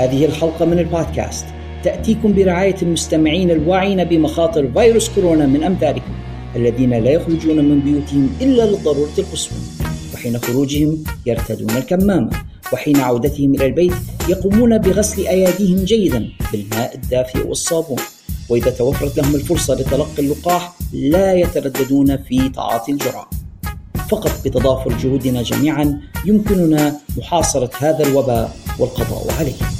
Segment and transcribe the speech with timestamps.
[0.00, 1.44] هذه الحلقة من البودكاست.
[1.84, 6.12] تأتيكم برعاية المستمعين الواعين بمخاطر فيروس كورونا من أمثالكم
[6.56, 9.58] الذين لا يخرجون من بيوتهم إلا للضرورة القصوى
[10.14, 12.30] وحين خروجهم يرتدون الكمامة
[12.72, 13.92] وحين عودتهم إلى البيت
[14.28, 17.98] يقومون بغسل أيديهم جيدا بالماء الدافئ والصابون.
[18.48, 23.30] وإذا توفرت لهم الفرصة لتلقي اللقاح لا يترددون في تعاطي الجرعة.
[24.08, 29.79] فقط بتضافر جهودنا جميعا يمكننا محاصرة هذا الوباء والقضاء عليه.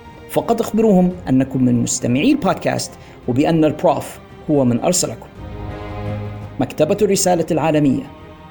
[0.31, 2.91] فقط أخبروهم أنكم من مستمعي البودكاست
[3.27, 4.19] وبأن البروف
[4.51, 5.27] هو من أرسلكم.
[6.59, 8.03] مكتبة الرسالة العالمية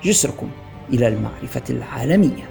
[0.04, 0.50] جسركم
[0.92, 2.48] إلى المعرفة العالمية.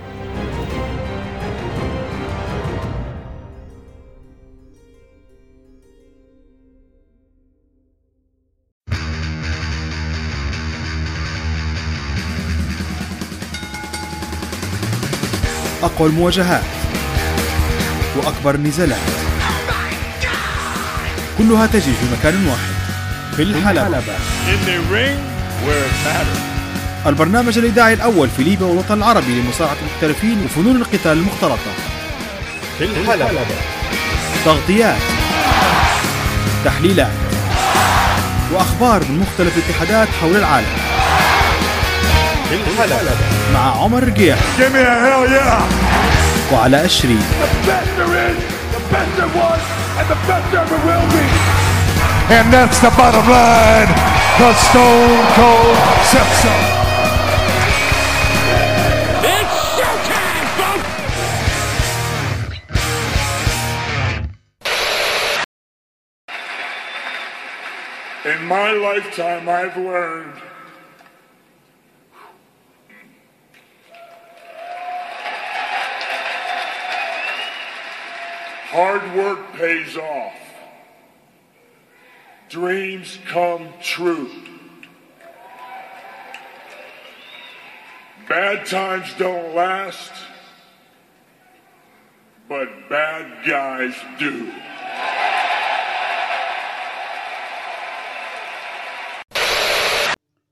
[15.83, 16.63] أقوى المواجهات
[18.17, 19.28] وأكبر النزالات.
[21.39, 22.73] كلها تجري في مكان واحد
[23.35, 24.01] في الحلبة.
[27.05, 31.71] البرنامج الإذاعي الأول في ليبيا والوطن العربي لمصارعة المحترفين وفنون القتال المختلطة.
[32.77, 33.29] في الحلبة.
[34.45, 34.97] تغطيات
[36.65, 37.11] تحليلات
[38.53, 40.77] وأخبار من مختلف الاتحادات حول العالم.
[42.49, 43.11] في الحلبة.
[43.53, 44.37] مع عمر رقيح!
[46.51, 48.37] وعلى أشري The best there is,
[48.75, 49.61] the best there was,
[49.99, 51.25] and the best ever will be.
[52.31, 53.91] And that's the bottom line.
[54.39, 55.77] The Stone Cold
[56.07, 56.53] said so.
[59.35, 60.87] It's showtime, folks!
[68.25, 70.48] In my lifetime, I've learned
[78.71, 80.37] hard work pays off.
[82.49, 84.29] Dreams come true.
[88.27, 90.13] Bad times don't last,
[92.47, 94.35] but bad guys do.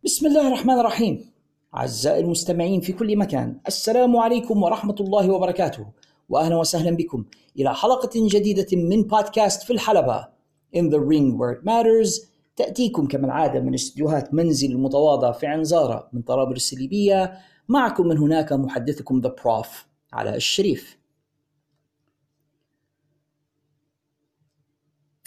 [0.04, 1.32] بسم الله الرحمن الرحيم
[1.76, 5.86] أعزائي المستمعين في كل مكان السلام عليكم ورحمة الله وبركاته
[6.30, 7.26] وأهلا وسهلا بكم.
[7.60, 10.28] إلى حلقة جديدة من بودكاست في الحلبة.
[10.76, 12.28] In the Ring Where It Matters.
[12.56, 17.34] تأتيكم كما العادة من استديوهات منزل المتواضع في عنزارة من طرابلس الليبية
[17.70, 19.68] معكم من هناك محدثكم The Prof.
[20.14, 20.97] علاء الشريف.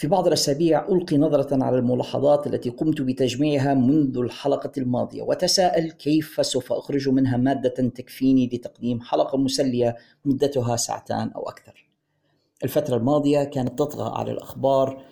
[0.01, 6.45] في بعض الأسابيع ألقي نظرة على الملاحظات التي قمت بتجميعها منذ الحلقة الماضية وتساءل كيف
[6.45, 11.89] سوف أخرج منها مادة تكفيني لتقديم حلقة مسلية مدتها ساعتان أو أكثر.
[12.63, 15.03] الفترة الماضية كانت تطغى على الأخبار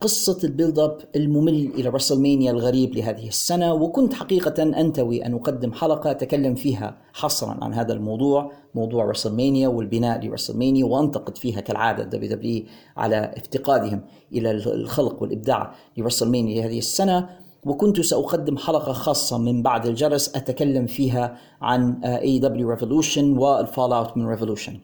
[0.00, 5.72] قصة ال build up الممل إلى WrestleMania الغريب لهذه السنة وكنت حقيقة أنتوي أن أقدم
[5.72, 12.04] حلقة أتكلم فيها حصرا عن هذا الموضوع موضوع WrestleMania والبناء ل WrestleMania وأنتقد فيها كالعادة
[12.04, 12.64] WW
[12.96, 14.00] على افتقادهم
[14.32, 17.28] إلى الخلق والإبداع ل WrestleMania لهذه السنة.
[17.64, 24.26] وكنت سأقدم حلقة خاصة من بعد الجرس أتكلم فيها عن AEW Revolution وال fallout من
[24.26, 24.80] Revolution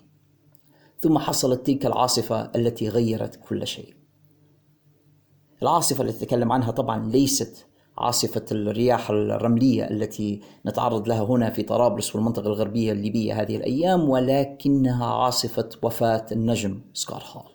[1.00, 3.94] ثم حصلت تلك العاصفة التي غيرت كل شيء.
[5.62, 7.66] العاصفة التي تتكلم عنها طبعا ليست
[7.98, 15.06] عاصفة الرياح الرملية التي نتعرض لها هنا في طرابلس والمنطقة الغربية الليبية هذه الأيام ولكنها
[15.06, 17.54] عاصفة وفاة النجم سكوت هول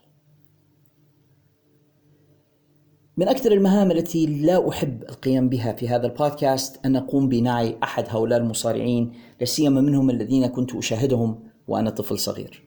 [3.18, 8.06] من أكثر المهام التي لا أحب القيام بها في هذا البودكاست أن أقوم بنعي أحد
[8.10, 12.64] هؤلاء المصارعين لا سيما منهم الذين كنت أشاهدهم وأنا طفل صغير.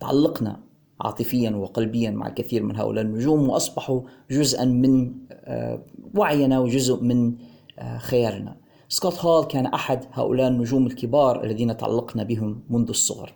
[0.00, 0.65] تعلقنا
[1.00, 4.00] عاطفيا وقلبيا مع الكثير من هؤلاء النجوم وأصبحوا
[4.30, 5.82] جزءا من آه،
[6.14, 7.34] وعينا وجزء من
[7.78, 8.56] آه، خيالنا.
[8.88, 13.34] سكوت هول كان أحد هؤلاء النجوم الكبار الذين تعلقنا بهم منذ الصغر.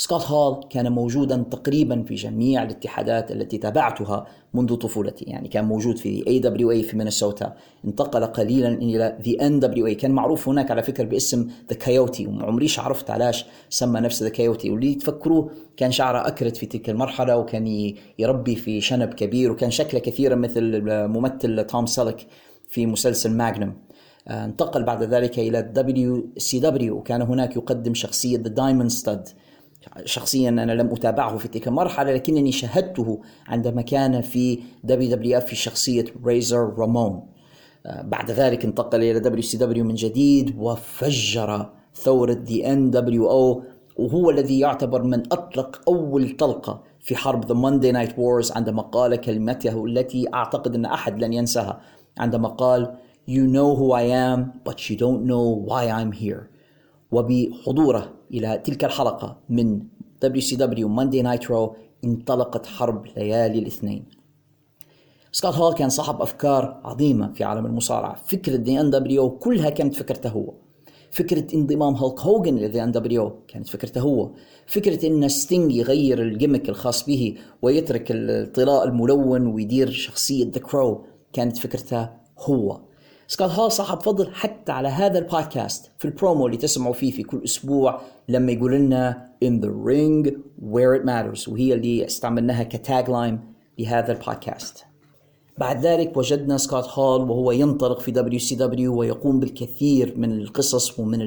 [0.00, 5.24] سكوت هول كان موجودا تقريبا في جميع الاتحادات التي تابعتها منذ طفولتي.
[5.24, 7.54] يعني كان موجود في AWA في مينيسوتا
[7.84, 13.10] انتقل قليلا إلى the NWA كان معروف هناك على فكرة باسم The Coyote وعمريش عرفت
[13.10, 18.56] علاش سمى نفسه The Coyote واللي تفكروه كان شعره اكرت في تلك المرحلة وكان يربي
[18.56, 22.26] في شنب كبير وكان شكله كثيرا مثل ممثل توم سيليك
[22.68, 23.74] في مسلسل Magnum
[24.28, 29.28] آه، انتقل بعد ذلك إلى WCW وكان هناك يقدم شخصية The Diamond Studd
[30.04, 36.04] شخصيا أنا لم أتابعه في تلك المرحلة لكنني شاهدته عندما كان في WWF في شخصية
[36.26, 37.22] ريزر رامون
[37.86, 43.62] آه، بعد ذلك انتقل إلى WCW من جديد وفجر ثورة the nWo
[43.96, 49.16] وهو الذي يعتبر من أطلق أول طلقة في حرب the Monday Night Wars عندما قال
[49.16, 51.80] كلمته التي أعتقد أن أحد لن ينساها
[52.18, 56.50] عندما قال You know who I am but you don't know why I'm here.
[57.12, 59.80] وبحضوره إلى تلك الحلقة من
[60.24, 61.70] WCW Monday Night Raw
[62.04, 64.04] انطلقت حرب ليالي الاثنين.
[65.32, 68.14] سكوت هول كان صاحب أفكار عظيمة في عالم المصارعة.
[68.26, 70.54] فكرة the nWo كلها كانت فكرته هو.
[71.10, 74.30] فكرة انضمام هولك هوجن ل the nWo كانت فكرته هو.
[74.66, 81.04] فكرة إن ستينج يغير ال gimmick الخاص به ويترك الطلاء الملون ويدير شخصية The Crow
[81.32, 82.80] كانت فكرته هو.
[83.30, 87.44] سكوت هول صاحب فضل حتى على هذا البودكاست في البرومو اللي تسمعوا فيه في كل
[87.44, 90.30] أسبوع لما يقول لنا in the ring
[90.72, 93.40] where it matters وهي اللي استعملناها ك tagline
[93.78, 94.84] لهذا البودكاست.
[95.58, 101.20] بعد ذلك وجدنا سكوت هول وهو ينطلق في WCW ويقوم بالكثير من القصص ومن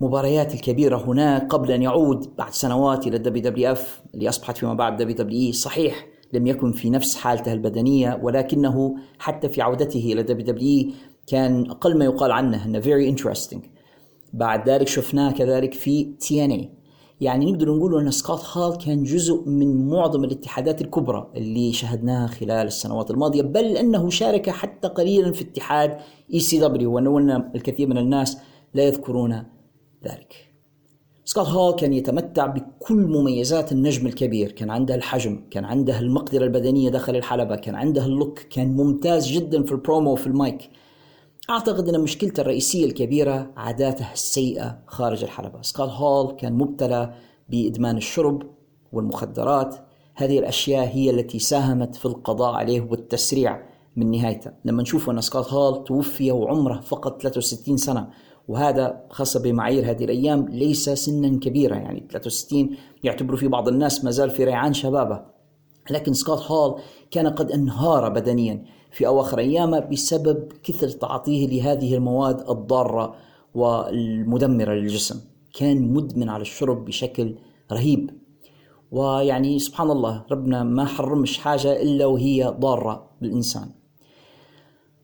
[0.00, 4.96] المباريات الكبيرة هناك قبل أن يعود بعد سنوات إلى ال WWF اللي أصبحت فيما بعد
[4.96, 10.92] WWE صحيح لم يكن في نفس حالته البدنية ولكنه حتى في عودته إلى WWE
[11.26, 13.58] كان أقل ما يقال عنه أنه very interesting.
[14.32, 16.70] بعد ذلك شفناه كذلك في TNA
[17.20, 22.66] يعني نقدر نقول أن سكوت هال كان جزء من معظم الاتحادات الكبرى اللي شاهدناها خلال
[22.66, 25.98] السنوات الماضية بل أنه شارك حتى قليلا في اتحاد
[26.34, 28.38] ECW وان الكثير من الناس
[28.74, 29.44] لا يذكرون
[30.04, 30.47] ذلك.
[31.28, 34.52] سكوت هول كان يتمتع بكل مميزات النجم الكبير.
[34.52, 39.26] كان عنده الحجم كان عنده المقدرة البدنية داخل الحلبة كان عنده ال look كان ممتاز
[39.26, 40.70] جدا في البرومو وفي المايك.
[41.50, 45.62] أعتقد أن مشكلته الرئيسية الكبيرة عاداته السيئة خارج الحلبة.
[45.62, 47.14] سكوت هول كان مبتلى
[47.48, 48.42] بإدمان الشرب
[48.92, 49.76] والمخدرات.
[50.14, 53.62] هذه الأشياء هي التي ساهمت في القضاء عليه والتسريع
[53.96, 54.50] من نهايته.
[54.64, 58.08] لما نشوف أن سكوت هول توفي وعمره فقط 63 سنة
[58.48, 64.10] وهذا خاصة بمعايير هذه الأيام ليس سنا كبيرا يعني 63 يعتبر في بعض الناس ما
[64.10, 65.22] زال في ريعان شبابه.
[65.90, 66.80] لكن سكوت هول
[67.10, 73.14] كان قد انهار بدنيا في أواخر أيامه بسبب كثر تعاطيه لهذه المواد الضارة
[73.54, 75.20] والمدمرة للجسم.
[75.54, 77.34] كان مدمن على الشرب بشكل
[77.72, 78.10] رهيب.
[78.90, 83.77] ويعني سبحان الله ربنا ما حرمش حاجة إلا وهي ضارة بالإنسان.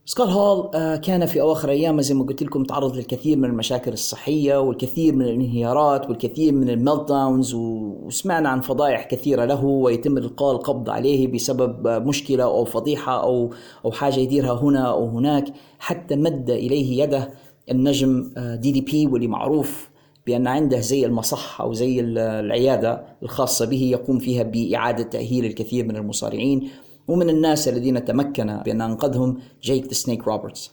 [0.06, 3.92] سكوت هول آه، كان في أواخر أيامه زي ما قلت لكم تعرض للكثير من المشاكل
[3.92, 10.52] الصحية والكثير من الانهيارات والكثير من الميلت داونز وسمعنا عن فضائح كثيرة له ويتم إلقاء
[10.52, 13.50] القبض عليه بسبب مشكلة أو فضيحة أو
[13.84, 15.44] أو حاجة يديرها هنا أو هناك
[15.78, 17.30] حتى مد إليه يده
[17.70, 19.90] النجم DDP واللي معروف
[20.26, 25.96] بأن عنده زي المصحة أو زي العيادة الخاصة به يقوم فيها بإعادة تأهيل الكثير من
[25.96, 26.70] المصارعين.
[27.08, 30.70] ومن الناس الذين تمكن بأن أنقذهم Jake the Snake Roberts.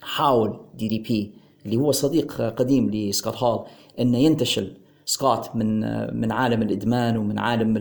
[0.00, 1.32] حاول DDP
[1.64, 3.64] اللي هو صديق قديم لسكوت هول
[4.00, 5.80] أنه ينتشل سكوت من
[6.20, 7.74] من عالم الإدمان ومن عالم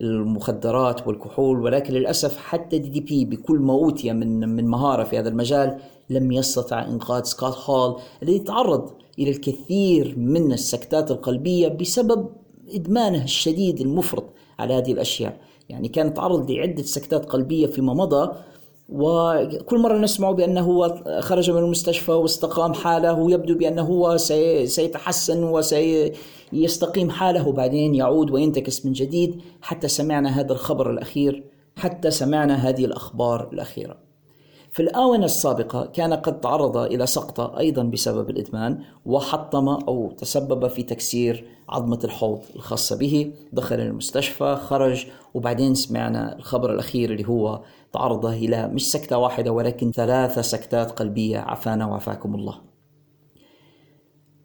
[0.00, 1.60] المخدرات والكحول.
[1.60, 5.78] ولكن للأسف حتى DDP بكل ما أوتي من من مهارة في هذا المجال
[6.10, 12.28] لم يستطع إنقاذ سكوت هول الذي تعرض إلى الكثير من السكتات القلبية بسبب
[12.74, 14.24] إدمانه الشديد المفرط
[14.58, 15.40] على هذه الأشياء.
[15.70, 18.32] يعني كان تعرض لعدة سكتات قلبية فيما مضى
[18.88, 24.16] وكل مرة نسمع بأنه هو خرج من المستشفى واستقام حاله ويبدو بأنه هو
[24.64, 31.44] سيتحسن وسيستقيم حاله وبعدين يعود وينتكس من جديد حتى سمعنا هذا الخبر الأخير
[31.76, 34.09] حتى سمعنا هذه الأخبار الأخيرة.
[34.72, 40.82] في الآونة السابقة كان قد تعرض إلى سقطة أيضا بسبب الإدمان وحطم أو تسبب في
[40.82, 43.32] تكسير عظمة الحوض الخاصة به.
[43.52, 47.62] دخل المستشفى خرج وبعدين سمعنا الخبر الأخير اللي هو
[47.92, 51.38] تعرض إلى مش سكتة واحدة ولكن ثلاث سكتات قلبية.
[51.38, 52.54] عافانا وعافاكم الله.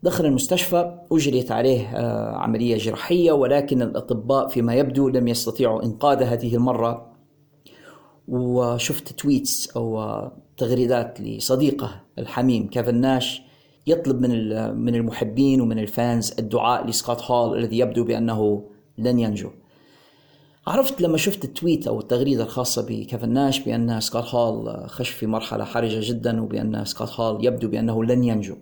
[0.03, 6.55] دخل المستشفى أجريت عليه آه، عملية جراحية ولكن الأطباء فيما يبدو لم يستطيعوا إنقاذ هذه
[6.55, 7.14] المرة.
[8.27, 13.41] وشفت tweets أو تغريدات لصديقه الحميم كيفن ناش
[13.87, 14.31] يطلب من
[14.75, 19.49] من المحبين ومن ال fans الدعاء لسكوت هول الذي يبدو بأنه لن ينجو.
[20.67, 25.27] عرفت لما شفت ال tweet أو التغريدة الخاصة بكيفن ناش بأن سكوت هول خش في
[25.27, 28.55] مرحلة حرجة جدا وبأن سكوت هول يبدو بأنه لن ينجو.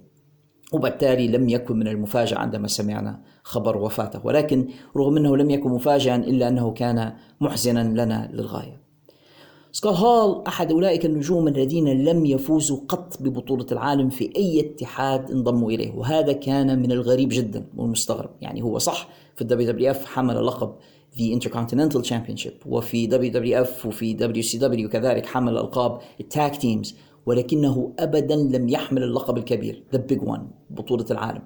[0.73, 4.67] وبالتالي لم يكن من المفاجأة عندما سمعنا خبر وفاته ولكن
[4.97, 8.82] رغم أنه لم يكن مفاجئا إلا أنه كان محزنا لنا للغاية.
[9.75, 15.71] سكوت هول أحد أولئك النجوم الذين لم يفوزوا قط ببطولة العالم في أي اتحاد انضموا
[15.71, 18.29] إليه وهذا كان من الغريب جدا والمستغرب.
[18.41, 20.73] يعني هو صح في ال WWF حمل لقب
[21.11, 28.35] the Intercontinental Championship وفي WWF وفي WCW كذلك حمل ألقاب ال tag teams ولكنه ابدا
[28.35, 31.41] لم يحمل اللقب الكبير the big one بطولة العالم.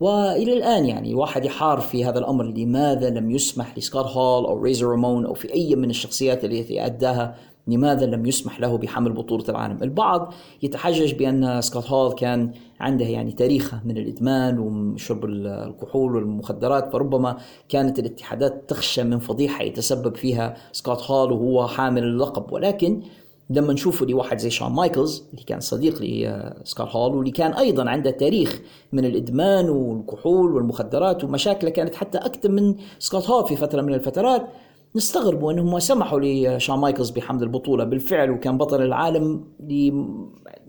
[0.00, 4.86] وإلى الآن يعني واحد يحار في هذا الأمر لماذا لم يسمح لسكوت هول أو ريزر
[4.86, 9.82] رومون أو في أي من الشخصيات التي أداها لماذا لم يسمح له بحمل بطولة العالم؟
[9.82, 17.36] البعض يتحجج بأن سكوت هول كان عنده يعني تاريخه من الإدمان وشرب الكحول والمخدرات فربما
[17.68, 22.52] كانت الاتحادات تخشى من فضيحة يتسبب فيها سكوت هول وهو حامل اللقب.
[22.52, 23.02] ولكن
[23.50, 28.10] لما نشوفه لواحد زي شون مايكلز اللي كان صديق لسكوت هول واللي كان أيضا عنده
[28.10, 28.60] تاريخ
[28.92, 34.48] من الإدمان والكحول والمخدرات ومشاكله كانت حتى أكثر من سكوت هول في فترة من الفترات
[34.96, 37.84] نستغربوا انهم سمحوا لشون مايكلز بحمل البطولة.
[37.84, 39.44] بالفعل وكان بطل العالم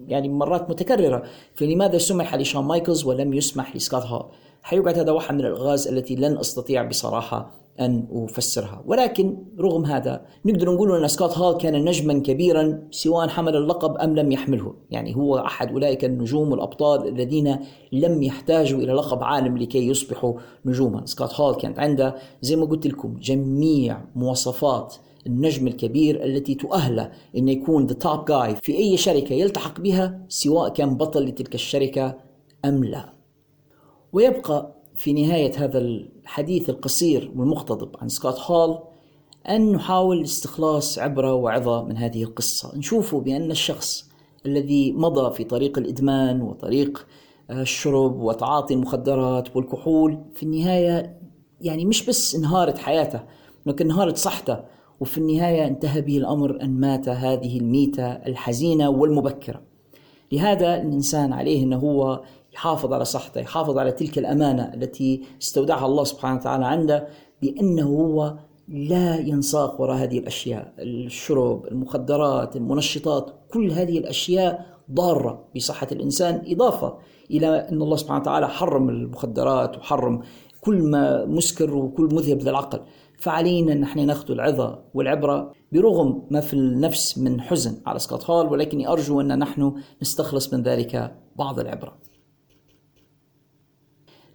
[0.08, 1.24] يعني مرات متكررة.
[1.56, 4.26] فلماذا سمح لشون مايكلز ولم يسمح لسكوت هول
[4.64, 8.84] حيقعد هذا واحد من الألغاز التي لن أستطيع بصراحة أن أفسرها.
[8.86, 14.16] ولكن رغم هذا نقدر نقول أن سكوت هال كان نجما كبيرا سواء حمل اللقب أم
[14.16, 14.74] لم يحمله.
[14.92, 17.58] يعني هو أحد أولئك النجوم والأبطال الذين
[17.92, 20.34] لم يحتاجوا إلى لقب عالم لكي يصبحوا
[20.66, 21.06] نجوما.
[21.06, 24.96] سكوت هال كانت عنده زي ما قلت لكم جميع مواصفات
[25.28, 30.70] النجم الكبير التي تؤهله أن يكون the top guy في أي شركة يلتحق بها سواء
[30.70, 32.16] كان بطل لتلك الشركة
[32.66, 33.14] أم لا.
[34.14, 38.80] ويبقى في نهاية هذا الحديث القصير والمقتضب عن سكوت هول
[39.50, 42.78] أن نحاول استخلاص عبرة وعظة من هذه القصة.
[42.78, 44.10] نشوف بأن الشخص
[44.46, 47.08] الذي مضى في طريق الإدمان وطريق
[47.52, 51.18] الشرب وتعاطي المخدرات والكحول في النهاية
[51.62, 53.24] يعني مش بس انهارت حياته
[53.66, 54.60] لكن انهارت صحته.
[55.00, 59.62] وفي النهاية انتهى به الأمر أن مات هذه الميتة الحزينة والمبكرة.
[60.32, 62.24] لهذا الإنسان عليه أنه هو
[62.54, 67.08] يحافظ على صحته يحافظ على تلك الأمانة التي استودعها الله سبحانه وتعالى عنده
[67.42, 68.36] بأنه هو
[68.68, 76.98] لا ينساق وراء هذه الأشياء الشرب المخدرات المنشطات كل هذه الأشياء ضارة بصحة الإنسان إضافة
[77.32, 80.22] إلى أن الله سبحانه وتعالى حرم المخدرات وحرم
[80.62, 82.80] كل ما مسكر وكل مذهب للعقل
[83.18, 88.88] فعلينا نحن نأخذ العظة والعبرة برغم ما في النفس من حزن على سكوت هول ولكني
[88.88, 92.03] أرجو أن نحن نستخلص من ذلك بعض العبرة.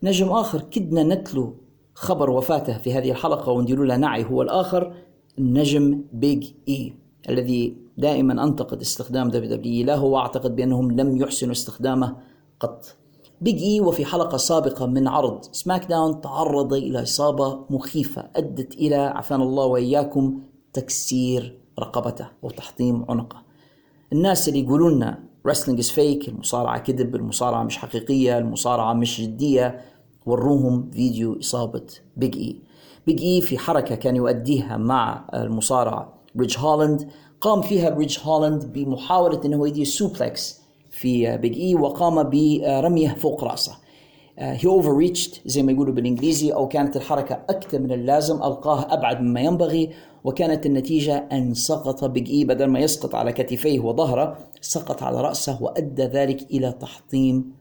[0.03, 1.55] نجم آخر كدنا نتلو
[1.95, 4.95] خبر وفاته في هذه الحلقة ونديروا له نعي هو الآخر
[5.39, 6.95] النجم بيج إي
[7.29, 12.17] الذي دائما أنتقد استخدام WWE له وأعتقد بأنهم لم يحسنوا استخدامه
[12.61, 12.97] قط.
[13.41, 19.43] Big E وفي حلقة سابقة من عرض SmackDown تعرض إلى إصابة مخيفة أدت إلى عافانا
[19.43, 20.41] الله وإياكم
[20.73, 23.43] تكسير رقبته وتحطيم عنقه.
[24.13, 29.81] الناس اللي يقولون لنا wrestling is fake المصارعة كذب المصارعة مش حقيقية المصارعة مش جدية.
[30.27, 31.87] وروهم فيديو إصابة
[32.17, 32.57] Big E
[33.07, 39.41] بيج إي في حركة كان يؤديها مع المصارع ريدج هولاند قام فيها ريدج هولاند بمحاولة
[39.45, 43.73] أنه يدي suplex في بيج إي وقام برمية فوق رأسه.
[44.39, 49.41] He overreached زي ما يقولوا بالإنجليزي أو كانت الحركة أكثر من اللازم ألقاه أبعد مما
[49.41, 49.91] ينبغي
[50.25, 55.63] وكانت النتيجة أن سقط بيج اي بدل ما يسقط على كتفيه وظهره سقط على رأسه
[55.63, 57.53] وأدى ذلك إلى تحطيم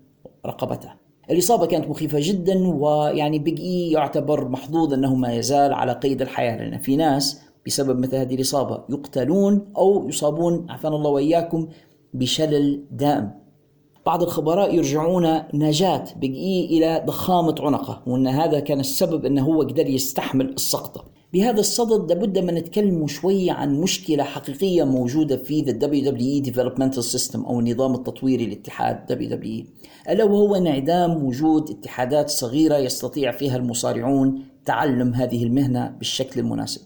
[0.45, 0.89] رقبته.
[1.31, 6.57] الإصابة كانت مخيفة جدا ويعني بيج اي يعتبر محظوظ أنه ما يزال على قيد الحياة
[6.57, 11.67] لأن في ناس بسبب مثل هذه الإصابة يقتلون أو يصابون عافانا الله وإياكم
[12.13, 13.46] بشلل دائم
[14.07, 19.89] بعض الخبراء يرجعون نجاة إي إلى ضخامة عنقه وأن هذا كان السبب أنه هو قدر
[19.89, 26.49] يستحمل السقطة بهذا الصدد لابد من نتكلم شوي عن مشكلة حقيقية موجودة في the WWE
[26.49, 29.65] Developmental System أو النظام التطويري لاتحاد WWE
[30.09, 36.81] ألا وهو انعدام وجود اتحادات صغيرة يستطيع فيها المصارعون تعلم هذه المهنة بالشكل المناسب.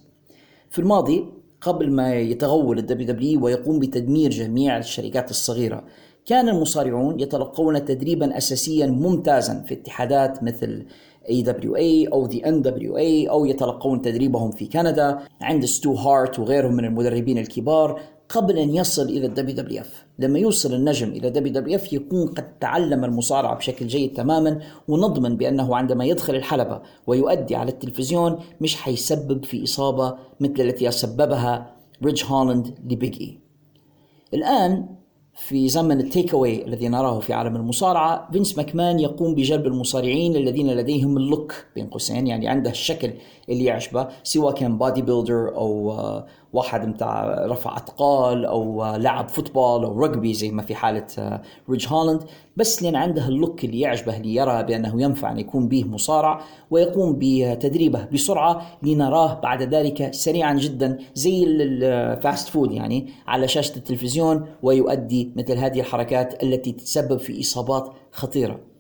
[0.70, 1.26] في الماضي
[1.62, 5.84] قبل ما يتغول ال WWE ويقوم بتدمير جميع الشركات الصغيرة
[6.26, 10.86] كان المصارعون يتلقون تدريبا أساسيا ممتازا في اتحادات مثل
[11.26, 17.38] AWA أو the NWA أو يتلقون تدريبهم في كندا عند ستو هارت وغيرهم من المدربين
[17.38, 23.06] الكبار قبل أن يصل إلى ال WWF لما يوصل النجم إلى WWF يكون قد تعلم
[23.06, 29.64] المصارعة بشكل جيد تماما ونضمن بأنه عندما يدخل الحلبة ويؤدي على التلفزيون مش حيسبب في
[29.64, 33.40] إصابة مثل التي سببها ريدج هولاند لبيج إي.
[34.34, 35.01] الآن
[35.36, 40.72] في زمن التيك أواي الذي نراه في عالم المصارعة فينس ماكمان يقوم بجلب المصارعين الذين
[40.72, 43.12] لديهم ال look بين قوسين يعني عنده الشكل
[43.50, 49.84] اللي يعجبه سواء كان bodybuilder أو آه، واحد متاع رفع اثقال أو آه، لعب football
[49.84, 52.24] أو رجبي زي ما في حالة آه، ريدج هولاند
[52.58, 56.42] بس لأن عنده ال look اللي يعجبه اللي يرى بأنه ينفع أن يكون به مصارع
[56.72, 63.78] ويقوم بتدريبه بسرعة لنراه بعد ذلك سريعا جدا زي ال fast food يعني على شاشة
[63.78, 68.71] التلفزيون ويؤدي مثل هذه الحركات التي تتسبب في إصابات خطيرة.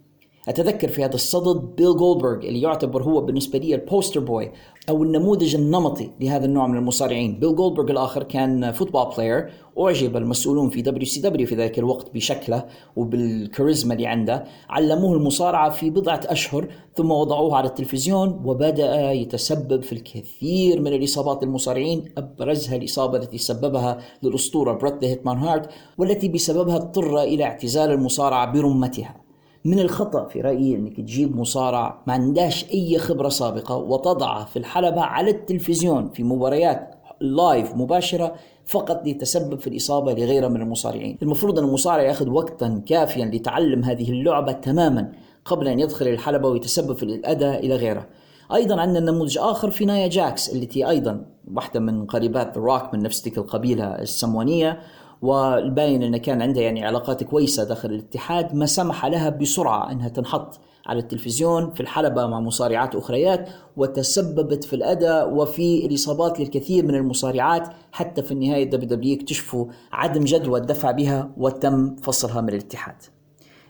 [0.48, 4.51] أتذكر في هذا الصدد بيل جولدبرغ اللي يعتبر هو بالنسبة لي ال poster boy
[4.89, 7.39] أو النموذج النمطي لهذا النوع من المصارعين.
[7.39, 13.93] بيل جولدبرغ الآخر كان football player أعجب المسؤولون في WCW في ذلك الوقت بشكله وبالكاريزما
[13.93, 14.43] اللي عنده.
[14.69, 21.43] علموه المصارعة في بضعة أشهر ثم وضعوه على التلفزيون وبدأ يتسبب في الكثير من الإصابات
[21.43, 28.51] المصارعين أبرزها الإصابة التي سببها للأسطورة بريت هيتمان هارت والتي بسببها اضطر إلى اعتزال المصارعة
[28.53, 29.30] برمتها.
[29.65, 35.01] من الخطأ في رأيي أنك تجيب مصارع ما عندهاش أي خبرة سابقة وتضعه في الحلبة
[35.01, 41.17] على التلفزيون في مباريات live مباشرة فقط ليتسبب في الإصابة لغيره من المصارعين.
[41.21, 45.11] المفروض أن المصارع يأخذ وقتا كافيا لتعلم هذه اللعبة تماما
[45.45, 48.07] قبل أن يدخل الحلبة ويتسبب في الأذى إلى غيره
[48.53, 53.21] أيضا عندنا نموذج آخر في نايا جاكس التي أيضا واحدة من قريبات روك من نفس
[53.21, 54.79] تلك القبيلة السموانية.
[55.22, 60.60] والباين أن كان عندها يعني علاقات كويسة داخل الاتحاد ما سمح لها بسرعة أنها تنحط
[60.86, 67.68] على التلفزيون في الحلبة مع مصارعات أخريات وتسببت في الأداء وفي الإصابات للكثير من المصارعات
[67.92, 72.96] حتى في النهاية WWE اكتشفوا عدم جدوى الدفع بها وتم فصلها من الاتحاد.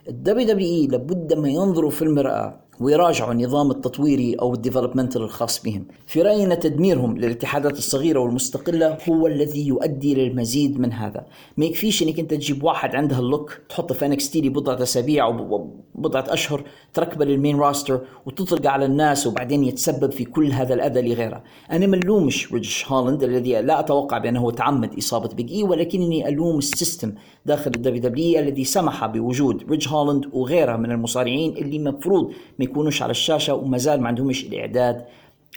[0.10, 5.86] ال WWE لابد ما ينظروا في المرآة ويراجعوا النظام التطويري أو ال developmental الخاص بهم.
[6.08, 11.26] في رأينا تدميرهم للاتحادات الصغيرة والمستقلة هو الذي يؤدي للمزيد من هذا.
[11.58, 15.68] ما يكفيش إنك أنت تجيب واحد عنده ال look تحطه في NXT لبضعة أسابيع أو
[15.96, 21.02] بضعة أشهر تركبه لل main roster وتطلق على الناس وبعدين يتسبب في كل هذا الأذى
[21.02, 21.44] لغيره.
[21.72, 26.58] أنا ما ألومش ريدج هولاند الذي لا أتوقع بأنه تعمد إصابة بيج اي ولكنني ألوم
[26.58, 27.14] ال system
[27.46, 33.02] داخل ال WWE الذي سمح بوجود ريدج هولاند وغيره من المصارعين اللي مفروض ما يكونوش
[33.02, 35.06] على الشاشة وما زال ما عندهمش الإعداد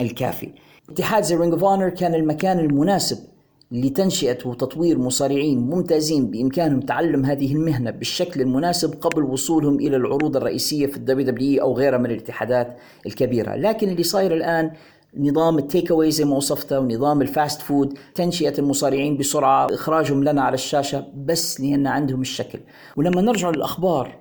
[0.01, 0.53] الكافي.
[0.91, 3.34] اتحاد زي رينج اوف كان المكان المناسب
[3.75, 10.87] لتنشئة وتطوير مصارعين ممتازين بإمكانهم تعلم هذه المهنة بالشكل المناسب قبل وصولهم إلى العروض الرئيسية
[10.87, 13.55] في ال WWE أو غيرها من الاتحادات الكبيرة.
[13.57, 14.71] لكن اللي صاير الآن
[15.17, 20.43] نظام التيك اواي زي ما وصفته ونظام ال fast food تنشئة المصارعين بسرعة إخراجهم لنا
[20.43, 22.61] على الشاشة بس لأن عندهم الشكل.
[22.97, 24.19] ولما نرجع للأخبار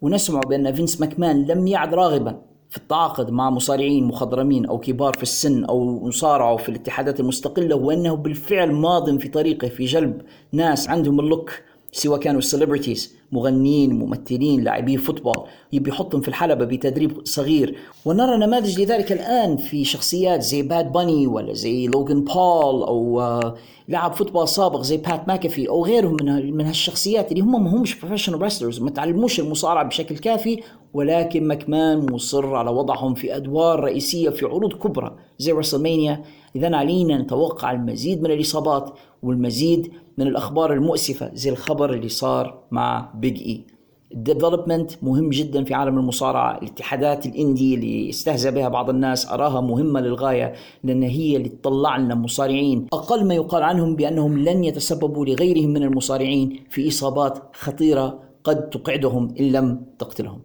[0.00, 2.42] ونسمع بأن فينس ماكمان لم يعد راغبا
[2.76, 8.16] في التعاقد مع مصارعين مخضرمين أو كبار في السن أو مصارعوا في الاتحادات المستقلة وأنه
[8.16, 11.50] بالفعل ماض في طريقه في جلب ناس عندهم ال look
[11.96, 17.76] سواء كانوا celebrities مغنيين ممثلين لاعبين football يبي يحطهم في الحلبة بتدريب صغير.
[18.04, 23.54] ونرى نماذج لذلك الآن في شخصيات زي باد باني ولا زي لوغان بول أو آه،
[23.88, 28.00] لاعب football سابق زي بات ماكافي أو غيرهم من من هالشخصيات اللي هم ما همش
[28.00, 30.62] professional wrestlers ما تعلموش المصارعة بشكل كافي
[30.94, 36.24] ولكن ماكمان مصر على وضعهم في أدوار رئيسية في عروض كبرى زي رسلمانيا
[36.56, 43.12] إذا علينا نتوقع المزيد من الإصابات والمزيد من الأخبار المؤسفة زي الخبر اللي صار مع
[43.14, 43.76] بيج إي
[44.12, 46.58] ال development مهم جدا في عالم المصارعة.
[46.58, 50.52] الاتحادات ال indie اللي استهزأ بها بعض الناس أراها مهمة للغاية
[50.84, 52.86] لأن هي اللي تطلع لنا مصارعين.
[52.92, 59.34] أقل ما يقال عنهم بأنهم لن يتسببوا لغيرهم من المصارعين في إصابات خطيرة قد تقعدهم
[59.40, 60.40] إن لم تقتلهم.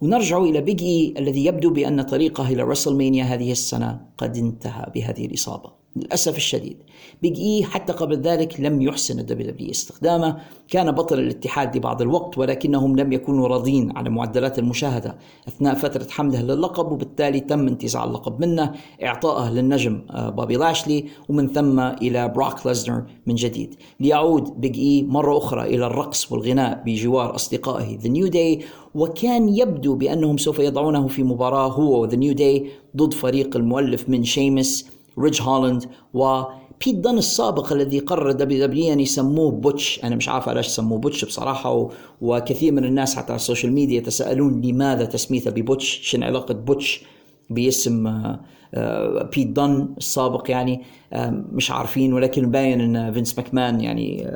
[0.00, 5.26] ونرجع إلى بيج إي الذي يبدو بأن طريقه إلى رسلمانيا هذه السنة قد انتهى بهذه
[5.26, 5.83] الإصابة.
[5.96, 6.76] للأسف الشديد.
[7.22, 10.36] بيج إي حتى قبل ذلك لم يحسن ال WWE استخدامه.
[10.68, 15.16] كان بطل الاتحاد لبعض الوقت ولكنهم لم يكونوا راضين على معدلات المشاهدة.
[15.48, 21.48] أثناء فترة حمله للقب وبالتالي تم انتزاع اللقب منه إعطائه للنجم آه، بوبي لاشلي ومن
[21.48, 23.74] ثم إلى بروك ليزنر من جديد.
[24.00, 29.94] ليعود بيج إي مرة أخرى إلى الرقص والغناء بجوار أصدقائه ذا نيو داي وكان يبدو
[29.94, 35.42] بأنهم سوف يضعونه في مباراة هو وذا نيو داي ضد فريق المؤلف من شيمس ريج
[35.42, 40.00] هولاند وبيت دن السابق الذي قرر دبليو دبليو ان يسموه بوتش.
[40.04, 41.90] أنا مش عارف ليش سموه بوتش بصراحة.
[42.20, 47.02] وكثير من الناس حتى على السوشيال ميديا يتساءلون لماذا تسميته ببوتش؟ شن علاقة بوتش
[47.50, 48.40] باسم آه،
[48.74, 54.26] آه، بيت دن السابق يعني؟ آه، مش عارفين ولكن باين إن فينس ماكمان يعني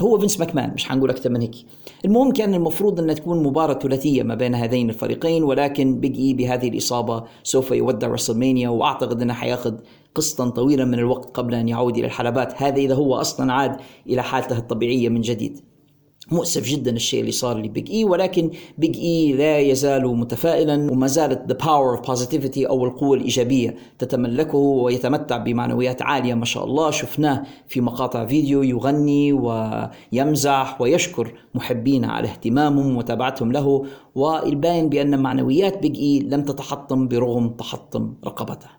[0.00, 1.54] هو فينس ماكمان مش حنقول أكثر من هيك.
[2.04, 6.68] المهم كان المفروض إنها تكون مباراة ثلاثية ما بين هذين الفريقين ولكن بيج إي بهذه
[6.68, 9.74] الإصابة سوف يودع رسلمانيا وأعتقد إنه حياخذ
[10.18, 12.62] قسطا طويلا من الوقت قبل أن يعود إلى الحلبات.
[12.62, 13.76] هذا إذا هو أصلا عاد
[14.06, 15.60] إلى حالته الطبيعية من جديد.
[16.32, 21.52] مؤسف جدا الشيء اللي صار لبيج إي ولكن بيج إي لا يزال متفائلا وما زالت
[21.52, 26.90] the power of positivity أو القوة الإيجابية تتملكه ويتمتع بمعنويات عالية ما شاء الله.
[26.90, 35.78] شفناه في مقاطع فيديو يغني ويمزح ويشكر محبين على اهتمامهم ومتابعتهم له والباين بأن معنويات
[35.78, 38.77] بيج إي لم تتحطم برغم تحطم رقبته.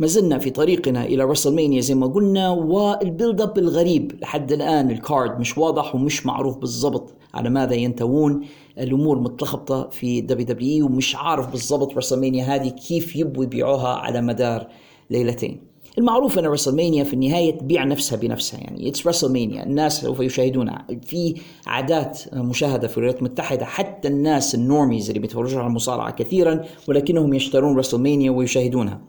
[0.00, 4.90] ما زلنا في طريقنا إلى رسلمانيا زي ما قلنا وال build up الغريب لحد الآن
[4.90, 8.44] ال card مش واضح ومش معروف بالضبط على ماذا ينتوون
[8.78, 14.66] الأمور متلخبطة في WWE ومش عارف بالضبط رسلمانيا هذه كيف يبوا يبيعوها على مدار
[15.10, 15.60] ليلتين.
[15.98, 20.86] المعروف إن رسلمانيا في النهاية تبيع نفسها بنفسها يعني it's رسلمانيا الناس سوف يشاهدونها.
[21.02, 21.34] في
[21.66, 27.34] عادات مشاهدة في الولايات المتحدة حتى الناس ال normies اللي بيتفرجوا على المصارعة كثيرا ولكنهم
[27.34, 29.00] يشترون رسلمانيا ويشاهدونها.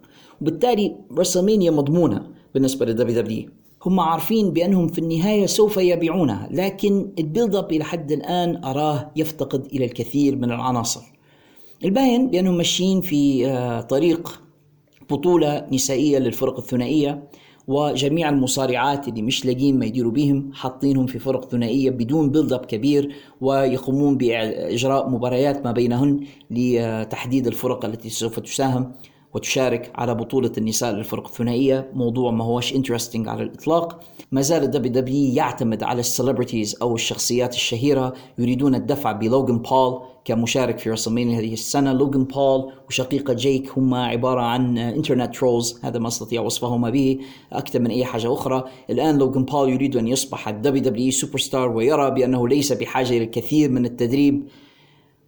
[0.41, 3.50] وبالتالي رسلمانيا مضمونة بالنسبة لل WWE
[3.86, 9.12] هم عارفين بأنهم في النهاية سوف يبيعونها لكن ال build up إلى حد الآن أراه
[9.15, 11.02] يفتقد إلى الكثير من العناصر.
[11.86, 14.41] الباين بأنهم ماشيين في آه، طريق
[15.10, 17.23] بطولة نسائية للفرق الثنائية
[17.67, 22.65] وجميع المصارعات اللي مش لاقين ما يديروا بهم حاطينهم في فرق ثنائية بدون build up
[22.65, 26.19] كبير ويقومون بإجراء مباريات ما بينهن
[26.52, 28.91] لتحديد الفرق التي سوف تساهم.
[29.34, 31.89] وتشارك على بطولة النساء للفرق الثنائية.
[31.94, 34.00] موضوع ما هوش interesting على الإطلاق.
[34.32, 40.00] ما زال ال WWE يعتمد على ال celebrities أو الشخصيات الشهيرة يريدون الدفع بلوغان بول
[40.26, 41.94] كمشارك في رسلمانيا هذه السنة.
[41.94, 47.18] لوغان بول وشقيقه جيك هم عبارة عن internet trolls هذا ما أستطيع وصفهما به
[47.54, 48.63] أكثر من أي حاجة أخرى.
[48.89, 53.70] الآن لوغان بول يريد أن يصبح ال WWE superstar ويرى بأنه ليس بحاجة إلى الكثير
[53.70, 54.48] من التدريب.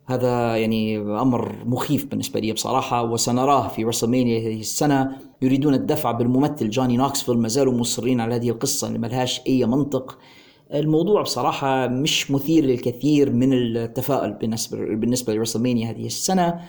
[0.06, 5.12] هذا يعني أمر مخيف بالنسبة لي بصراحة وسنراه في رسلمانيا هذه السنة.
[5.42, 9.66] يريدون الدفع بالممثل جوني نوكسفيل ما زالوا مصرين على هذه القصة اللي ما لهاش أي
[9.66, 10.18] منطق.
[10.74, 16.60] الموضوع بصراحة مش مثير للكثير من التفاؤل بالنسبة بالنسبة لرسلمانيا هذه السنة.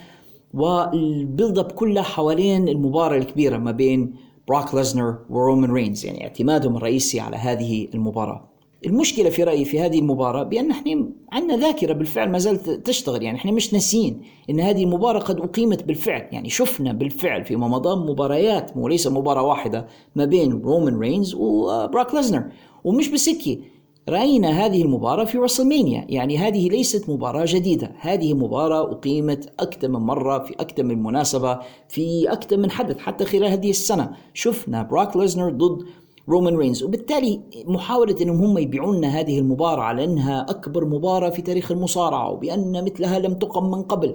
[0.55, 4.15] وال build up كلها حوالين المباراة الكبيرة ما بين
[4.49, 8.52] بروك ليزنر ورومان رينز يعني اعتمادهم الرئيسي على هذه المباراة.
[8.87, 13.39] المشكلة في رأيي في هذه المباراة بأن إحنا عندنا ذاكرة بالفعل ما زالت تشتغل يعني
[13.39, 18.71] إحنا مش ناسيين إن هذه المباراه قد أقيمت بالفعل يعني شفنا بالفعل فيما مضى مباريات
[18.77, 22.45] وليس مباراة واحدة ما بين رومان رينز وبروك ليزنر.
[22.85, 23.61] ومش بس هيك
[24.09, 27.93] رأينا هذه المباراة في رسلمانيا يعني هذه ليست مباراة جديدة.
[28.01, 33.25] هذه مباراة أقيمت أكثر من مرة في أكثر من مناسبة في أكثر من حدث حتى
[33.25, 34.11] خلال هذه السنة.
[34.35, 35.85] شفنا بروك ليزنر ضد
[36.29, 41.71] رومان رينز وبالتالي محاولة إنهم هم يبيعون هذه المباراة على انها أكبر مباراة في تاريخ
[41.73, 44.15] المصارعة وبأن مثلها لم تقم من قبل.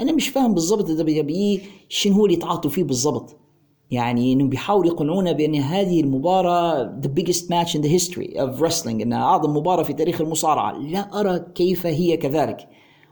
[0.00, 3.36] أنا مش فاهم بالضبط ال WWE شنو هو اللي يتعاطوا فيه بالضبط.
[3.90, 8.86] يعني انهم بيحاولوا يقنعونا بأن هذه المباراة the biggest match in the history of wrestling
[8.86, 10.78] إنها أعظم مباراة في تاريخ المصارعة.
[10.78, 12.68] لا أرى كيف هي كذلك.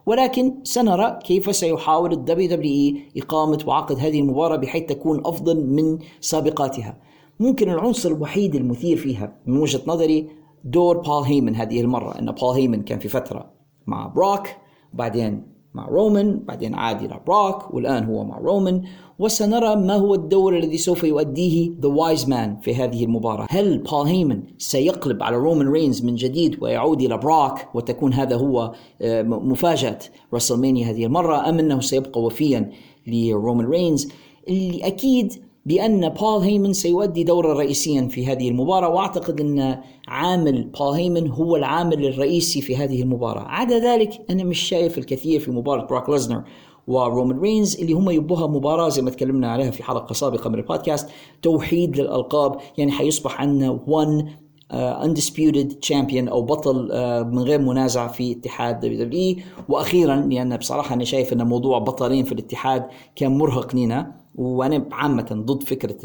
[0.07, 6.97] ولكن سنرى كيف سيحاول ال WWE إقامة وعقد هذه المباراة بحيث تكون أفضل من سابقاتها.
[7.40, 10.29] ممكن العنصر الوحيد المثير فيها من وجهة نظري
[10.64, 13.51] دور بول هيمن هذه المرة أن بول هيمن كان في فترة
[13.87, 14.49] مع بروك
[14.94, 18.83] وبعدين مع رومان بعدين عاد إلى بروك والآن هو مع رومان
[19.18, 23.46] وسنرى ما هو الدور الذي سوف يؤديه the wise man في هذه المباراة.
[23.51, 28.72] هل بول هيمن سيقلب على رومان رينز من جديد ويعود إلى بروك وتكون هذا هو
[29.03, 29.99] آه، مفاجأة
[30.35, 32.70] رسلمانيا هذه المرة أم أنه سيبقى وفيا
[33.07, 34.09] لرومان رينز
[34.49, 40.94] اللي أكيد بأن بول هيمن سيؤدي دورا رئيسيا في هذه المباراة وأعتقد أن عامل بول
[40.94, 43.42] هيمن هو العامل الرئيسي في هذه المباراة.
[43.42, 46.42] عدا ذلك أنا مش شايف الكثير في مباراة بروك ليزنر
[46.87, 51.09] ورومان رينز اللي هم يبوها مباراة زي ما تكلمنا عليها في حلقة سابقة من البودكاست
[51.42, 52.57] توحيد للألقاب.
[52.79, 54.26] يعني حيصبح عندنا 1
[54.73, 59.37] undisputed uh, champion أو بطل uh, من غير منازع في اتحاد WWE
[59.68, 65.42] وأخيرا لأن بصراحة أنا شايف أن موضوع بطلين في الاتحاد كان مرهق لنا وأنا عامة
[65.46, 65.99] ضد فكرة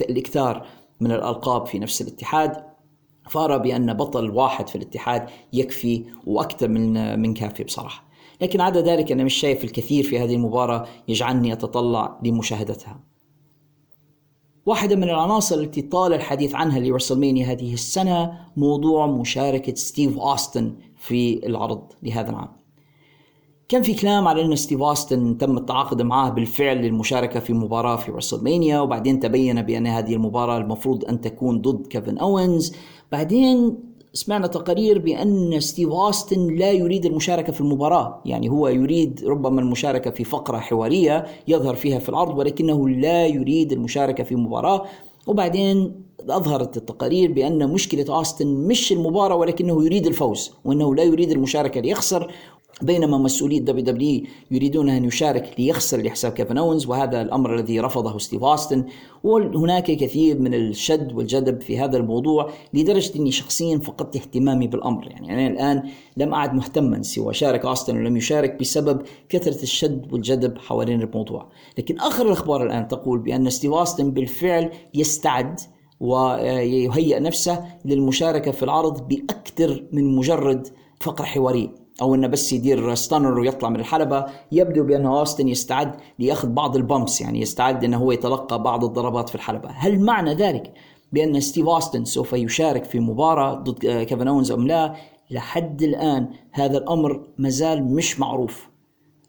[0.00, 0.66] الإكثار
[1.00, 2.64] من الألقاب في نفس الاتحاد
[3.30, 8.06] فأرى بأن بطل واحد في الاتحاد يكفي وأكثر من من كافي بصراحة.
[8.40, 13.00] لكن عدا ذلك أنا مش شايف الكثير في هذه المباراة يجعلني أتطلع لمشاهدتها.
[14.66, 21.46] واحدة من العناصر التي طال الحديث عنها لرسلمانيا هذه السنة موضوع مشاركة ستيف أوستن في
[21.46, 22.65] العرض لهذا العام.
[23.68, 28.10] كان في كلام على إن ستيف أوستن تم التعاقد معه بالفعل للمشاركة في مباراة في
[28.10, 32.72] رسلمانيا وبعدين تبين بأن هذه المباراة المفروض أن تكون ضد كيفن أوينز.
[33.12, 33.78] بعدين
[34.12, 40.10] سمعنا تقارير بأن ستيف أوستن لا يريد المشاركة في المباراة، يعني هو يريد ربما المشاركة
[40.10, 44.84] في فقرة حوارية يظهر فيها في العرض ولكنه لا يريد المشاركة في مباراة،
[45.26, 45.92] وبعدين
[46.30, 52.32] أظهرت التقارير بأن مشكلة أوستن مش المباراة ولكنه يريد الفوز وأنه لا يريد المشاركة ليخسر.
[52.82, 58.44] بينما مسؤولي WWE يريدون أن يشارك ليخسر لحساب كيفن اونز وهذا الأمر الذي رفضه ستيف
[58.44, 58.84] أوستن.
[59.24, 65.08] وهناك كثير من الشد والجذب في هذا الموضوع لدرجة إني شخصيا فقدت اهتمامي بالأمر.
[65.10, 70.58] يعني أنا الآن لم أعد مهتما سواء شارك أوستن ولم يشارك بسبب كثرة الشد والجذب
[70.58, 71.48] حوالين الموضوع.
[71.78, 75.60] لكن آخر الأخبار الآن تقول بأن ستيف أوستن بالفعل يستعد
[76.00, 80.68] ويهيئ نفسه للمشاركة في العرض بأكثر من مجرد
[81.00, 81.85] فقرة حوارية.
[82.02, 86.83] أو إنه بس يدير Stunner ويطلع من الحلبة يبدو بان أوستن يستعد لاخذ بعض ال
[86.83, 89.68] bumps يعني يستعد إنه هو يتلقى بعض الضربات في الحلبة.
[89.68, 90.72] هل معنى ذلك
[91.12, 94.94] بأن ستيف أوستن سوف يشارك في مباراة ضد كيفن اونز أم لا؟
[95.30, 98.66] لحد الآن هذا الأمر مازال مش معروف.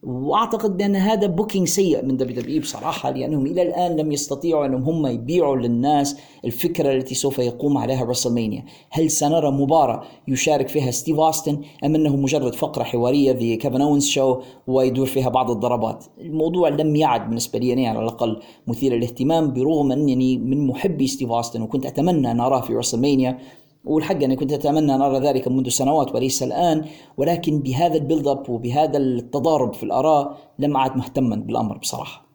[0.04, 5.08] وأعتقد بأن هذا booking سيء من WWE بصراحة لأنهم إلى الآن لم يستطيعوا أنهم هم
[5.08, 11.62] يبيعوا للناس الفكرة التي سوف يقوم عليها WrestleMania، هل سنرى مباراة يشارك فيها ستيف أوستن
[11.86, 16.96] أم أنه مجرد فقرة حوارية في كيفن اونز show ويدور فيها بعض الضربات؟ الموضوع لم
[16.96, 21.86] يعد بالنسبة لي يعني على الأقل مثير للاهتمام برغم أنني من محبي ستيف أوستن وكنت
[21.86, 23.40] أتمنى أن أراه في WrestleMania
[23.88, 26.86] والحق أنا كنت أتمنى أن أرى ذلك منذ سنوات وليس الآن
[27.18, 32.28] ولكن بهذا ال build up وبهذا التضارب في الآراء لم أعد مهتما بالأمر بصراحة.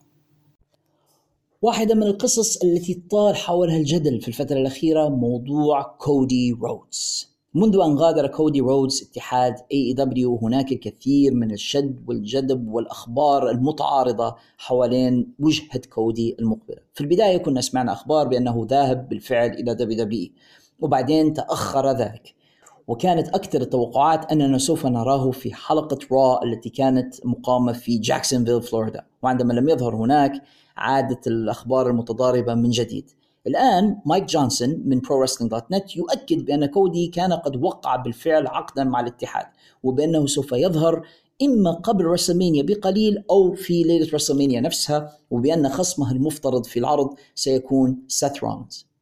[1.61, 7.95] واحدة من القصص التي طال حولها الجدل في الفترة الأخيرة موضوع كودي رودز منذ أن
[7.95, 16.35] غادر كودي رودز اتحاد AEW هناك الكثير من الشد والجذب والأخبار المتعارضة حوالين وجهة كودي
[16.39, 16.77] المقبلة.
[16.93, 20.29] في البداية كنا سمعنا أخبار بأنه ذاهب بالفعل إلى WWE
[20.83, 22.35] وبعدين تأخر ذلك.
[22.87, 29.05] وكانت أكثر التوقعات أننا سوف نراه في حلقة Raw التي كانت مقامة في جاكسونفيل فلوريدا
[29.21, 30.31] وعندما لم يظهر هناك
[30.77, 33.11] عادت الأخبار المتضاربة من جديد.
[33.47, 39.45] الآن مايك جونسون من ProWrestling.net يؤكد بأن كودي كان قد وقع بالفعل عقدا مع الاتحاد
[39.83, 41.07] وبأنه سوف يظهر
[41.41, 47.97] إما قبل WrestleMania بقليل أو في ليلة WrestleMania نفسها وبأن خصمه المفترض في العرض سيكون
[48.07, 48.92] سيث رولينز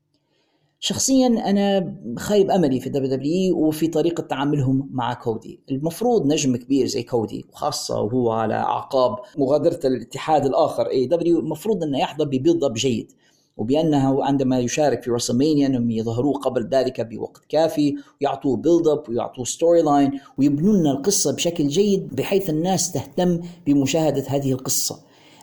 [0.83, 7.03] شخصيا أنا خايب أملي في WWE وفي طريقة تعاملهم مع كودي، المفروض نجم كبير زي
[7.03, 12.73] كودي وخاصة وهو على أعقاب مغادرة الاتحاد الآخر AEW المفروض إنه يحظى ب build up
[12.73, 13.11] جيد
[13.57, 19.45] وبأنه عندما يشارك في WrestleMania إنهم يظهروه قبل ذلك بوقت كافي ويعطوه build up ويعطوه
[19.45, 24.99] storyline ويبنوا لنا القصة بشكل جيد بحيث الناس تهتم بمشاهدة هذه القصة.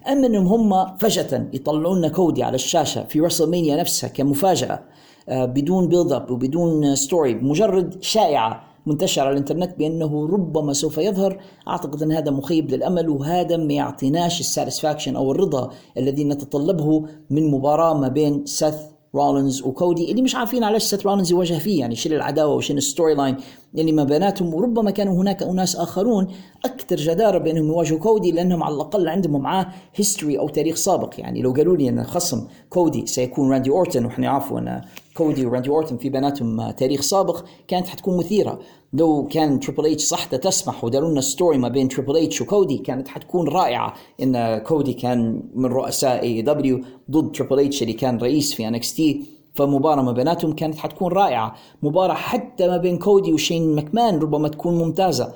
[0.09, 4.85] أما إنهم هم فجأة يطلعون كودي على الشاشة في WrestleMania نفسها كمفاجأة
[5.30, 11.40] بدون build up وبدون story مجرد شائعة منتشرة على الإنترنت بأنه ربما سوف يظهر.
[11.68, 17.50] أعتقد أن هذا مخيب للأمل وهذا ما يعطيناش ال satisfaction أو الرضا الذي نتطلبه من
[17.50, 18.74] مباراة ما بين سيث
[19.14, 23.14] رولينز وكودي اللي مش عارفين علاش سيث رولينز يواجه فيه يعني شنو العداوة وشنو ال
[23.14, 23.37] storyline
[23.78, 24.54] اللي ما بيناتهم.
[24.54, 26.26] وربما كانوا هناك أناس آخرون
[26.64, 31.14] أكثر جدارة بأنهم يواجهوا كودي لأنهم على الأقل عندهم معاه history أو تاريخ سابق.
[31.18, 34.80] يعني لو قالوا لي أن خصم كودي سيكون راندي أورتن وإحنا عارفين أن
[35.18, 38.59] كودي وراندي اورتن في بيناتهم تاريخ سابق كانت حتكون مثيرة.
[38.92, 43.09] لو كان تريبل اتش صحته تسمح وداروا لنا story ما بين تريبل اتش وكودي كانت
[43.09, 43.94] حتكون رائعة.
[44.22, 46.80] إن كودي كان من رؤساء AEW
[47.11, 49.22] ضد تريبل اتش اللي كان رئيس في NXT
[49.54, 51.54] فمباراة ما بيناتهم كانت حتكون رائعة.
[51.83, 55.33] مباراة حتى ما بين كودي وشين مكمان ربما تكون ممتازة.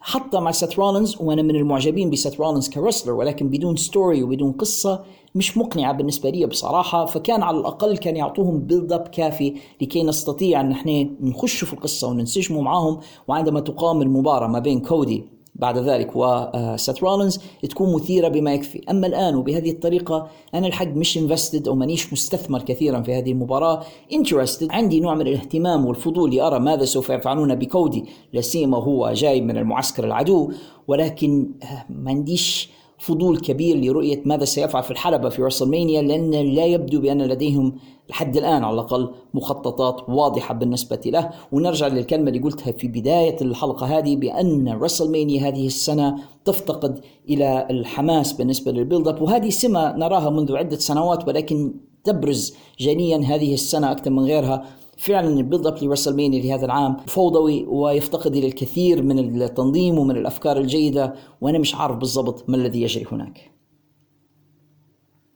[0.00, 4.52] حتى مع سيت رولينز وأنا من المعجبين بسيت رولينز ك wrestler ولكن بدون story وبدون
[4.52, 5.04] قصة
[5.36, 10.60] مش مقنعة بالنسبة لي بصراحة فكان على الأقل كان يعطوهم build up كافي لكي نستطيع
[10.60, 16.10] أن إحنا نخش في القصة وننسجموا معاهم وعندما تقام المباراة ما بين كودي بعد ذلك
[16.14, 18.80] وسيث رولينز تكون مثيرة بما يكفي.
[18.90, 23.82] أما الآن وبهذه الطريقة أنا الحق مش invested أو مانيش مستثمر كثيرا في هذه المباراة.
[24.12, 28.04] interested عندي نوع من الاهتمام والفضول لأرى ماذا سوف يفعلون بكودي.
[28.34, 30.50] لسيما هو جاي من المعسكر العدو
[30.88, 36.64] ولكن آه، ما عنديش فضول كبير لرؤية ماذا سيفعل في الحلبة في WrestleMania لأن لا
[36.64, 37.78] يبدو بأن لديهم
[38.10, 41.30] لحد الآن على الأقل مخططات واضحة بالنسبة له.
[41.52, 48.32] ونرجع للكلمة اللي قلتها في بداية الحلقة هذه بأن WrestleMania هذه السنة تفتقد إلى الحماس
[48.32, 54.10] بالنسبة للبيلد أب وهذه سمة نراها منذ عدة سنوات ولكن تبرز جليا هذه السنة أكثر
[54.10, 54.64] من غيرها.
[54.96, 60.58] فعلا ال build up لرسلمانيا لهذا العام فوضوي ويفتقد إلى الكثير من التنظيم ومن الأفكار
[60.58, 63.50] الجيدة وأنا مش عارف بالضبط ما الذي يجري هناك.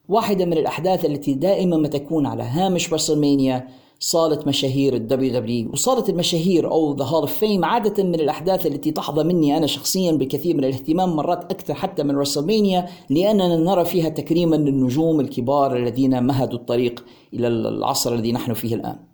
[0.08, 3.68] واحدة من الأحداث التي دائما ما تكون على هامش WrestleMania
[4.02, 8.90] صالة مشاهير ال WWE وصالة المشاهير أو The Hall of Fame عادة من الأحداث التي
[8.90, 14.08] تحظى مني أنا شخصيا بكثير من الاهتمام مرات أكثر حتى من WrestleMania لأننا نرى فيها
[14.08, 19.09] تكريما للنجوم الكبار الذين مهدوا الطريق إلى العصر الذي نحن فيه الآن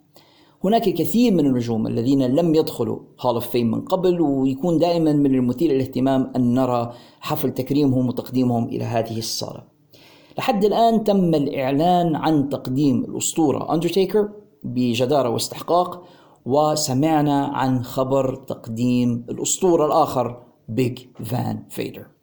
[0.63, 5.35] هناك كثير من النجوم الذين لم يدخلوا Hall of Fame من قبل ويكون دائما من
[5.35, 9.63] المثير للاهتمام أن نرى حفل تكريمهم وتقديمهم إلى هذه الصالة.
[10.37, 14.29] لحد الآن تم الإعلان عن تقديم الأسطورة اندرتيكر
[14.63, 16.03] بجدارة واستحقاق
[16.45, 22.16] وسمعنا عن خبر تقديم الأسطورة الآخر بيج فان فيدر.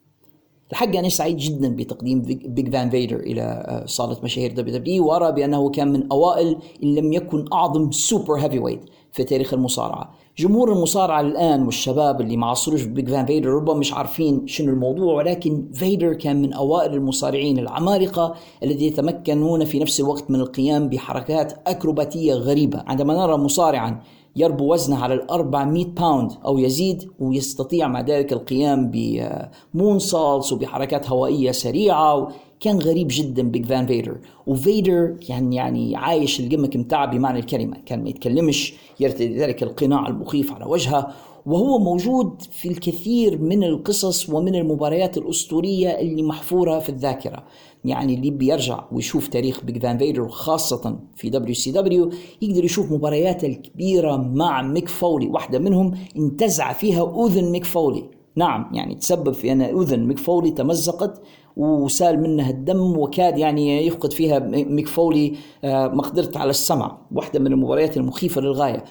[0.73, 5.71] الحق أنا سعيد جدا بتقديم بيج فان فيدر إلى آه، صالة مشاهير WWE وأرى بأنه
[5.71, 8.81] كان من أوائل إن لم يكن أعظم super heavyweight
[9.13, 10.15] في تاريخ المصارعة.
[10.39, 15.15] جمهور المصارعة الآن والشباب اللي ما عصروش بيج فان فيدر ربما مش عارفين شنو الموضوع
[15.15, 21.53] ولكن فيدر كان من أوائل المصارعين العمالقة الذين يتمكنون في نفس الوقت من القيام بحركات
[21.67, 22.83] أكروباتية غريبة.
[22.87, 24.01] عندما نرى مصارعا
[24.37, 31.11] يربو وزنه على ال 400 باوند أو يزيد ويستطيع مع ذلك القيام ب moonsaults وبحركات
[31.11, 32.29] هوائية سريعة
[32.61, 34.19] كان غريب جدا بيج فان فيدر.
[34.47, 40.09] وفيدر كان يعني عايش ال gimmick متاعه بمعنى الكلمة كان ما يتكلمش يرتدي ذلك القناع
[40.09, 41.09] المخيف على وجهه.
[41.47, 47.45] وهو موجود في الكثير من القصص ومن المباريات الأسطورية اللي محفورة في الذاكرة.
[47.85, 52.11] يعني اللي بيرجع ويشوف تاريخ بيج فان فيدر خاصة في WCW
[52.43, 58.05] يقدر يشوف مباريات الكبيرة مع ميك فولي واحدة منهم انتزع فيها أذن ميك فولي.
[58.37, 61.23] نعم يعني تسبب في أن أذن ميك فولي تمزقت
[61.57, 66.99] وسال منها الدم وكاد يعني يفقد فيها ميك فولي آه، مقدرته على السمع.
[67.13, 68.85] واحدة من المباريات المخيفة للغاية.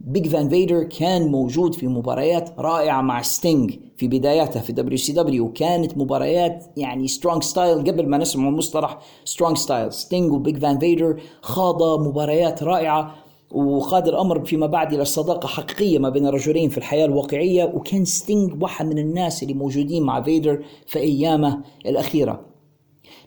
[0.00, 5.98] بيج فان فيدر كان موجود في مباريات رائعة مع ستينج في بداياتها في WCW وكانت
[5.98, 12.00] مباريات يعني strong style قبل ما نسمع مصطلح strong style ستينج وبيج فان فيدر خاض
[12.00, 13.14] مباريات رائعة
[13.50, 17.64] وقاد الامر فيما بعد إلى صداقة حقيقية ما بين الرجلين في الحياة الواقعية.
[17.64, 22.40] وكان ستينج واحد من الناس اللي موجودين مع فيدر في أيامه الأخيرة.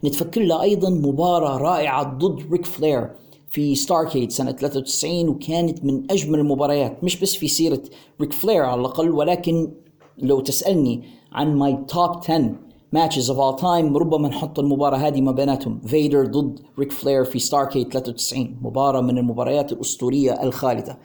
[0.03, 3.09] نتفكر له أيضا مباراة رائعة ضد ريك فلير
[3.49, 7.81] في ستاركيد سنة 93 وكانت من أجمل المباريات مش بس في سيرة
[8.21, 9.71] ريك فلير على الأقل ولكن
[10.17, 12.55] لو تسألني عن my top 10
[12.93, 15.79] matches of all time ربما نحط المباراة هذه ما بيناتهم.
[15.79, 20.97] فيدر ضد ريك فلير في ستاركيد 93 مباراة من المباريات الأسطورية الخالدة.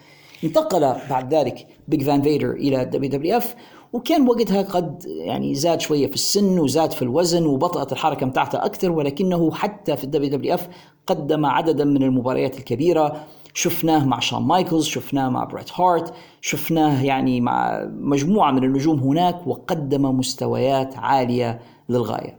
[0.45, 0.81] انتقل
[1.11, 3.55] بعد ذلك بيج فان فيدر إلى WWF
[3.93, 8.93] وكان وقتها قد يعني زاد شوية في السن وزاد في الوزن وبطأت الحركة بتاعته أكثر
[8.93, 10.69] ولكنه حتى في ال WWF
[11.07, 13.27] قدم عددا من المباريات الكبيرة.
[13.57, 19.47] شفناه مع شون مايكلز شفناه مع بريت هارت شفناه يعني مع مجموعة من النجوم هناك
[19.47, 22.39] وقدم مستويات عالية للغاية.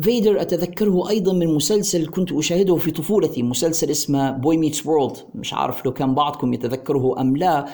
[0.00, 5.54] فيدر أتذكره أيضا من مسلسل كنت أشاهده في طفولتي مسلسل اسمه Boy Meets World مش
[5.54, 7.66] عارف لو كان بعضكم يتذكره أم لا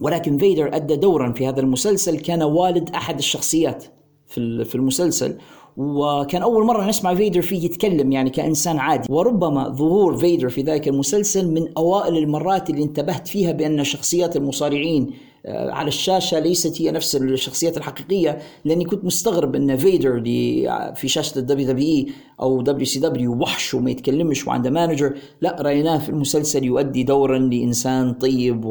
[0.00, 2.20] ولكن فيدر أدى دورا في هذا المسلسل.
[2.20, 3.84] كان والد أحد الشخصيات
[4.26, 5.38] في المسلسل.
[5.76, 9.12] وكان أول مرة نسمع فيدر فيه يتكلم يعني كإنسان عادي.
[9.12, 15.10] وربما ظهور فيدر في ذلك المسلسل من أوائل المرات اللي انتبهت فيها بأن شخصيات المصارعين
[15.46, 21.38] على الشاشة ليست هي نفس الشخصيات الحقيقية لأني كنت مستغرب أن فيدر اللي في شاشة
[21.38, 22.06] ال WWE
[22.40, 28.64] أو WCW وحش وما يتكلمش وعنده manager لا رأيناه في المسلسل يؤدي دورا لإنسان طيب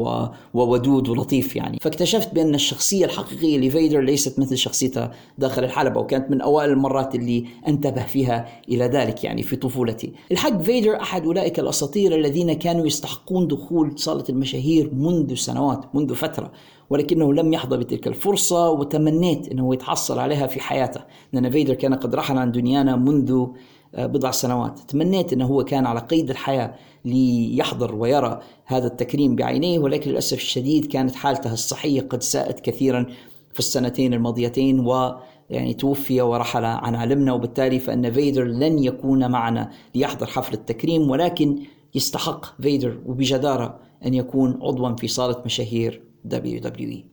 [0.54, 1.78] وودود ولطيف يعني.
[1.80, 7.44] فاكتشفت بأن الشخصية الحقيقية لفيدر ليست مثل شخصيته داخل الحلبة وكانت من أوائل المرات اللي
[7.68, 10.12] انتبه فيها إلى ذلك يعني في طفولتي.
[10.32, 16.52] الحق فيدر أحد أولئك الأساطير الذين كانوا يستحقون دخول صالة المشاهير منذ سنوات منذ فترة.
[16.90, 21.00] ولكنه لم يحظى بتلك الفرصة وتمنيت أنه يتحصل عليها في حياته.
[21.32, 23.46] لأن فيدر كان قد رحل عن دنيانا منذ
[23.94, 24.78] آه، بضع سنوات.
[24.78, 26.74] تمنيت أنه هو كان على قيد الحياة
[27.04, 33.06] ليحضر ويرى هذا التكريم بعينيه ولكن للأسف الشديد كانت حالته الصحية قد ساءت كثيرا
[33.52, 35.14] في السنتين الماضيتين و
[35.50, 37.32] يعني توفي ورحل عن علمنا.
[37.32, 41.58] وبالتالي فإن فيدر لن يكون معنا ليحضر حفل التكريم ولكن
[41.94, 47.12] يستحق فيدر وبجدارة أن يكون عضوا في صالة مشاهير WWE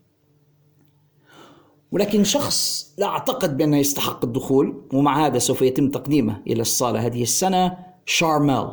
[1.91, 7.23] ولكن شخص لا أعتقد بأنه يستحق الدخول ومع هذا سوف يتم تقديمه إلى الصالة هذه
[7.23, 8.67] السنة شارميل.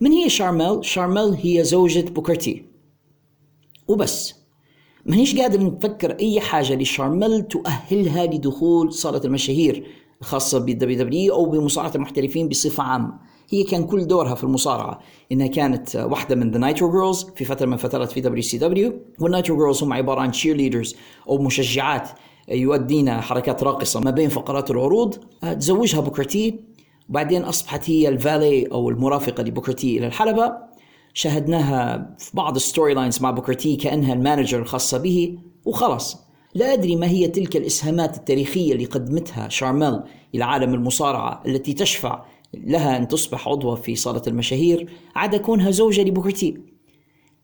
[0.00, 2.64] من هي شارميل؟ شارميل هي زوجة بوكرتي.
[3.88, 4.34] وبس.
[5.06, 9.86] ما هيش قادر نفكر أي حاجة لشارميل تؤهلها لدخول صالة المشاهير
[10.20, 13.18] الخاصة بال WW أو بمصارعة المحترفين بصفة عامة؟
[13.50, 15.00] هي كان كل دورها في المصارعة
[15.32, 19.56] إنها كانت واحدة من the Nitro Girls في فترة من فترات في WCW وال Nitro
[19.56, 20.96] Girls هم عبارة عن cheerleaders
[21.28, 22.08] أو مشجعات
[22.48, 25.14] يؤدين حركات راقصة ما بين فقرات العروض.
[25.42, 26.60] تزوجها بوكرتي
[27.08, 30.52] وبعدين أصبحت هي الفالي أو المرافقة لبوكرتي إلى الحلبة.
[31.14, 36.24] شاهدناها في بعض ال storylines مع بوكرتي كأنها ال manager الخاصة به وخلاص.
[36.54, 40.00] لا أدري ما هي تلك الإسهامات التاريخية اللي قدمتها شارميل
[40.34, 42.24] إلى عالم المصارعة التي تشفع
[42.66, 46.58] لها أن تصبح عضوة في صالة المشاهير عدا كونها زوجة لبوكرتي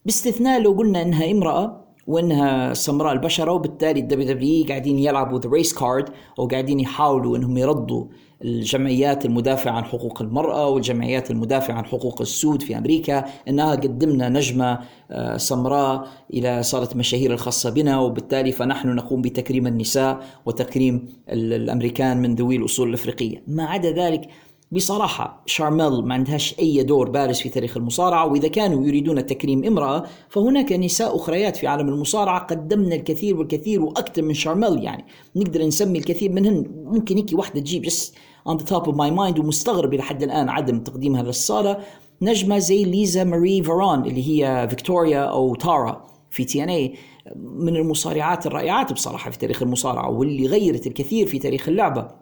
[0.04, 5.74] باستثناء لو قلنا أنها امرأة وإنها سمراء البشره وبالتالي ال WW قاعدين يلعبوا the race
[5.74, 8.04] card أو قاعدين يحاولوا إنهم يردوا
[8.44, 14.78] الجمعيات المدافعة عن حقوق المرأة والجمعيات المدافعة عن حقوق السود في أمريكا أنها قدمنا نجمة
[15.11, 22.34] آه، سمراء إلى صالة مشاهير الخاصة بنا وبالتالي فنحن نقوم بتكريم النساء وتكريم الأمريكان من
[22.34, 23.42] ذوي الأصول الأفريقية.
[23.46, 24.28] ما عدا ذلك
[24.72, 30.04] بصراحة شارميل ما عندهاش أي دور بارز في تاريخ المصارعة وإذا كانوا يريدون تكريم امرأة
[30.28, 35.04] فهناك نساء أخريات في عالم المصارعة قدمنا الكثير والكثير وأكثر من شارميل يعني.
[35.36, 38.14] نقدر نسمي الكثير منهن ممكن هيك واحدة تجيب بس
[38.48, 41.78] on the top of my mind ومستغرب إلى حد الآن عدم تقديمها للصالة
[42.22, 46.94] نجمة زي ليزا ماري فاران اللي هي فيكتوريا أو تارا في TNA
[47.36, 52.19] من المصارعات الرائعات بصراحة في تاريخ المصارعة واللي غيرت الكثير في تاريخ اللعبة.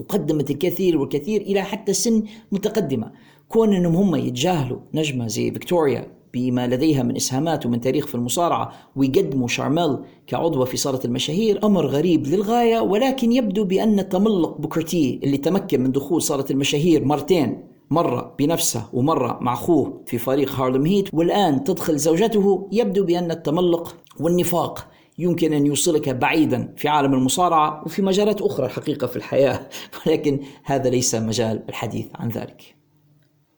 [0.00, 2.22] وقدمت الكثير والكثير إلى حتى سن
[2.52, 3.12] متقدمة.
[3.48, 8.72] كون أنهم هم يتجاهلوا نجمة زي فيكتوريا بما لديها من إسهامات ومن تاريخ في المصارعة
[8.96, 15.36] ويقدموا شارميل كعضوه في صالة المشاهير أمر غريب للغاية ولكن يبدو بأن تملق بوكرتي اللي
[15.36, 21.14] تمكن من دخول صالة المشاهير مرتين مرة بنفسه ومرة مع أخوه في فريق هارلم هيت
[21.14, 24.88] والآن تدخل زوجته يبدو بأن التملق والنفاق
[25.18, 29.68] يمكن أن يوصلك بعيدا في عالم المصارعة وفي مجالات أخرى الحقيقة في الحياة.
[30.06, 32.78] ولكن هذا ليس مجال الحديث عن ذلك.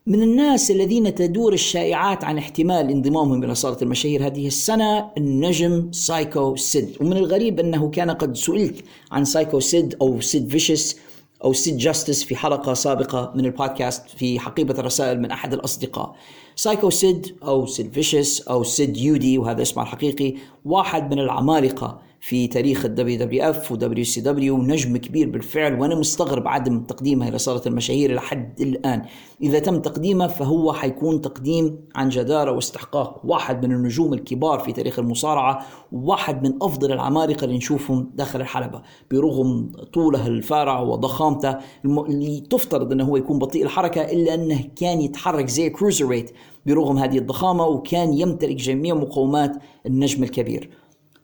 [0.07, 6.57] من الناس الذين تدور الشائعات عن احتمال انضمامهم إلى صالة المشاهير هذه السنة النجم سايكو
[6.57, 6.97] سيد.
[7.01, 10.97] ومن الغريب أنه كان قد سئلت عن سايكو سيد أو سيد فيشس
[11.45, 16.17] أو سيد جاستس في حلقة سابقة من البودكاست في حقيبة الرسائل من أحد الأصدقاء.
[16.61, 20.35] سايكو سيد أو سيد فيشس أو سيد يودي وهذا اسمه الحقيقي
[20.65, 26.81] واحد من العمالقة في تاريخ ال WWF و WCW نجم كبير بالفعل وأنا مستغرب عدم
[26.81, 29.03] تقديمه إلى صالة المشاهير لحد الآن.
[29.43, 34.99] إذا تم تقديمه فهو حيكون تقديم عن جدارة واستحقاق واحد من النجوم الكبار في تاريخ
[34.99, 42.93] المصارعة واحد من أفضل العمالقة اللي نشوفهم داخل الحلبة برغم طوله الفارع وضخامته اللي تفترض
[42.93, 46.31] إنه هو يكون بطيء الحركة إلا أنه كان يتحرك زي cruiserweight
[46.67, 49.57] برغم هذه الضخامة وكان يمتلك جميع مقومات
[49.87, 50.71] النجم الكبير.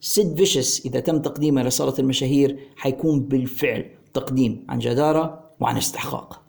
[0.06, 6.42] سيد فيشس إذا تم تقديمه لصالة المشاهير حيكون بالفعل تقديم عن جدارة وعن استحقاق.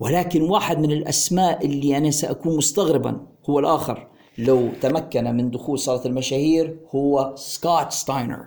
[0.00, 4.08] ولكن واحد من الأسماء اللي أنا سأكون مستغربا هو الآخر.
[4.38, 8.46] لو تمكن من دخول صالة المشاهير هو سكوت ستاينر.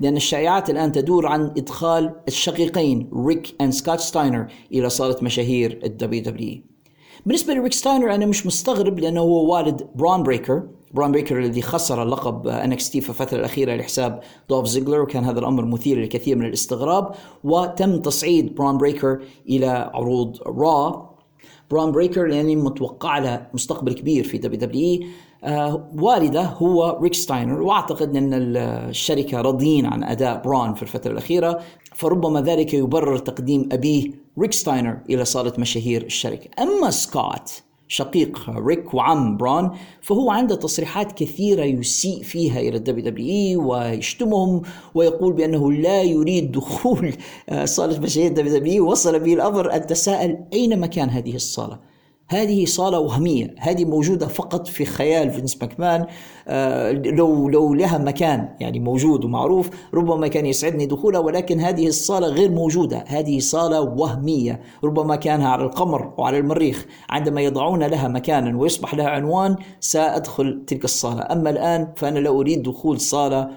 [0.00, 6.22] لأن الشائعات الآن تدور عن إدخال الشقيقين ريك and سكوت ستاينر إلى صالة مشاهير ال
[6.22, 6.62] WWE
[7.26, 10.68] بالنسبة لريك ستاينر أنا مش مستغرب لأنه هو والد برون بريكر.
[10.94, 15.00] برون بريكر الذي خسر لقب NXT في الفترة الأخيرة لحساب دولف زيجلر.
[15.00, 17.14] وكان هذا الأمر مثير للكثير من الاستغراب
[17.44, 21.08] وتم تصعيد برون بريكر إلى عروض Raw
[21.70, 25.00] برون بريكر يعني متوقع له مستقبل كبير في WWE
[25.44, 31.60] آه والده هو ريك ستاينر وأعتقد أن الشركة راضيين عن أداء برون في الفترة الأخيرة
[31.94, 36.62] فربما ذلك يبرر تقديم أبيه ريك ستاينر إلى صالة مشاهير الشركة.
[36.62, 39.70] أما سكوت شقيق ريك وعم برون
[40.00, 44.62] فهو عنده تصريحات كثيرة يسيء فيها إلى ال WWE ويشتمهم
[44.94, 47.12] ويقول بأنه لا يريد دخول
[47.48, 51.87] آه، صالة مشاهير ال WWE وصل به الأمر أن تساءل أين مكان هذه الصالة؟
[52.30, 53.54] هذه صالة وهمية.
[53.58, 56.06] هذه موجودة فقط في خيال فينس ماكمان
[56.48, 62.26] آه لو لو لها مكان يعني موجود ومعروف ربما كان يسعدني دخولها ولكن هذه الصالة
[62.26, 63.04] غير موجودة.
[63.06, 64.60] هذه صالة وهمية.
[64.84, 66.86] ربما كانها على القمر وعلى المريخ.
[67.10, 71.26] عندما يضعون لها مكانا ويصبح لها عنوان سأدخل تلك الصالة.
[71.32, 73.50] أما الآن فأنا لا أريد دخول صالة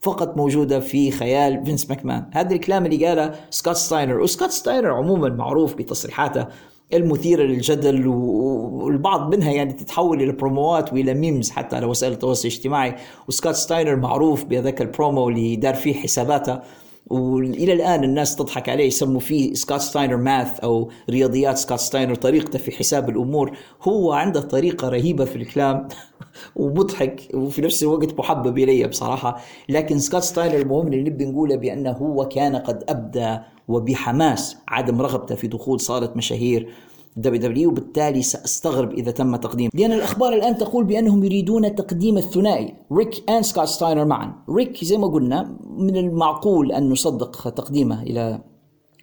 [0.00, 4.20] فقط موجودة في خيال فينس ماكمان هذا الكلام اللي قاله سكوت ستاينر.
[4.20, 6.46] وسكوت ستاينر عموما معروف بتصريحاته
[6.94, 12.94] المثيرة للجدل والبعض منها يعني تتحول إلى بروموات وإلى memes حتى على وسائل التواصل الاجتماعي.
[13.28, 16.60] وسكوت ستاينر معروف بهذاك البرومو اللي دار فيه حساباته.
[17.06, 22.58] وإلى الآن الناس تضحك عليه يسموا فيه سكوت ستاينر math أو رياضيات سكوت ستاينر طريقته
[22.58, 23.56] في حساب الأمور.
[23.82, 25.88] هو عنده طريقة رهيبة في الكلام
[26.56, 29.40] ومضحك وفي نفس الوقت محبب إلي بصراحة.
[29.68, 35.34] لكن سكوت ستاينر المهم اللي نبي نقوله بأنه هو كان قد أبدى وبحماس عدم رغبته
[35.34, 36.72] في دخول صالة مشاهير
[37.16, 42.74] WWE وبالتالي سأستغرب إذا تم تقديم لأن الأخبار الآن تقول بأنهم يريدون تقديم الثنائي.
[42.92, 44.32] ريك and سكوت ستاينر معا.
[44.50, 48.40] ريك زي ما قلنا من المعقول أن نصدق تقديمه إلى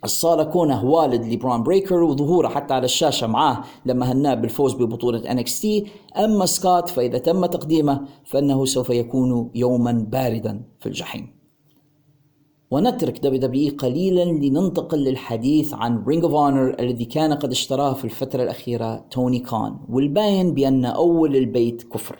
[0.03, 5.67] الصالة كونه والد لبرون بريكر وظهوره حتى على الشاشة معاه لما هناه بالفوز ببطولة NXT
[6.17, 11.42] أما سكوت فإذا تم تقديمه فإنه سوف يكون يوما باردا في الجحيم.
[12.73, 18.43] ونترك WWE قليلا لننتقل للحديث عن Ring of Honor الذي كان قد اشتراه في الفترة
[18.43, 22.19] الأخيرة توني كان والباين بأن أول البيت كفر.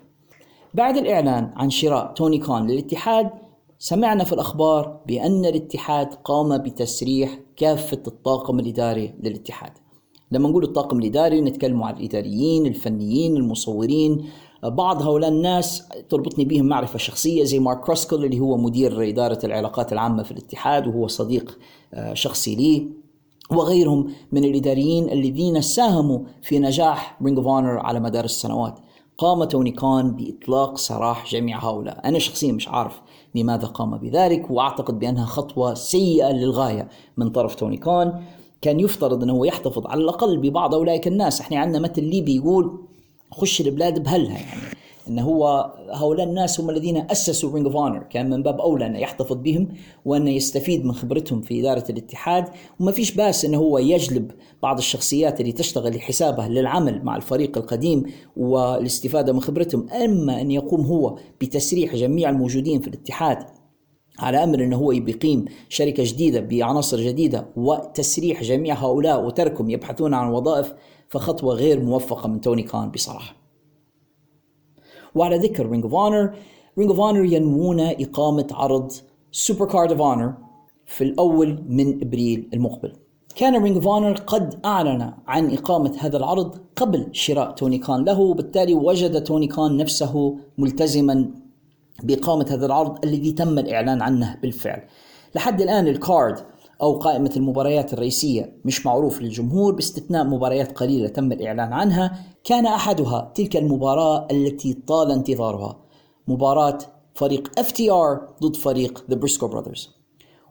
[0.73, 3.29] بعد الإعلان عن شراء توني كان للاتحاد
[3.79, 9.71] سمعنا في الأخبار بأن الاتحاد قام بتسريح كافة الطاقم الإداري للاتحاد.
[10.31, 14.25] لما نقول الطاقم الإداري نتكلم عن الإداريين الفنيين المصورين
[14.70, 19.93] بعض هؤلاء الناس تربطني بهم معرفة شخصية زي مارك كروسكل اللي هو مدير إدارة العلاقات
[19.93, 21.57] العامة في الاتحاد وهو صديق
[21.93, 22.88] آه، شخصي لي.
[23.51, 28.80] وغيرهم من الإداريين الذين ساهموا في نجاح Ring of Honor على مدار السنوات.
[29.18, 32.01] قام توني كان بإطلاق سراح جميع هؤلاء.
[32.05, 33.01] أنا شخصيا مش عارف
[33.36, 38.22] لماذا قام بذلك وأعتقد بأنها خطوة سيئة للغاية من طرف توني كان.
[38.61, 41.41] كان يفترض أنه يحتفظ على الأقل ببعض أولئك الناس.
[41.41, 42.80] إحنا عندنا مثل ليبي يقول
[43.34, 44.61] خش البلاد بهلها يعني.
[45.07, 48.99] انه هو هؤلاء الناس هم الذين أسسوا Ring of Honor كان من باب أولى انه
[48.99, 49.67] يحتفظ بهم
[50.05, 52.45] وانه يستفيد من خبرتهم في إدارة الاتحاد.
[52.79, 54.31] وما فيش بأس انه هو يجلب
[54.63, 58.03] بعض الشخصيات اللي تشتغل لحسابه للعمل مع الفريق القديم
[58.38, 63.38] والاستفادة من خبرتهم أما أن يقوم هو بتسريح جميع الموجودين في الاتحاد
[64.19, 70.31] على أمل انه هو يقيم شركة جديدة بعناصر جديدة وتسريح جميع هؤلاء وتركهم يبحثون عن
[70.31, 70.73] وظائف
[71.09, 73.35] فخطوة غير موفقة من توني كان بصراحة.
[75.15, 76.34] وعلى ذكر Ring of Honor
[76.77, 78.91] Ring of Honor ينوون إقامة عرض
[79.31, 80.34] Supercard of Honor
[80.85, 82.93] في الأول من إبريل المقبل.
[83.35, 88.19] كان Ring of Honor قد أعلن عن إقامة هذا العرض قبل شراء توني كان له
[88.19, 91.31] وبالتالي وجد توني كان نفسه ملتزما
[92.03, 94.83] بإقامة هذا العرض الذي تم الإعلان عنه بالفعل.
[95.35, 96.38] لحد الآن ال card
[96.82, 103.32] أو قائمة المباريات الرئيسية مش معروف للجمهور باستثناء مباريات قليلة تم الإعلان عنها كان أحدها
[103.36, 105.80] تلك المباراة التي طال انتظارها
[106.28, 106.78] مباراة
[107.15, 109.89] فريق FTR ضد فريق The Briscoe Brothers.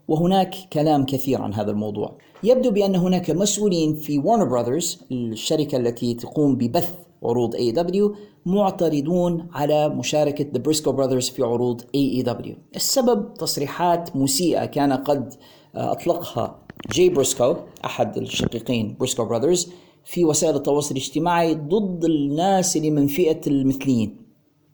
[0.08, 2.18] وهناك كلام كثير عن هذا الموضوع.
[2.42, 6.94] يبدو بأن هناك مسؤولين في Warner Brothers الشركة التي تقوم ببث
[7.24, 8.16] عروض AEW
[8.46, 15.34] معترضون على مشاركة The Briscoe Brothers في عروض AEW السبب تصريحات مسيئة كان قد
[15.74, 16.58] أطلقها
[16.92, 17.54] جي بريسكو
[17.84, 19.72] أحد الشقيقين Briscoe Brothers
[20.04, 24.21] في وسائل التواصل الاجتماعي ضد الناس اللي من فئة المثليين.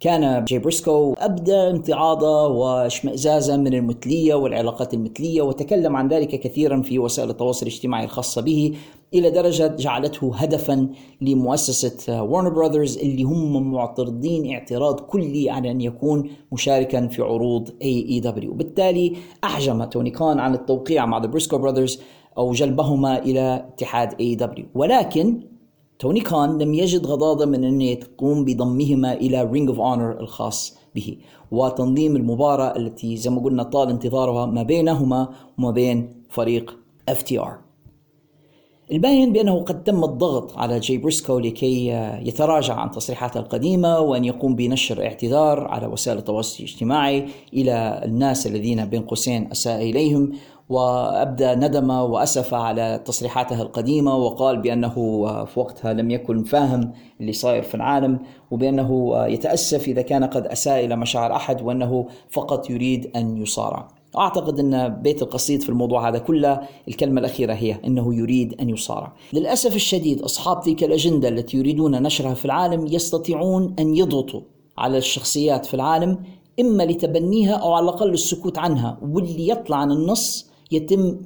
[0.01, 6.99] كان جي بريسكو أبدى امتعاضه واشمئزازا من المثلية والعلاقات المثلية وتكلم عن ذلك كثيرا في
[6.99, 8.77] وسائل التواصل الاجتماعي الخاصة به
[9.15, 10.89] إلى درجة جعلته هدفا
[11.21, 18.53] لمؤسسة Warner Brothers اللي هم معترضين اعتراض كلي على أن يكون مشاركا في عروض AEW
[18.53, 22.01] بالتالي أحجم توني كان عن التوقيع مع The Briscoe Brothers
[22.39, 25.41] أو جلبهما إلى اتحاد AEW ولكن
[25.99, 31.17] توني كان لم يجد غضاضة من أن يقوم بضمهما إلى Ring of Honor الخاص به
[31.51, 35.29] وتنظيم المباراة التي زي ما قلنا طال انتظارها ما بينهما
[35.59, 36.77] وما بين فريق
[37.11, 37.69] FTR
[38.93, 41.87] الباين بأنه قد تم الضغط على جي بريسكو لكي
[42.23, 48.85] يتراجع عن تصريحاته القديمة وأن يقوم بنشر اعتذار على وسائل التواصل الاجتماعي إلى الناس الذين
[48.85, 50.33] بين قوسين أساء إليهم
[50.69, 54.95] وأبدى ندم وأسف على تصريحاته القديمة وقال بأنه
[55.45, 58.19] في وقتها لم يكن فاهم اللي صاير في العالم
[58.51, 63.89] وبأنه يتأسف إذا كان قد أساء إلى مشاعر أحد وأنه فقط يريد أن يصارع.
[64.19, 69.13] أعتقد أن بيت القصيد في الموضوع هذا كله الكلمة الأخيرة هي أنه يريد أن يصارع.
[69.33, 74.41] للأسف الشديد أصحاب تلك الأجندة التي يريدون نشرها في العالم يستطيعون أن يضغطوا
[74.79, 76.19] على الشخصيات في العالم
[76.61, 81.17] إما لتبنيها أو على الأقل السكوت عنها واللي يطلع عن النص يتم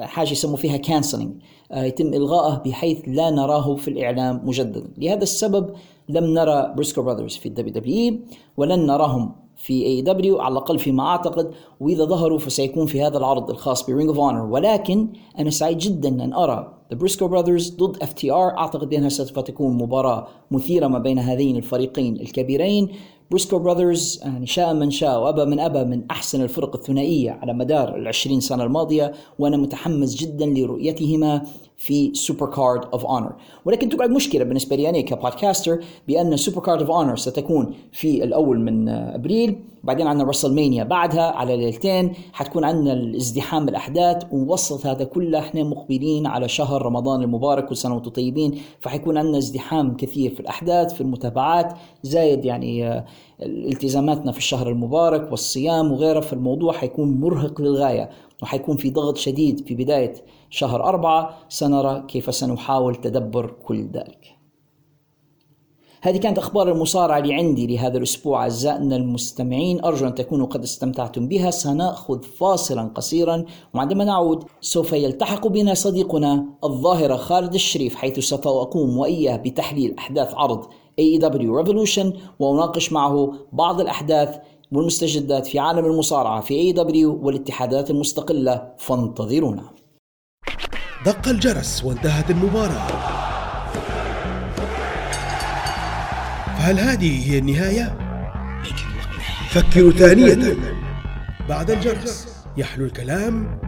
[0.00, 1.32] حاجة يسموا فيها cancelling
[1.72, 4.90] آه، يتم إلغائه بحيث لا نراه في الإعلام مجددا.
[4.98, 5.70] لهذا السبب
[6.08, 8.18] لم نرى Briscoe Brothers في ال WW
[8.56, 13.90] ولن نراهم في AEW على الأقل فيما أعتقد وإذا ظهروا فسيكون في هذا العرض الخاص
[13.90, 18.88] Ring of Honor ولكن أنا سعيد جدا أن أرى The Briscoe Brothers ضد FTR أعتقد
[18.88, 22.88] بأنها سوف تكون مباراة مثيرة ما بين هذين الفريقين الكبيرين.
[23.30, 27.96] Briscoe Brothers يعني شاء من شاء وأبى من أبى من أحسن الفرق الثنائية على مدار
[27.96, 31.42] العشرين سنة الماضية وأنا متحمس جدا لرؤيتهما
[31.80, 33.32] في Supercard of Honor
[33.64, 38.60] ولكن تقعد مشكله بالنسبة لي أنا ك podcaster بأن Supercard of Honor ستكون في الأول
[38.60, 45.38] من أبريل بعدين عندنا WrestleMania بعدها على ليلتين حتكون عندنا الازدحام الاحداث ووسط هذا كله
[45.38, 50.94] إحنا مقبلين على شهر رمضان المبارك سنه وأنتم طيبين فحيكون عندنا ازدحام كثير في الأحداث
[50.94, 51.72] في المتابعات
[52.02, 53.04] زايد يعني آه،
[53.42, 58.10] التزاماتنا في الشهر المبارك والصيام وغيره فالموضوع حيكون مرهق للغاية
[58.42, 60.14] وحيكون في ضغط شديد في بداية
[60.50, 61.38] شهر أربعة.
[61.48, 64.36] سنرى كيف سنحاول تدبر كل ذلك.
[66.02, 68.42] هذه كانت أخبار المصارعة اللي عندي لهذا الأسبوع.
[68.42, 71.50] أعزائنا المستمعين أرجو أن تكونوا قد استمتعتم بها.
[71.50, 78.98] سنأخذ فاصلا قصيرا وعندما نعود سوف يلتحق بنا صديقنا الظاهرة خالد الشريف حيث سوف أقوم
[78.98, 80.66] وإياه بتحليل أحداث عرض
[81.00, 82.06] AEW Revolution
[82.38, 84.36] وأناقش معه بعض الأحداث
[84.72, 88.72] والمستجدات في عالم المصارعة في AEW والاتحادات المستقلة.
[88.78, 89.64] فانتظرونا.
[91.06, 92.86] دق الجرس وانتهت المباراة.
[96.58, 97.98] فهل هذه هي النهاية؟
[99.50, 100.56] فكروا ثانية.
[101.48, 103.60] بعد الجرس يحلو الكلام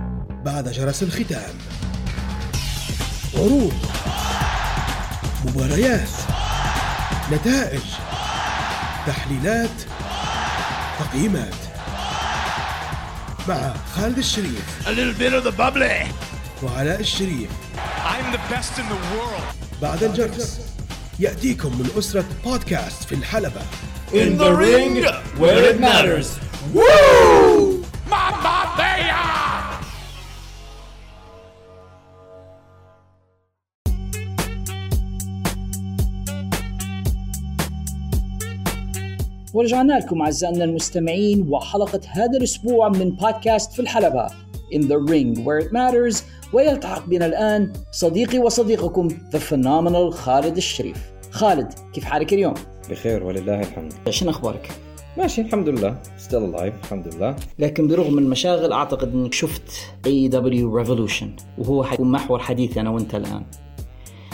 [0.44, 1.54] بعد جرس الختام.
[3.34, 3.72] عروض.
[5.46, 6.08] مباريات.
[7.30, 7.80] نتائج
[9.06, 9.70] تحليلات
[10.98, 11.54] تقييمات
[13.48, 16.12] مع خالد الشريف A little bit of the bubbly.
[16.62, 17.50] وعلاء الشريف
[18.04, 19.42] I'm the best in the world.
[19.82, 20.60] بعد الجرس
[21.18, 23.60] يأتيكم من أسرة بودكاست في الحلبة
[24.12, 25.04] In the ring
[25.40, 26.28] where it matters.
[26.74, 27.31] Woo!
[39.54, 44.26] ورجعنا لكم أعزائنا المستمعين وحلقة هذا الأسبوع من بودكاست في الحلبة
[44.74, 46.22] In the Ring Where It Matters
[46.52, 50.96] ويلتحق بنا الآن صديقي وصديقكم The Phenomenal خالد الشريف.
[51.30, 52.54] خالد كيف حالك اليوم؟
[52.90, 53.92] بخير ولله الحمد.
[54.10, 54.70] شنو أخبارك؟
[55.18, 55.96] ماشي الحمد لله.
[56.28, 57.36] Still alive الحمد لله.
[57.58, 59.62] لكن برغم من المشاغل أعتقد أنك شفت
[60.06, 63.42] AEW Revolution وهو حيكون محور حديثي أنا وأنت الآن.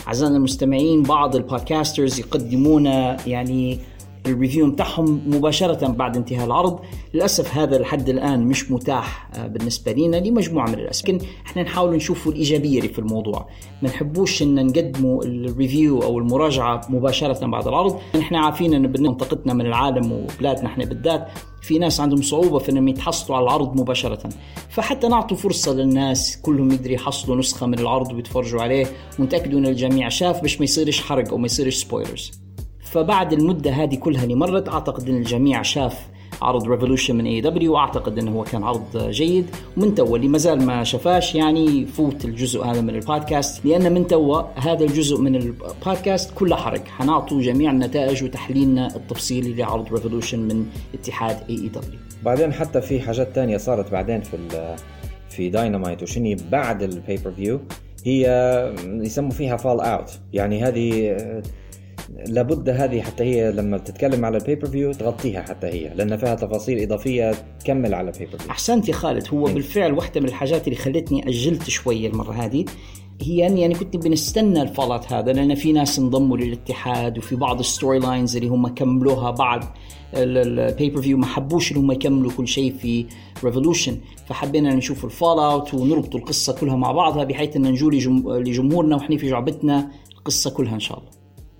[0.08, 2.86] أعزائنا المستمعين بعض البودكاسترز يقدمون
[3.26, 3.78] يعني
[4.28, 6.80] ال review متاعهم مباشرة بعد انتهاء العرض.
[7.14, 11.96] للأسف هذا لحد الآن مش متاح آه، بالنسبة لنا لمجموعة من الأسباب لكن إحنا نحاول
[11.96, 13.48] نشوف الإيجابية اللي في الموضوع.
[13.82, 17.98] ما نحبوش إن نقدموا ال review أو المراجعة مباشرة بعد العرض.
[18.18, 21.28] إحنا عارفين إن بمنطقتنا من العالم وبلادنا إحنا بالذات.
[21.62, 24.28] في ناس عندهم صعوبة في إنهم يتحصلوا على العرض مباشرة.
[24.68, 28.86] فحتى نعطوا فرصة للناس كلهم يقدروا يحصلوا نسخة من العرض ويتفرجوا عليه
[29.18, 32.47] ونتأكدوا إن الجميع شاف باش ما يصيرش حرق أو ما يصيرش spoilers
[32.90, 36.08] فبعد المدة هذه كلها اللي مرت أعتقد أن الجميع شاف
[36.42, 39.46] عرض Revolution من AEW واعتقد إنه هو كان عرض جيد.
[39.76, 44.06] ومن توا اللي ما زال ما شافاش يعني يفوت الجزء هذا من البودكاست لأن من
[44.06, 46.88] توا هذا الجزء من البودكاست كله حرق.
[46.88, 53.56] حنعطوا جميع النتائج وتحليلنا التفصيلي لعرض Revolution من اتحاد AEW بعدين حتى في حاجات تانية
[53.56, 54.36] صارت بعدين في
[55.28, 57.60] في داينامايت وشني بعد ال pay-per-view
[58.04, 58.24] هي
[58.84, 61.16] يسموا فيها fallout يعني هذه
[62.26, 66.78] لابد هذه حتى هي لما بتتكلم على ال pay-per-view تغطيها حتى هي لأن فيها تفاصيل
[66.82, 71.28] إضافية تكمل على ال pay-per-view احسنت يا خالد هو بالفعل واحدة من الحاجات اللي خلتني
[71.28, 72.64] أجلت شوية المرة هذه
[73.22, 77.58] هي أني يعني كنت بنستنى ال fallout هذا لأن في ناس انضموا للاتحاد وفي بعض
[77.58, 79.64] ال storylines اللي هم كملوها بعد
[80.14, 83.06] ال pay-per-view ما حبوش إن هم يكملوا كل شيء في
[83.44, 83.96] Revolution
[84.26, 89.16] فحبينا نشوف ال fallout ونربط القصة كلها مع بعضها بحيث إن نجوا لجم- لجمهورنا وإحنا
[89.16, 91.10] في جعبتنا القصة كلها إن شاء الله.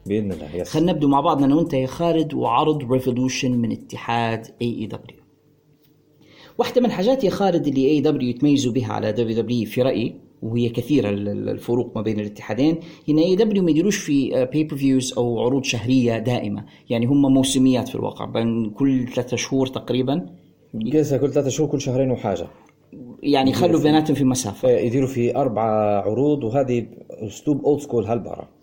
[0.07, 0.69] بإذن الله yes.
[0.69, 5.19] خلينا نبدو مع بعضنا أنا وأنت يا خالد وعرض Revolution من اتحاد AEW
[6.59, 11.09] واحدة من الحاجات يا خالد اللي AEW يتميزوا بها على WW في رأيي وهي كثيرة
[11.11, 12.79] ال- ال- الفروق ما بين الاتحادين
[13.09, 16.65] إن AEW ما يديروش في pay-per-views أو عروض شهرية دائمة.
[16.91, 20.27] يعني هم موسميات في الواقع بين كل ثلاثة شهور تقريبا.
[20.75, 22.47] جلسة كل ثلاثة شهور كل شهرين وحاجة.
[23.23, 24.69] يعني يخلوا بيناتهم في مسافة.
[24.71, 25.63] يديروا في أربع
[26.01, 28.58] عروض وهذه أسلوب old school هالبره انت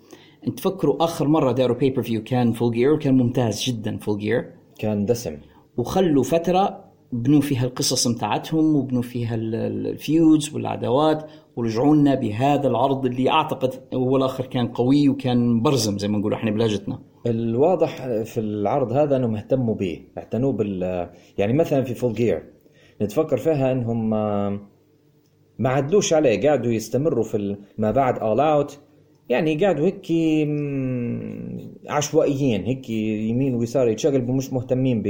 [0.58, 5.38] تفكروا آخر مرة داروا pay-per-view كان Full Gear وكان ممتاز جدا Full Gear كان دسم.
[5.78, 11.26] وخلوا فترة بنوا فيها القصص متاعتهم وبنوا فيها ال- ال- ال feuds والعداوات
[11.56, 16.34] ورجعوا لنا بهذا العرض اللي أعتقد هو الآخر كان قوي وكان برزم زي ما نقول
[16.34, 22.14] إحنا بلهجتنا الواضح في العرض هذا إنهم اهتموا به اعتنوا بال يعني مثلا في فول
[22.14, 22.44] جير
[23.02, 24.10] نتفكر فيها إنهم
[25.60, 28.80] ما عدلوش عليه قاعدوا يستمروا في ما بعد اول اوت
[29.30, 30.12] يعني قاعدوا هيك
[31.90, 35.08] عشوائيين هيك يمين ويسار يتشقلبوا مش مهتمين ب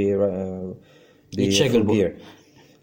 [1.36, 2.08] ب يتشقلبوا.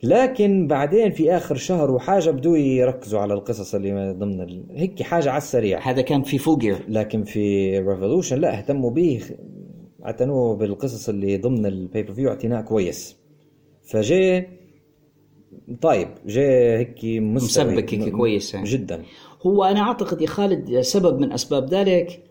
[0.04, 4.66] لكن بعدين في آخر شهر وحاجة بدوا يركزوا على القصص اللي ضمن ال...
[4.72, 5.80] هيك حاجة على السريع.
[5.90, 9.22] هذا كان في فول جير لكن في ريفولوشن لا اهتموا به
[10.06, 13.18] اعتنوا بالقصص اللي ضمن ال pay-per-view اعتناء كويس.
[13.84, 14.48] فجاء
[15.82, 18.56] طيب جاء هيك مسبك هيك كويس.
[18.56, 19.04] جدا.
[19.46, 22.24] هو أنا أعتقد يا خالد سبب من أسباب ذلك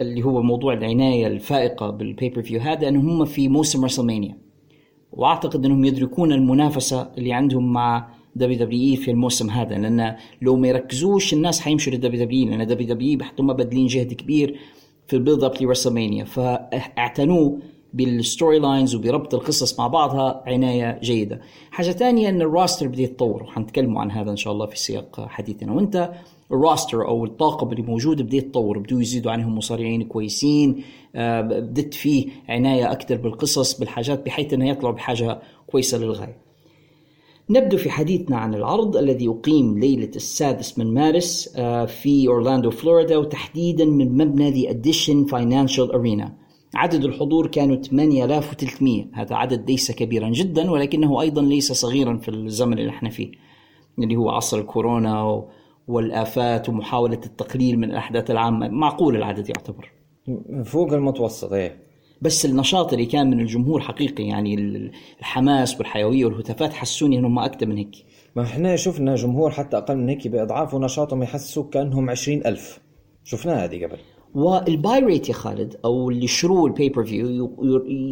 [0.00, 4.38] اللي هو موضوع العناية الفائقة بال pay-per-view هذا إنه هم في موسم WrestleMania
[5.12, 11.34] وأعتقد إنهم يدركون المنافسة اللي عندهم مع WWE في الموسم هذا لأن لو ما يركزوش
[11.34, 14.58] الناس حيمشوا لل WW لأن WWE بحطوا باذلين جهد كبير
[15.06, 17.58] في ال build-up ل WrestleMania فاعتنوا
[17.92, 21.40] بال storylines وبربط القصص مع بعضها عناية جيدة.
[21.70, 25.26] حاجة ثانية إن ال roster بده يتطور وحنتكلموا عن هذا إن شاء الله في سياق
[25.28, 25.72] حديثنا.
[25.72, 26.10] وأنت
[26.52, 30.82] ال roster أو الطاقم اللي موجود بده يتطور بدو يزيدوا عنهم مصارعين كويسين
[31.16, 36.36] آه، بدت فيه عناية أكثر بالقصص بالحاجات بحيث إنه يطلعوا بحاجة كويسة للغاية.
[37.50, 43.16] نبدأ في حديثنا عن العرض الذي أقيم ليلة السادس من مارس آه، في أورلاندو فلوريدا
[43.16, 46.28] وتحديدا من مبنى The Addition Financial Arena
[46.74, 52.78] عدد الحضور كانوا 8300 هذا عدد ليس كبيرا جدا ولكنه أيضا ليس صغيرا في الزمن
[52.78, 53.30] اللي إحنا فيه
[53.98, 55.44] اللي هو عصر الكورونا
[55.88, 58.68] والآفات ومحاولة التقليل من الأحداث العامة.
[58.68, 59.90] معقول العدد يعتبر.
[60.64, 61.88] فوق المتوسط إيه.
[62.22, 67.66] بس النشاط اللي كان من الجمهور حقيقي يعني ال- الحماس والحيوية والهتافات حسوني إنهم أكثر
[67.66, 67.96] من هيك.
[68.36, 72.78] ما إحنا شفنا جمهور حتى أقل من هيك بإضعاف ونشاطهم يحسسوك كأنهم عشرين ألف.
[73.24, 73.96] شفناها هذه قبل.
[74.34, 77.54] وال buy rate يا خالد أو اللي شروا ال pay-per-view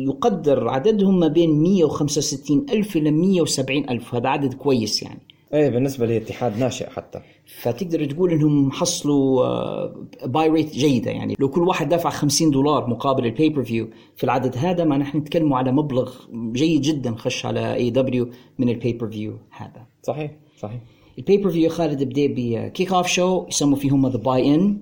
[0.09, 4.15] يقدر عددهم ما بين 165 ألف إلى 170 ألف.
[4.15, 5.21] هذا عدد كويس يعني.
[5.55, 7.21] إيه بالنسبة لاتحاد ناشئ حتى.
[7.63, 11.11] فتقدر تقول إنهم حصلوا buy rate جيدة.
[11.11, 15.19] يعني لو كل واحد دافع 50 دولار مقابل ال pay-per-view في العدد هذا ما نحن
[15.19, 16.15] نتكلم على مبلغ
[16.53, 19.87] جيد جدا خش على AEW من ال pay-per-view هذا.
[20.03, 20.81] صحيح صحيح.
[21.19, 24.79] ال pay-per-view يا خالد بدا ب kick-off show يسموا فيهم the buy-in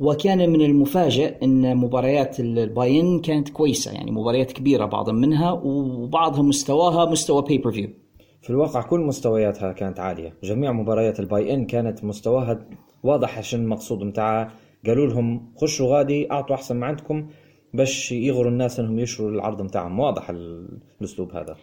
[0.00, 3.92] وكان من المفاجئ إن مباريات ال buy-in كانت كويسة.
[3.92, 7.90] يعني مباريات كبيرة بعضا منها وبعضها مستواها مستوى pay-per-view
[8.46, 10.34] في الواقع كل مستوياتها كانت عالية.
[10.42, 12.66] جميع مباريات ال buy-in كانت مستواها
[13.02, 14.52] واضح عشان المقصود متاعها
[14.86, 17.26] قالوا لهم خشوا غادي أعطوا أحسن ما عندكم
[17.74, 19.98] باش يغروا الناس إنهم يشروا العرض متاعهم.
[20.00, 21.56] واضح ال- الأسلوب هذا.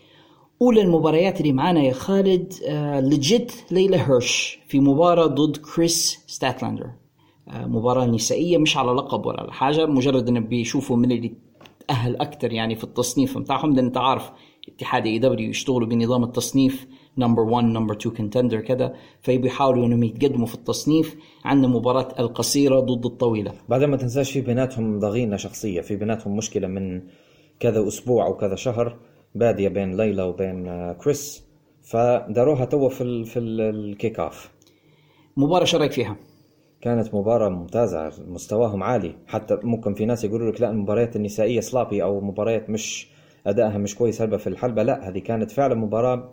[0.61, 2.53] أولى المباريات اللي معانا يا خالد
[3.03, 6.89] لقيت ليلى هيرش في مباراة ضد كريس ستاتلاندر
[7.47, 11.33] آه، مباراة نسائية مش على لقب ولا على حاجة مجرد انه بيشوفوا من اللي
[11.87, 14.31] تأهل أكثر يعني في التصنيف بتاعهم لأن انت عارف
[14.67, 20.45] اتحاد اي دبليو يشتغلوا بنظام التصنيف number 1 number 2 contender كذا فبيحاولوا إنهم يتقدموا
[20.47, 23.53] في التصنيف عندنا مباراه القصيرة ضد الطويلة.
[23.69, 27.01] بعدين ما تنساش في بيناتهم ضغينة شخصية في بيناتهم مشكلة من
[27.59, 28.97] كذا أسبوع أو كذا شهر
[29.35, 31.43] بادية بين ليلى وبين كريس
[31.81, 34.49] فداروها توا في ال في ال- ال kick-off
[35.37, 36.15] مباراة شو رأيك فيها؟
[36.81, 39.15] كانت مباراة ممتازة مستواهم عالي.
[39.27, 43.12] حتى ممكن في ناس يقولوا لك لا المباريات النسائية sloppy أو مباريات مش
[43.47, 44.83] أدائها مش كويس هلبة في الحلبة.
[44.83, 46.29] لا هذه كانت فعلا مباراة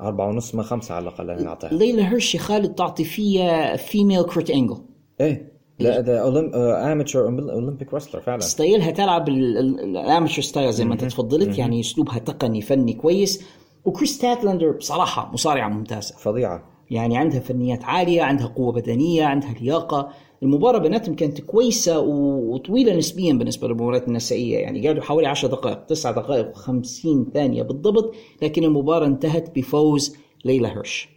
[0.00, 1.70] أربعة ونص من خمسة على الأقل أنا أعطيها.
[1.70, 4.76] ليلى هيرش يا خالد تعطي فيها female كيرت انجل
[5.20, 5.58] إيه.
[5.78, 8.40] لا ده amateur Olympic wrestler فعلا.
[8.40, 13.44] style ها تلعب ال amateur style زي ما انت تفضلت يعني أسلوبها تقني فني كويس.
[13.84, 16.16] وكريس تاتلاندر بصراحة مصارعة ممتازة.
[16.16, 16.64] فظيعة.
[16.90, 20.08] يعني عندها فنيات عالية عندها قوة بدنية عندها لياقة.
[20.42, 24.58] المباراة بيناتهم كانت كويسة وطويلة نسبيا بالنسبة للمباريات النسائية.
[24.58, 30.68] يعني قعدوا حوالي 10 دقائق 9 دقائق و50 ثانية بالضبط لكن المباراة انتهت بفوز ليلى
[30.68, 31.08] هيرش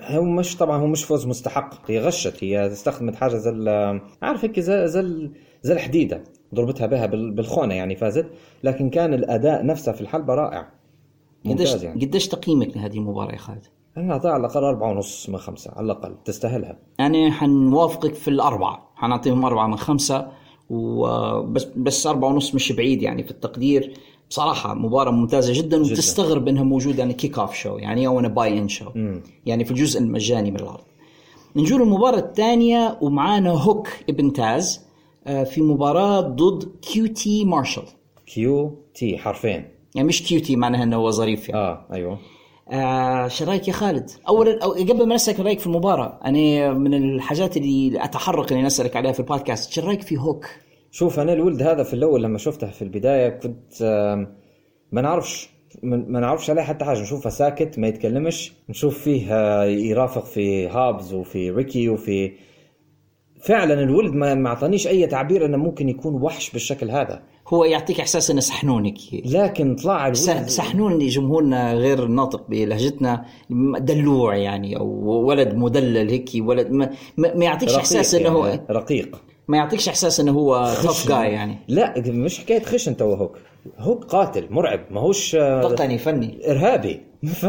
[0.00, 3.50] هو مش طبعا هو مش فوز مستحق هي غشت هي استخدمت حاجة زي
[4.22, 5.30] عارف هيك زي زي
[5.62, 6.24] زي الحديدة
[6.54, 8.26] ضربتها بها بال- بالخونة يعني فازت
[8.64, 10.60] لكن كان الأداء نفسه في الحلبة رائع.
[11.44, 12.04] قديش ممتاز يعني.
[12.06, 13.66] قديش تقييمك لهذه المباراة يا خالد؟
[13.96, 16.78] أنا اعطيها على الأقل أربعة ونص من خمسة؟ على الأقل تستاهلها.
[16.98, 18.90] يعني حنوافقك في الأربعة.
[18.96, 20.28] حنعطيهم أربعة من خمسة
[20.70, 23.94] وبس بس أربعة ونص مش بعيد يعني في التقدير.
[24.30, 25.80] بصراحة مباراة ممتازة جدا.
[25.80, 28.90] وتستغرب إنها موجودة يعني kick-off show يعني أو buy-in show
[29.46, 30.84] يعني في الجزء المجاني من العرض
[31.56, 34.84] نجو للمباراة الثانية ومعانا هوك ابن تاز
[35.26, 37.84] آه، في مباراة ضد كيو تي مارشال.
[38.26, 39.64] كيو تي حرفين.
[39.94, 41.60] يعني مش cutie معناها إنه هو ظريف يعني.
[41.60, 42.18] آه أيوه.
[42.72, 46.94] آه شو رأيك يا خالد؟ اولا أو قبل ما نسألك رأيك في المباراة، أنا من
[46.94, 50.46] الحاجات اللي أتحرك إني اسالك عليها في البودكاست، شو رأيك في هوك؟
[50.90, 53.82] شوف أنا الولد هذا في الأول لما شفته في البداية كنت
[54.92, 55.48] ما نعرفش
[55.82, 57.00] ما نعرفش عليه حتى حاجة.
[57.00, 58.52] نشوفه ساكت ما يتكلمش.
[58.68, 62.32] نشوف فيه آه، يرافق في هوبز وفي ريكي وفي
[63.42, 67.22] فعلا الولد ما أعطانيش أي تعبير إنه ممكن يكون وحش بالشكل هذا.
[67.48, 70.12] هو يعطيك إحساس إنه سحنون هيك لكن طلع
[70.46, 73.24] سحنون لجمهورنا غير ناطق بلهجتنا
[73.78, 74.86] دلوع يعني أو
[75.26, 79.16] ولد مدلل هيك ولد ما, ما يعطيكش إحساس إنه يعني رقيق.
[79.48, 81.58] ما يعطيكش إحساس إنه هو توف جاي يعني.
[81.68, 83.38] لا مش حكاية خشن تو هوك.
[83.78, 86.50] هوك قاتل مرعب ما هوش آه، تقني فني.
[86.50, 87.00] إرهابي.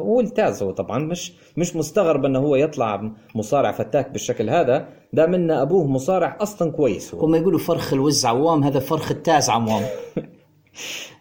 [0.00, 0.98] هو التاز هو طبعا.
[0.98, 4.88] مش مش مستغرب إنه هو يطلع مصارع فتاك بالشكل هذا.
[5.12, 7.20] دام ان أبوه مصارع أصلا كويس هو.
[7.20, 9.82] هم يقولوا فرخ الوز عوام هذا فرخ التاز عوام.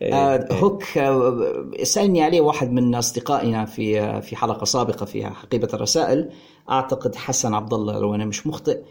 [0.03, 5.69] آه هوك آه سألني عليه واحد من أصدقائنا في آه في حلقة سابقة في حقيبة
[5.73, 6.29] الرسائل.
[6.69, 8.77] أعتقد حسن عبد الله لو أنا مش مخطئ.
[8.77, 8.83] آه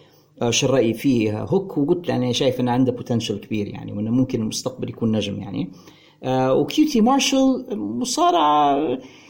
[0.51, 4.11] شو رأيي فيه؟ آه، هوك وقلت له أنا شايف أنه عنده potential كبير يعني وأنه
[4.11, 5.71] ممكن المستقبل يكون نجم يعني.
[6.23, 8.77] آه وكيوتي مارشال مصارع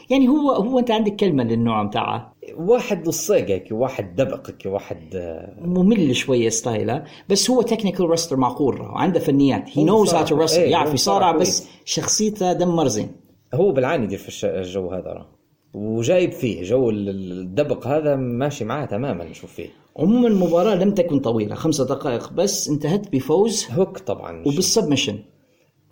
[0.09, 2.35] يعني هو هو أنت عندك كلمة للنوع بتاعه.
[2.57, 8.09] واحد لصيق هيك واحد دبق هيك واحد آه، ممل شوية style ه بس هو technical
[8.09, 9.63] wrestler معقول وعنده فنيات.
[9.77, 13.11] he knows how to إيه، يعرف يصارع بس شخصيته دمر زين.
[13.53, 15.25] هو بالعاني يدير في الجو هذا.
[15.73, 19.69] وجايب فيه جو ال- الدبق هذا ماشي معاه تماما نشوف فيه.
[19.97, 24.39] عموما المباراة لم تكن طويلة خمسة دقائق بس انتهت بفوز هوك طبعا.
[24.47, 25.19] وبال submission.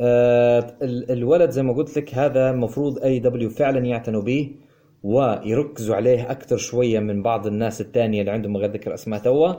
[0.01, 4.55] آه ال- الولد زي ما قلت لك هذا المفروض اي دبليو فعلا يعتنوا به
[5.03, 9.53] ويركزوا عليه أكثر شوية من بعض الناس الثانية اللي عندهم غير ذكر أسماء توا.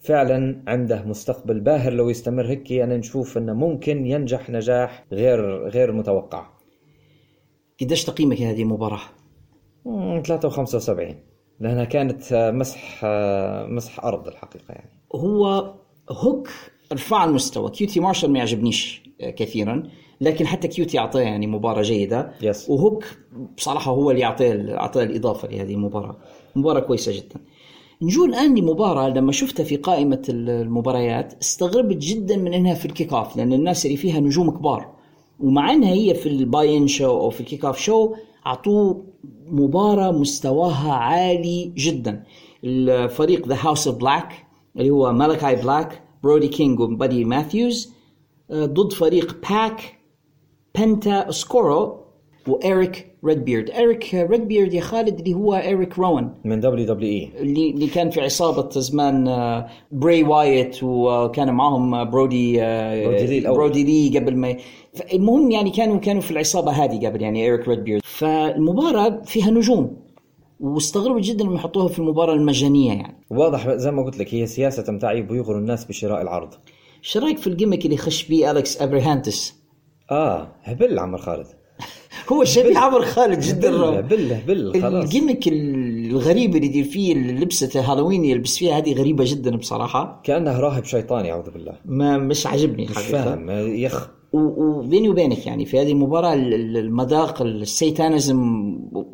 [0.00, 5.92] فعلا عنده مستقبل باهر لو يستمر هيك أنا نشوف إنه ممكن ينجح نجاح غير غير
[5.92, 6.46] متوقع.
[7.80, 9.00] قديش تقييمك هذه المباراة؟
[9.84, 11.14] مم، 73
[11.60, 14.90] لأنها كانت آه، مسح آه، مسح أرض الحقيقة يعني.
[15.14, 15.74] هو
[16.10, 16.48] هوك
[16.92, 17.70] رفع المستوى.
[17.70, 19.82] كيوتي مارشال ما يعجبنيش آه، كثيرا
[20.20, 22.32] لكن حتى كيوتي أعطاه يعني مباراة جيدة.
[22.40, 22.70] Yes.
[22.70, 23.04] وهوك
[23.56, 26.16] بصراحة هو اللي أعطاه أعطاه الإضافة لهذه المباراة.
[26.56, 27.40] مباراة كويسة جدا.
[28.02, 33.36] نجو الآن لمباراة لما شفتها في قائمة المباريات استغربت جدا من إنها في ال kick-off
[33.36, 34.94] لأن الناس اللي فيها نجوم كبار.
[35.40, 38.14] ومع إنها هي في ال buy-in show أو في ال kick-off show
[38.46, 39.04] أعطوه
[39.50, 42.24] مباراة مستواها عالي جدا.
[42.64, 47.92] الفريق the House of Black اللي هو مالكاي بلاك برودي كينج وبادي ماثيوز
[48.50, 49.98] آه، ضد فريق باك
[50.74, 52.03] بنتا أوسكورو
[52.48, 53.70] وإيريك ريدبيرد.
[53.70, 56.30] إيريك ريدبيرد يا خالد اللي هو إيريك روان.
[56.44, 57.30] من دبليو دبليو إي.
[57.40, 63.38] اللي اللي كان في عصابة زمان آه، براي وايت وكان معاهم برودي آه، برودي لي
[63.38, 63.56] الأول.
[63.56, 64.56] برودي لي قبل ما
[65.12, 68.02] المهم يعني كانوا كانوا في العصابة هذه قبل يعني إيريك ريدبيرد.
[68.04, 69.96] فالمباراة فيها نجوم
[70.60, 73.24] واستغربوا جدا لما يحطوها في المباراة المجانية يعني.
[73.30, 76.54] واضح زي ما قلت لك هي سياسة متاع يبغوا يغروا الناس بشراء العرض.
[77.02, 79.54] شو رايك في ال gimmick اللي خش بيه أليكس أبرهانتس
[80.10, 81.46] آه هبل عمر خالد.
[82.32, 83.98] هو شبيه عمر خالد جدا روعة.
[83.98, 85.04] هبل هبل خلاص.
[85.04, 90.20] ال gimmick الغريب اللي يدير فيه لبسة هالوين يلبس فيها هذه غريبة جدا بصراحة.
[90.24, 91.72] كانه راهب شيطاني أعوذ بالله.
[91.84, 94.10] ما مش عاجبني مش فاهم يخ.
[94.32, 98.36] وبيني وبينك يعني في هذه المباراة ال- ال- المذاق ال satanism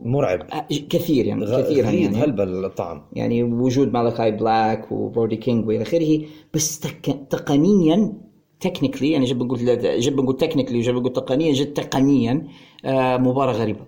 [0.02, 0.46] مرعب.
[0.90, 2.16] كثير يعني غ- غريب يعني.
[2.16, 3.02] هلبل الطعم.
[3.12, 6.20] يعني وجود مالكاي بلاك وبرودي كينج وإلى آخره.
[6.54, 7.16] بس تك...
[7.30, 8.12] تقنيا
[8.60, 9.58] technically يعني جب بنقول
[10.00, 12.46] جب بنقول technically جب بنقول تقنيا جد تقنيا
[12.84, 13.86] آه مباراة غريبة.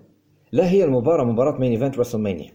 [0.51, 2.51] لا هي المباراة مباراة main event WrestleMania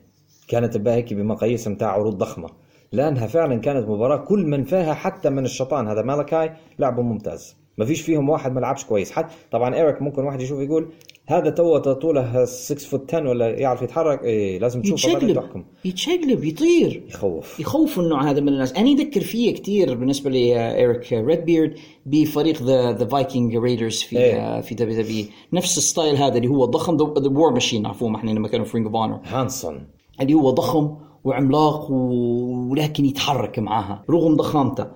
[0.49, 2.49] كانت بها هيك بمقاييس متاع عروض ضخمة.
[2.93, 5.89] لأنها فعلا كانت مباراة كل من فيها حتى من الشيطان.
[5.89, 7.57] هذا مالكاي لعبه ممتاز.
[7.79, 9.11] ما فيش فيهم واحد ما لعبش كويس.
[9.11, 10.89] حتى طبعا إيريك ممكن واحد يشوف يقول
[11.29, 16.45] هذا تو طوله 6 foot 10 ولا يعرف يتحرك؟ إيه لازم تشوفه بعدين تحكم يتشقلب
[16.45, 17.05] يطير.
[17.09, 17.61] يخوف.
[17.61, 18.73] يخوف النوع هذا من الناس.
[18.73, 21.75] أنا يذكر فيه كثير بالنسبة لي إيريك ريدبيرد
[22.07, 24.35] بفريق The The Viking Raiders في إيه.
[24.35, 25.25] آه، في WW.
[25.53, 28.77] نفس ال style هذا اللي هو ضخم The War Machine عفوا إحنا لما كانوا في
[28.77, 29.87] Ring of Honor هانسون.
[30.21, 34.87] اللي هو ضخم وعملاق ولكن يتحرك معاها رغم ضخامته.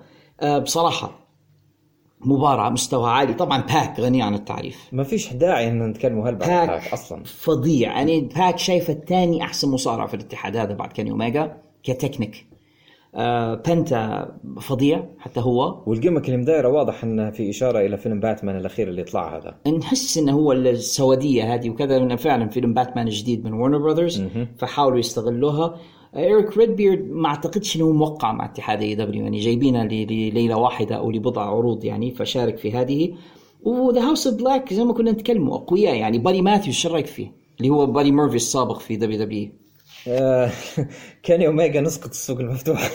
[0.41, 1.22] آه، بصراحة
[2.25, 3.33] مباراة مستوى عالي.
[3.33, 4.89] طبعا باك غني عن التعريف.
[4.91, 7.23] ما فيش داعي إن نتكلموا هلبا عن باك باك أصلا.
[7.23, 7.97] فظيع.
[7.97, 12.45] يعني باك شايفه الثاني أحسن مصارع في الاتحاد هذا بعد كاني اوميجا كتكنيك.
[13.15, 15.83] آه بنتا فظيع حتى هو.
[15.85, 19.55] وال gimmick اللي مدايرة واضح انه في إشارة إلى فيلم باتمان الأخير اللي طلع هذا.
[19.77, 24.23] نحس إنه هو السواديه هذه وكذا لأنه فعلا فيلم باتمان الجديد من Warner Brothers
[24.57, 25.75] فحاولوا يستغلوها.
[26.15, 31.41] إيريك ريدبيرد ما أعتقدش إنه موقع مع اتحاد AEW يعني جايبينه لليله واحدة أو لبضع
[31.41, 33.13] عروض يعني فشارك في هذه.
[33.63, 36.17] و The House of Black زي ما كنا نتكلموا أقوياء يعني.
[36.17, 39.49] بادي ماثيوز شو رأيك فيه؟ اللي هو بادي ميرفي السابق في WW
[40.07, 40.51] آه،
[41.23, 42.91] كاني اوميجا نسقط السوق المفتوح.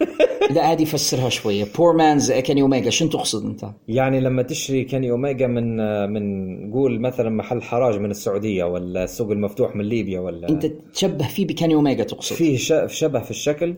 [0.50, 5.10] لا هذه فسرها شوية poor man's كاني اوميجا شنو تقصد أنت؟ يعني لما تشتري كاني
[5.10, 5.76] اوميجا من
[6.10, 11.28] من قول مثلا محل حراج من السعودية ولا السوق المفتوح من ليبيا ولا أنت تشبه
[11.28, 12.56] فيه بكاني اوميجا تقصد فيه
[12.86, 13.74] شبه في الشكل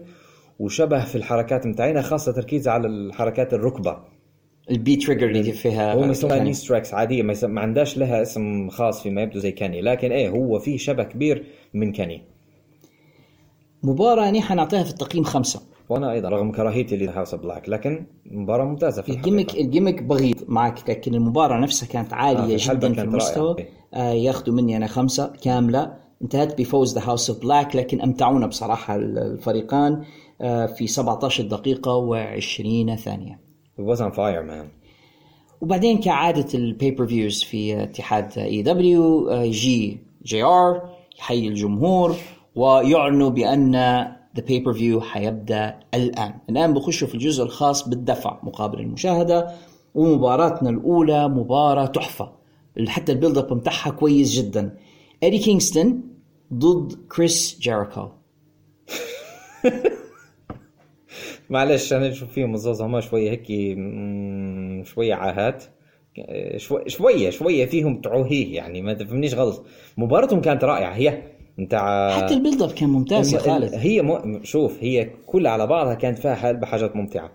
[0.58, 3.96] وشبه في الحركات متاعنا خاصة تركيز على الحركات الركبة
[4.70, 6.48] ال V-Trigger اللي فيها هو يسمونها كاني.
[6.48, 7.34] knee strikes عادية ما.
[7.42, 11.44] ما عندهاش لها اسم خاص فيما يبدو زي كاني لكن إيه هو فيه شبه كبير
[11.74, 12.22] من كاني
[13.82, 18.64] مباراة أنا حنعطيها في التقييم خمسة وأنا أيضا رغم كراهيتي ل House Black لكن مباراة
[18.64, 19.64] ممتازة في ال gimmick الحقيقة.
[19.64, 23.56] ال gimmick بغيض معك لكن المباراة نفسها كانت آه، في الحلبة جدا في المستوى.
[23.94, 28.96] آه ياخذوا مني أنا خمسة كاملة انتهت بفوز The House of Black لكن أمتعونا بصراحة
[28.96, 30.04] الفريقان
[30.40, 33.40] آه في 17 دقيقة و20 ثانية
[33.78, 34.66] It was on fire man
[35.60, 40.82] وبعدين كعادة ال pay-per-views في اتحاد AEW يجي JR
[41.18, 42.14] يحيي الجمهور
[42.54, 43.74] ويعلنوا بأن
[44.38, 46.34] the pay-per-view حيبدأ الآن.
[46.50, 49.50] الآن بخشوا في الجزء الخاص بالدفع مقابل المشاهدة
[49.94, 52.32] ومباراتنا الأولى مباراة تحفة.
[52.86, 54.76] حتى ال build up متاعها كويس جدا.
[55.22, 56.02] ايدي كينغستون
[56.54, 58.08] ضد كريس جيريكو
[61.50, 63.46] معلش أنا نشوف فيهم الزوز هما شوية هيك
[64.86, 65.64] شوية عاهات.
[66.56, 69.66] شوي شوية شوية فيهم تعوهيه يعني ما تفهمنيش غلط.
[69.96, 70.94] مباراتهم كانت رائعة.
[70.94, 71.22] هي
[71.58, 73.74] نتاع حتى ال build up كان ممتاز يا خالد.
[73.74, 74.40] هي م...
[74.44, 77.30] شوف هي كلها على بعضها كانت فيها حال بحاجات ممتعة.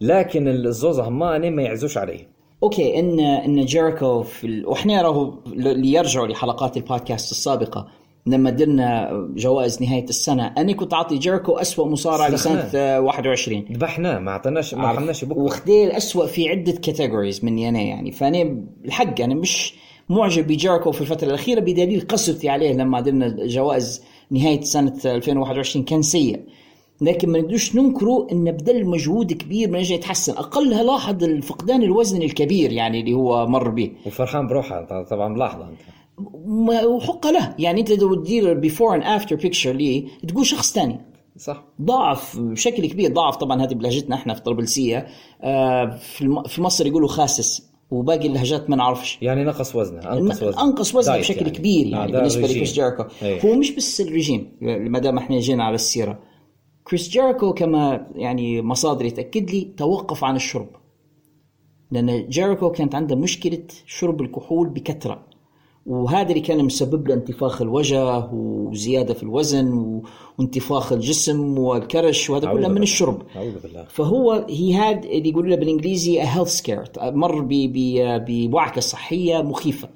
[0.00, 2.28] لكن الزوز هما ما يعزوش عليه.
[2.62, 4.66] okay ان إن جيريكو في ال...
[4.66, 7.88] وإحنا راهو اللي يرجعوا لحلقات البودكاست السابقة
[8.26, 12.28] لما درنا جوائز نهاية السنة أنا كنت أعطي جيريكو اسوء مصارع.
[12.28, 14.88] لسنة آه، 21 ذبحناه ما اعطيناش ما.
[14.88, 18.12] رحمناش بكره وخديه الاسوء في عدة categories مني أنا يعني.
[18.12, 19.74] فأنا الحق أنا مش
[20.08, 26.02] معجب بجيريكو في الفترة الأخيرة بدليل قسوتي عليه لما درنا جوائز نهاية سنة 2021 كان
[26.02, 26.40] سيء.
[27.00, 30.32] لكن ما نقدرش ننكره انه بذل مجهود كبير من أجل يتحسن.
[30.32, 33.92] اقلها لاحظ الفقدان الوزن الكبير يعني اللي هو مر به.
[34.06, 35.78] وفرحان بروحه طبعا ملاحظة أنت.
[36.86, 37.54] وحق له.
[37.58, 41.00] يعني أنت لو تدير before and after picture ليه تقول شخص ثاني
[41.36, 41.64] صح.
[41.82, 43.12] ضعف بشكل كبير.
[43.12, 45.06] ضعف طبعا هذه بلهجتنا إحنا في طرابلسيه
[45.42, 45.98] آه،
[46.46, 47.67] في مصر يقولوا خاسس.
[47.90, 51.50] وباقي اللهجات ما نعرفش يعني نقص وزنه أنقص وزنه أنقص وزنه بشكل يعني.
[51.50, 52.42] كبير آه، يعني ده بالنسبة.
[52.42, 53.40] لكريس جيريكو إيه.
[53.46, 56.18] هو مش بس الرجيم ما دام إحنا جينا على السيرة
[56.84, 60.68] كريس جيريكو كما يعني مصادري تاكد لي توقف عن الشرب
[61.90, 65.27] لأن جيريكو كانت عنده مشكلة شرب الكحول بكثرة
[65.88, 70.00] وهذا اللي كان مسبب له انتفاخ الوجه وزيادة في الوزن
[70.38, 72.82] وانتفاخ الجسم والكرش وهذا كله من.
[72.82, 73.22] الشرب.
[73.62, 73.84] بالله.
[73.88, 77.46] فهو هي هاد اللي يقولوا له بالإنجليزي health scare مر
[78.28, 79.88] بوعكة صحية مخيفة.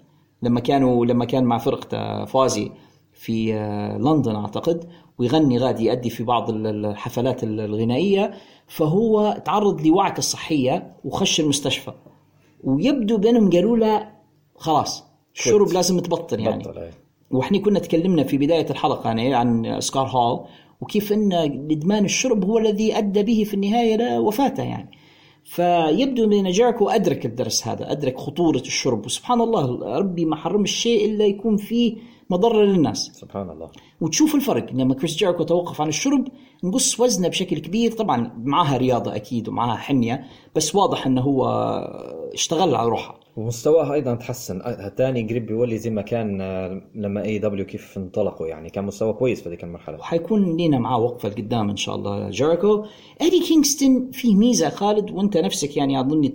[0.43, 2.71] لما كانوا لما كان مع فرقته Fozzy
[3.13, 4.85] في آه، لندن أعتقد
[5.19, 8.35] ويغني غادي يؤدي في بعض ال- الحفلات ال- الغنائية
[8.67, 11.93] فهو تعرض لوعكة صحية وخش المستشفى.
[12.65, 14.09] ويبدو بأنهم قالوا له
[14.57, 15.05] خلاص
[15.35, 16.63] الشرب لازم تبطل يعني.
[16.63, 16.91] بطل إيه.
[17.31, 20.45] وإحنا كنا تكلمنا في بداية الحلقة يعني عن سكوت هال
[20.81, 21.33] وكيف إن
[21.71, 24.91] إدمان الشرب هو الذي أدى به في النهاية لوفاته يعني.
[25.45, 29.07] فيبدو ان جيريكو ادرك الدرس هذا أدرك خطورة الشرب.
[29.07, 31.97] وسبحان الله ربي ما حرم الشيء إلا يكون فيه
[32.31, 33.11] مضرة للناس.
[33.15, 33.71] سبحان الله.
[34.01, 36.29] وتشوف الفرق لما كريس جيريكو توقف عن الشرب
[36.65, 37.93] نقص وزنه بشكل كبير.
[37.93, 40.25] طبعا معها رياضة أكيد ومعها حمية
[40.55, 41.45] بس واضح إنه هو
[42.35, 43.22] اشتغل على روحه.
[43.37, 44.63] ومستواه أيضا تحسن.
[44.97, 48.71] ثاني قريب بيولي زي ما كان آه، لما AEW كيف انطلقوا يعني.
[48.71, 49.99] كان مستواه كويس في ذيك المرحلة.
[49.99, 52.31] وحيكون لينا معاه وقفة لقدام إن شاء الله.
[52.31, 52.85] جيريكو
[53.21, 56.33] إيدي كينغستون فيه ميزة خالد وأنت نفسك يعني أظني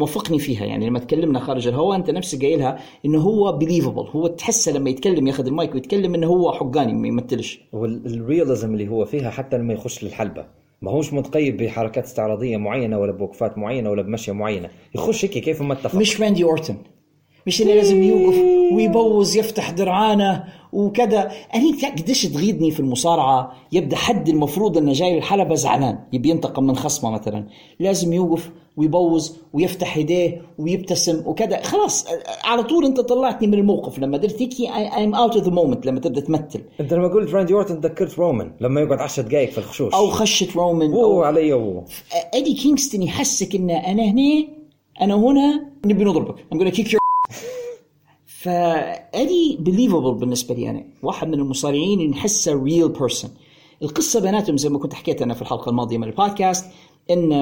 [0.00, 0.86] وفقني فيها يعني.
[0.86, 5.46] لما تكلمنا خارج الهواء أنت نفسك قايلها إنه هو believable هو تحسه لما يتكلم ياخذ
[5.46, 7.60] المايك ويتكلم إنه هو حقاني ما يمثلش.
[7.72, 10.63] وال realism اللي هو فيها حتى لما يخش للحلبة.
[10.84, 14.70] ما هوش متقيد بحركات استعراضية معينة ولا بوقفات معينة ولا بمشيه معينة.
[14.94, 15.98] يخش هيك كيف ما اتفق.
[15.98, 16.76] مش راندي أورتن.
[17.46, 18.36] مش اللي لازم يوقف
[18.72, 21.32] ويبوظ يفتح درعانة وكذا.
[21.54, 25.98] أنا قديش تغيظني في المصارعة؟ يبدأ حد المفروض إنه جاي للحلبة زعلان.
[26.12, 27.46] يبي ينتقم من خصمه مثلا.
[27.80, 31.62] لازم يوقف ويبوظ ويفتح يديه ويبتسم وكذا.
[31.62, 32.06] خلاص
[32.44, 33.98] على طول انت طلعتني من الموقف.
[33.98, 34.60] لما درت هيك
[34.96, 36.60] I'm out of the moment لما تبدأ تمثل.
[36.80, 38.52] انت لما قلت راندي اورتن تذكرت رومان.
[38.60, 39.94] لما يقعد 10 دقائق في الخشوش.
[39.94, 41.84] أو خشة رومان أو علي أوه.
[42.34, 44.44] ايدي كينغستون يحسك إن أنا هنا
[45.00, 46.34] أنا هنا نبي نضربك.
[46.54, 46.98] gonna kick your
[48.42, 50.84] فإدي believable بالنسبة لي أنا.
[51.02, 53.30] واحد من المصارعين اللي نحسه real person
[53.82, 56.66] القصة بيناتهم زي ما كنت حكيت أنا في الحلقة الماضية من البودكاست
[57.10, 57.32] إن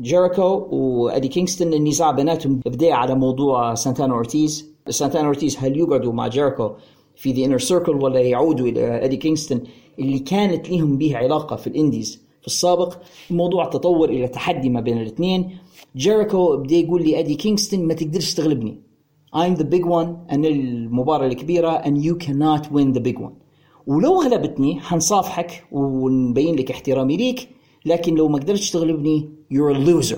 [0.00, 4.76] جيريكو وادي كينغستون النزاع بيناتهم بدا على موضوع سانتانا أورتيز.
[4.88, 6.70] سانتانا أورتيز هل يقعدوا مع جيريكو
[7.16, 9.60] في The Inner Circle ولا يعودوا إلى ادي كينغستون
[9.98, 12.94] اللي كانت لهم به علاقة في الإنديز في السابق.
[13.30, 15.58] الموضوع تطور إلى تحدي ما بين الاثنين.
[15.96, 18.80] جيريكو بدأ يقول لي ادي كينغستون ما تقدرش تغلبني.
[19.36, 20.32] I'm the big one.
[20.32, 21.82] أنا المباراة الكبيرة.
[21.82, 23.32] And you cannot win the big one.
[23.86, 27.48] ولو غلبتني حنصافحك ونبين لك احترامي ليك.
[27.86, 30.16] لكن لو ما قدرتش تغلبني a loser.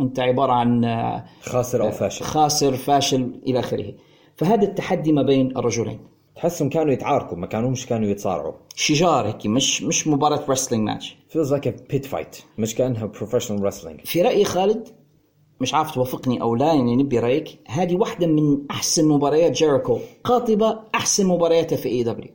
[0.00, 2.24] أنت عبارة عن آه، خاسر أو فاشل.
[2.24, 3.94] خاسر فاشل إلى آخره.
[4.36, 5.98] فهذا التحدي ما بين الرجلين.
[6.36, 8.52] تحسهم كانوا يتعاركوا ما كانوش كانوا يتصارعوا.
[8.74, 13.60] شجار هيك مش مش مباراة wrestling match feels like a pit fight مش كأنها professional
[13.62, 14.04] wrestling.
[14.04, 14.88] في رأيي خالد
[15.60, 20.78] مش عارف توافقني أو لا يعني نبي رأيك هذه واحدة من أحسن مباريات جيريكو قاطبة
[20.94, 22.30] أحسن مبارياته في AEW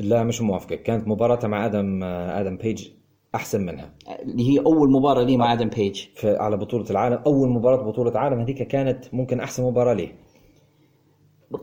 [0.00, 0.82] لا مش موافقك.
[0.82, 2.88] كانت مباراته مع آدم آدم بيج
[3.34, 3.90] أحسن منها.
[4.22, 8.40] اللي هي أول مباراة لي مع آدم بيج على بطولة العالم أول مباراة بطولة عالم
[8.40, 10.14] هذيك كانت ممكن أحسن مباراة ليه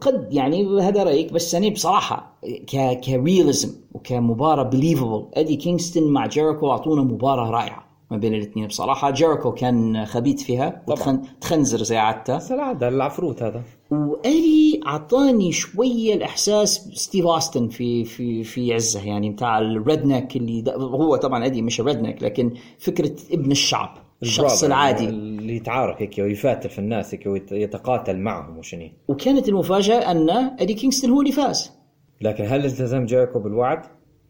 [0.01, 6.25] قد يعني هذا رأيك بس أنا بصراحة ك ك realism وكمباراة believable أدي كينغستون مع
[6.25, 7.86] جيريكو أعطونا مباراة رائعة.
[8.11, 9.11] ما بين الاثنين بصراحة.
[9.11, 11.21] جيريكو كان خبيث فيها طبعاً.
[11.37, 13.63] وتخنزر زي عادته ده العفروت هذا.
[13.91, 20.71] واللي أعطاني شوية الإحساس ستيف أوستن في في في عزه يعني بتاع ال redneck اللي
[20.77, 25.05] هو طبعا ادي مش redneck لكن فكرة ابن الشعب الشخص العادي.
[25.05, 30.29] اللي يتعارك هيك ويفاتل في الناس هيك ويتقاتل معهم وشني وكانت المفاجأة أن
[30.59, 31.71] ادي كينغستون هو اللي فاز.
[32.21, 33.81] لكن هل التزم جيريكو بالوعد؟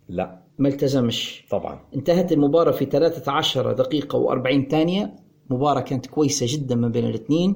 [0.09, 0.46] لا.
[0.59, 1.45] ما التزمش.
[1.49, 1.79] طبعا.
[1.95, 5.15] انتهت المباراة في 13 دقيقة و40 ثانية.
[5.49, 7.55] مباراة كانت كويسة جدا ما بين الاثنين.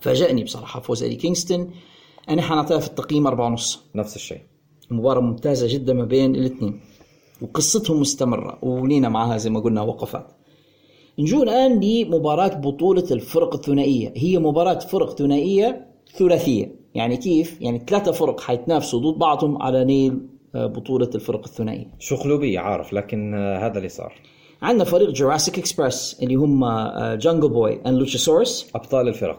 [0.00, 1.70] فاجأني بصراحة فوز إيدي كينغستون.
[2.28, 3.82] أنا حنعطيها في التقييم أربعة ونص.
[3.94, 4.40] نفس الشيء.
[4.90, 6.80] مباراة ممتازة جدا ما بين الاثنين.
[7.42, 10.26] وقصتهم مستمرة ولينا معها زي ما قلنا وقفات.
[11.18, 14.12] نجو الآن لمباراة بطولة الفرق الثنائية.
[14.16, 16.76] هي مباراة فرق ثنائية ثلاثية.
[16.94, 21.86] يعني كيف؟ يعني ثلاثة فرق حيتنافسوا ضد بعضهم على نيل آه، بطولة الفرق الثنائية.
[21.98, 24.12] شخلوبية عارف لكن آه، هذا اللي صار.
[24.62, 26.64] عندنا فريق Jurassic Express اللي هم
[27.14, 29.38] Jungle Boy and Luchasaurus أبطال الفرق.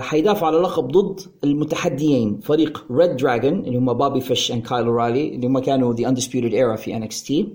[0.00, 5.46] حيدافعوا على لقب ضد المتحديين فريق reDRagon اللي هم Bobby Fish and Kyle O'Reilly اللي
[5.46, 7.48] هم كانوا The Undisputed Era في NXT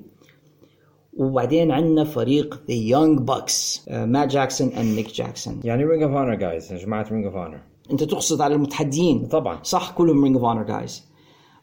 [1.14, 6.36] وبعدين عندنا فريق The Young Bucks Matt Jackson and Nick Jackson يعني Ring of Honor
[6.36, 7.60] guys يا جماعة Ring of Honor
[7.92, 9.60] أنت تقصد على المتحديين؟ طبعا.
[9.64, 11.11] صح كلهم Ring of Honor guys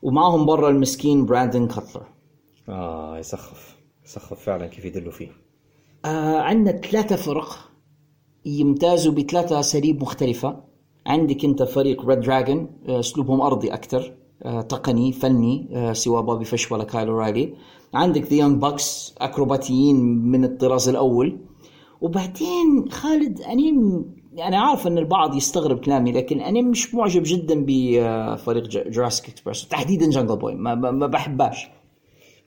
[0.02, 2.06] ومعهم برا المسكين براندن كاتلر.
[2.68, 3.76] آه يسخف.
[4.04, 5.28] يسخف فعلا كيف يدلوا فيه.
[6.04, 7.70] آه عندنا ثلاثة فرق
[8.44, 10.64] يمتازوا بثلاثة أساليب مختلفة.
[11.06, 16.84] عندك أنت فريق reDRagon أسلوبهم أرضي أكثر آه تقني فني آه سواء Bobby Fish ولا
[16.84, 17.54] Kyle O'Reilly
[17.94, 21.38] عندك The Young Bucks أكروباتيين من الطراز الأول.
[22.00, 24.04] وبعدين خالد أنا
[24.38, 30.10] أنا عارف أن البعض يستغرب كلامي لكن أنا مش معجب جدا بفريق Jurassic Express تحديدا
[30.10, 31.68] Jungle Boy ما, ما, بحباش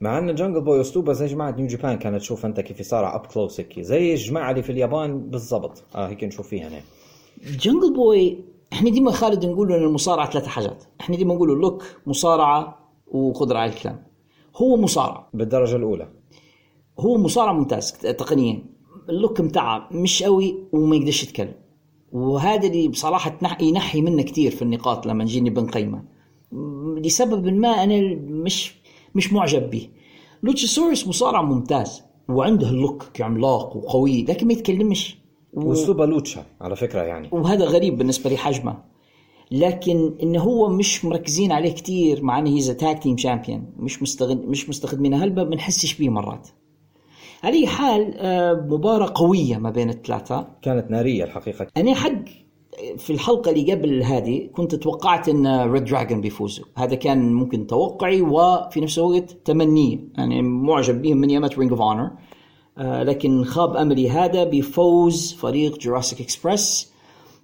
[0.02, 3.26] مع إن Jungle Boy اسلوبه زي جماعة New Japan كانت تشوف أنت كيف يصارع up
[3.26, 5.84] close هيك زي الجماعة اللي في اليابان بالضبط.
[5.96, 6.82] آه هيك نشوف فيها هنا
[7.44, 10.84] Jungle Boy إحنا ديما خالد نقول ان المصارعة ثلاث حاجات.
[11.02, 14.04] إحنا ديما نقول له look مصارعة وقدرة على الكلام.
[14.56, 15.28] هو مصارع.
[15.34, 16.08] بالدرجة الأولى.
[17.00, 18.64] هو مصارع ممتاز تقنيا.
[19.10, 21.61] ال look متاعه مش قوي وما يقدرش يتكلم.
[22.12, 26.04] وهذا اللي بصراحة تنح- ينحي منه كثير في النقاط لما نجيني بنقيمه
[26.98, 28.76] لسبب ما أنا مش
[29.16, 29.88] مش معجب به.
[30.44, 35.18] Luchasaurus مصارع ممتاز وعنده ال look عملاق وقوي لكن ما يتكلمش.
[35.54, 37.30] و- وأسلوبه لوتشا على فكرة يعني.
[37.32, 38.78] وهذا غريب بالنسبة لحجمه
[39.52, 44.48] لكن انه هو مش مركزين عليه كتير مع إنه he's tag team champion مش مستغل
[44.48, 45.24] مش مستخدمينه.
[45.24, 46.48] هل ما بنحسش بيه مرات؟
[47.44, 50.48] على أي حال آه، مباراة قوية ما بين الثلاثة.
[50.62, 51.68] كانت نارية الحقيقة.
[51.78, 52.12] أنا حق
[52.98, 58.82] في الحلقة اللي قبل هذه كنت توقعت إن reDRagon بيفوزوا هذا كان ممكن توقعي وفي
[58.82, 62.12] نفس الوقت تمنيه يعني معجب بهم من ايامات Ring of Honor
[63.04, 66.94] لكن خاب أملي هذا بفوز فريق Jurassic Express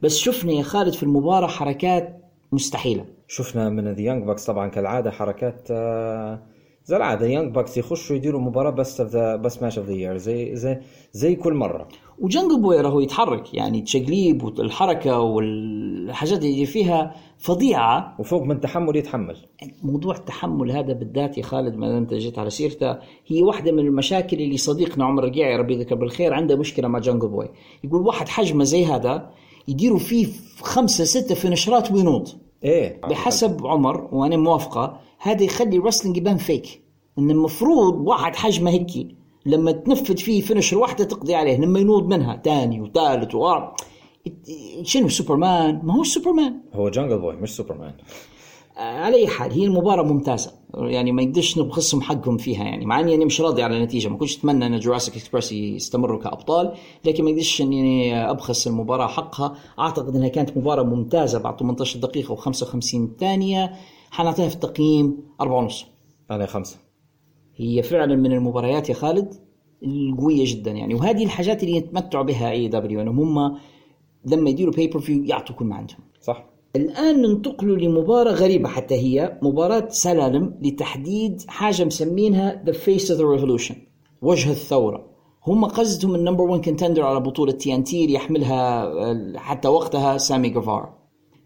[0.01, 2.21] بس شفنا يا خالد في المباراة حركات
[2.51, 3.05] مستحيلة.
[3.27, 6.39] شفنا من The Young Bucks طبعا كالعادة حركات آه،
[6.87, 10.77] زي العاده Young Bucks يخشوا يديروا مباراة بس بس match of the year زي زي
[11.11, 11.87] زي كل مرة.
[12.19, 18.15] و Jungle Boy راهو يتحرك يعني التشقليب والحركة والحاجات اللي فيها فظيعة.
[18.19, 19.37] وفوق من تحمل يتحمل.
[19.83, 22.97] موضوع التحمل هذا بالذات يا خالد ما انت جيت على سيرته
[23.27, 26.99] هي واحدة من المشاكل اللي صديقنا عمر رقيع يا ربي يذكره بالخير عنده مشكلة مع
[26.99, 27.49] Jungle Boy
[27.83, 29.29] يقول واحد حجمه زي هذا
[29.67, 30.27] يديروا فيه
[30.61, 33.01] خمسة ستة فينشرات وينوض إيه.
[33.01, 36.81] بحسب عمر وأنا موافقة هذا يخلي ال wrestling يبان fake
[37.19, 42.41] إن المفروض واحد حجمه هيك لما تنفذ فيه finisher واحدة تقضي عليه لما ينوض منها
[42.45, 43.75] ثاني وثالث ورابع
[44.83, 46.59] شنو سوبرمان؟ ما هو سوبرمان.
[46.73, 47.93] هو Jungle Boy مش سوبرمان.
[48.77, 50.51] على أي حال هي المباراة ممتازة.
[50.73, 54.07] يعني ما يقدرش نبخسهم حقهم فيها يعني مع إني أنا مش راضي على النتيجة.
[54.07, 56.73] ما كنتش أتمنى إن Jurassic Express يستمروا كأبطال
[57.05, 59.55] لكن ما يقدرش إني أبخس المباراة حقها.
[59.79, 63.71] أعتقد إنها كانت مباراة ممتازة بعد 18 دقيقة و55 ثانية.
[64.11, 65.85] حنعطيها في التقييم 4.5
[66.31, 66.77] أنا خمسة.
[67.55, 69.33] هي فعلا من المباريات يا خالد
[69.83, 70.93] القوية جدا يعني.
[70.95, 73.57] وهذه الحاجات اللي يتمتعوا بها AEW إنهم هم
[74.25, 75.99] لما يديروا pay-per-view يعطوا كل ما عندهم.
[76.21, 76.56] صح.
[76.77, 83.39] الآن ننتقلوا لمباراة غريبة حتى هي مباراة سلالم لتحديد حاجة مسمينها The Face of the
[83.39, 83.75] Revolution
[84.21, 85.05] وجه الثورة.
[85.47, 90.49] هم قصدهم ال number 1 contender على بطولة TNT اللي يحملها آه، حتى وقتها Sammy
[90.49, 90.93] Guevara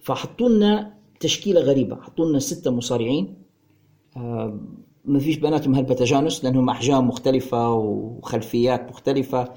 [0.01, 3.37] فحطوا لنا تشكيلة غريبة حطوا لنا ستة مصارعين.
[4.17, 4.59] آه،
[5.05, 9.49] ما فيش بيناتهم هالتجانس لأنهم أحجام مختلفة وخلفيات مختلفة.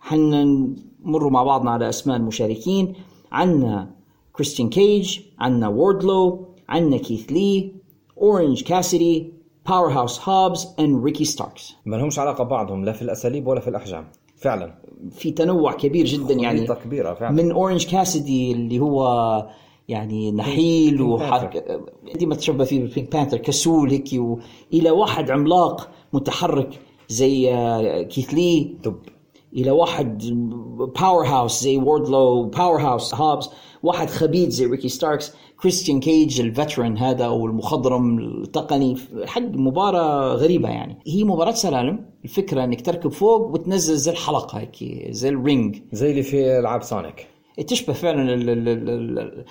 [0.00, 2.92] حنمر مع بعضنا على أسماء المشاركين.
[3.32, 3.96] عندنا
[4.36, 7.72] Christian Cage عندنا Wardlow عندنا Keith Lee
[8.20, 9.32] Orange Cassidy
[9.68, 14.06] Powerhouse Hobbs and Ricky Starks ما لهمش علاقة ببعضهم لا في الأساليب ولا في الأحجام.
[14.36, 14.74] فعلا.
[15.10, 16.66] في تنوع كبير جدا يعني.
[16.66, 17.42] كبيرة فعلا.
[17.42, 19.46] من Orange Cassidy اللي هو
[19.88, 21.80] يعني نحيل وحركة
[22.14, 24.38] دي ما تشبه فيه بال Pink Panther كسول هيك و...
[24.72, 28.96] إلى واحد عملاق متحرك زي آه، Keith Lee دب.
[29.56, 30.22] إلى واحد
[31.00, 33.50] powerhouse زي Wardlow Powerhouse Hobbs
[33.82, 40.34] واحد خبيث زي Ricky Starks Christian Cage ال veteran هذا أو المخضرم التقني حق مباراة
[40.34, 40.98] غريبة يعني.
[41.06, 44.76] هي مباراة سلالم الفكرة إنك تركب فوق وتنزل زي الحلقة هيك
[45.10, 47.26] زي ال ring زي اللي في ألعاب Sonic.
[47.66, 49.44] تشبه فعلا ال ال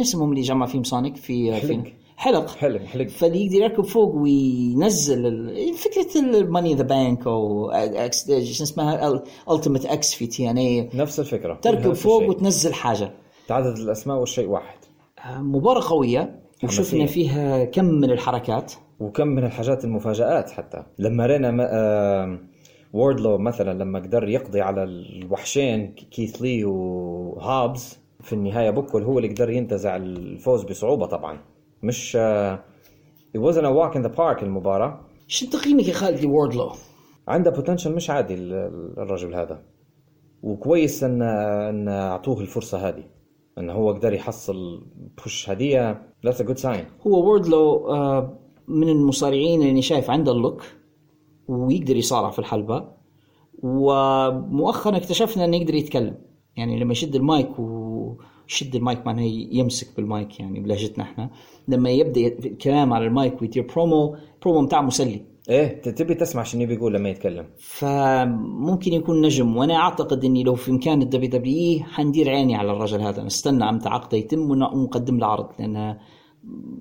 [0.00, 1.82] اسمهم اللي جمع فيهم Sonic في حلق.
[2.16, 2.50] حلق.
[2.50, 3.08] حلق حلق.
[3.08, 9.22] فاللي يقدر يركب فوق وينزل فكرة ال Money in the Bank أو X شو اسمها؟
[9.50, 11.54] Ultimate X في TNA نفس الفكرة.
[11.54, 12.28] تركب فوق.
[12.28, 13.14] وتنزل حاجة.
[13.48, 14.78] تعدد الأسماء والشيء واحد.
[15.36, 17.06] مباراة قوية وشفنا حماسية.
[17.06, 18.72] فيها كم من الحركات.
[19.00, 20.82] وكم من الحاجات المفاجآت حتى.
[20.98, 22.38] لما رينا آه،
[22.92, 29.18] Wardlow مثلا لما قدر يقضي على الوحشين Keith Lee و Hobbs في النهاية بوكل هو
[29.18, 31.38] اللي قدر ينتزع الفوز بصعوبة طبعا.
[31.82, 32.64] مش آه،
[33.36, 35.00] it wasn't a walk in the park المباراة.
[35.26, 36.72] شو تقييمك يا خالد ل Wardlow؟
[37.28, 39.62] عنده potential مش عادي ال- ال- الرجل هذا.
[40.42, 43.04] وكويس ان إن أعطوه الفرصة هذه.
[43.58, 44.86] انه هو قدر يحصل
[45.22, 47.06] push هدية that's a good sign.
[47.06, 50.62] هو Wardlow آه، من المصارعين اللي شايف عنده ال look
[51.48, 52.88] ويقدر يصارع في الحلبة
[53.62, 56.14] ومؤخرا اكتشفنا إنه يقدر يتكلم.
[56.56, 59.22] يعني لما يشد المايك ويشد المايك معناه
[59.52, 61.30] يمسك بالمايك يعني بلهجتنا إحنا.
[61.68, 65.33] لما يبدأ الكلام على المايك ويدير promo ال promo بتاعه مسلي.
[65.48, 67.46] إيه تبي تسمع شنو بيقول لما يتكلم.
[67.58, 73.00] فممكن يكون نجم وأنا أعتقد إني لو في إمكان ال WWE حندير عيني على الرجل
[73.00, 73.22] هذا.
[73.22, 75.98] نستنى إمتى عقده يتم ون- ونقدم له عرض لأنه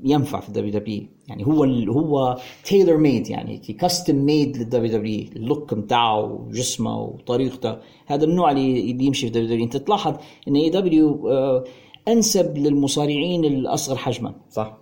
[0.03, 5.20] ينفع في ال WWE يعني هو ال- هو tailor made يعني custom made لل WWE
[5.20, 10.15] ال look بتاعه وجسمه وطريقته هذا النوع اللي اللي يمشي في ال WWE أنت تلاحظ
[10.47, 11.29] إن AEW
[12.07, 14.35] أنسب للمصارعين الأصغر حجما.
[14.49, 14.77] صح.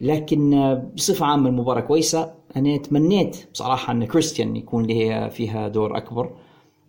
[0.00, 1.80] لكن آه، بصفة عامة المباراة
[2.56, 6.30] أنا تمنيت بصراحة أن كريستيان يكون له فيها دور أكبر.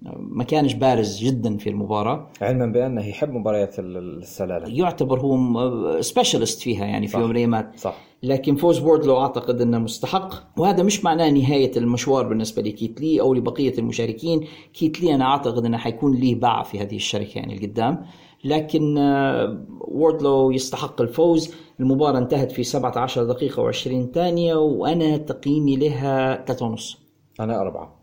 [0.06, 2.28] آه، ما كانش بارز جدا في المباراة.
[2.42, 7.20] علما بأنه يحب مباريات ال- السلالم يعتبر هو specialist فيها يعني في صح.
[7.20, 7.96] يوم من الأيام صح.
[8.24, 10.34] لكن فوز Wardlow أعتقد أنه مستحق.
[10.60, 14.48] وهذا مش معناه نهاية المشوار بالنسبة ل Keith Lee أو لبقية المشاركين.
[14.74, 18.06] Keith Lee أنا أعتقد أنه حيكون ليه باع في هذه الشركة يعني القدام.
[18.44, 26.46] لكن آه، Wardlow يستحق الفوز المباراة انتهت في 17 دقيقة و20 ثانية وأنا تقييمي لها
[26.46, 26.98] 3.5
[27.40, 28.00] أنا أربعة.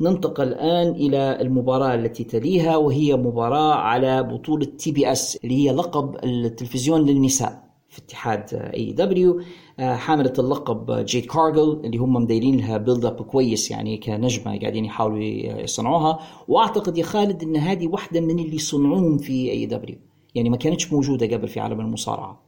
[0.00, 7.06] ننتقل الآن إلى المباراة التي تليها وهي مباراة على بطولة TBS اللي هي لقب التلفزيون
[7.06, 9.40] للنساء في اتحاد AEW
[9.78, 15.18] حاملة اللقب Jade Cargill اللي هم مدايرين لها build up كويس يعني كنجمة قاعدين يحاولوا
[15.62, 16.18] يصنعوها.
[16.48, 19.96] وأعتقد يا خالد إن هذه واحدة من اللي صنعوهم في AEW
[20.34, 22.41] يعني ما كانتش موجودة قبل في عالم المصارعة.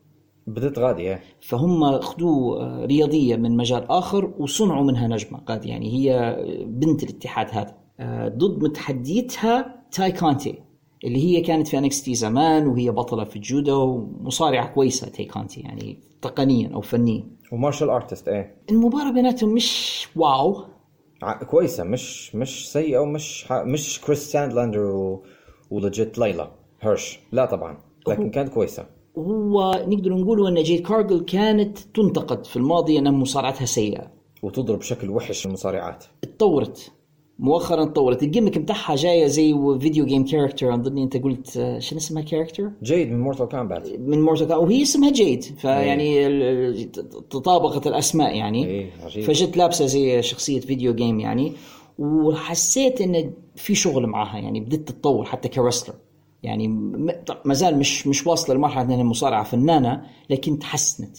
[0.46, 6.36] بدت غادي فهم أخذوا آه، رياضية من مجال آخر وصنعوا منها نجمة قاد يعني هي
[6.66, 7.74] بنت الاتحاد هذا.
[8.00, 10.58] آه، ضد متحديتها Tay Conti
[11.04, 15.98] اللي هي كانت في NXT زمان وهي بطلة في الجودو ومصارعة كويسة Tay Conti يعني
[16.22, 17.24] تقنيا أو فنيا.
[17.52, 18.56] و martial artist إيه.
[18.70, 20.64] المباراة بيناتهم مش wow.
[21.22, 23.52] ع- كويسة مش مش سيئة ومش ح...
[23.52, 25.22] مش Kris Statlander و...
[25.70, 26.50] ولجيت Leyla
[26.80, 28.86] Hirsch لا طبعا لكن كانت كويسة.
[29.18, 34.10] هو نقدر نقول أن Jade Cargill كانت تنتقد في الماضي أن مصارعتها سيئة.
[34.42, 36.04] وتضرب بشكل وحش المصارعات.
[36.24, 36.92] اتطورت
[37.38, 38.22] مؤخرا تطورت.
[38.22, 42.70] ال gimmick بتاعها جاية زي video game character اظني أنت قلت آه، شنو اسمها character
[42.82, 45.42] Jade من Mortal Kombat من Mortal Kombat وهي اسمها Jade.
[45.42, 46.90] فيعني ال- ال-
[47.28, 48.66] تطابقت الأسماء يعني.
[48.66, 49.24] إيه، عجيب.
[49.24, 51.52] فجت لابسة زي شخصية video game يعني.
[51.98, 54.60] وحسيت إن في شغل معاها يعني.
[54.60, 55.94] بدت تتطور حتى ك wrestler
[56.44, 56.68] يعني
[57.44, 61.16] ما زال مش مش واصلة لمرحلة إنها مصارعة فنانة لكن تحسنت.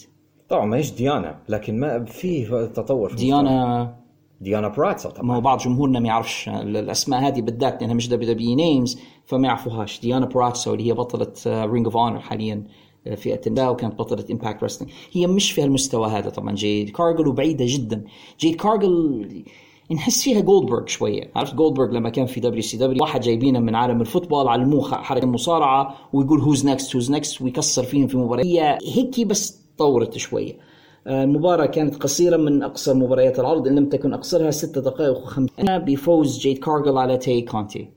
[0.48, 2.44] طبعا ما هيش Deonna لكن ما في
[2.74, 3.96] تطور في Deonna
[4.40, 8.08] Deonna Purrazzo ما طبعا هو بعض جمهورنا ما يعرفش ال- الأسماء هذه بالذات لأنها مش
[8.08, 10.00] دبليو دبليو نيمز فما يعرفوهاش.
[10.00, 11.32] Deonna Purrazzo اللي هي بطلة
[11.66, 12.64] Ring of Honor حاليا
[13.06, 16.54] آه، فئه النساء وكانت بطلة Impact Wrestling هي مش في هالمستوى هذا طبعا.
[16.54, 18.04] جيد كارجل وبعيدة جدا.
[18.40, 19.44] جيد كارجل
[19.90, 21.30] نحس فيها جولدبرغ شوية.
[21.36, 25.24] عرفت جولدبرغ لما كان في WCW واحد جايبينه من عالم ال football علموه خ- حركة
[25.24, 28.44] المصارعة ويقول who's next who's next ويكسر فيهم في مباراة.
[28.44, 30.58] هي هيك بس طورت شوية.
[31.06, 35.78] آه، المباراة كانت قصيرة من أقصر مباريات العرض إن لم تكن أقصرها ستة دقائق وخمسين
[35.78, 37.88] بفوز جيد كارجل على تي كونتي.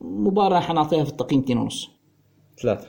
[0.00, 1.90] مباراة حنعطيها في التقييم 2 ونص.
[2.62, 2.86] ثلاثة.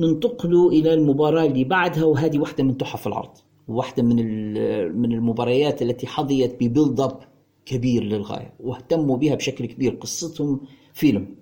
[0.00, 3.30] ننتقل إلى المباراة اللي بعدها وهذه واحدة من تحف العرض.
[3.68, 7.18] واحدة من ال- من المباريات التي حظيت ب build up
[7.66, 9.94] كبير للغاية واهتموا بها بشكل كبير.
[9.94, 10.60] قصتهم
[10.94, 11.36] فيلم.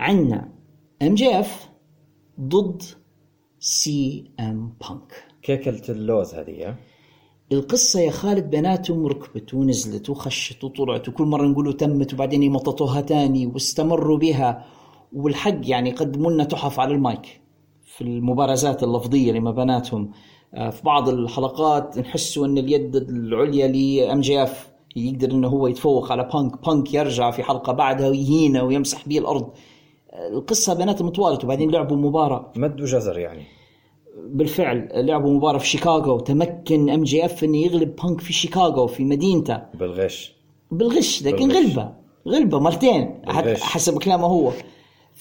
[0.00, 0.48] عندنا
[1.02, 1.68] MJF
[2.40, 2.82] ضد
[3.60, 6.76] CM Punk كيكلة اللوز هذه؟
[7.52, 13.46] القصة يا خالد بيناتهم ركبت ونزلت وخشت وطلعت وكل مرة نقولوا تمت وبعدين يمططوها تاني
[13.46, 14.66] واستمروا بها.
[15.12, 17.40] والحق يعني قدموا لنا تحف على المايك
[17.84, 20.12] في المبارزات اللفظية اللي ما بيناتهم آه،
[20.54, 26.66] في بعض الحلقات نحسوا إن اليد العليا ل MJF يقدر إنه هو يتفوق على بانك
[26.66, 29.50] بانك يرجع في حلقة بعدها ويهينه ويمسح به الأرض.
[30.10, 32.52] آه، القصة بيناتهم طوالت وبعدين لعبوا مباراة.
[32.56, 33.42] مد وجزر يعني.
[34.26, 36.18] بالفعل لعبوا مباراة في شيكاغو.
[36.18, 39.62] تمكن MJF إنه يغلب بانك في شيكاغو في مدينته.
[39.74, 40.34] بالغش.
[40.70, 41.52] بالغش لكن.
[41.52, 41.92] غلبة.
[42.28, 43.60] غلبة مرتين بالغش.
[43.60, 44.50] حسب كلامه هو.
[44.50, 44.54] لا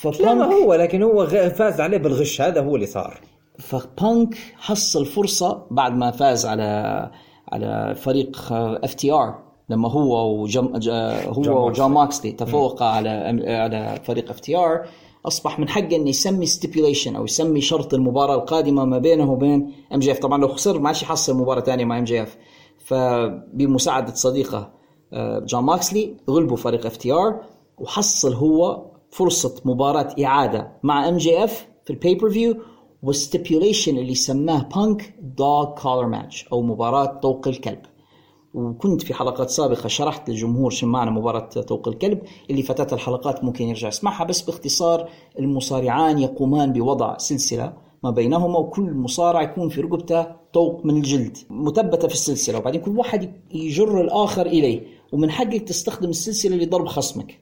[0.04, 2.42] ما فبانك هو لكن هو فاز عليه بالغش.
[2.42, 3.33] هذا هو اللي صار.
[3.60, 7.12] فبانك حصل فرصة بعد ما فاز على
[7.52, 10.66] على فريق FTR لما هو وجم
[11.28, 12.32] هو وجون موكسلي.
[12.32, 13.10] تفوق على
[13.48, 14.88] على فريق FTR
[15.26, 20.20] أصبح من حقه إنه يسمي stipulation أو يسمي شرط المباراة القادمة ما بينه وبين MJF.
[20.20, 22.38] طبعا لو خسر ما عادش يحصل مباراة ثانية مع MJF.
[22.86, 24.72] فبمساعدة صديقه
[25.14, 27.42] آه، جون موكسلي غلبوا فريق FTR
[27.78, 32.56] وحصل هو فرصة مباراة إعادة مع MJF في ال pay-per-view
[33.04, 37.82] وال stipulation اللي سماه بانك dog collar match أو مباراة طوق الكلب.
[38.54, 43.66] وكنت في حلقات سابقة شرحت للجمهور شو معنى مباراة طوق الكلب اللي فاتت الحلقات ممكن
[43.68, 45.10] يرجع يسمعها بس باختصار
[45.40, 47.74] المصارعان يقومان بوضع سلسلة
[48.04, 52.98] ما بينهما وكل مصارع يكون في رقبته طوق من الجلد مثبتة في السلسلة وبعدين كل
[52.98, 54.82] واحد يجر الآخر إليه
[55.14, 57.40] ومن حقك تستخدم السلسلة لضرب خصمك.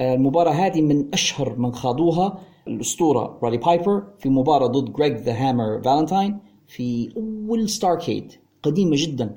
[0.00, 2.38] المباراة هذه من أشهر من خاضوها.
[2.68, 8.32] الأسطورة رودي بايبر في مباراة ضد جريج ذا هامر فالنتاين في أول Starrcade
[8.62, 9.34] قديمة جدا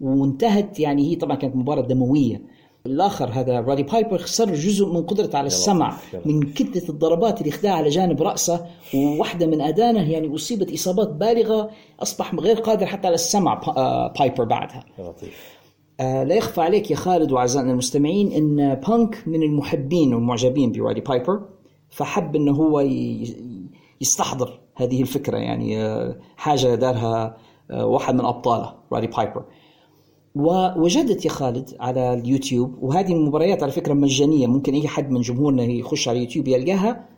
[0.00, 2.42] وانتهت يعني هي طبعا كانت مباراة دموية.
[2.86, 5.96] الآخر هذا رودي بايبر خسر جزء من قدرته على السمع
[6.26, 11.70] من كتلة الضربات اللي خداها على جانب رأسه وواحدة من أذانه يعني أصيبت إصابات بالغة
[12.02, 14.84] أصبح غير قادر حتى على السمع با- آه، بايبر بعدها.
[16.00, 21.40] آه، لا يخفى عليك يا خالد وأعزائنا المستمعين إن بانك من المحبين والمعجبين برودي بايبر
[21.92, 22.80] فحب إنه هو
[24.00, 27.36] يستحضر هذه الفكرة يعني آه، حاجة دارها
[27.70, 29.44] آه، واحد من أبطاله رودي بايبر.
[30.34, 35.62] ووجدت يا خالد على اليوتيوب وهذه المباريات على فكرة مجانية ممكن أي حد من جمهورنا
[35.62, 37.08] يخش على اليوتيوب يلقاها.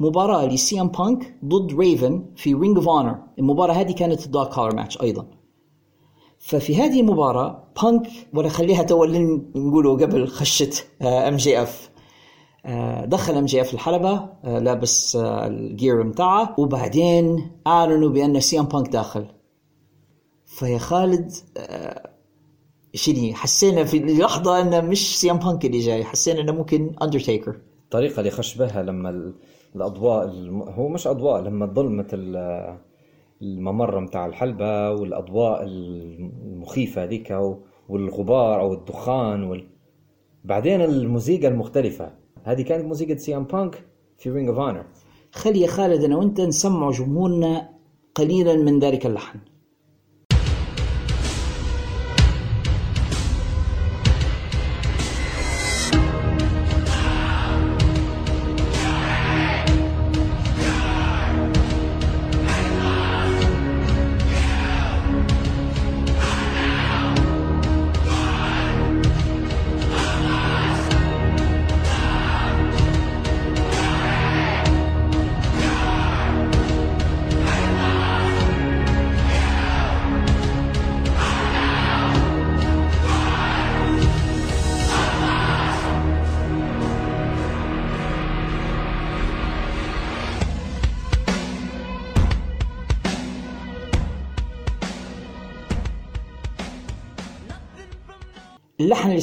[0.00, 4.74] مباراة ل CM Punk ضد ريفن في Ring of Honor المباراة هذه كانت dog collar
[4.74, 5.26] match أيضا.
[6.38, 11.93] ففي هذه المباراة بانك ولا خليها تو نقوله قبل خشت MJF
[13.04, 19.26] دخل MJF الحلبة آه، لابس آه، ال gear متاعه وبعدين اعلنوا بأن CM Punk داخل.
[20.46, 22.10] فيا خالد آه،
[22.94, 28.18] شني حسينا في لحظة انه مش CM Punk اللي جاي حسينا إنه ممكن اندرتيكر الطريقة
[28.20, 29.34] اللي خش بها لما ال-
[29.76, 30.62] الأضواء الم...
[30.62, 32.78] هو مش أضواء لما ظلمت ال-
[33.42, 37.38] الممر متاع الحلبة والأضواء المخيفة هذيك
[37.88, 39.66] والغبار أو الدخان وال...
[40.44, 42.23] بعدين الموسيقى المختلفة.
[42.44, 43.84] هذه كانت موسيقى CM Punk
[44.18, 44.84] في Ring of Honor
[45.32, 47.70] خلي يا خالد أنا وأنت نسمع جمهورنا
[48.14, 49.38] قليلا من ذلك اللحن.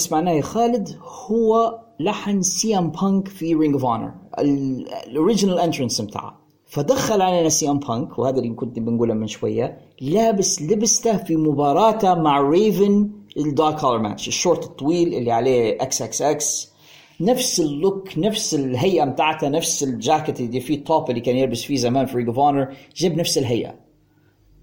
[0.02, 0.98] سمعناه يا خالد؟
[1.30, 4.12] هو لحن CM Punk في Ring of Honor
[5.08, 6.42] ال original entrance بتاعه.
[6.66, 12.42] فدخل علينا CM Punk وهذا اللي كنت بنقوله من شوية لابس لبسته في مباراته مع
[12.42, 16.72] ريفن ال dog collar match الشورت الطويل اللي عليه إكس إكس إكس
[17.22, 21.76] نفس ال look نفس الهيئة بتاعته نفس الجاكيت اللي فيه التوب اللي كان يلبس فيه
[21.78, 23.76] زمان في Ring of Honor جاب نفس الهيئة.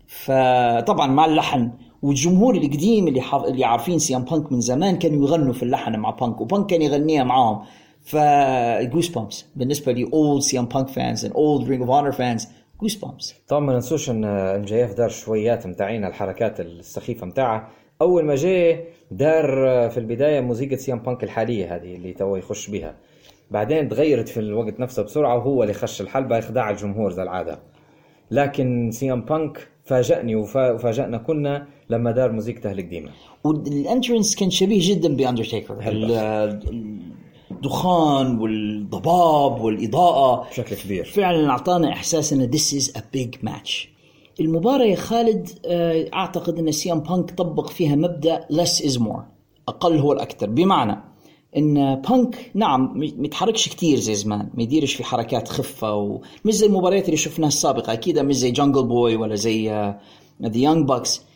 [0.06, 1.70] فطبعا مع اللحن
[2.02, 3.44] والجمهور القديم اللي حاف...
[3.44, 7.24] اللي عارفين CM Punk من زمان كانوا يغنوا في اللحن مع بانك وبانك كان يغنيها
[7.24, 7.62] معاهم.
[8.02, 8.16] ف
[8.92, 12.48] goosebumps بالنسبة لي old CM Punk fans and old Ring of Honor fans
[12.80, 17.68] goosebumps طبعا ما ننسوش إن MJF دار شويات متاعين الحركات السخيفة متاعها
[18.02, 19.46] أول ما جاء دار
[19.90, 22.94] في البداية موسيقى CM Punk الحالية هذه اللي تو يخش بها.
[23.50, 27.58] بعدين تغيرت في الوقت نفسه بسرعة وهو اللي خش الحلبة يخدع الجمهور زي العادة.
[28.30, 33.10] لكن CM Punk فاجأني وفا- وفاجأنا كلنا لما دار موسيقته القديمه
[33.44, 35.76] وال entrance كان شبيه جدا بأندرتيكر.
[37.50, 40.48] الدخان والضباب والإضاءة.
[40.50, 41.04] بشكل كبير.
[41.04, 43.86] فعلا أعطانا إحساس إن this is a big match.
[44.40, 49.20] المباراة يا خالد آه، أعتقد إن CM Punk طبق فيها مبدأ less is more.
[49.68, 50.50] أقل هو الأكثر.
[50.50, 50.96] بمعنى
[51.56, 54.48] إن بانك نعم م- متحركش كتير زي زمان.
[54.54, 57.92] ما يديرش في حركات خفة ومش زي المباريات اللي شفناها السابقة.
[57.92, 59.68] أكيد مش زي جانجل بوي ولا زي
[60.42, 61.27] The Young Bucks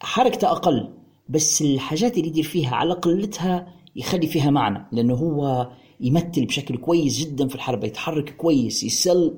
[0.00, 0.88] حركته أقل
[1.28, 3.66] بس الحاجات اللي يدير فيها على قلتها
[3.96, 5.68] يخلي فيها معنى لأنه هو
[6.00, 9.34] يمثل بشكل كويس جدا في الحلبة يتحرك كويس ال sell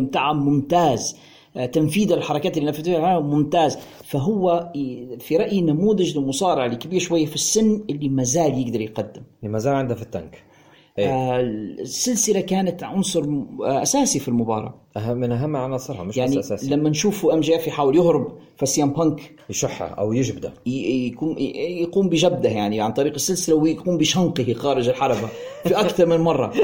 [0.00, 1.16] بتاعه ممتاز
[1.56, 3.78] آه، تنفيذ الحركات اللي نفذها ممتاز.
[4.04, 4.72] فهو
[5.18, 9.22] في رأيي نموذج للمصارع اللي كبير شوية في السن اللي ما زال يقدر يقدم.
[9.42, 10.47] اللي ما زال عنده في ال tank
[10.98, 11.40] إيه.
[11.40, 13.24] السلسلة كانت عنصر
[13.60, 14.74] أساسي في المباراة.
[14.96, 18.92] أهم من أهم عناصرها مش يعني بس اساسي لما نشوفه MJF يحاول يهرب ف CM
[18.92, 20.52] Punk يشحها أو يجبده.
[20.66, 25.28] ي- يكون ي- يقوم بجبده يعني عن طريق السلسلة ويقوم بشنقه خارج الحلبة
[25.62, 26.52] في أكثر من مرة.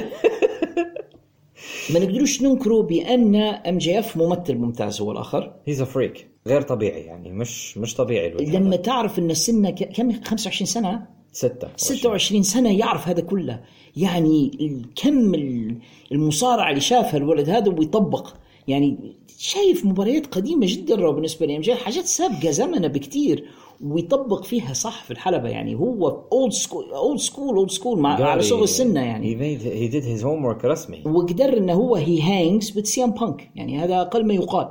[1.95, 5.53] ما نقدروش ننكره بأن MJF ممثل ممتاز هو الآخر.
[5.67, 8.77] He's a freak غير طبيعي يعني مش مش طبيعي لما.
[8.77, 13.61] تعرف إن سنه كم؟ 25 سنة؟ ستة 26 سنة يعرف هذا كله.
[13.97, 15.77] يعني الكم ال-
[16.13, 18.29] المصارعه اللي شافها الولد هذا ويطبق.
[18.69, 21.59] يعني شايف مباريات قديمة جدا رو بالنسبة لي.
[21.61, 23.45] جاي حاجات سابقة زمنه بكتير
[23.85, 25.49] ويطبق فيها صح في الحلبة.
[25.49, 29.35] يعني هو old school old school old school مع على صغر السنة يعني.
[29.59, 31.03] Made he did his homework رسمي.
[31.07, 34.69] وقدر انه هو he hangs ب CM Punk يعني هذا أقل ما يقال.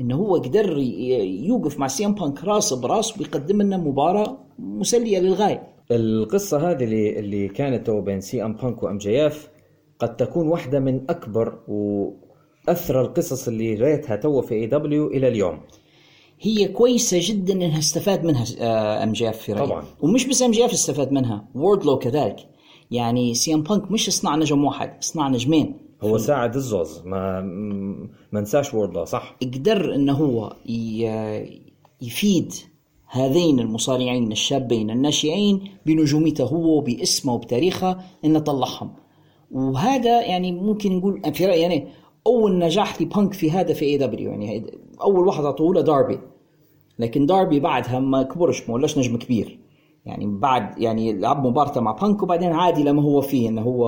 [0.00, 5.75] انه هو قدر يوقف مع CM Punk راس براس ويقدم لنا مباراة مسلية للغاية.
[5.90, 9.48] القصة هذه اللي اللي كانت تو بين CM Punk و MJF
[9.98, 15.60] قد تكون واحدة من أكبر واثرى القصص اللي ريتها تو في AEW إلى اليوم.
[16.40, 18.44] هي كويسة جدا إنها استفاد منها
[19.02, 19.66] MJF في رأيي.
[19.66, 19.84] طبعاً.
[20.00, 22.36] ومش بس MJF استفاد منها ووردلو كذلك.
[22.90, 25.76] يعني CM Punk مش صنع نجم واحد صنع نجمين.
[26.02, 27.40] هو ساعد الزوز ما
[28.32, 30.56] ما نساش ووردلا صح؟ قدر إنه هو
[32.02, 32.52] يفيد
[33.16, 38.90] هذين المصارعين الشابين الناشئين بنجوميته هو باسمه وبتاريخه انه طلعهم
[39.50, 41.88] وهذا يعني ممكن نقول في رأيي يعني
[42.26, 44.66] أول نجاح لبانك في هذا في AEW يعني
[45.02, 46.18] أول واحد اعطوه داربي.
[46.98, 49.58] لكن داربي بعدها ما كبرش ما ولاش نجم كبير.
[50.06, 53.86] يعني بعد يعني لعب مباراته مع بانك وبعدين عادي لما هو فيه إنه هو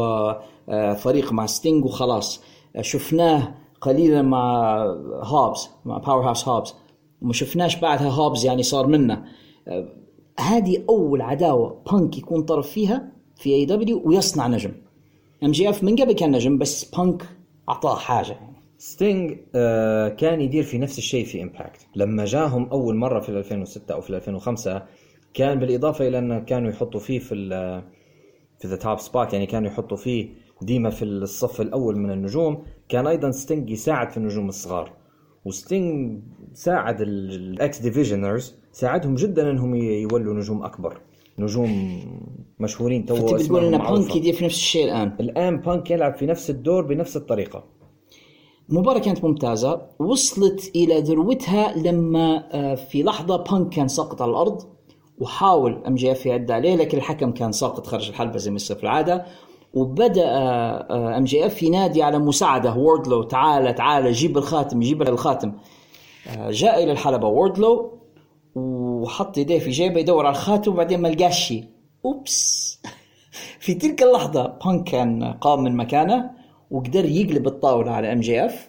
[0.69, 2.43] آه، فريق مع ستينج وخلاص.
[2.81, 4.77] شفناه قليلا مع
[5.23, 6.75] هابز مع باور هاوس هابز.
[7.23, 9.25] وما شفناش بعدها هابز يعني صار منه
[9.69, 9.89] آه،
[10.41, 14.73] هذه أول عداوة بانك يكون طرف فيها في AEW ويصنع نجم.
[15.45, 17.23] MJF من قبل كان نجم بس بانك
[17.69, 18.37] أعطاه حاجة.
[18.79, 23.95] ستينج آه كان يدير في نفس الشيء في Impact لما جاهم أول مرة في 2006
[23.95, 24.83] أو في 2005
[25.35, 27.35] كان بالإضافة إلى أن كانوا يحطوا فيه في
[28.59, 30.29] في the top spot يعني كانوا يحطوا فيه
[30.63, 34.93] ديما في الصف الأول من النجوم كان أيضا ستينج يساعد في النجوم الصغار.
[35.45, 36.21] وستينج
[36.55, 41.01] ساعد ال X Divisioners ساعدهم جدا إنهم يولوا نجوم أكبر.
[41.39, 42.03] نجوم
[42.61, 44.17] مشهورين تو فتبي تقول ان بانك.
[44.17, 45.17] يدير في نفس الشيء الآن.
[45.21, 47.65] الآن بانك يلعب في نفس الدور بنفس الطريقة.
[48.71, 49.83] المباراة كانت ممتازة.
[49.99, 54.63] وصلت إلى ذروتها لما آه، في لحظة بانك كان ساقط على الأرض
[55.19, 59.27] وحاول MJF يعد عليه لكن الحكم كان ساقط خارج الحلبة زي ما يصير في العادة.
[59.75, 60.25] وبدأ
[60.91, 65.53] MJF ينادي على مساعدة ووردلو تعال تعال جيب الخاتم جيب الخاتم.
[66.29, 67.99] آه، جاء إلى الحلبة ووردلو
[68.55, 71.65] وحط يديه في جيبه يدور على الخاتم وبعدين ما لقاش شيء.
[72.05, 72.81] أوبس.
[73.61, 76.31] في تلك اللحظة بانك كان قام من مكانه
[76.71, 78.69] وقدر يقلب الطاولة على MJF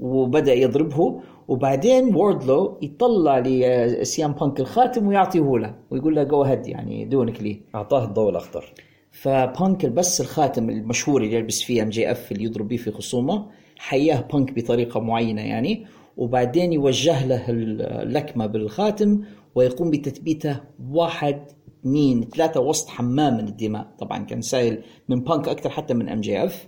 [0.00, 6.66] وبدأ يضربه وبعدين ووردلو يطلع ل CM Punk الخاتم ويعطيه له ويقول له go ahead
[6.66, 7.60] يعني دونك لي.
[7.74, 8.74] أعطاه الضوء الأخضر.
[9.12, 13.46] فبانك لبس الخاتم المشهور اللي يلبس فيه MJF اللي يضرب بيه في خصومه
[13.78, 15.86] حياه بانك بطريقة معينة يعني
[16.16, 19.24] وبعدين يوجه له اللكمة بالخاتم
[19.54, 20.60] ويقوم بتثبيته
[20.90, 21.40] واحد
[21.80, 23.86] اثنين ثلاثة وسط حمام من الدماء.
[23.98, 26.66] طبعا كان سائل من بانك أكثر حتى من MJF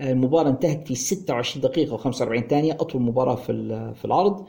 [0.00, 3.52] المباراة انتهت في 26 دقيقة و45 ثانية أطول مباراة في
[3.94, 4.46] في العرض.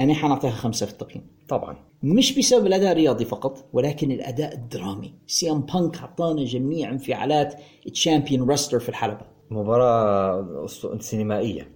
[0.00, 1.22] أنا حنعطيها خمسة في التقييم.
[1.50, 1.76] طبعا.
[2.02, 5.14] مش بسبب الأداء الرياضي فقط ولكن الأداء الدرامي.
[5.26, 7.54] CM Punk اعطانا جميع انفعالات
[7.92, 9.20] champion wrestler في الحلبة.
[9.50, 10.66] مباراة
[11.00, 11.70] سينمائية.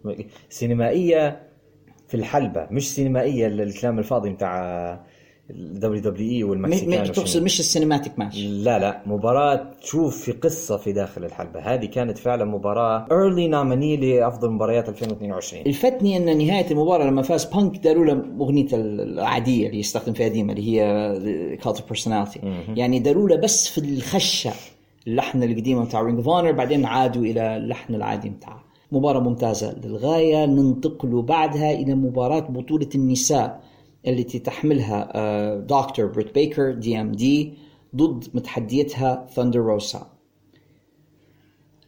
[0.49, 1.51] سينمائية
[2.09, 5.05] في الحلبة مش سينمائية الكلام الفاضي بتاع
[5.51, 7.43] ال WWE م- والمكسيكان تقصد.
[7.43, 8.39] مش ال cinematic match.
[8.45, 11.61] لا لا مباراة تشوف في قصة في داخل الحلبة.
[11.61, 17.45] هذه كانت فعلا مباراة early nominee لأفضل مباريات 2022 لفتني أن نهاية المباراة لما فاز
[17.45, 22.41] بانك داروا له اغنيته العادية اللي يستخدم فيها ديما اللي هي Cult of Personality
[22.77, 24.53] يعني داروا له بس في الخشة
[25.07, 28.65] اللحن القديم بتاع Ring of Honor بعدين عادوا إلى اللحن العادي بتاعه.
[28.93, 33.61] مباراة ممتازة للغاية ننتقل بعدها إلى مباراة بطولة النساء.
[34.07, 37.55] التي تحملها آه، دكتور بريت بيكر DMD
[37.97, 40.11] ضد متحديتها ثاندر روسا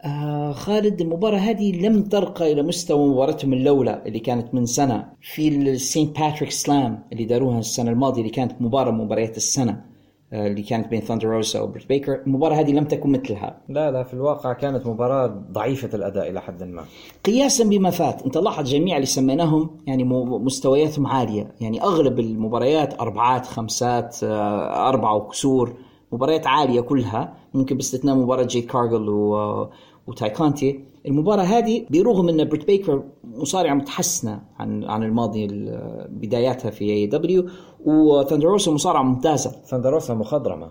[0.04, 5.48] آه خالد المباراة هذه لم ترقى إلى مستوى مباراتهم الأولى اللي كانت من سنة في
[5.48, 6.20] ال St.
[6.20, 9.84] Patrick's Slam اللي داروها السنة الماضية اللي كانت مباراة مباريات السنة.
[10.32, 13.60] اللي كانت بين ثاندر روسا وبريت بيكر المباراة هذه لم تكن مثلها.
[13.68, 16.84] لا لا في الواقع كانت مباراة ضعيفة الأداء إلى حد ما.
[17.24, 21.52] قياسا بما فات أنت لاحظ جميع اللي سميناهم يعني مستوياتهم عالية.
[21.60, 25.72] يعني أغلب المباريات أربعات خمسات آه، أربعة وكسور
[26.12, 27.34] مباريات عالية كلها.
[27.54, 29.68] ممكن باستثناء مباراة جيد كارجل وتاي
[30.06, 36.84] كونتي المباراة هذه برغم أن بريت بيكر مصارعة متحسنة عن عن الماضي ال- بداياتها في
[36.84, 37.46] AEW وثاندر
[37.86, 39.52] روسا مصارعة ممتازة.
[39.64, 40.70] ثاندر روسا مخضرمة.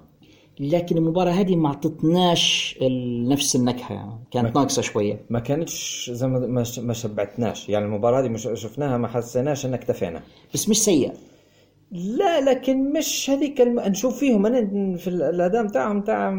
[0.60, 2.78] لكن المباراة هذه ما اعطتناش
[3.28, 3.94] نفس النكهة.
[3.94, 5.20] يعني كانت ناقصة شوية.
[5.30, 7.70] ما كانتش زي ما ما شبعتناش.
[7.70, 10.22] يعني المباراة هذه مش شفناها ما حسيناش إن اكتفينا.
[10.54, 11.14] بس مش سيئة.
[11.92, 13.80] لا لكن مش هذيك الم...
[13.80, 14.46] نشوف فيهم.
[14.46, 16.30] أنا في ال- الأداء بتاعهم بتاع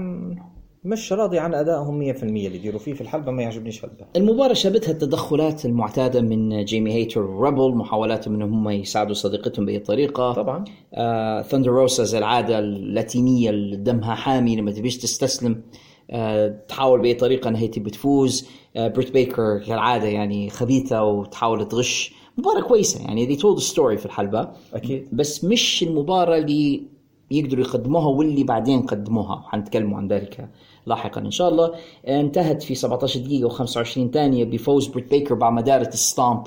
[0.87, 4.93] مش راضي عن أدائهم 100% اللي يديروا فيه في الحلبة ما يعجبنيش هلبة المباراة شابتها
[4.93, 10.33] التدخلات المعتادة من جيمي هايتر وريبل محاولاتهم انهم هم يساعدوا صديقتهم بأي طريقة.
[10.33, 10.65] طبعا.
[10.95, 15.63] آه ثاندر روسا زي العادة اللاتينية اللي دمها حامي لما تبيش تستسلم
[16.11, 18.49] آه تحاول بأي طريقة انها هي تبي تفوز.
[18.77, 22.15] آه بريت بيكر كالعادة يعني خبيثة وتحاول تغش.
[22.39, 24.49] مباراة كويسة يعني told a story في الحلبة.
[24.75, 25.09] أكيد.
[25.13, 26.83] بس مش المباراة اللي
[27.31, 29.43] يقدروا يقدموها واللي بعدين قدموها.
[29.49, 30.49] حنتكلموا عن ذلك.
[30.87, 31.21] لاحقا.
[31.21, 31.75] إن شاء الله
[32.09, 36.47] انتهت في 17 دقيقة و25 ثانية بفوز بريت بيكر بعد ما دارت ال stomp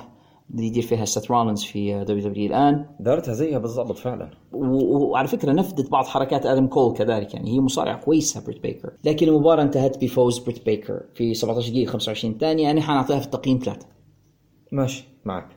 [0.50, 2.86] اللي يدير فيها سيث رولينز في WWE الآن.
[3.00, 4.30] دارتها زيها بالضبط فعلا.
[4.52, 9.28] وعلى فكرة نفذت بعض حركات آدم كول كذلك يعني هي مصارعة كويسة بريت بيكر لكن
[9.28, 12.70] المباراة انتهت بفوز بريت بيكر في 17 دقيقة 25 ثانية.
[12.70, 13.86] أنا حنعطيها في التقييم ثلاثة.
[14.72, 15.48] ماشي معك.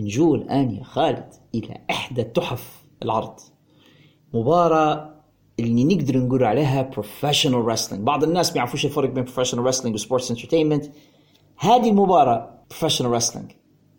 [0.00, 3.36] نجو الآن يا خالد إلى إحدى تحف العرض.
[4.34, 5.17] مباراة
[5.60, 9.99] اللي نقدر نقول عليها professional wrestling بعض الناس ما يعرفوش الفرق بين professional wrestling و
[9.99, 10.84] sports entertainment
[11.56, 13.50] هذه المباراة professional wrestling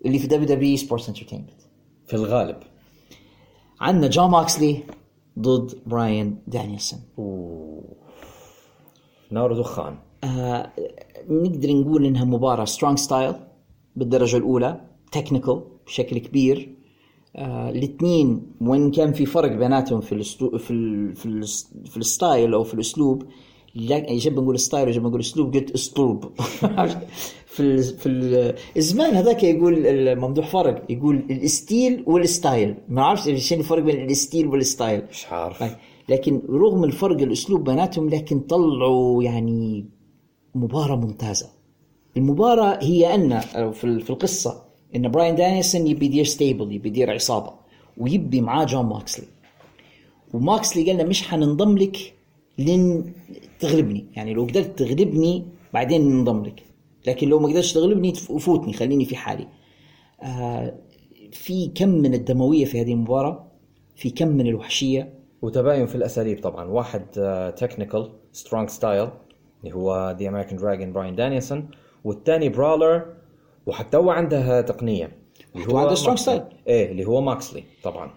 [0.05, 1.61] اللي في WWE sports entertainment
[2.07, 2.57] في الغالب.
[3.81, 4.83] عندنا جون موكسلي
[5.39, 7.21] ضد براين دانيelson
[9.31, 10.71] نار ودخان آه
[11.29, 13.35] نقدر نقول إنها مباراة strong style
[13.95, 14.81] بالدرجة الأولى
[15.11, 16.75] technical بشكل كبير.
[17.35, 21.43] آه الاثنين وإن كان في فرق بيناتهم في الاسلوب في ال في, ال
[21.85, 23.23] في ال style أو في الأسلوب
[23.75, 26.25] لا يجب نقول style يجب نقول أسلوب قلت أسلوب.
[27.45, 32.75] في ال في ال الزمان هذاك يقول الممدوح فرق يقول ال steel وال style.
[32.89, 35.01] ما أعرفش إيش الفرق بين ال steel وال style.
[35.11, 35.59] مش عارف.
[35.59, 35.71] طيب،
[36.09, 39.85] لكن رغم الفرق الأسلوب بيناتهم لكن طلعوا يعني
[40.55, 41.49] مباراة ممتازة.
[42.17, 47.53] المباراة هي أن ال- في القصة إن براين دانيلسون يبي يدير stable يبي يدير عصابة
[47.97, 49.27] ويبي معاه جون موكسلي.
[50.33, 52.13] وموكسلي قال له مش حننضم لك
[52.57, 53.13] لين
[53.59, 54.05] تغلبني.
[54.15, 56.63] يعني لو قدرت تغلبني بعدين ننضم لك.
[57.07, 59.47] لكن لو ما قدرتش تغلبني فوتني خليني في حالي.
[60.23, 60.75] آه
[61.31, 63.47] في كم من الدموية في هذه المباراة؟
[63.95, 66.65] في كم من الوحشية؟ وتباين في الأساليب طبعا.
[66.65, 67.01] واحد
[67.57, 69.09] technical strong style
[69.63, 71.69] اللي هو the American Dragon براين دانيلسون.
[72.03, 73.13] والثاني brawler
[73.65, 75.11] وحتى هو عنده تقنية.
[75.55, 76.53] اللي هو عنده strong style.
[76.67, 78.11] إيه اللي هو موكسلي طبعا.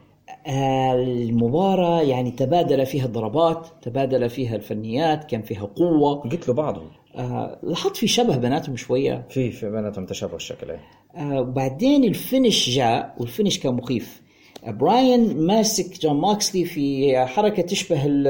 [0.47, 6.14] آه، المباراة يعني تبادل فيها الضربات تبادل فيها الفنيات كان فيها قوة.
[6.20, 6.86] قلت له بعضهم.
[7.16, 9.27] آه لاحظت في شبه بيناتهم شوية.
[9.31, 10.81] في في بيناتهم تشابه الشكل إيه.
[11.16, 14.23] آه وبعدين ال finish جاء وال finish كان مخيف.
[14.66, 18.27] آه براين ماسك جون موكسلي في حركة تشبه ال-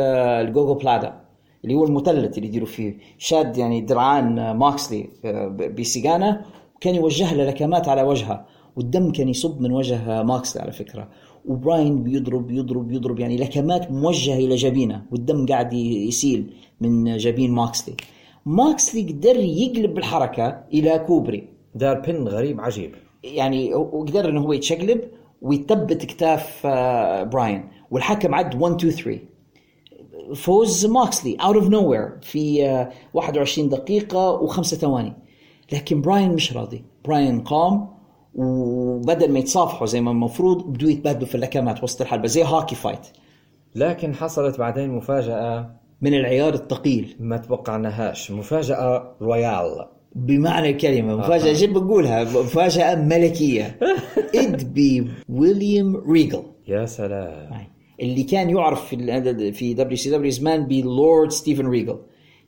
[0.47, 1.21] الجوجو بلاتا
[1.65, 2.95] اللي هو المثلث اللي يديروا فيه.
[3.19, 5.49] شاد يعني درعان آه، موكسلي آه،
[6.83, 8.47] وكان يوجه له لكمات على وجهه
[8.77, 11.09] والدم كان يصب من وجه آه، موكسلي على فكرة.
[11.45, 17.97] وبراين بيضرب يضرب يضرب يعني لكمات موجهة إلى جبينه والدم قاعد يسيل من جبين موكسلي.
[18.47, 21.49] موكسلي قدر يقلب الحركة إلى كوبري.
[21.75, 22.95] دار pin غريب عجيب.
[23.25, 25.01] يعني وقدر إنه هو يتشقلب
[25.43, 27.69] ويثبت كتاف آه، براين.
[27.91, 29.21] والحكم عد 1 2 3
[30.35, 35.22] فوز موكسلي out of nowhere في آه، 21 دقيقة وخمسة ثواني.
[35.73, 36.85] لكن براين مش راضي.
[37.05, 37.89] براين قام
[38.35, 43.07] وبدل ما يتصافحوا زي ما المفروض بدوا يتبادلوا في اللكمات وسط الحلبة زي hockey fight.
[43.75, 45.71] لكن حصلت بعدين مفاجأة
[46.03, 47.17] من العيار الثقيل.
[47.21, 49.87] ما توقعناهاش مفاجأة royal.
[50.15, 51.17] بمعنى الكلمة.
[51.17, 53.79] مفاجأة جد بقولها؟ مفاجأة ملكية.
[54.35, 57.67] إدبي ويليام ريجل يا سلام.
[58.01, 61.99] اللي كان يعرف في في WCW زمان بلورد ستيفن ريجل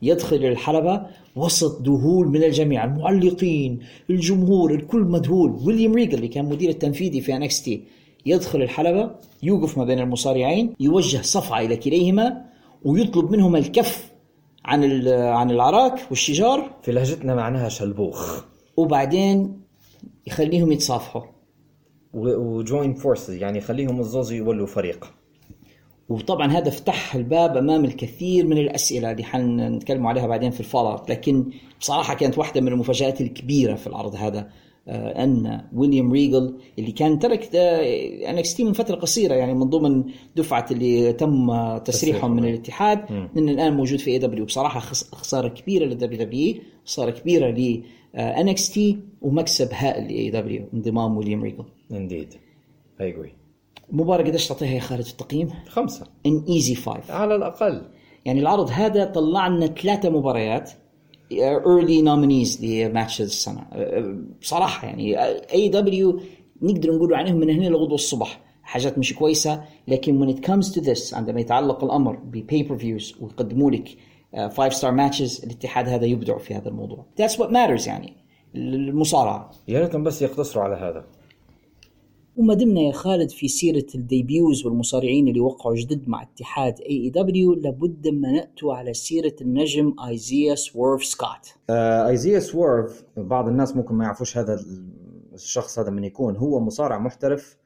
[0.07, 1.07] يدخل الحلبة
[1.37, 3.79] وسط ذهول من الجميع المعلقين
[4.11, 5.59] الجمهور الكل مذهول.
[5.65, 7.85] ويليام ريجل اللي كان مدير التنفيذي في NXT
[8.27, 9.11] يدخل الحلبة
[9.43, 12.45] يوقف ما بين المصارعين يوجه صفعة إلى كليهما
[12.85, 14.13] ويطلب منهم الكف
[14.65, 16.71] عن عن العراك والشجار.
[16.83, 18.45] في لهجتنا معناها شلبوخ.
[18.77, 19.61] وبعدين
[20.27, 21.23] يخليهم يتصافحوا.
[22.15, 25.11] وجوين فورسز يعني خليهم الزوز يولوا فريق.
[26.09, 31.51] وطبعا هذا فتح الباب أمام الكثير من الأسئلة اللي حنتكلم عليها بعدين في الفولات لكن
[31.81, 34.51] بصراحة كانت واحدة من المفاجآت الكبيرة في العرض هذا
[34.89, 37.51] آه، أن ويليام ريجل اللي كان ترك
[38.29, 40.05] NXT من فترة قصيرة يعني من ضمن
[40.37, 45.49] دفعة اللي تم آه، تسريحهم من الاتحاد من الآن موجود في AEW بصراحة خس- خسارة
[45.49, 46.55] كبيرة لل WWE
[46.87, 47.83] خسارة كبيرة ل
[48.15, 51.65] NXT ومكسب هائل ل AEW انضمام ويليام ريجل.
[51.93, 52.35] indeed
[53.01, 53.33] I agree
[53.93, 56.07] مباراه قديش تعطيها يا خالد في التقييم؟ خمسة.
[56.27, 57.83] an easy five على الأقل.
[58.25, 60.71] يعني العرض هذا طلع لنا ثلاثة مباريات
[61.33, 63.61] early nominees لماتش السنة.
[63.73, 65.19] أه، بصراحة يعني
[65.53, 66.21] AEW
[66.63, 68.41] نقدر نقول عليهم من هنا لغدوة الصبح.
[68.63, 73.71] حاجات مش كويسة لكن when it comes to this عندما يتعلق الأمر ب pay-per-views ويقدموا
[73.71, 73.89] لك
[74.51, 77.07] five star matches الاتحاد هذا يبدع في هذا الموضوع.
[77.21, 78.13] That's what matters يعني
[78.55, 79.51] المصارعة.
[79.69, 81.05] يا ريتهم بس يقتصروا على هذا.
[82.37, 87.55] وما دمنا يا خالد في سيرة ال debuts والمصارعين اللي وقعوا جدد مع اتحاد AEW
[87.55, 93.95] لابد ما نأتوا على سيرة النجم ايزيا سويرف سكوت آه ايزيا سويرف بعض الناس ممكن
[93.95, 94.61] ما يعرفوش هذا
[95.35, 96.37] الشخص هذا من يكون.
[96.37, 97.57] هو مصارع محترف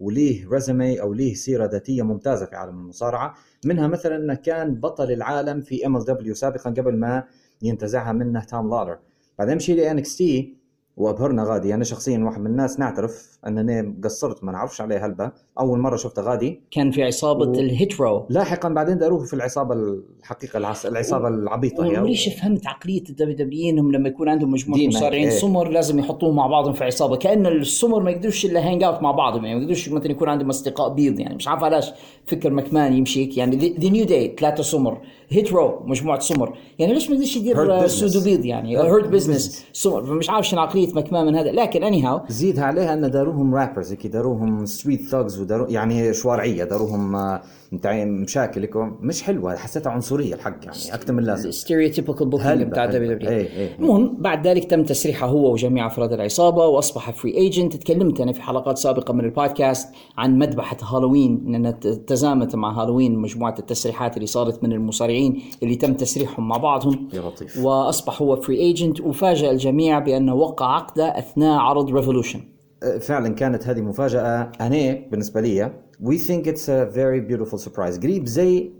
[0.00, 3.34] وليه résumé أو ليه سيرة ذاتية ممتازة في عالم المصارعة.
[3.64, 7.24] منها مثلا إنه كان بطل العالم في MLW سابقا قبل ما
[7.62, 8.98] ينتزعها منه توم لولر
[9.38, 10.58] بعدين مشي لي NXT
[10.96, 11.74] وأبهرنا غادي.
[11.74, 16.22] أنا شخصيا واحد من الناس نعترف انني قصرت ما نعرفش عليه هلبة أول مرة شفته
[16.22, 16.60] غادي.
[16.70, 18.26] كان في عصابة و- ال Hit Row.
[18.30, 20.86] لاحقا بعدين داروه في العصابة الحقيقة العص...
[20.86, 21.98] العصابة العبيطة هي.
[21.98, 25.38] وليش فهمت عقلية ال WWE إنهم لما يكون عندهم مجموعة ديما، مصارعين إيه.
[25.38, 29.10] سمر لازم يحطوهم مع بعضهم في عصابة؟ كأن السمر ما يقدروش إلا hang out مع
[29.12, 31.90] بعضهم يعني ما يقدروش مثلا يكون عندهم أصدقاء بيض يعني مش عارف علاش
[32.26, 35.00] فكر مكمان يمشي هيك يعني The New Day ثلاثة سمر
[35.30, 37.86] Hit Row مجموعة سمر يعني ليش ما يقدرش يدير.
[37.86, 41.50] سود وبيض يعني؟ Hurt Business سمر فمش عارف شنو عقلية مكمان من هذا.
[41.52, 47.16] لكن anyhow زيدها عليها أن داروهم rappers هيك داروهم street thugs ودارو يعني شوارعية داروهم
[47.16, 47.42] آه،
[48.04, 48.68] مشاكل
[49.00, 52.86] مش حلوة حسيتها عنصرية الحق يعني أكثر من اللازم stereotypical booking بتاع.
[52.86, 53.76] دبليو دبليو إيه، إيه.
[53.78, 58.42] المهم بعد ذلك تم تسريحه هو وجميع أفراد العصابة وأصبح free agent تكلمت أنا في
[58.42, 59.88] حلقات سابقة من البودكاست
[60.18, 65.76] عن مذبحة هالوين انها ت- تزامت مع هالوين مجموعة التسريحات اللي صارت من المصارعين اللي
[65.76, 67.58] تم تسريحهم مع بعضهم يا لطيف.
[67.64, 72.40] وأصبح هو free agent وفاجأ الجميع بأنه وقع عقده أثناء عرض Revolution
[73.00, 75.72] فعلا كانت هذه مفاجأة أنا بالنسبة لي
[76.02, 78.70] we think it's a very beautiful surprise قريب زي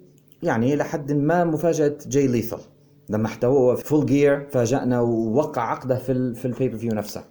[0.43, 2.59] يعني لحد ما مفاجأة جاي ليثل.
[3.11, 7.25] لما احتوى Full Gear فاجأنا ووقع عقده في ال في ال pay-per-view نفسه.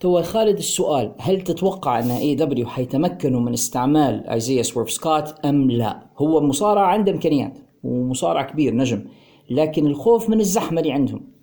[0.00, 6.06] توا خالد السؤال هل تتوقع أن AEW حيتمكنوا من استعمال ايزيا سورف سكوت أم لا؟
[6.18, 9.04] هو مصارع عنده إمكانيات ومصارع كبير نجم
[9.50, 11.33] لكن الخوف من الزحمة اللي عندهم.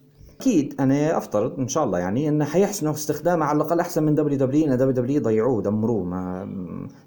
[0.42, 4.38] أكيد أنا افترض إن شاء الله يعني إنه حيحسنوا استخدامه على الأقل أحسن من WWE
[4.38, 6.48] دبليو إن WWE ضيعوه دمروه ما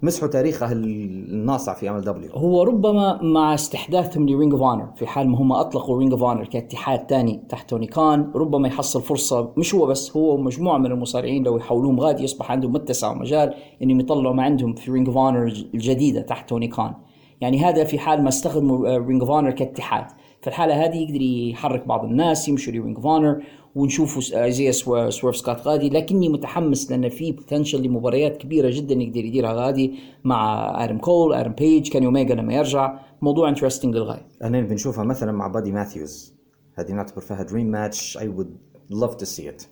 [0.01, 2.29] مسحوا تاريخه الناصع في MLW.
[2.31, 6.23] هو ربما مع استحداثهم ل Ring of Honor في حال ما هم أطلقوا Ring of
[6.23, 10.85] Honor كاتحاد ثاني تحت توني كان ربما يحصل فرصة مش هو بس هو ومجموعه من
[10.85, 13.53] المصارعين لو يحولوهم غادي يصبح عندهم متسع ومجال
[13.83, 15.43] انهم يطلعوا ما عندهم في Ring of Honor
[15.73, 16.93] الجديدة تحت توني كان
[17.41, 20.05] يعني هذا في حال ما استخدموا Ring of Honor كاتحاد.
[20.45, 23.43] في الحاله هذه يقدر يحرك بعض الناس يمشوا ل Ring of Honor
[23.75, 25.89] ونشوفوا زي سويرف سكوت غادي.
[25.89, 29.93] لكني متحمس لأن في potential لمباريات كبيرة جدا يقدر يديرها غادي
[30.23, 32.99] مع آدم كول آدم بيج كان اوميجا لما يرجع.
[33.21, 34.27] موضوع interesting للغاية.
[34.43, 36.33] أنا بنشوفها مثلا مع بادي ماثيوز.
[36.75, 38.57] هذه نعتبر فيها dream match I would
[38.89, 39.63] love to see it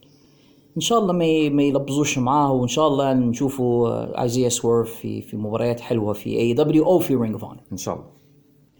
[0.75, 5.37] إن شاء الله ما ما يلبزوش معاه وإن شاء الله نشوفوا ايزيا سويرف في في
[5.37, 8.05] مباريات حلوة في AEW أو في Ring of إن شاء الله.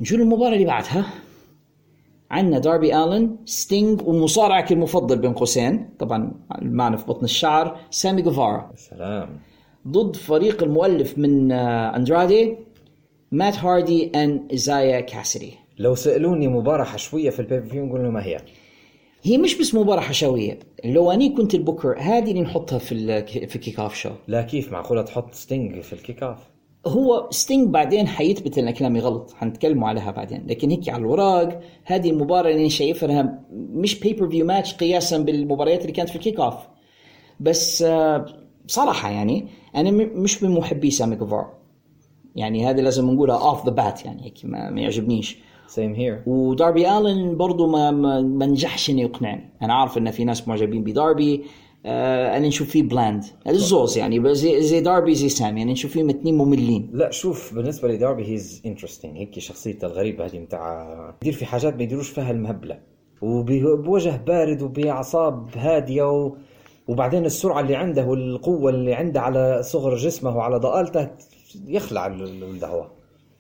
[0.02, 1.06] نشوف المباراة اللي بعدها.
[2.34, 5.90] عندنا داربي آلن ستينج ومصارعك المفضل بين قوسين.
[6.00, 6.32] طبعا
[6.62, 8.72] المعنى في بطن الشاعر سامي جوفارا.
[8.76, 9.40] سلام.
[9.88, 12.58] ضد فريق المؤلف من آه، أندرادي
[13.32, 15.54] مات هاردي and إيزايا كاسيدي.
[15.78, 18.38] لو سألوني مباراه حشويه في ال pay-per-view نقول ما هي.
[19.26, 23.96] هي مش بس مباراة حشوية لو أني كنت البوكر هذه اللي نحطها في في kickoff
[23.96, 24.10] show.
[24.28, 26.38] لا كيف معقولة تحط ستينج في ال kickoff؟
[26.88, 30.46] هو ستينج بعدين حيثبت إن كلامي غلط حنتكلموا عليها بعدين.
[30.48, 36.10] لكن هيك على الوراق هذه المباراة اللي شايفها مش pay-per-view match قياسا بالمباريات اللي كانت
[36.10, 36.56] في ال kickoff
[37.40, 38.26] بس آه،
[38.66, 41.54] بصراحه يعني أنا مش من محبي سامي جوفار.
[42.36, 45.38] يعني هذه لازم نقولها off the bat يعني هيك ما, ما يعجبنيش.
[45.68, 49.54] same here وداربي الن برضو ما ما, ما نجحش إنه يقنعني.
[49.62, 51.44] أنا عارف إن في ناس معجبين بداربي
[51.86, 55.60] آه أنا نشوف فيه bland الزوز يعني زي, زي داربي زي سامي.
[55.60, 56.90] يعني نشوف فيهم اثنين مملين.
[56.94, 61.84] لا شوف بالنسبة لداربي he's interesting هيك شخصيته الغريبة هذه متاع يدير في حاجات ما
[61.84, 62.80] يديروش فيها المهبلة.
[63.22, 66.36] وبوجه بارد وبأعصاب هادية و...
[66.88, 71.10] وبعدين السرعة اللي عنده والقوة اللي عنده على صغر جسمه وعلى ضآلته
[71.68, 72.92] يخلع ال- ال- الدهوه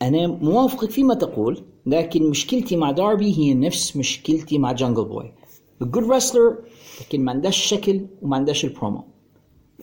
[0.01, 5.33] أنا موافقك فيما تقول لكن مشكلتي مع داربي هي نفس مشكلتي مع جانجل بوي
[5.81, 6.55] good wrestler
[7.03, 9.03] لكن ما عندهاش شكل وما عندهاش البرومو.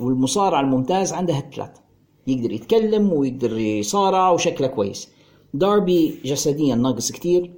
[0.01, 1.71] والمصارع الممتاز عندها الثلاث
[2.27, 5.09] يقدر يتكلم ويقدر يصارع وشكله كويس.
[5.55, 7.51] داربي جسديا ناقص كتير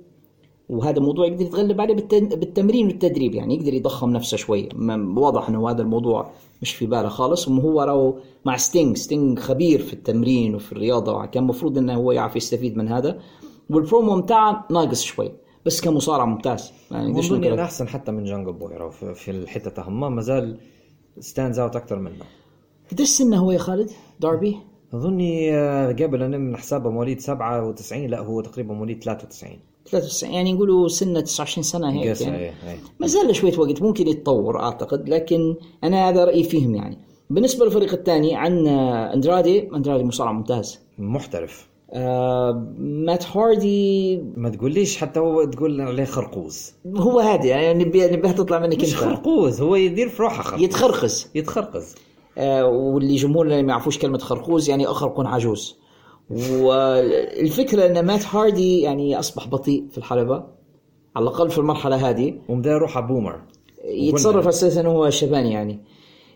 [0.69, 3.35] وهذا موضوع يقدر يتغلب عليه بالتمرين والتدريب.
[3.35, 4.69] يعني يقدر يضخم نفسه شوي.
[4.75, 6.31] م- واضح إنه هذا الموضوع
[6.63, 7.49] مش في باله خالص.
[7.49, 8.15] وهو راهو
[8.45, 12.89] مع ستينج ستينج خبير في التمرين وفي الرياضة كان المفروض إنه هو يعرف يستفيد من
[12.89, 13.21] هذا.
[13.71, 15.33] والبرومو بتاعه ناقص شوي.
[15.67, 16.73] بس كمصارع ممتاز.
[16.91, 20.57] يعني انه احسن حتى من جانجل بوي في- في الحتة تاعهم ما زال
[21.21, 22.25] stands out أكثر منه.
[22.93, 23.91] قديش سنة هو يا خالد؟
[24.21, 24.57] داربي
[24.95, 30.53] أظني آه، قبل أنا من حسابه مواليد 97 لا هو تقريبا مواليد 93 93 يعني
[30.53, 32.37] نقولوا سنة 29 سنة هيك يعني.
[32.37, 32.77] إيه، إيه.
[33.01, 36.99] ما زال له شوية وقت ممكن يتطور أعتقد لكن أنا هذا رأيي فيهم يعني.
[37.31, 40.79] بالنسبة للفريق الثاني عندنا أندرادي أندرادي مصارع ممتاز.
[40.99, 41.69] محترف.
[41.95, 44.17] آه مات هاردي.
[44.37, 46.73] ما تقوليش حتى هو تقول عليه خرقوز.
[46.97, 48.95] هو هذا يعني نبي نبيها تطلع منك مش انت.
[48.95, 50.63] خرقوز هو يدير في روحه خرقوز.
[50.63, 51.95] يتخرخز يتخرقز.
[52.39, 55.77] آه واللي جمهورنا ما يعرفوش كلمة خرخوز يعني اخرق عجوز.
[56.31, 60.45] والفكرة إن مات هاردي يعني أصبح بطيء في الحلبة
[61.17, 62.35] على الأقل في المرحلة هذه.
[62.49, 63.43] ومدا روحه boomer.
[63.85, 65.81] يتصرف أساسا هو شبان يعني.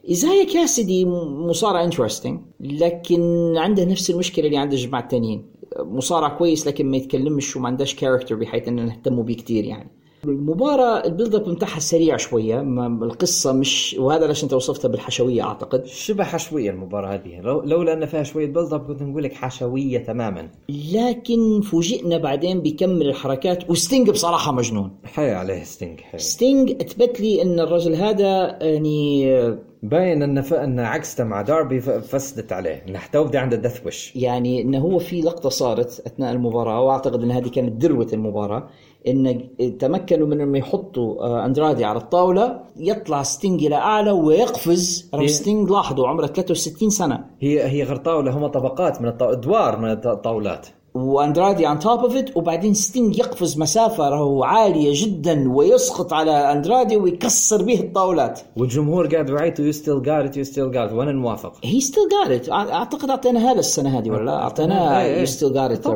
[0.08, 1.04] إيزايا كاسدي
[1.48, 5.46] مصارع interesting لكن عنده نفس المشكلة اللي عند الجماعه التانيين
[5.78, 9.95] مصارع كويس لكن ما يتكلمش وما عندهاش character بحيث ان نهتموا بيه كثير يعني.
[10.28, 15.84] المباراة ال build-up بتاعها سريع شوية ما- القصة مش وهذا ليش أنت وصفتها بالحشوية أعتقد.
[15.86, 17.40] شبه حشوية المباراة هذه.
[17.40, 20.48] لو لولا أن فيها شوية build up كنت نقول لك حشوية تماما.
[20.92, 24.90] لكن فوجئنا بعدين بيكمل الحركات وستينج بصراحة مجنون.
[25.04, 26.18] حي عليه ستينج حي.
[26.18, 29.36] ستينج أثبت لي إن الرجل هذا يعني
[29.82, 30.54] باين أن ف...
[30.54, 34.78] أن عكسته مع داربي ف- فسدت عليه إنه حتى وبدا عنده death wish يعني إنه
[34.78, 38.68] هو في لقطة صارت أثناء المباراة وأعتقد إن هذه كانت ذروة المباراة.
[39.08, 45.10] إن تمكنوا من إنهم يحطوا آه، اندرادي على الطاولة يطلع ستينج إلى أعلى ويقفز.
[45.14, 47.24] رغم ستينج لاحظوا عمره 63 سنة.
[47.40, 49.12] هي هي غير طاولة هم طبقات من.
[49.20, 54.90] ادوار من الط- الطاولات واندرادي on top of it وبعدين ستينج يقفز مسافة راهو عالية
[54.94, 58.40] جدا ويسقط على اندرادي ويكسر به الطاولات.
[58.56, 62.02] والجمهور قاعد يعيط you still got it you still got it وأنا نوافق he still
[62.08, 65.02] got it أعتقد أعطينا هذا السنة هذه ولا اعطيناه.
[65.02, 65.86] you still got it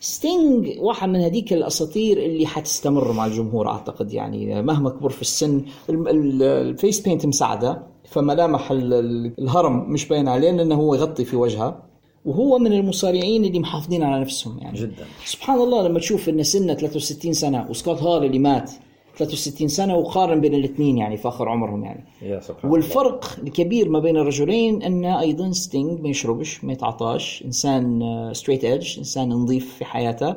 [0.00, 5.62] ستينج واحد من هذيك الأساطير اللي حتستمر مع الجمهور أعتقد يعني مهما كبر في السن
[5.90, 10.94] ال- ال- ال face paint مساعدة فملامح ال- ال- الهرم مش باين عليه لأنه هو
[10.94, 11.82] يغطي في وجهه
[12.24, 15.04] وهو من المصارعين اللي محافظين على نفسهم يعني جدا.
[15.24, 18.70] سبحان الله لما تشوف إن سنة 63 سنة وسكوت هال اللي مات
[19.18, 22.04] 63 سنة وقارن بين الاثنين يعني في آخر عمرهم يعني.
[22.22, 22.72] يا سبحان الله.
[22.72, 28.00] والفرق الكبير ما بين الرجلين أن أيضا ستينج ما يشربش ما يتعطاش إنسان
[28.32, 30.36] straight edge إنسان نظيف في حياته.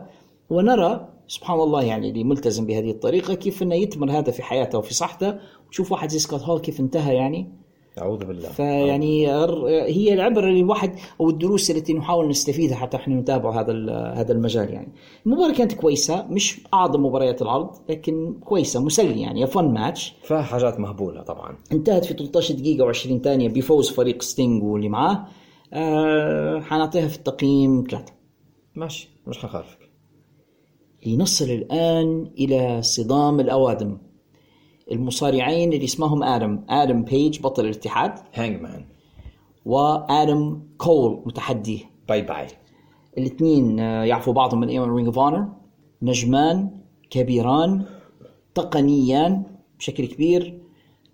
[0.50, 4.94] ونرى سبحان الله يعني اللي ملتزم بهذه الطريقة كيف إنه يثمر هذا في حياته وفي
[4.94, 5.36] صحته.
[5.68, 7.61] وتشوف واحد زي سكوت هول كيف انتهى يعني.
[7.98, 9.28] أعوذ بالله فيعني
[9.88, 13.74] هي العبره اللي الواحد أو الدروس التي نحاول نستفيدها حتى إحنا نتابع هذا
[14.16, 14.92] هذا المجال يعني.
[15.26, 20.80] المباراه كانت كويسة مش أعظم مباريات العرض لكن كويسة مسلي يعني فن ماتش فيها حاجات
[20.80, 25.28] مهبولة طبعا انتهت في 13 دقيقة و20 ثانية بفوز فريق ستينج واللي معاه.
[25.74, 28.14] آه حنعطيها في التقييم ثلاثة.
[28.76, 29.80] ماشي مش حخالفك
[31.06, 33.98] لنصل الآن إلى صدام الأوادم
[34.92, 36.60] المصارعين اللي اسمهم آدم.
[36.70, 38.14] آدم بيج بطل الاتحاد.
[38.34, 38.86] Hangman
[39.66, 42.48] وآدم كول متحديه bay bay
[43.18, 45.48] الاثنين آه، يعرفوا بعضهم من أيام Ring of Honor
[46.02, 46.70] نجمان
[47.10, 47.86] كبيران
[48.56, 49.44] تقنيان
[49.80, 50.62] بشكل كبير.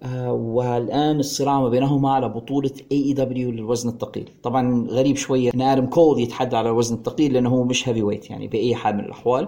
[0.04, 4.30] آه، والآن الصراع ما بينهما على بطولة AEW للوزن الثقيل.
[4.44, 8.48] طبعا غريب شوية إن آدم كول يتحدى على الوزن الثقيل لأنه هو مش heavyweight يعني
[8.48, 9.48] بأي حال من الأحوال.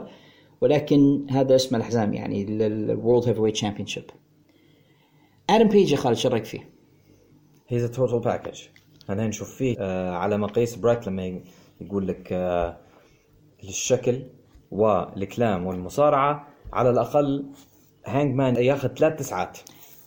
[0.61, 4.03] ولكن هذا اسم الحزام يعني ال World Heavyweight Championship
[5.49, 6.69] آدم بيج يا خالد شو رأيك فيه؟
[7.67, 8.61] he's total package
[9.10, 11.41] أنا نشوف فيه آه على مقاييس بريت لما
[11.81, 12.77] يقول لك آه
[13.64, 14.23] الشكل
[14.72, 17.45] والكلام والمصارعة على الأقل
[18.05, 19.57] Hangman ياخذ ثلاث تسعات.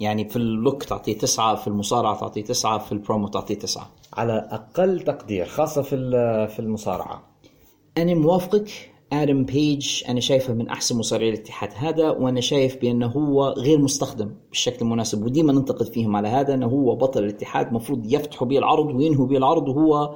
[0.01, 3.91] يعني في ال look تعطيه تسعة في المصارعة تعطيه تسعة في البرومو تعطيه تسعة.
[4.13, 7.23] على أقل تقدير خاصة في ال- في المصارعة.
[7.99, 13.49] أنا موافقك آدم بيج أنا شايفه من أحسن مصارعي الاتحاد هذا وأنا شايف بأنه هو
[13.49, 18.49] غير مستخدم بالشكل المناسب وديما ننتقد فيهم على هذا أنه هو بطل الاتحاد مفروض يفتحوا
[18.49, 20.15] به العرض وينهوا به العرض وهو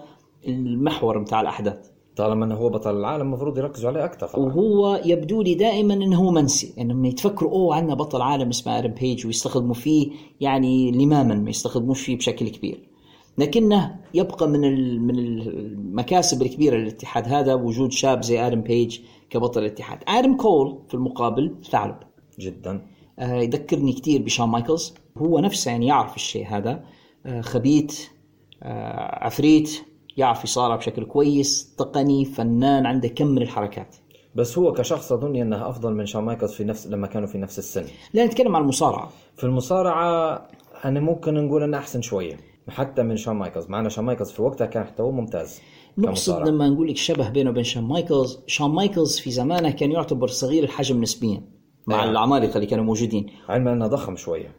[0.48, 1.90] المحور متاع الأحداث.
[2.16, 4.44] طالما إنه هو بطل العالم المفروض يركزوا عليه أكثر طبعا.
[4.44, 8.78] وهو يبدو لي دائما إنه هو منسي إنه لما يتفكروا أوه عندنا بطل عالم اسمه
[8.78, 10.10] آدم بيج ويستخدموا فيه
[10.40, 12.95] يعني لماما ما يستخدموش فيه بشكل كبير.
[13.38, 14.60] لكنه يبقى من
[15.06, 17.28] من المكاسب الكبيرة للاتحاد.
[17.28, 19.00] هذا وجود شاب زي آدم بيج
[19.30, 19.98] كبطل الاتحاد.
[20.08, 21.96] آدم كول في المقابل ثعلب.
[22.38, 22.86] جدا.
[23.18, 24.94] آه، يذكرني كثير بشون مايكلز.
[25.18, 26.84] هو نفسه يعني يعرف الشيء هذا.
[27.26, 28.00] آه، خبيث
[28.62, 29.70] آه، عفريت
[30.16, 33.96] يعرف يصارع بشكل كويس تقني فنان عنده كم من الحركات.
[34.34, 37.58] بس هو كشخص أظن أنه أفضل من شون مايكلز في نفس لما كانوا في نفس
[37.58, 37.84] السن.
[38.14, 39.10] لا نتكلم عن المصارعة.
[39.36, 40.42] في المصارعة
[40.84, 42.36] أنا ممكن نقول أنه أحسن شوية.
[42.68, 45.60] حتى من شون مايكلز معنا شون مايكلز في وقتها كان حتى هو ممتاز
[45.98, 46.48] نقصد.
[46.48, 50.64] لما نقول لك شبه بينه وبين شون مايكلز شون مايكلز في زمانه كان يعتبر صغير
[50.64, 51.42] الحجم نسبيا
[51.86, 52.08] مع نعم.
[52.08, 54.56] العمالقة اللي كانوا موجودين علما أنه ضخم شوية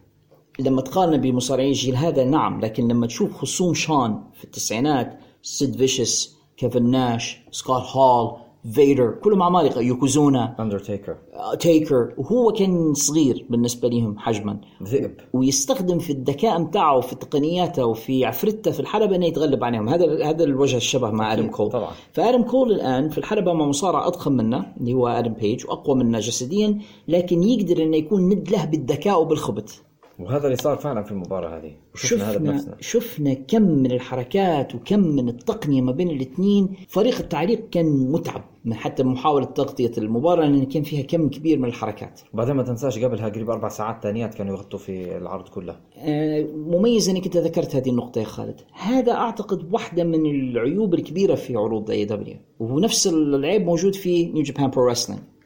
[0.59, 6.38] لما تقارن بمصارعي الجيل هذا نعم لكن لما تشوف خصوم شون في التسعينات سيد فيشس
[6.57, 11.15] كيفن ناش سكوت هول فيدر كلهم عمالقه يوكوزونا اندرتيكر
[11.59, 14.57] تيكر وهو كان صغير بالنسبة لهم حجما.
[14.84, 15.15] ذئب.
[15.34, 19.89] ويستخدم في الذكاء متاعه وفي تقنياته وفي عفرتة في الحلبة إنه يتغلب عليهم.
[19.89, 21.91] هذا هذا الوجه الشبه مع آدم كول طبعاً.
[22.11, 26.19] فادم كول الآن في الحلبة مع مصارع أضخم منه اللي هو آدم بيج وأقوى منه
[26.19, 29.86] جسديا لكن يقدر إنه يكون ند له بالذكاء وبالخبث.
[30.19, 31.72] وهذا اللي صار فعلا في المباراة هذه.
[31.94, 32.76] وشفنا هذا شفنا بنفسنا.
[32.80, 36.69] شفنا كم من الحركات وكم من التقنية ما بين الاثنين.
[36.88, 41.65] فريق التعليق كان متعب من حتى محاولة تغطية المباراة لأن كان فيها كم كبير من
[41.65, 42.22] الحركات.
[42.34, 45.76] وبعدين ما تنساش قبلها قريب أربع ساعات ثانيات كانوا يغطوا في العرض كله.
[45.98, 51.35] آه، مميز إنك أنت ذكرت هذه النقطة يا خالد، هذا أعتقد واحدة من العيوب الكبيرة
[51.35, 54.94] في عروض AEW، ونفس العيب موجود في New Japan Pro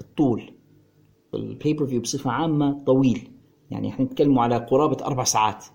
[0.02, 0.52] الطول.
[1.34, 3.31] ال pay-per-view بصفة عامة طويل،
[3.72, 5.66] يعني إحنا نتكلم على قرابة أربع ساعات.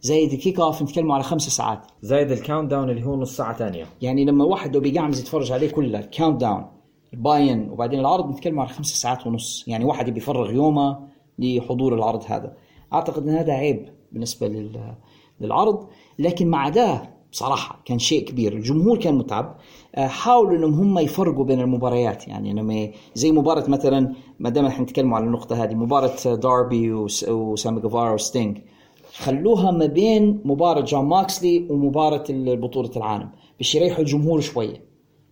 [0.00, 3.54] زايد ال kick off نتكلم على خمس ساعات، زايد ال countdown اللي هو نص ساعة
[3.56, 6.66] ثانية يعني لما واحد لو بيقعمز يتفرج عليه كله ال countdown ال
[7.14, 9.64] buy-in وبعدين العرض نتكلم على خمس ساعات ونص.
[9.66, 11.08] يعني واحد يبي يفرغ يومه
[11.38, 12.56] لحضور العرض هذا.
[12.92, 14.94] أعتقد إن هذا عيب بالنسبة لل...
[15.40, 15.88] للعرض.
[16.18, 18.52] لكن مع ده بصراحة كان شيء كبير.
[18.52, 19.56] الجمهور كان متعب.
[19.94, 22.28] آه، حاولوا إنهم هم يفرقوا بين المباريات.
[22.28, 27.28] يعني لما زي مباراة مثلا ما دام إحنا نتكلم على النقطة هذه مباراة داربي وس...
[27.28, 28.58] وسامي جيفارا وستينج
[29.16, 33.30] خلوها ما بين مباراة جون موكسلي ومباراة بطولة العالم.
[33.58, 34.86] باش يريحوا الجمهور شوية.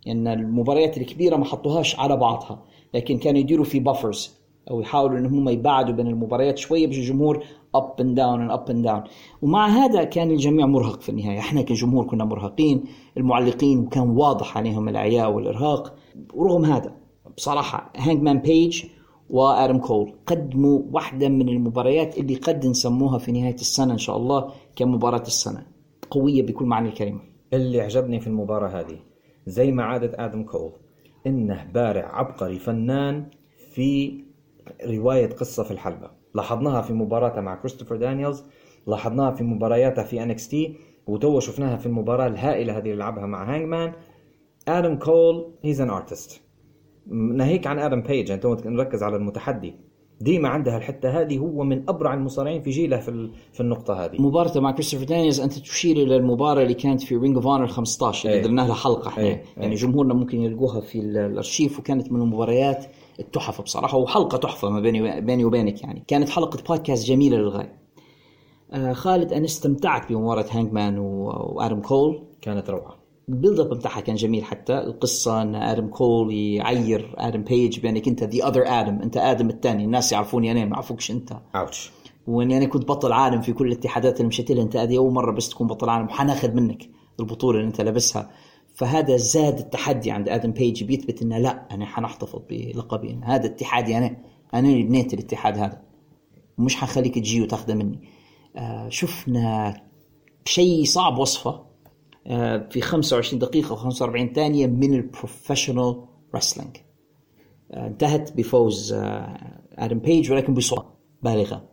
[0.07, 2.63] لأن المباريات الكبيرة ما حطوهاش على بعضها
[2.95, 7.45] لكن كانوا يديروا في buffers أو يحاولوا إن هم يبعدوا بين المباريات شوية باش الجمهور
[7.77, 9.11] and down and up and down.
[9.43, 11.39] ومع هذا كان الجميع مرهق في النهاية.
[11.39, 12.85] إحنا كجمهور كنا مرهقين
[13.17, 15.95] المعلقين وكان واضح عليهم العياء والإرهاق.
[16.35, 16.97] ورغم هذا
[17.37, 18.85] بصراحة هانجمان بيج
[19.31, 24.53] وادم كول قدموا واحدة من المباريات اللي قد نسموها في نهاية السنة إن شاء الله
[24.77, 25.67] كمباراة السنة.
[26.11, 27.21] قوية بكل معنى الكلمة.
[27.53, 28.99] اللي عجبني في المباراة هذه
[29.47, 30.73] زي ما عادة آدم كول
[31.27, 33.27] إنه بارع عبقري فنان
[33.75, 34.21] في
[34.87, 38.45] رواية قصة في الحلبة لاحظناها في مباراته مع كريستوفر دانييلز
[38.87, 40.77] لاحظناها في مبارياته في NXT
[41.07, 43.93] وتو شفناها في المباراة الهائلة هذه اللي لعبها مع Hangman
[44.69, 46.41] آدم كول he's an artist
[47.07, 49.75] ناهيك عن آدم بيج أنت نركز على المتحدي
[50.21, 54.61] ديما عندها الحتة هذه هو من أبرع المصارعين في جيله في في النقطة هذه مباراته
[54.61, 58.39] مع كريستوفر دانييلز أنت تشير إلى المباراة اللي كانت في Ring of Honor 15 اللي
[58.41, 58.45] إيه.
[58.45, 59.43] درنا لها حلقة إحنا إيه.
[59.57, 59.77] يعني إيه.
[59.81, 62.87] جمهورنا ممكن يلقوها في ال- الأرشيف وكانت من المباريات
[63.21, 66.05] التحف بصراحة وحلقة تحفة ما بيني بيني وبينك يعني.
[66.09, 67.79] كانت حلقة بودكاست جميلة للغاية.
[68.73, 72.23] آه خالد أنا استمتعت بمباراة هانجمان وآدم كول.
[72.43, 72.97] كانت روعة.
[73.29, 74.79] ال build up بتاعها كان جميل حتى.
[74.79, 79.85] القصة إن آدم كول يعير آدم بيج بإنك أنت the other Adam أنت آدم الثاني.
[79.85, 81.33] الناس يعرفوني أنا ما يعرفوكش أنت.
[81.57, 81.91] ouch.
[82.27, 85.33] واني أنا كنت بطل عالم في كل الاتحادات اللي مشيت لها أنت هذه أول مرة
[85.33, 86.89] بس تكون بطل عالم وحناخذ منك
[87.21, 88.31] البطولة اللي أنت لابسها.
[88.75, 93.21] فهذا زاد التحدي عند آدم بيج بيثبت إنه لا أنا حنحتفظ بلقبي.
[93.25, 94.17] هذا اتحادي أنا
[94.55, 95.83] أنا اللي بنيت الاتحاد هذا.
[96.59, 98.09] ومش حخليك تجي وتاخذه مني.
[98.57, 99.75] آه شفنا
[100.45, 101.65] شيء صعب وصفه.
[102.27, 106.77] آه في 25 دقيقة و45 ثانية من ال professional wrestling
[107.71, 110.89] آه انتهت بفوز آه آدم بيج ولكن بصعوبه
[111.23, 111.69] بالغة.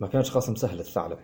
[0.00, 1.18] ما كانش خصم سهل الثعلب.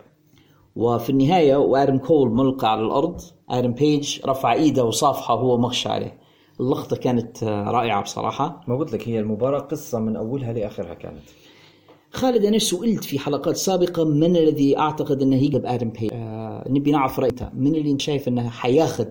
[0.75, 6.17] وفي النهاية وآدم كول ملقى على الأرض آدم بيج رفع إيده وصافحه وهو مغشى عليه.
[6.59, 8.61] اللقطة كانت آه، رائعة بصراحة.
[8.67, 11.21] ما قلت لك هي المباراة قصة من أولها لآخرها كانت.
[12.11, 16.91] خالد أنا سئلت في حلقات سابقة من الذي أعتقد أنه يغلب آدم بيج؟ آه نبي
[16.91, 17.49] نعرف رأيك.
[17.53, 19.07] من اللي شايف أنه حياخذ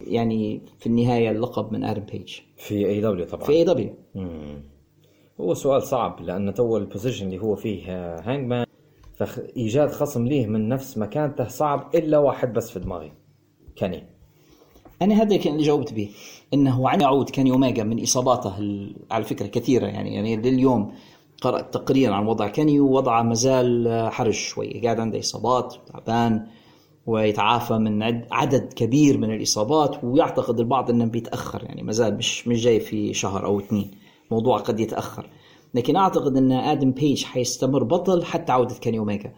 [0.00, 3.44] يعني في النهاية اللقب من آدم بيج؟ في AEW طبعا.
[3.44, 3.94] في AEW
[5.40, 8.66] هو سؤال صعب لأن تو ال position اللي هو فيه آه، هانجمان
[9.16, 13.12] فإيجاد خصم ليه من نفس مكانته صعب إلا واحد بس في دماغي.
[13.76, 14.02] كاني
[15.02, 16.10] أنا هذا كان اللي جاوبت به
[16.54, 18.54] إنه عن يعود كان اوميجا من إصاباته
[19.10, 20.92] على فكرة كثيرة يعني يعني لليوم
[21.42, 26.46] قرأت تقرير عن وضع كاني ووضعه مازال حرج شوي قاعد عنده إصابات تعبان
[27.06, 32.62] ويتعافى من عد- عدد كبير من الإصابات ويعتقد البعض إنه بيتأخر يعني مازال مش مش
[32.62, 33.90] جاي في شهر أو اثنين.
[34.30, 35.26] موضوع قد يتأخر.
[35.74, 39.32] لكن أعتقد أن آدم بيج حيستمر بطل حتى عودة كيني اوميجا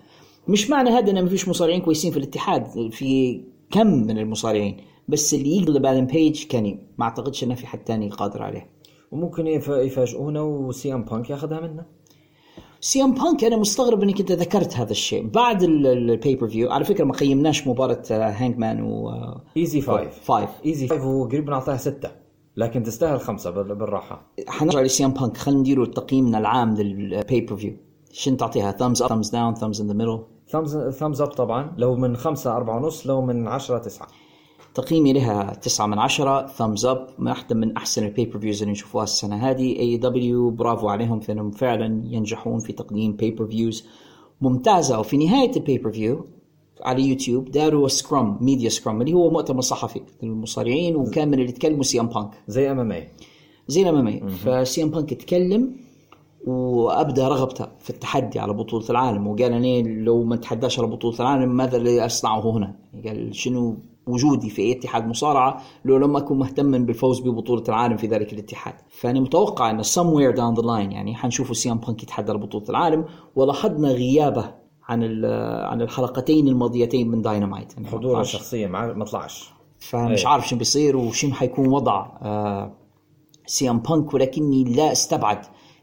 [0.49, 3.41] مش معنى هذا أن ما فيش مصارعين كويسين في الاتحاد في
[3.71, 4.77] كم من المصارعين
[5.09, 8.71] بس اللي يغلب آدم بيج كيني ما أعتقدش أنه في حد تاني قادر عليه.
[9.13, 11.85] وممكن يف- يفاجئونا وسي أم بانك ياخذها منه
[12.81, 15.27] سي أم بانك أنا مستغرب أنك أنت ذكرت هذا الشيء.
[15.27, 19.11] بعد ال pay-per-view على فكرة ما قيمناش مباراة هانجمان و
[19.57, 22.11] easy five five easy five وقريب نعطيها ستة.
[22.57, 24.23] لكن تستاهل خمسة بال- بالراحة.
[24.49, 25.37] حنرجع لسي ام بانك.
[25.37, 27.77] خلينا نديروا تقييمنا العام لل pay-per-view
[28.13, 31.75] شنو تعطيها؟ thumbs up thumbs down thumbs in the middle thumbs thumbs up طبعا.
[31.79, 34.09] لو من خمسة أربعة ونص لو من عشرة تسعة.
[34.75, 39.37] تقييمي لها 9 من 10 thumbs up واحدة من أحسن ال pay-per-views اللي نشوفوها السنة
[39.37, 39.79] هذه.
[39.79, 41.21] AEW برافو عليهم.
[41.21, 43.87] في انهم فعلا ينجحون في تقديم pay-per-views
[44.41, 45.01] ممتازة.
[45.01, 46.27] وفي نهاية ال pay-per-view
[46.83, 51.83] على يوتيوب داروا scrum media scrum اللي هو مؤتمر صحفي للمصارعين وكان من اللي تكلموا
[51.83, 53.09] سي ام بانك زي MMA
[53.69, 55.77] زي ال MMA فسي إم بانك تكلم
[56.47, 61.57] وابدى رغبته في التحدي على بطولة العالم وقال أنا لو ما تحداش على بطولة العالم
[61.57, 62.75] ماذا الذي أصنعه هنا؟
[63.07, 63.77] قال شنو
[64.07, 68.75] وجودي في أي اتحاد مصارعة لو لم أكن مهتما بالفوز ببطولة العالم في ذلك الاتحاد؟
[68.89, 72.65] فأنا متوقع ان somewhere down the line يعني حنشوفوا سي ام بانك يتحدى على بطولة
[72.69, 73.05] العالم
[73.37, 75.25] ولاحظنا غيابه عن
[75.65, 78.21] عن الحلقتين الماضيتين من داينامايت يعني حضوره 14.
[78.21, 80.29] الشخصية ما طلعش فمش إيه.
[80.29, 82.73] عارف شنو بيصير وشنو حيكون وضع آه
[83.47, 85.39] سي ام بانك ولكني لا استبعد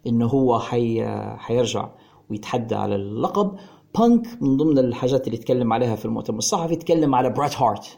[0.07, 1.05] إنه هو حي
[1.37, 1.89] حيرجع
[2.29, 3.55] ويتحدى على اللقب
[3.99, 7.97] بانك من ضمن الحاجات اللي تكلم عليها في المؤتمر الصحفي تكلم على بريت هارت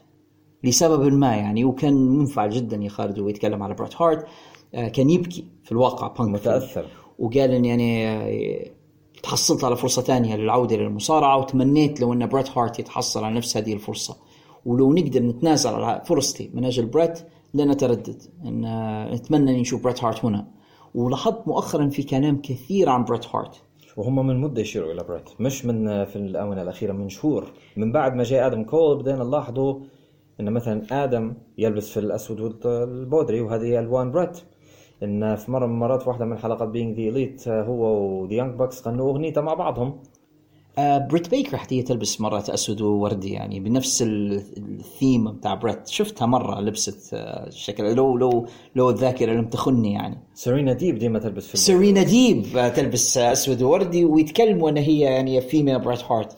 [0.63, 4.25] لسبب ما يعني وكان منفعل جدا يا خالد وهو يتكلم على بريت هارت
[4.73, 6.85] آه كان يبكي في الواقع بانك متأثر.
[7.19, 8.74] وقال إن يعني
[9.23, 13.73] تحصلت على فرصة ثانية للعودة للمصارعة وتمنيت لو أن بريت هارت يتحصل على نفس هذه
[13.73, 14.17] الفرصة.
[14.65, 17.19] ولو نقدر نتنازل على فرصتي من أجل بريت
[17.53, 18.21] لا نتردد.
[18.45, 20.47] ان آه، نتمنى أن نشوف بريت هارت هنا.
[20.95, 23.61] ولاحظت مؤخرا في كلام كثير عن بريت هارت.
[23.97, 27.45] وهم من مدة يشيروا إلى بريت مش من في الآونة الأخيرة من شهور.
[27.77, 29.79] من بعد ما جاء آدم كول بدينا نلاحظوا
[30.39, 34.37] إن مثلا آدم يلبس في الأسود والبودري وهذه ألوان بريت.
[35.03, 37.83] إن في مرة من المرات في واحدة من حلقات Being The Elite هو
[38.21, 39.99] و The Young Bucks غنوا أغنيته مع بعضهم.
[40.77, 45.87] آه بريت بيكر حتى تلبس مرات أسود ووردي يعني بنفس ال- الثيم بتاع بريت.
[45.87, 48.45] شفتها مرة لبست آه شكل لو لو
[48.75, 50.17] لو الذاكرة لم تخني يعني.
[50.33, 54.99] سيرينا ديب ديما تلبس في سيرينا ديب آه، تلبس آه، أسود ووردي ويتكلموا ان هي
[54.99, 56.37] يعني female بريت هارت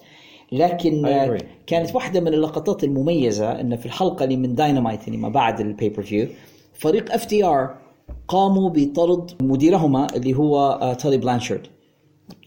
[0.51, 1.37] لكن آه،.
[1.67, 6.03] كانت واحدة من اللقطات المميزة إن في الحلقة اللي من داينامايت يعني ما بعد ال
[6.03, 6.27] pay-per-view
[6.73, 7.86] فريق اف تي آر
[8.27, 11.67] قاموا بطرد مديرهما اللي هو آه، تولي بلانشارد.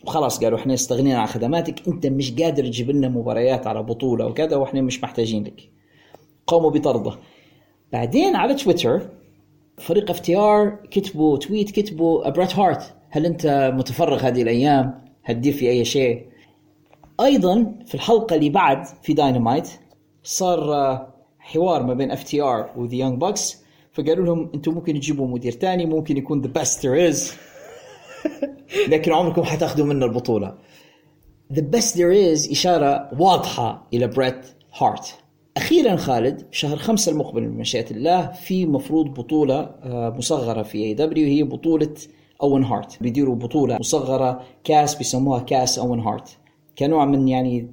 [0.05, 4.57] وخلاص قالوا إحنا استغنينا عن خدماتك أنت مش قادر تجيب لنا مباريات على بطولة وكذا
[4.57, 5.71] وإحنا مش محتاجين لك.
[6.47, 7.13] قاموا بطرده.
[7.93, 9.09] بعدين على تويتر
[9.79, 15.53] فريق اف تي ار كتبوا tweet كتبوا بريت هارت هل أنت متفرغ هذه الأيام؟ هتدير
[15.53, 16.27] في أي شيء؟
[17.21, 19.71] أيضا في الحلقة اللي بعد في داينامايت
[20.23, 23.60] صار آه، حوار ما بين اف تي ار و The Young Bucks
[23.93, 27.33] فقالوا لهم أنتم ممكن تجيبوا مدير تاني ممكن يكون the best there is.
[28.93, 30.55] لكن عمركم حتاخذوا منه البطولة.
[31.53, 34.47] The best there is إشارة واضحة إلى بريت
[34.79, 35.15] هارت
[35.57, 41.27] أخيرا خالد شهر خمسة المقبل من مشيئة الله في مفروض بطولة آه، مصغرة في AEW
[41.27, 41.95] هي بطولة
[42.43, 46.39] أوين هارت بيديروا بطولة مصغرة كاس بيسموها كاس أوين هارت
[46.79, 47.71] كنوع من يعني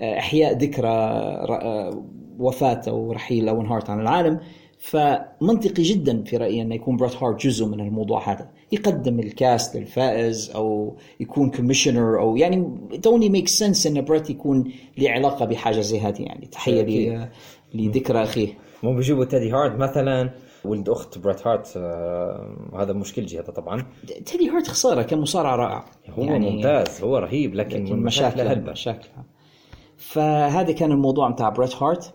[0.00, 2.04] آه، إحياء ذكرى آه،
[2.38, 4.40] وفاة أو رحيل أوين هارت عن العالم.
[4.84, 8.50] فمنطقي جدا في رأيي انه يكون بريت هارت جزء من الموضوع هذا.
[8.72, 14.72] يقدم الكاس للفائز أو يكون commissioner أو يعني it only makes sense أن بريت يكون
[14.98, 16.46] له علاقة بحاجة زي هذه يعني.
[16.46, 17.28] تحية لي
[17.74, 18.48] لذكرى اخيه
[18.82, 20.30] مو بيجيبوا تيدي هارت مثلا.
[20.64, 23.86] ولد أخت بريت هارت آه هذا مشكلة هذا طبعا.
[24.26, 25.84] تيدي هارت خسارة كان مصارع رائع.
[26.10, 29.08] هو يعني ممتاز هو رهيب لكن, لكن مشاكل مشاكل
[29.96, 32.14] فهذا كان الموضوع بتاع بريت هارت.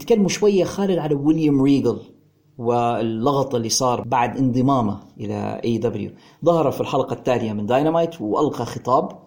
[0.00, 1.98] نتكلم شوية خالد على ويليام ريجل
[2.58, 6.10] واللغط اللي صار بعد انضمامه إلى AEW
[6.44, 9.18] ظهر في الحلقة التالية من داينامايت وألقى خطاب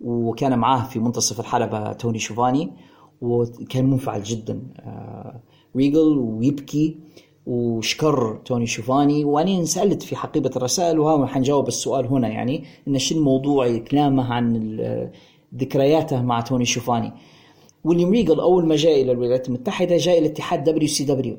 [0.00, 2.72] وكان معاه في منتصف الحلبة توني شوفاني
[3.20, 5.40] وكان منفعل جدا آه،
[5.76, 6.98] ريجل ويبكي
[7.46, 9.24] وشكر توني شوفاني.
[9.24, 14.70] وأنا سالت في حقيبة الرسائل وها حنجاوب السؤال هنا يعني إن شو الموضوع كلامه عن
[15.56, 17.12] ذكرياته مع توني شوفاني.
[17.84, 21.36] ويليام ريجل اول ما جاء إلى الولايات المتحدة جاء إلى اتحاد WCW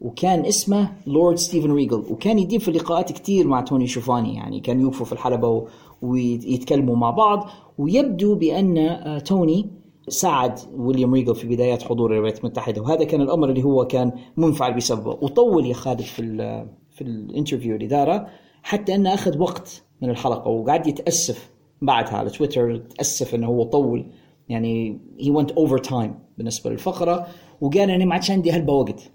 [0.00, 4.80] وكان اسمه Lord Steven Regal وكان يدير في لقاءات كثير مع توني شوفاني يعني كان
[4.80, 5.66] يوقفوا في الحلبة
[6.02, 7.48] ويتكلموا مع بعض.
[7.78, 9.66] ويبدو بأن آه، توني
[10.08, 14.74] ساعد ويليام ريجل في بدايات حضور الولايات المتحدة وهذا كان الأمر اللي هو كان منفعل
[14.74, 15.10] بسببه.
[15.10, 18.26] وطول يا خالد في ال في ال interview اللي داره
[18.62, 21.50] حتى أنه أخذ وقت من الحلقة وقعد يتأسف
[21.82, 24.06] بعدها على تويتر تأسف أنه هو طول
[24.48, 27.26] يعني he went overtime بالنسبة للفقرة.
[27.60, 29.10] وقال أنا ما عادش عندي هلبة وقت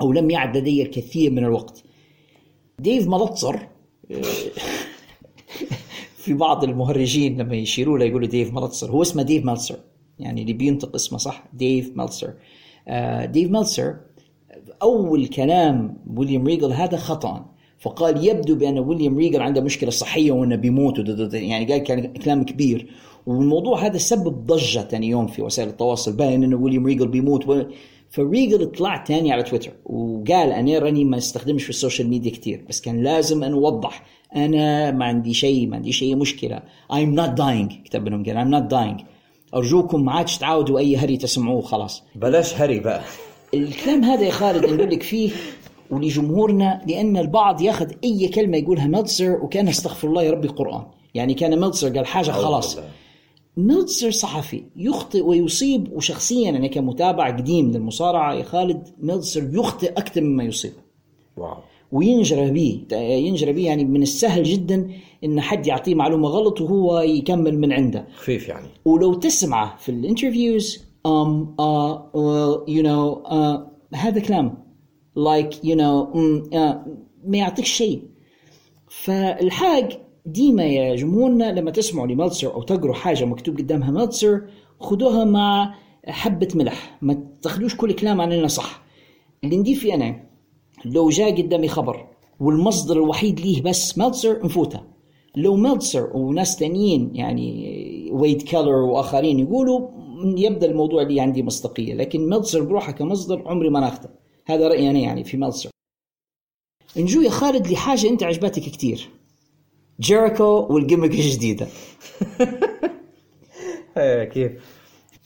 [0.00, 1.84] أو لم يعد لدي الكثير من الوقت.
[2.78, 3.68] ديف ملطزر
[6.22, 9.76] في بعض المهرجين لما يشيروا له يقولوا ديف ملطزر هو اسمه ديف ملتسر
[10.18, 12.34] يعني اللي بينطق اسمه صح ديف ملتسر
[12.88, 13.96] آه ديف ملتسر
[14.82, 17.54] أول كلام ويليام ريجل هذا خطأ.
[17.78, 20.98] فقال يبدو بأن ويليام ريجل عنده مشكلة صحية وأنه بيموت.
[21.34, 22.90] يعني قال كلام كبير.
[23.26, 26.12] والموضوع هذا سبب ضجة ثاني يوم في وسائل التواصل.
[26.12, 27.62] باين انه ويليام ريجل بيموت و...
[28.10, 32.64] فريجل طلع ثاني على تويتر وقال أنا راني ما استخدمش في ال social media كثير
[32.68, 34.02] بس كان لازم أن أوضح
[34.36, 36.62] أنا ما عندي شيء ما عندي شيء مشكلة.
[36.92, 39.04] I'm not dying كتب لهم قال I'm not dying.
[39.54, 42.02] أرجوكم ما عادش تعاودوا أي هري تسمعوه خلاص.
[42.14, 43.00] بلاش هري بقى.
[43.54, 45.30] الكلام هذا يا خالد نقول لك فيه
[45.90, 50.82] ولجمهورنا لأن البعض ياخذ أي كلمة يقولها ميلتسر وكان استغفر الله يا ربي القرآن.
[51.14, 52.78] يعني كان ميلتسر قال حاجة خلاص.
[53.56, 60.44] ميلتسر صحفي يخطئ ويصيب وشخصيا أنا كمتابع قديم للمصارعة يا خالد ميلتسر يخطئ أكثر مما
[60.44, 60.72] يصيب
[61.36, 61.56] wow.
[61.92, 64.90] وينجرى به ينجرى به يعني من السهل جدا
[65.24, 68.06] إن حد يعطيه معلومة غلط وهو يكمل من عنده.
[68.16, 68.66] خفيف يعني.
[68.84, 71.54] ولو تسمعه في ال interviews um
[72.68, 73.22] you know
[73.94, 74.64] هذا كلام
[75.16, 76.12] like you know
[77.24, 78.02] ما يعطيك شيء.
[78.88, 84.42] فالحاج ديما يا جمهورنا لما تسمعوا لملتسر أو تقروا حاجة مكتوب قدامها ملتسر
[84.80, 85.74] خذوها مع
[86.06, 88.82] حبة ملح ما تاخذوش كل كلام عننا صح.
[89.44, 90.20] اللي ندير فيه أنا
[90.84, 92.06] لو جاء قدامي خبر
[92.40, 94.80] والمصدر الوحيد ليه بس ملتسر نفوته.
[95.36, 99.88] لو ملتسر وناس تانيين يعني ويد كيلر وآخرين يقولوا
[100.36, 101.94] يبدأ الموضوع لي عندي مصداقية.
[101.94, 104.08] لكن ملتسر بروحه كمصدر عمري ما ناخذه.
[104.46, 105.70] هذا رأيي أنا يعني في ملتسر.
[106.96, 109.10] نجو يا خالد لحاجة أنت عجبتك كثير
[110.00, 111.66] جيريكو وال gimmick الجديدة.
[113.96, 114.52] إيه كيف؟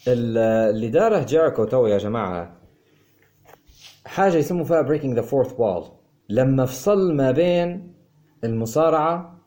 [0.09, 2.57] اللي داره جيريكو تو يا جماعة
[4.07, 5.85] حاجة يسموا فيها breaking the fourth wall
[6.29, 7.93] لما فصل ما بين
[8.45, 9.39] المصارعة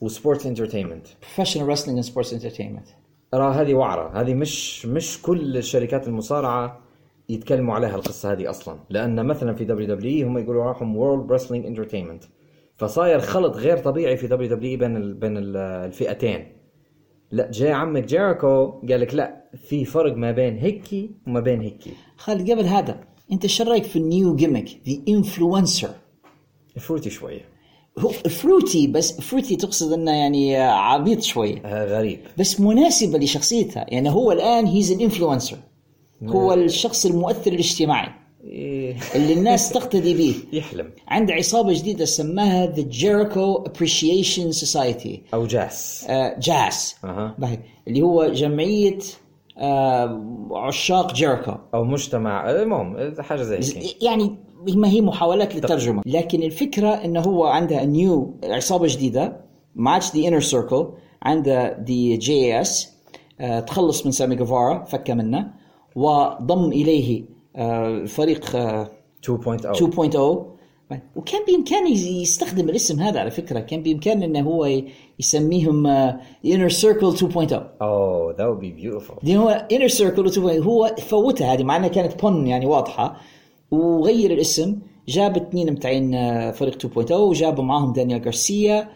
[0.00, 2.88] و sports entertainment professional wrestling and sports entertainment
[3.32, 4.20] ترى هذه وعرة.
[4.20, 6.80] هذه مش مش كل الشركات المصارعة
[7.28, 8.78] يتكلموا عليها القصة هذه أصلا.
[8.90, 12.24] لأن مثلا في WW هم يقولوا راحهم World Wrestling Entertainment
[12.80, 16.52] فصاير خلط غير طبيعي في WW بين ال بين الفئتين.
[17.30, 21.90] لا جاي عمك جيريكو قال لك لا في فرق ما بين هيكي وما بين هيكي.
[22.16, 23.00] خالد قبل هذا
[23.32, 25.90] انت إيش رأيك في ال new gimmick the influencer
[26.78, 27.40] fruity شوية.
[27.98, 31.62] هو fruity بس fruity تقصد إنه يعني عبيط شوية.
[31.64, 32.20] آه غريب.
[32.38, 35.56] بس مناسبة لشخصيتها يعني هو الآن he's ال influencer
[36.22, 38.19] هو الشخص المؤثر الاجتماعي.
[38.44, 40.90] اللي الناس تقتدي به يحلم.
[41.08, 45.18] عنده عصابة جديدة سماها The Jericho Appreciation Society.
[45.34, 46.06] أو JAS.
[46.08, 46.96] آه، JAS.
[47.38, 47.58] باهي.
[47.88, 48.98] اللي هو جمعية
[49.58, 51.52] آه، عشاق جيريكو.
[51.74, 54.02] أو مجتمع المهم حاجة زي هيك.
[54.02, 54.36] يعني
[54.74, 56.02] ما هي محاولات للترجمة.
[56.06, 59.40] لكن الفكرة انه هو عنده new عصابة جديدة
[59.74, 60.88] ما عادش the Inner Circle
[61.22, 62.92] عنده the JAS
[63.66, 65.46] تخلص من سامي جيفارا فك منه
[65.96, 67.24] وضم إليه
[67.60, 68.90] آه، فريق آه،
[69.22, 70.60] 2.0 2.0
[71.16, 73.60] وكان بإمكانه يستخدم الاسم هذا على فكرة.
[73.60, 74.82] كان بامكانه إنه هو
[75.18, 75.86] يسميهم
[76.46, 79.24] Inner Circle 2.0 oh that be beautiful.
[79.24, 83.16] دي هو Inner Circle 2.0 هو فوتها هذه مع إنها كانت بون يعني واضحة.
[83.70, 84.78] وغير الاسم
[85.08, 88.88] جاب اثنين متاعين آه، فريق 2.0 وجاب معاهم دانيال غارسيا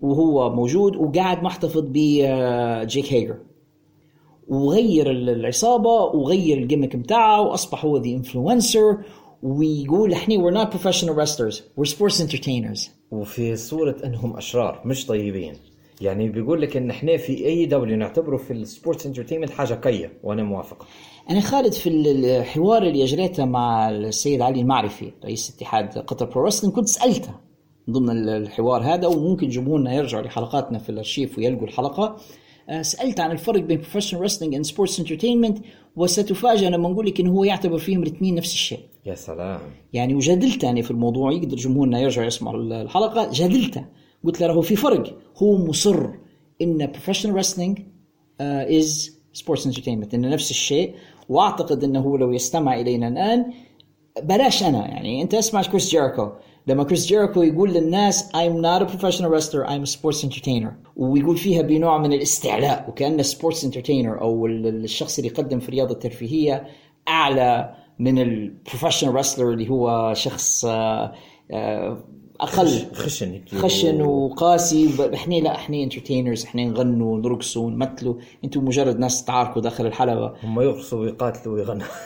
[0.00, 3.36] وهو موجود وقاعد محتفظ بجيك هيجر
[4.50, 8.98] وغير ال- العصابة وغير ال gimmick بتاعه وأصبح هو the influencer
[9.42, 12.88] ويقول إحنا we're not professional wrestlers we're sports entertainers.
[13.10, 15.54] وفي صورة إنهم أشرار مش طيبين.
[16.00, 20.42] يعني بيقول لك إن إحنا في AEW نعتبره في ال sports entertainment حاجة قية وأنا
[20.42, 20.86] موافق.
[21.30, 26.44] أنا خالد في ال- الحوار اللي أجريته مع السيد علي المعرفي رئيس اتحاد قطر Pro
[26.44, 27.30] Wrestling كنت سألته
[27.90, 32.04] ضمن ال- الحوار هذا وممكن جمهورنا يرجعوا لحلقاتنا في الأرشيف ويلقوا الحلقة.
[32.04, 32.16] آه،
[32.82, 35.58] سألت عن الفرق بين professional wrestling and sports entertainment
[35.96, 38.80] وستفاجأ لما نقول لك إنه هو يعتبر فيهم الاثنين نفس الشيء.
[39.06, 39.60] يا سلام.
[39.92, 43.84] يعني وجادلت أنا في الموضوع يقدر جمهورنا يرجع يسمع الحلقة جادلته
[44.24, 46.06] قلت له هو في فرق هو مصر
[46.62, 49.10] professional wrestling uh, is
[49.40, 50.94] sports entertainment إنه نفس الشيء.
[51.28, 53.52] وأعتقد إنه هو لو يستمع إلينا الآن
[54.22, 56.28] بلاش أنا يعني أنت اسمع كريس جيريكو.
[56.70, 60.70] لما كريس جيريكو يقول للناس I'm not a professional wrestler I'm a sports entertainer.
[60.96, 65.92] ويقول فيها بنوع من الاستعلاء وكأنه sports entertainer أو ال- الشخص اللي يقدم في الرياضة
[65.94, 66.66] الترفيهية
[67.08, 71.12] أعلى من ال professional wrestler اللي هو شخص آه،
[71.50, 71.98] آه،
[72.40, 72.86] أقل.
[72.94, 74.90] خشن خشن وقاسي.
[75.14, 78.14] إحنا لا إحنا entertainers إحنا نغنوا ونرقصوا ونمثلوا.
[78.44, 80.32] أنتم مجرد ناس تعاركوا داخل الحلبة.
[80.44, 81.86] هم يرقصوا ويقاتلوا ويغنوا.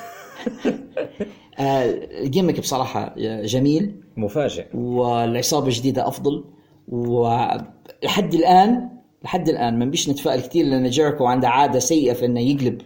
[1.58, 1.84] آه،
[2.22, 3.14] ال gimmick بصراحة
[3.44, 4.03] جميل.
[4.16, 4.64] مفاجئ.
[4.74, 6.44] والعصابة الجديدة أفضل.
[6.88, 8.88] ولحد الآن
[9.24, 12.80] لحد الآن ما بيش نتفائل كثير لأن جيريكو عنده عادة سيئة في إنه يقلب.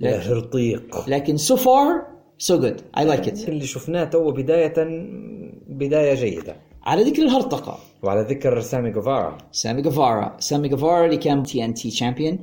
[0.00, 2.06] يا هرطيق لكن so far
[2.38, 4.74] so good I like it اللي شفناه تو بداية
[5.68, 6.56] بداية جيدة.
[6.82, 7.78] على ذكر الهرطقة.
[8.02, 12.38] وعلى ذكر سامي جوفارا سامي جيفارا سامي جيفارا اللي كان TNT champion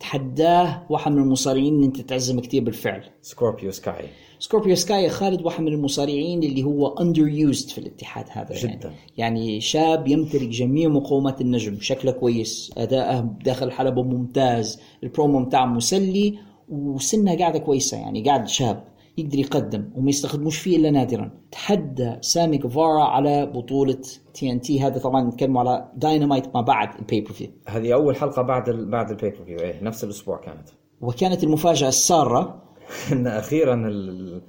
[0.00, 3.04] تحداه واحد من المصارعين أنت تعزم كثير بالفعل.
[3.22, 4.04] سكوربيو سكاي.
[4.42, 8.70] سكوربيو سكاي خالد واحد من المصارعين اللي هو underused في الاتحاد هذا جداً.
[8.72, 15.66] يعني, يعني شاب يمتلك جميع مقومات النجم شكله كويس أداءه داخل الحلبة ممتاز البرومو بتاعه
[15.66, 16.38] مسلي
[16.68, 18.84] وسنه قاعدة كويسة يعني قاعد شاب
[19.18, 21.30] يقدر يقدم وما يستخدموش فيه إلا نادرا.
[21.52, 24.02] تحدى سامي جيفارا على بطولة
[24.34, 28.90] TNT هذا طبعا نتكلم على داينامايت ما بعد ال pay-per-view هذه أول حلقة بعد ال...
[28.90, 30.68] بعد ال pay-per-view إيه نفس الأسبوع كانت.
[31.00, 32.71] وكانت المفاجأة السارة
[33.12, 34.40] ان أخيرا ال...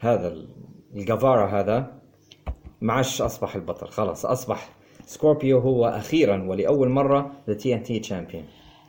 [0.00, 0.48] هذا ال-
[0.94, 1.92] الجافارا هذا
[2.80, 3.88] ما عادش أصبح البطل.
[3.88, 4.68] خلاص أصبح
[5.06, 8.44] سكوربيو هو أخيرا ولأول مرة the TNT champion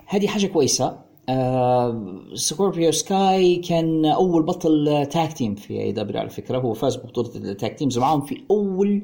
[0.05, 0.99] هذه حاجة كويسة.
[1.29, 6.57] آه سكوربيو سكاي كان أول بطل tag team في AEW على فكرة.
[6.57, 9.01] هو فاز ببطولة ال tag teams معهم في آه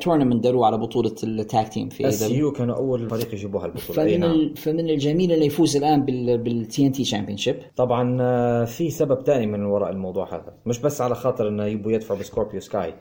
[0.00, 4.04] tournament داروه على بطولة ال tag team في SCU كانوا أول فريق يجيبوها البطولة.
[4.04, 4.54] فمن نعم.
[4.54, 9.64] فمن الجميل إنه يفوز الآن بال بال TNT championship طبعا آه، في سبب تاني من
[9.64, 10.54] وراء الموضوع هذا.
[10.66, 12.94] مش بس على خاطر إنه يبوا يدفعوا بسكوربيو سكاي.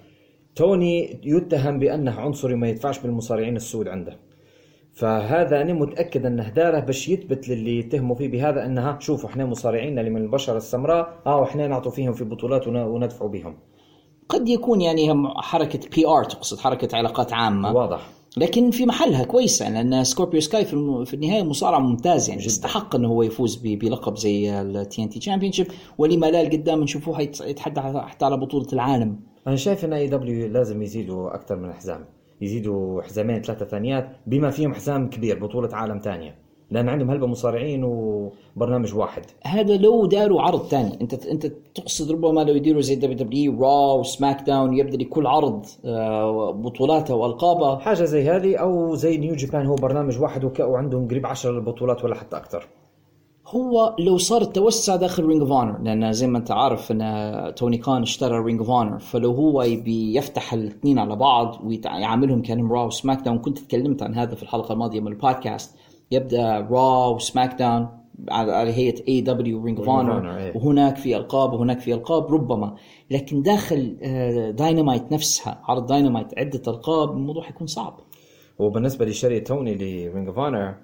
[0.55, 4.17] توني يتهم بأنه عنصري ما يدفعش بالمصارعين السود عنده.
[4.93, 9.99] فهذا أنا متأكد انه داره باش يثبت للي يتهموا فيه بهذا إنها شوفوا إحنا مصارعين
[9.99, 13.55] اللي من البشرة السمراء آه إحنا نعطوا فيهم في بطولات ون- وندفعوا بهم.
[14.29, 17.73] قد يكون يعني هم حركة PR تقصد حركة علاقات عامة.
[17.73, 18.09] واضح.
[18.37, 20.73] لكن في محلها كويسة لأن سكوربيو سكاي في,
[21.13, 23.55] النهاية مصارع ممتاز يعني يستحق أنه هو يفوز.
[23.55, 29.19] بلقب زي ال TNT championship ولما لا قدام نشوفوه يت- يتحدى حتى على بطولة العالم.
[29.47, 32.05] أنا شايف إن AEW لازم يزيدوا أكثر من حزام.
[32.41, 36.35] يزيدوا حزامين ثلاثة ثانيات بما فيهم حزام كبير بطولة عالم ثانية.
[36.71, 39.23] لأن عندهم هلبة مصارعين وبرنامج واحد.
[39.43, 44.41] هذا لو داروا عرض ثاني أنت أنت تقصد ربما لو يديروا زي WWE Raw و
[44.41, 49.75] SmackDown يبدأ لكل عرض آه، بطولاته والقابه حاجة زي هذه أو زي New Japan هو
[49.75, 50.59] برنامج واحد.
[50.59, 52.67] وعندهم قريب 10 بطولات ولا حتى أكثر.
[53.47, 57.77] هو لو صار التوسع داخل Ring of Honor لأن زي ما أنت عارف أن توني
[57.77, 62.87] كان اشترى Ring of Honor فلو هو يبي يفتح الاثنين على بعض ويعاملهم كأنهم Raw
[62.87, 65.75] و SmackDown كنت تكلمت عن هذا في الحلقة الماضية من البودكاست.
[66.11, 67.87] يبدأ Raw و SmackDown
[68.29, 70.51] على هيئة AEW Ring of Honor.
[70.55, 72.75] وهناك في ألقاب وهناك في ألقاب ربما.
[73.11, 73.97] لكن داخل
[74.55, 77.99] داينامايت نفسها عرض داينامايت عدة ألقاب الموضوع حيكون صعب.
[78.59, 80.75] وبالنسبة لشري توني ل Ring of Honor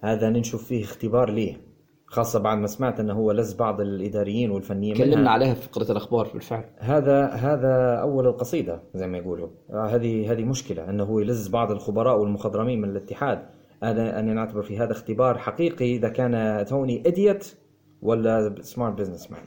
[0.00, 1.70] هذا نشوف فيه اختبار ليه.
[2.06, 5.30] خاصة بعد ما سمعت إنه هو لز بعض الإداريين والفنيين تكلمنا.
[5.30, 6.64] عليها في فقرة الأخبار بالفعل.
[6.78, 9.48] هذا هذا أول القصيدة زي ما يقولوا.
[9.70, 13.59] آه، هذه هذه مشكلة إنه هو يلز بعض الخبراء والمخضرمين من الاتحاد.
[13.82, 17.54] أنا أنا نعتبر في هذا اختبار حقيقي إذا كان توني idiot
[18.02, 19.40] ولا smart businessman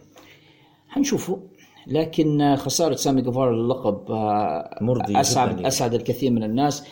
[0.89, 1.39] حنشوفه.
[1.87, 5.67] لكن خسارة سامي جيفارا للقب آه، مرضي اسعد جداً.
[5.67, 6.87] أسعد الكثير من الناس.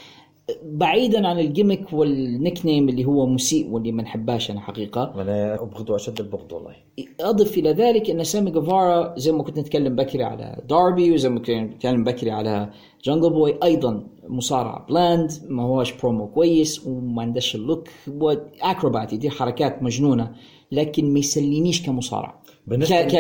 [0.64, 5.14] بعيدا عن ال gimmick وال nickname اللي هو مسيء واللي ما نحباش أنا حقيقة.
[5.18, 6.76] وأنا ابغضه اشد البغض والله.
[7.20, 11.40] أضف إلى ذلك أن سامي جيفارا زي ما كنت نتكلم بكري على داربي وزي ما
[11.40, 12.70] كنت نتكلم بكري على
[13.04, 19.32] جانجل بوي أيضا مصارع bland ما هوش برومو كويس وما عندهش ال look واكروبات يدير
[19.32, 20.32] حركات مجنونة
[20.72, 22.42] لكن ما يسلينيش كمصارع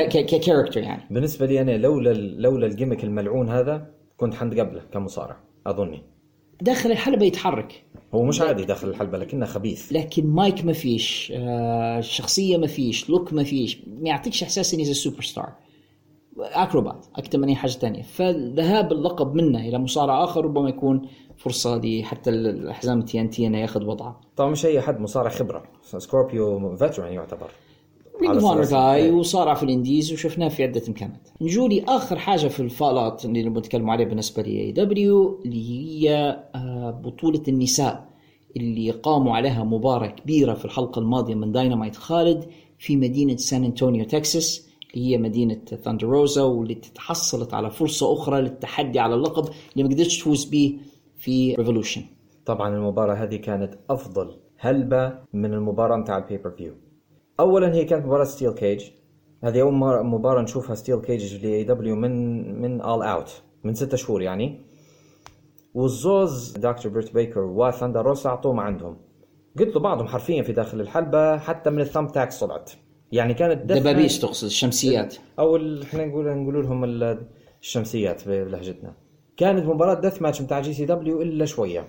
[0.09, 1.03] ك character يعني.
[1.11, 3.87] بالنسبة لي أنا لولا لولا ال gimmick الملعون هذا
[4.17, 5.37] كنت حنتقبله كمصارع
[5.67, 6.10] أظني.
[6.61, 7.83] داخل الحلبة يتحرك.
[8.13, 9.91] هو مش عادي داخل الحلبة لكنه خبيث.
[9.93, 14.85] لكن مايك ما فيش آه شخصية ما فيش look ما فيش ما يعطيكش إحساس اني
[14.85, 15.53] سوبر ستار
[16.39, 18.01] أكروبات أكثر من اي حاجة تانية.
[18.01, 21.01] فذهاب اللقب منه إلى مصارع آخر ربما يكون
[21.37, 24.21] فرصة لي حتى الحزام TNT انه ياخذ وضعه.
[24.35, 25.63] طبعا مش أي حد مصارع خبرة.
[25.97, 27.49] سكوربيو veteran يعتبر.
[28.65, 29.11] أساس- جاي.
[29.11, 31.27] وصارع في ال indies وشفناه في عدة مكانات.
[31.41, 36.91] نجولي آخر حاجة في الفالات اللي نبغى نتكلم عليه بالنسبة لي AEW اللي هي آه،
[37.03, 38.09] بطولة النساء
[38.57, 42.45] اللي قاموا عليها مباراة كبيرة في الحلقة الماضية من داينامايت خالد
[42.79, 48.41] في مدينة سان انطونيو تكساس اللي هي مدينة ثاندر روزا واللي تحصلت على فرصة أخرى
[48.41, 50.77] للتحدي على اللقب اللي ما قدرتش تفوز به
[51.17, 52.01] في ريفولوشن.
[52.45, 56.73] طبعا المباراة هذه كانت أفضل هلبة من المباراة متاع البيبر فيو
[57.39, 58.83] أولا هي كانت مباراة steel cage
[59.43, 63.97] هذه أول مرة مباراة نشوفها steel cage ل AEW من من All Out من ستة
[63.97, 64.61] شهور يعني.
[65.73, 68.97] والزوز دكتور بريت بيكر وثاندر روزا أعطوه ما عندهم.
[69.59, 72.71] قتلوا بعضهم حرفيا في داخل الحلبة حتى من ال thumbtacks طلعت
[73.11, 73.71] يعني كانت
[74.17, 75.15] match- تقصد الشمسيات.
[75.39, 77.27] أو ال- إحنا نقول نقول لهم ال-
[77.61, 78.93] الشمسيات بلهجتنا.
[79.37, 81.85] كانت مباراة death match متاع GCW إلا شوية.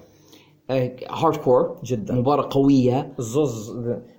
[0.70, 2.14] hardcore جداً.
[2.14, 3.12] مباراة قوية.
[3.18, 3.76] الزوز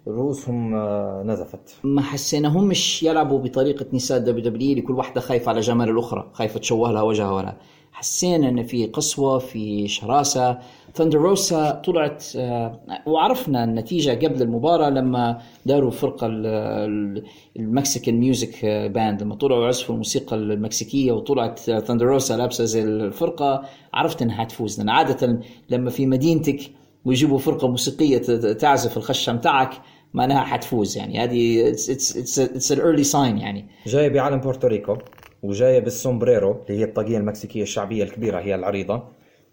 [0.07, 1.75] رؤوسهم آه، نزفت.
[1.83, 6.91] ما حسيناهمش يلعبوا بطريقة نساء WWE اللي كل واحدة خايفة على جمال الأخرى خايفة تشوه
[6.91, 7.57] لها وجهها ولا.
[7.91, 10.57] حسينا إن في قسوة في شراسة
[10.95, 17.23] ثاندروسا طلعت آه، وعرفنا النتيجة قبل المباراة لما داروا فرقة ال- ال-
[17.59, 19.23] ال Mexican music band.
[19.23, 23.61] لما طلعوا عزفوا الموسيقى المكسيكية وطلعت ثاندروسا لابسة زي الفرقة
[23.93, 25.39] عرفت إنها حتفوز لأن عادة
[25.69, 26.59] لما في مدينتك
[27.05, 28.17] ويجيبوا فرقة موسيقية
[28.53, 29.71] تعزف الخشة متاعك
[30.13, 31.19] معناها حتفوز يعني.
[31.23, 33.65] هذه it's an early sign يعني.
[33.87, 34.97] جاية بعلم بورتوريكو
[35.43, 39.03] وجاية بالسومبريرو اللي هي الطاقية المكسيكية الشعبية الكبيرة هي العريضة.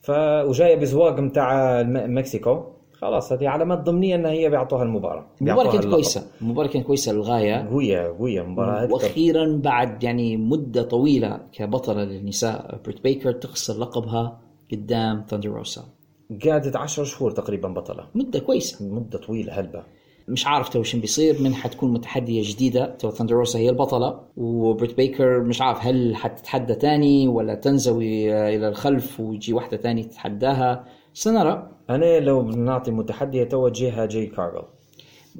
[0.00, 0.10] ف
[0.46, 2.62] وجاية بزواق الم- مكسيكو.
[2.92, 5.26] خلاص هذه علامات ضمنية انها هي بيعطوها المباراة.
[5.40, 5.86] بيعطوها كانت.
[5.94, 6.26] كويسة.
[6.42, 7.68] المباراه كانت كويسة للغاية.
[8.08, 8.94] قوية مباراة أكثر.
[8.94, 14.38] وأخيرا بعد يعني مدة طويلة كبطلة للنساء بريت بيكر تخسر لقبها
[14.72, 15.84] قدام ثاندر روسا
[16.46, 18.04] قعدت 10 شهور تقريبا بطلة.
[18.14, 18.84] مدة كويسة.
[18.94, 19.82] مدة طويلة هلبة.
[20.30, 24.96] مش عارف تو شو بيصير من حتكون متحدية جديدة تو ثاندر روسا هي البطلة وبريت
[24.96, 30.84] بيكر مش عارف هل حتتحدى تاني ولا تنزوي آه، إلى الخلف ويجي واحدة تاني تتحداها.
[31.14, 31.70] سنرى.
[31.90, 34.62] أنا لو بنعطي متحدية توجهها جيد كارجل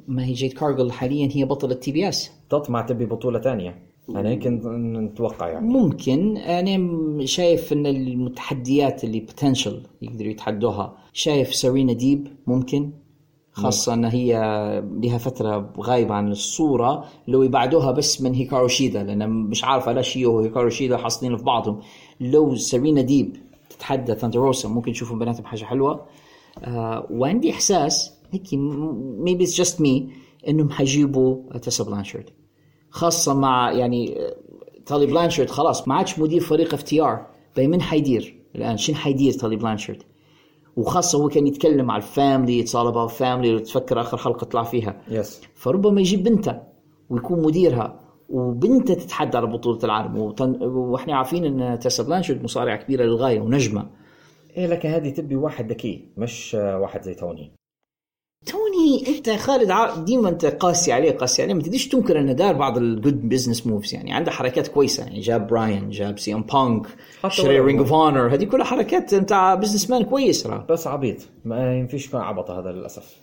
[0.07, 5.47] ما هي جيد كارجل حاليا هي بطلة TBS تطمع تبي بطولة ثانية أنا هيك نتوقع
[5.47, 5.67] يعني.
[5.67, 6.37] ممكن.
[6.37, 10.97] أنا شايف إن المتحديات اللي potential يقدروا يتحدوها.
[11.13, 12.91] شايف سارينا ديب ممكن.
[13.53, 14.33] خاصة إن هي
[15.01, 20.01] لها فترة غايبة عن الصورة لو يبعدوها بس من هيكارو شيدا لأن مش عارفة لا
[20.01, 21.79] شيو وهيكارو شيدا حاصلين في بعضهم.
[22.19, 23.37] لو سارينا ديب
[23.69, 26.05] تتحدى ثاندروسا ممكن نشوف بيناتهم حاجة حلوة.
[26.63, 30.09] آه وعندي إحساس هيك maybe it's just me
[30.47, 32.29] إنهم حيجيبوا تيسا بلانشارد.
[32.89, 34.35] خاصة مع يعني آه،
[34.85, 37.25] تالي بلانشارد خلاص ما عادش مدير فريق FTR
[37.57, 38.35] من حيدير.
[38.55, 40.03] الآن شنو حيدير تالي بلانشارد؟
[40.77, 44.63] وخاصة هو كان يتكلم على ال family it's all about family تفكر آخر حلقة طلع
[44.63, 45.01] فيها.
[45.09, 46.59] yes فربما يجيب بنته
[47.09, 47.99] ويكون مديرها
[48.29, 53.89] وبنته تتحدى على بطولة العالم وطن- وإحنا عارفين إن تيسا بلانشارد مصارعة كبيرة للغاية ونجمة.
[54.57, 57.51] إيه لك هذه تبي واحد ذكي مش واحد زي توني.
[58.45, 61.53] توني انت خالد ع- ديما انت قاسي عليه قاسي عليه.
[61.53, 65.19] ما تقدرش تنكر انه دار بعض ال good business moves يعني عنده حركات كويسة يعني
[65.19, 66.87] جاب براين جاب CM Punk
[67.27, 71.17] شري Ring of Honor هذه كلها حركات بتاع businessman كويس ترى بس عبيط.
[71.45, 73.15] ما ينفيش يكون عبط هذا للأسف.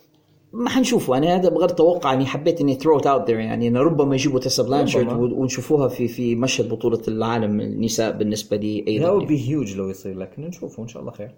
[0.53, 1.17] ما حنشوفه.
[1.17, 4.63] أنا هذا بغير توقع اني حبيت إني throw out there يعني إنه ربما يجيبوا تيسا
[4.63, 5.13] بلانشارد.
[5.33, 10.19] ونشوفوها في في مشهد بطولة العالم النساء بالنسبة لي it would be huge لو يصير
[10.19, 11.31] لكن نشوفه إن شاء الله خير.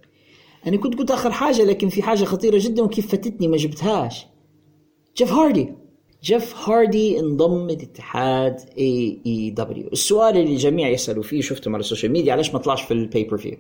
[0.67, 4.27] أنا كنت قلت آخر حاجة لكن في حاجة خطيرة جدا وكيف فاتتني ما جبتهاش.
[5.17, 5.69] جيف هاردي.
[6.23, 12.33] جيف هاردي انضم لاتحاد AEW السؤال اللي الجميع يسألوا فيه شفتهم على ال social media
[12.33, 13.57] علاش ما طلعش في ال pay-per-view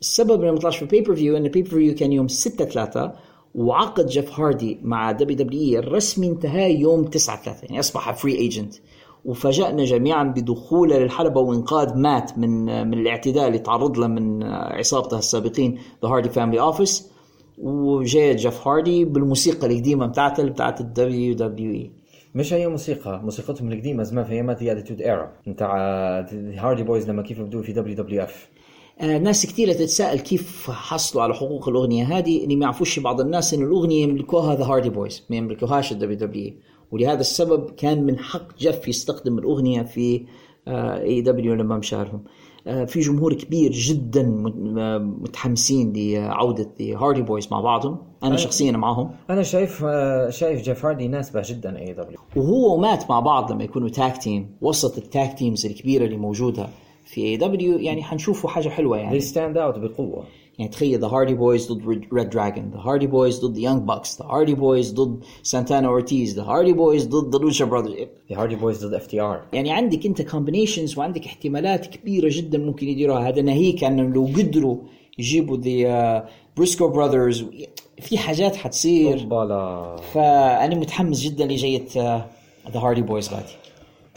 [0.00, 3.12] السبب إنه ما طلعش في ال pay-per-view ان ال pay-per-view كان يوم 6 3
[3.54, 8.74] وعقد جيف هاردي مع WWE الرسمي انتهى يوم 9 3 يعني أصبح free agent
[9.24, 15.78] وفاجأنا جميعا بدخوله للحلبة وإنقاذ مات من من الاعتداء اللي تعرض له من عصابته السابقين
[16.02, 17.10] the Hardy Family Office
[17.58, 21.90] وجاء جيف هاردي بالموسيقى القديمة بتاعته اللي بتاعت ال WWE
[22.34, 25.76] مش هي موسيقى موسيقتهم القديمة زمان في ايامات the Attitude Era بتاع
[26.56, 28.48] Hardy Boyz لما كيف بدوا في WWF
[29.00, 32.44] ناس كثيرة تتساءل كيف حصلوا على حقوق الأغنية هذه.
[32.44, 36.52] اللي ما يعرفوش بعض الناس إن الأغنية يملكوها the Hardy Boyz ما يملكوهاش ال WWE
[36.92, 40.26] ولهذا السبب كان من حق جيف يستخدم الأغنية في
[40.68, 42.24] AEW لما مشارهم
[42.66, 44.42] آه، في جمهور كبير جدا
[44.78, 47.98] آه، متحمسين لعودة the Hardy Boyz مع بعضهم.
[48.22, 49.10] أنا شخصيا معهم.
[49.30, 53.88] أنا شايف آه، شايف جيف هاردي يناسبه جدا AEW وهو ومات مع بعض لما يكونوا
[53.88, 56.68] tag team وسط ال tag teams الكبيرة اللي موجودة
[57.04, 59.20] في AEW يعني حنشوفوا حاجة حلوة يعني.
[59.20, 60.24] They stand out بقوة.
[60.58, 64.54] يعني تخيل the Hardy Boyz ضد reDRagon the Hardy Boyz ضد Young Bucks the Hardy
[64.54, 67.94] Boyz ضد سانتانا اورتيز the Hardy Boyz ضد the Lucha Brothers
[68.28, 73.28] the Hardy Boyz ضد FTR يعني عندك انت combinations وعندك احتمالات كبيرة جدا ممكن يديروها.
[73.28, 74.76] هذا ناهيك انه لو قدروا
[75.18, 77.44] يجيبوا the Briscoe Brothers
[78.00, 79.18] في حاجات حتصير.
[80.12, 81.86] فأنا متحمس جدا لجاية
[82.72, 83.52] the Hardy Boyz غادي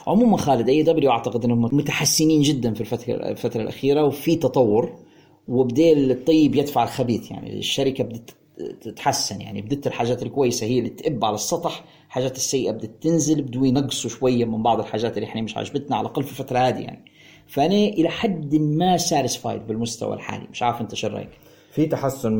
[0.07, 5.04] عموما خالد AEW أعتقد إنهم متحسنين جدا في الفترة الفترة الأخيرة وفي تطور.
[5.47, 8.35] وبديل الطيب يدفع الخبيث يعني الشركة بدت
[8.81, 13.65] تتحسن يعني بدت الحاجات الكويسة هي اللي تقب على السطح الحاجات السيئة بدت تنزل بدو
[13.65, 17.05] ينقصوا شوية من بعض الحاجات اللي إحنا مش عاجبتنا على الأقل في الفترة هذه يعني.
[17.47, 21.29] فأنا إلى حد ما satisfied بالمستوى الحالي مش عارف أنت شو رأيك؟
[21.71, 22.33] في تحسن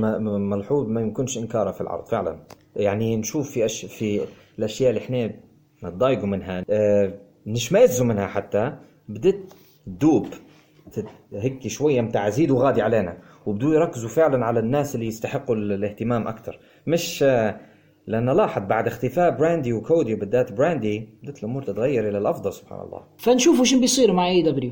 [0.49, 2.40] ملحوظ ما يمكنش إنكاره في العرض فعلا.
[2.76, 3.86] يعني نشوف في أش...
[3.86, 4.22] في
[4.60, 5.34] الأشياء اللي إحنا
[5.84, 7.14] نتضايقوا منها آه،
[7.48, 8.73] نشمئزوا منها حتى
[9.10, 9.53] بدت
[9.86, 10.27] تدوب.
[11.34, 13.17] هيك شوية متاع زيد وغادي علينا.
[13.45, 17.59] وبدوا يركزوا فعلا على الناس اللي يستحقوا ال- الاهتمام أكثر مش آه،
[18.07, 23.01] لأن لاحظ بعد اختفاء براندي وكودي وبالذات براندي بدت الأمور تتغير إلى الأفضل سبحان الله.
[23.17, 24.72] فنشوفوا شو بيصير مع AEW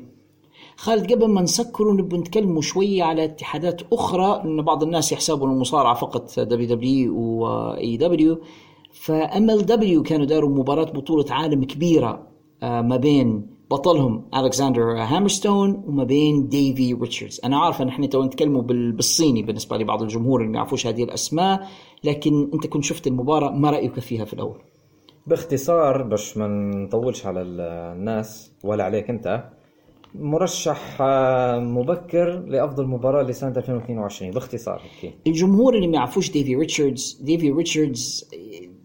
[0.76, 5.52] خالد قبل ما نسكروا نبغى نتكلموا شوية على اتحادات أخرى لأن بعض الناس يحسبوا أن
[5.54, 8.42] المصارعة فقط دبليو دبليو وإي دبليو
[8.94, 12.28] ف MLW كانوا داروا مباراة بطولة عالم كبيرة
[12.64, 17.42] آه، ما بين بطلهم ألكسندر هامرستون وما بين ديفي ريتشاردز.
[17.46, 21.04] أنا عارف إن إحنا تو نتكلموا بال- بالصيني بالنسبة لبعض الجمهور اللي ما يعرفوش هذه
[21.04, 21.68] الأسماء
[22.04, 24.58] لكن أنت كنت شفت المباراة ما رأيك فيها في الأول؟
[25.28, 27.62] باختصار باش ما نطولش على ال-
[27.98, 29.44] الناس ولا عليك أنت
[30.16, 30.98] مرشح
[31.60, 38.30] مبكر لأفضل مباراة لسنة 2022 باختصار هيك الجمهور اللي ما يعرفوش ديفي ريتشاردز ديفي ريتشاردز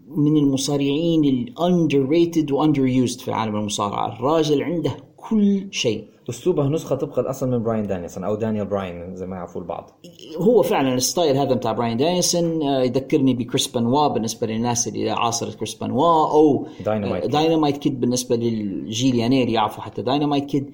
[0.09, 4.13] من المصارعين ال underrated و underused في عالم المصارعة.
[4.13, 6.05] الراجل عنده كل شيء.
[6.29, 9.99] أسلوبه نسخة طبق الأصل من براين دانيسون أو دانيال براين زي ما يعرفوا البعض.
[10.37, 15.09] هو فعلا ال style هذا بتاع براين دانيسون آه، يذكرني بكريس بانوا بالنسبة للناس اللي
[15.09, 17.31] عاصرت كريس بانوا أو داينامايت كيد.
[17.31, 20.71] داينامايت كيد بالنسبة للجيل اللي يعرفوا حتى داينامايت كيد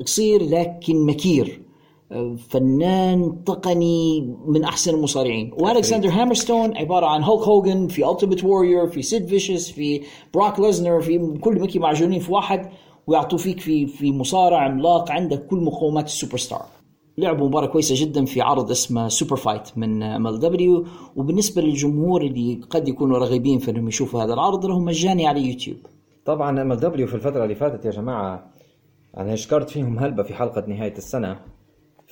[0.00, 1.62] قصير لكن مكير.
[2.48, 5.52] فنان تقني من أحسن المصارعين.
[5.58, 10.02] وألكسندر هامرستون عبارة عن هولك هوجن في Ultimate Warrior في سيد فيشس في
[10.34, 12.68] بروك ليزنر في كلهم هكي معجونين في واحد
[13.06, 16.66] ويعطوا فيك في في مصارع عملاق عندك كل مقومات السوبر ستار
[17.18, 20.84] لعبوا مباراة كويسة جدا في عرض اسمه SuperFight من MLW
[21.16, 25.76] وبالنسبة للجمهور اللي قد يكونوا راغبين في إنهم يشوفوا هذا العرض لهم مجاني على يوتيوب.
[26.24, 28.50] طبعا MLW في الفترة اللي فاتت يا جماعة
[29.16, 31.38] أنا شكرت فيهم هلبة في حلقة نهاية السنة.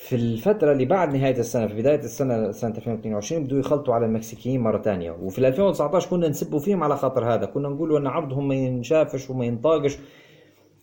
[0.01, 4.60] في الفترة اللي بعد نهاية السنة في بداية السنة سنة 2022 بدوا يخلطوا على المكسيكيين
[4.60, 5.10] مرة تانية.
[5.10, 7.47] وفي 2019 كنا نسبوا فيهم على خاطر هذا.
[7.47, 9.98] كنا نقولوا إن عرضهم ما ينشافش وما ينطاقش.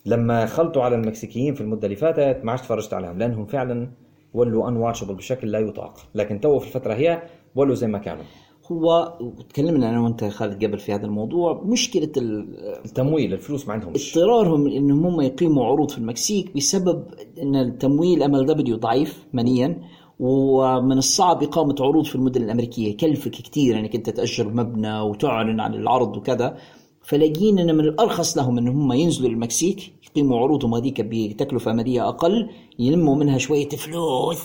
[0.05, 3.89] لما خلطوا على المكسيكيين في المدة اللي فاتت ما عادش تفرجت عليهم لأنهم فعلا
[4.33, 5.99] ولوا انواتشبل بشكل لا يطاق.
[6.15, 7.21] لكن تو في الفترة هي
[7.55, 8.23] ولوا زي ما كانوا.
[8.71, 9.13] هو
[9.49, 14.67] تكلمنا أنا وأنت خالد قبل في هذا الموضوع مشكلة ال- التمويل الفلوس ما عندهمش اضطرارهم
[14.67, 17.03] انهم هم يقيموا عروض في المكسيك بسبب
[17.41, 19.81] إن التمويل MLW ضعيف ماليا
[20.19, 22.89] ومن الصعب إقامة عروض في المدن الأمريكية.
[22.89, 26.57] يكلفك كثير أنك أنت تأجر مبنى وتعلن عن العرض وكذا.
[27.01, 32.49] فلاقين أن من الأرخص لهم أن هم ينزلوا للمكسيك يقيموا عروضهم هذيك بتكلفة مالية أقل
[32.79, 34.37] يلموا منها شوية فلوس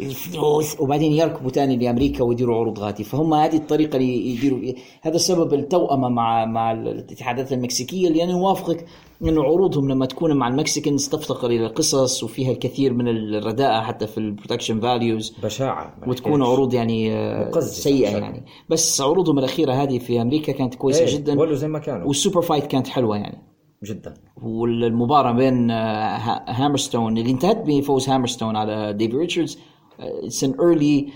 [0.00, 4.60] الفلوس وبعدين يركبوا تاني لأمريكا ويديروا عروض غادي فهم هذه الطريقة اللي يديروا
[5.02, 8.86] هذا سبب التوأمة مع مع الاتحادات المكسيكية اللي أنا اوافقك
[9.22, 14.06] انه عروضهم لما تكون مع ال Mexicans تفتقر إلى قصص وفيها الكثير من الرداءة حتى
[14.06, 16.42] في ال production values بشاعة وتكون.
[16.42, 18.22] عروض يعني آه، سيئة بشكل.
[18.22, 18.44] يعني.
[18.68, 21.40] بس عروضهم الأخيرة هذه في أمريكا كانت كويسة إيه، جدا.
[21.40, 22.06] ولوا زي ما كانوا.
[22.06, 23.47] وال SuperFight كانت حلوة يعني.
[23.84, 24.14] جدا.
[24.42, 29.58] والمباراة بين آه، ها- هامرستون اللي انتهت بفوز هامرستون على ديفي ريتشاردز
[30.00, 31.08] it's an early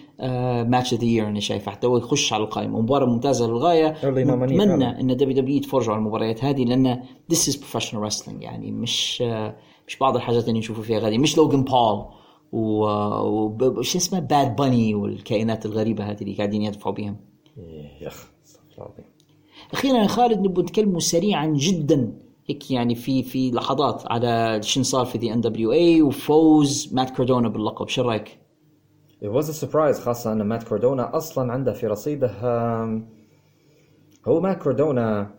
[0.71, 2.81] match of the year أنا شايفه حتى هو يخش على القائمة.
[2.81, 3.89] مباراة ممتازة للغاية.
[4.05, 5.01] نتمنى فعلاً.
[5.01, 9.57] إن WWE يتفرجوا على المباريات هذه لأن this is professional wrestling يعني مش آه،
[9.89, 11.19] مش بعض الحاجات اللي نشوفها فيها غادي.
[11.19, 12.05] مش لوجان بول
[13.79, 17.17] وش اسمه؟ باد باني والكائنات الغريبة هذه اللي قاعدين يدفعوا بيهم.
[17.59, 19.05] إيه، يا اخ استغفر الله العظيم
[19.73, 22.13] أخيرا يا خالد نبغى نتكلموا سريعا جدا
[22.47, 27.11] هيك يعني في في لحظات على شن صار في دي ان دبليو اي وفوز مات
[27.11, 27.89] كاردونا باللقب.
[27.89, 28.39] شو رأيك؟
[29.23, 32.31] It was a surprise خاصة أن مات كوردونا أصلا عنده في رصيده
[34.27, 35.35] هو مات كوردونا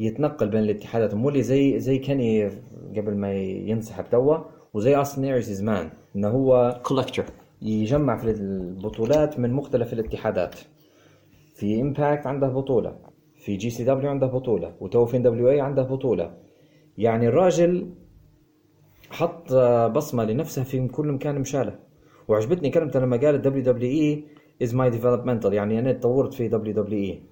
[0.00, 2.46] يتنقل بين الاتحادات مو اللي زي زي كاني
[2.96, 4.38] قبل ما ينسحب توا
[4.74, 7.24] وزي أصلا نيرز زمان إنه هو collector
[7.62, 10.54] يجمع في البطولات من مختلف الاتحادات.
[11.54, 12.96] في امباكت عنده بطولة
[13.36, 16.47] في GCW عنده بطولة وتوا في NWA عنده بطولة.
[16.98, 17.90] يعني الراجل
[19.10, 19.52] حط
[19.96, 21.78] بصمة لنفسه في كل مكان مشاله.
[22.28, 24.24] وعجبتني كلمته لما قال WWE
[24.62, 27.22] is my developmental يعني أنا تطورت في دبليو دبليو اي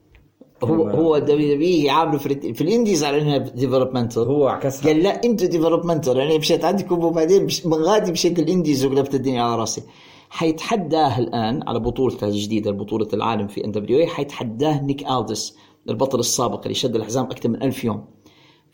[0.64, 5.02] هو هو دبليو دبليو يعاملوا في, في ال indies على إنها developmental هو عكسها قال
[5.02, 9.60] لا أنتوا developmental أنا مشيت عندكم وبعدين من غادي مشيت ال indies وقلبت الدنيا على
[9.60, 9.82] راسي.
[10.30, 15.56] حيتحداه الآن على بطولته الجديدة بطولة العالم في NWA حيتحداه نيك ألدس
[15.88, 18.04] البطل السابق اللي شد الحزام أكثر من ألف يوم.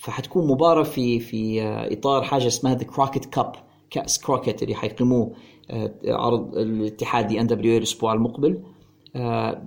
[0.02, 3.52] فحتكون مباراة في في آه، إطار حاجة اسمها the Crockett Cup
[3.90, 5.32] كأس كروكيت اللي حيقيموه
[5.70, 8.62] آه، عرض الاتحاد NWA الأسبوع المقبل.
[9.16, 9.62] آه،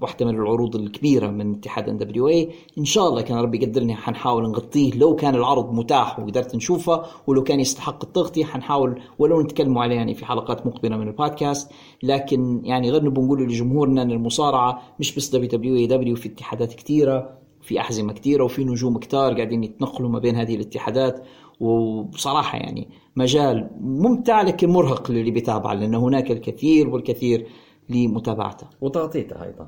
[0.00, 4.92] واحدة من العروض الكبيرة من اتحاد NWA إن شاء الله كان ربي يقدرني حنحاول نغطيه.
[4.92, 10.14] لو كان العرض متاح وقدرت نشوفه ولو كان يستحق التغطية حنحاول ولو نتكلموا عليه يعني
[10.14, 11.70] في حلقات مقبلة من البودكاست.
[12.02, 16.28] لكن يعني غير نبغى نقول لجمهورنا إن المصارعة مش بس دبليو دبليو اي دبليو في
[16.28, 17.37] اتحادات كثيرة
[17.68, 21.24] في أحزمة كثيرة وفي نجوم كتار قاعدين يتنقلوا ما بين هذه الاتحادات.
[21.60, 27.46] وبصراحة يعني مجال ممتع لكن مرهق للي بيتابع لأن هناك الكثير والكثير
[27.88, 28.66] لمتابعته.
[28.80, 29.66] وتغطيته أيضا.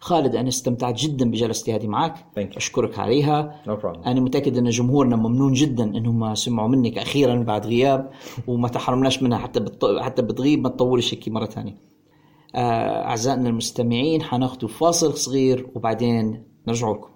[0.00, 2.14] خالد أنا استمتعت جدا بجلستي هذه معك.
[2.38, 3.62] أشكرك عليها.
[3.66, 4.06] No problem.
[4.06, 8.10] أنا متأكد أن جمهورنا ممنون جدا أنهم سمعوا منك أخيرا بعد غياب
[8.46, 9.84] وما تحرمناش منها حتى بت...
[10.00, 11.76] حتى بتغيب ما تطولش هيك مرة ثانية.
[12.54, 17.15] آه، أعزائنا المستمعين حناخذوا فاصل صغير وبعدين نرجع لكم.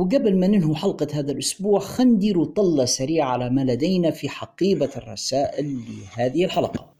[0.00, 4.90] وقبل ما ننهي حلقة هذا الأسبوع خلينا نديروا طلة سريعة على ما لدينا في حقيبة
[4.96, 5.78] الرسائل
[6.16, 6.90] لهذه الحلقة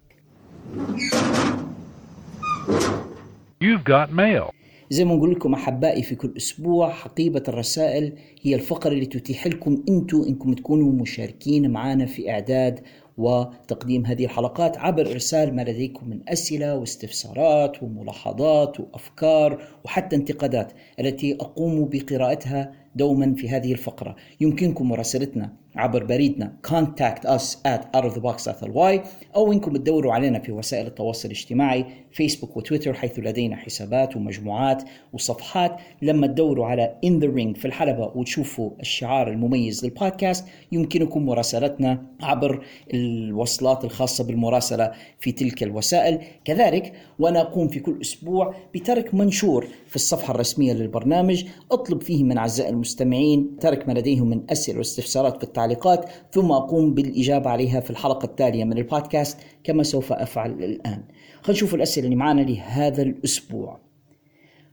[3.64, 4.52] You've got mail.
[4.90, 8.12] زي ما نقول لكم أحبائي في كل أسبوع حقيبة الرسائل
[8.42, 12.80] هي الفقرة اللي تتيح لكم أنتم إنكم تكونوا مشاركين معنا في إعداد
[13.18, 21.34] وتقديم هذه الحلقات عبر إرسال ما لديكم من أسئلة واستفسارات وملاحظات وأفكار وحتى انتقادات التي
[21.34, 24.16] أقوم بقراءتها دوما في هذه الفقرة.
[24.40, 25.52] يمكنكم مراسلتنا.
[25.76, 26.52] عبر بريدنا.
[26.66, 29.06] contact us at outofthebox.ly
[29.36, 34.82] أو إنكم تدوروا علينا في وسائل التواصل الاجتماعي فيسبوك وتويتر حيث لدينا حسابات ومجموعات
[35.12, 35.76] وصفحات.
[36.02, 42.64] لما تدوروا على in the ring في الحلبة وتشوفوا الشعار المميز للبودكاست يمكنكم مراسلتنا عبر
[42.94, 46.18] الوصلات الخاصة بالمراسلة في تلك الوسائل.
[46.44, 51.44] كذلك وأنا أقوم في كل أسبوع بترك منشور في الصفحة الرسمية للبرنامج.
[51.72, 56.52] أطلب فيه من أعزائي المستمعين ترك ما لديهم من أسئلة واستفسارات في التعليقات التعليقات ثم
[56.52, 61.02] أقوم بالإجابة عليها في الحلقة التالية من البودكاست كما سوف أفعل الآن.
[61.42, 63.78] خلينا نشوف الأسئلة اللي معنا لهذا الأسبوع.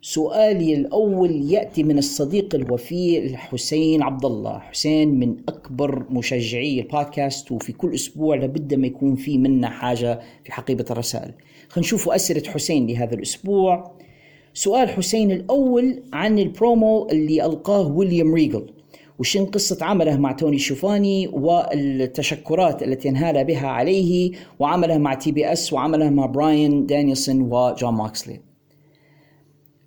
[0.01, 4.59] سؤالي الأول يأتي من الصديق الوفي حسين عبد الله.
[4.59, 10.51] حسين من أكبر مشجعي البودكاست وفي كل أسبوع لابد ما يكون في منا حاجة في
[10.51, 11.33] حقيبة الرسائل.
[11.69, 13.91] خلينا نشوف أسئلة حسين لهذا الأسبوع.
[14.53, 18.76] سؤال حسين الأول عن البرومو اللي ألقاه ويليام ريجل.
[19.19, 26.09] وشن قصة عمله مع توني شوفاني والتشكرات التي انهال بها عليه وعمله مع TBS وعمله
[26.09, 28.39] مع براين دانيلسون وجون موكسلي.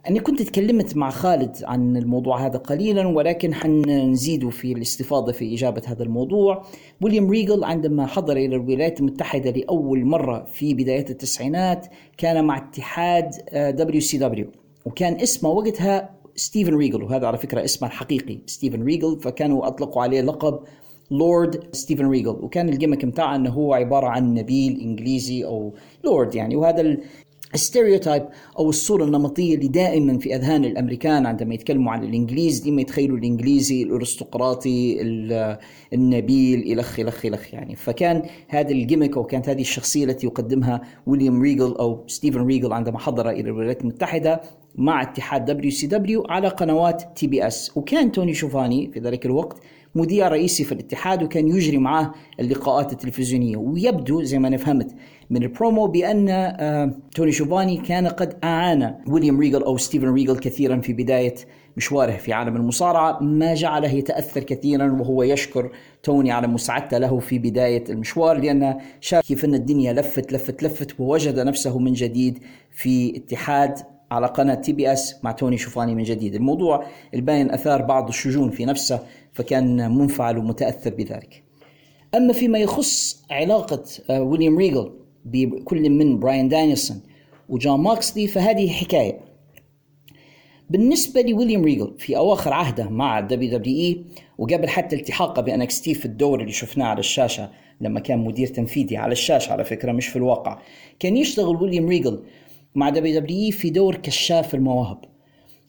[0.09, 5.83] أنا كنت تكلمت مع خالد عن الموضوع هذا قليلا ولكن حنزيد في الاستفاضة في إجابة
[5.87, 6.65] هذا الموضوع.
[7.01, 11.87] ويليام ريجل عندما حضر إلى الولايات المتحدة لأول مرة في بدايات التسعينات
[12.19, 14.47] كان مع اتحاد WCW
[14.85, 20.21] وكان اسمه وقتها ستيفن ريجل وهذا على فكرة اسمه الحقيقي ستيفن ريجل فكانوا أطلقوا عليه
[20.21, 20.59] لقب
[21.11, 22.37] لورد ستيفن ريجل.
[22.41, 26.57] وكان ال gimmick بتاعه إنه هو عبارة عن نبيل إنجليزي أو لورد يعني.
[26.57, 26.97] وهذا
[27.55, 28.23] ال stereotype
[28.59, 33.83] أو الصورة النمطية اللي دائما في أذهان الأمريكان عندما يتكلموا عن الإنجليز ديما يتخيلوا الإنجليزي
[33.83, 35.01] الأرستقراطي
[35.93, 40.81] النبيل الخ الخ الخ يعني فكان هذا ال gimmick أو كانت هذه الشخصية التي يقدمها
[41.07, 44.41] ويليام ريجل أو ستيفن ريجل عندما حضر إلى الولايات المتحدة
[44.75, 49.63] مع اتحاد WCW على قنوات TBS وكان توني شوفاني في ذلك الوقت
[49.95, 53.57] مذيع رئيسي في الاتحاد وكان يجري معه اللقاءات التلفزيونية.
[53.57, 54.95] ويبدو زي ما أنا فهمت
[55.31, 60.81] من البرومو بأن آه توني شوفاني كان قد أعان ويليام ريجل أو ستيفن ريجل كثيرا
[60.81, 61.35] في بداية
[61.77, 63.23] مشواره في عالم المصارعة.
[63.23, 65.71] ما جعله يتأثر كثيرا وهو يشكر
[66.03, 71.01] توني على مساعدته له في بداية المشوار لأن شاف كيف أن الدنيا لفت لفت لفت
[71.01, 72.39] ووجد نفسه من جديد
[72.71, 73.79] في اتحاد
[74.11, 76.35] على قناة TBS مع توني شوفاني من جديد.
[76.35, 76.85] الموضوع
[77.15, 79.01] الباين أثار بعض الشجون في نفسه
[79.33, 81.43] فكان منفعل ومتأثر بذلك.
[82.15, 87.01] أما فيما يخص علاقة ويليام ريجل بكل من براين دانيلسون
[87.49, 89.21] وجون ماكسلي فهذه حكاية.
[90.71, 94.05] بالنسبة لويليام ريجل في أواخر عهده مع WWE
[94.39, 98.97] وقبل حتى التحاقه ب NXT في الدور اللي شفناه على الشاشة لما كان مدير تنفيذي
[98.97, 100.59] على الشاشة على فكرة مش في الواقع
[100.99, 102.23] كان يشتغل ويليام ريجل
[102.75, 104.99] مع WWE في دور كشاف المواهب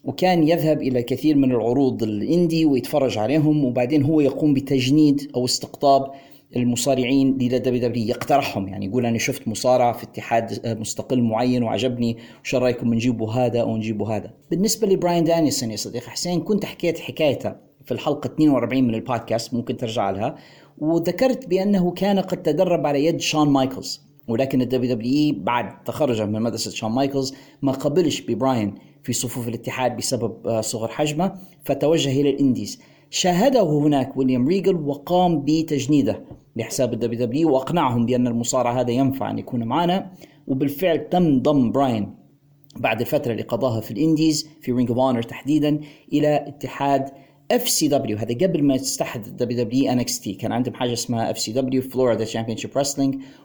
[0.04, 5.46] وكان يذهب إلى كثير من العروض ال indie ويتفرج عليهم وبعدين هو يقوم بتجنيد أو
[5.46, 6.12] استقطاب
[6.56, 8.68] المصارعين إلى WWE يقترحهم.
[8.68, 13.78] يعني يقول أنا شفت مصارع في اتحاد مستقل معين وعجبني وش رأيكم نجيبوا هذا أو
[13.78, 17.56] نجيبوا هذا؟ بالنسبة لبراين دانيسون يا صديقي حسين كنت حكيت حكايته
[17.86, 20.36] في الحلقة 42 من البودكاست ممكن ترجع لها
[20.78, 26.42] وذكرت بأنه كان قد تدرب على يد شون مايكلز ولكن ال WWE بعد تخرجه من
[26.42, 32.36] مدرسة شون مايكلز ما قبلش ببراين في صفوف الاتحاد بسبب صغر حجمه فتوجه إلى ال
[32.36, 32.82] indies.
[33.14, 36.24] شاهده هناك ويليام ريجل وقام بتجنيده
[36.56, 40.12] لحساب ال WWE وأقنعهم بأن المصارع هذا ينفع أن يكون معنا.
[40.48, 42.16] وبالفعل تم ضم براين
[42.78, 45.80] بعد الفترة اللي قضاها في ال indies في Ring of Honor تحديدا
[46.14, 47.10] إلى اتحاد
[47.52, 51.52] FCW هذا قبل ما تستحدث دبليو دبليو ان إكس تي كان عندهم حاجة اسمها FCW
[51.52, 52.72] Florida Championship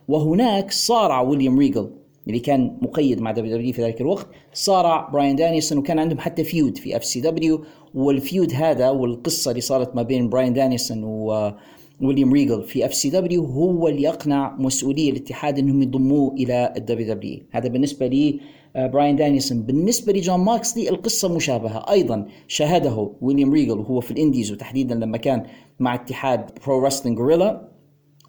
[0.09, 1.91] وهناك صارع ويليام ريجل
[2.27, 6.78] اللي كان مقيد مع WWE في ذلك الوقت صارع براين دانيسون وكان عندهم حتى feud
[6.79, 7.65] في FCW وال
[7.95, 11.53] feud هذا والقصة اللي صارت ما بين براين دانيسون و
[12.01, 17.69] ويليام ريجل في FCW هو اللي يقنع مسؤولي الاتحاد إنهم يضموه إلى ال WWE هذا
[17.69, 18.41] بالنسبة لي
[18.77, 19.63] براين دانيسون.
[19.63, 21.91] بالنسبة لجون ماكسلي القصة مشابهة.
[21.91, 25.47] أيضا شاهده ويليام ريجل وهو في ال indies وتحديدا لما كان
[25.81, 27.76] مع اتحاد Pro Wrestling Guerrilla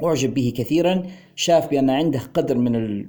[0.03, 1.03] أعجب به كثيرا
[1.35, 3.08] شاف بأن عنده قدر من ال...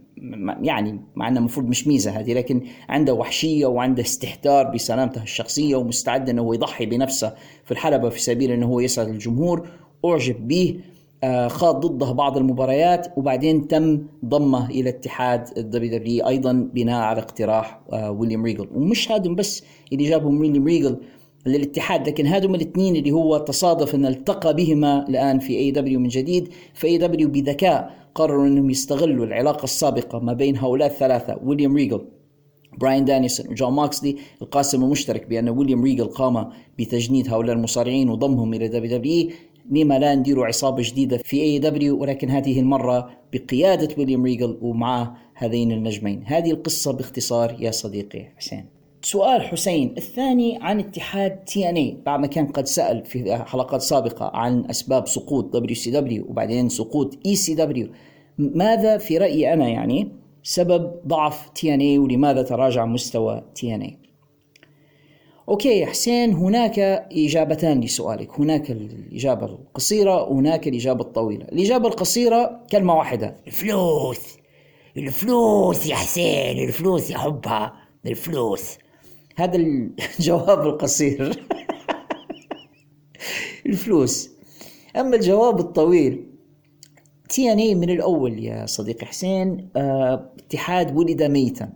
[0.63, 6.29] يعني مع أنه المفروض مش ميزة هذه لكن عنده وحشية وعنده استهتار بسلامته الشخصية ومستعد
[6.31, 7.35] إنه يضحي بنفسه
[7.65, 9.69] في الحلبة في سبيل إنه هو يسعد الجمهور.
[10.05, 10.81] أعجب به
[11.25, 17.19] آه خاض ضده بعض المباريات وبعدين تم ضمه إلى اتحاد ال WWE أيضا بناء على
[17.21, 18.69] اقتراح آه ويليام ريجل.
[18.75, 20.97] ومش هذم بس اللي جابهم ويليام ريجل
[21.49, 26.09] للاتحاد لكن هذم الاثنين اللي هو تصادف أن التقى بهما الآن في اي دبليو من
[26.09, 26.49] جديد.
[26.75, 32.01] فاي دبليو بذكاء قرروا أنهم يستغلوا العلاقة السابقة ما بين هؤلاء الثلاثة ويليام ريجل
[32.79, 38.69] براين دانيسون وجون ماكسلي القاسم المشترك بأن ويليام ريجل قام بتجنيد هؤلاء المصارعين وضمهم إلى
[38.69, 39.31] WWE
[39.71, 45.73] لما لا نديروا عصابة جديدة في AEW ولكن هذه المرة بقيادة ويليام ريجل ومعه هذين
[45.73, 46.23] النجمين.
[46.27, 48.78] هذه القصة باختصار يا صديقي حسين.
[49.03, 54.65] سؤال حسين الثاني عن اتحاد TNA بعد ما كان قد سأل في حلقات سابقة عن
[54.71, 57.89] أسباب سقوط WCW وبعدين سقوط ECW.
[58.39, 60.09] ماذا في رأيي أنا يعني
[60.43, 66.79] سبب ضعف TNA ولماذا تراجع مستوى TNA okay حسين هناك
[67.13, 68.41] إجابتان لسؤالك.
[68.41, 71.45] هناك الإجابة القصيرة وهناك الإجابة الطويلة.
[71.45, 73.37] الإجابة القصيرة كلمة واحدة.
[73.47, 74.39] الفلوس.
[74.97, 77.73] الفلوس يا حسين الفلوس يا حبها.
[78.07, 78.79] الفلوس.
[79.39, 81.31] هذا الجواب القصير.
[83.67, 84.31] الفلوس.
[84.97, 86.27] أما الجواب الطويل
[87.29, 91.73] TNA من الأول يا صديقي حسين آه، اتحاد ولد ميتا.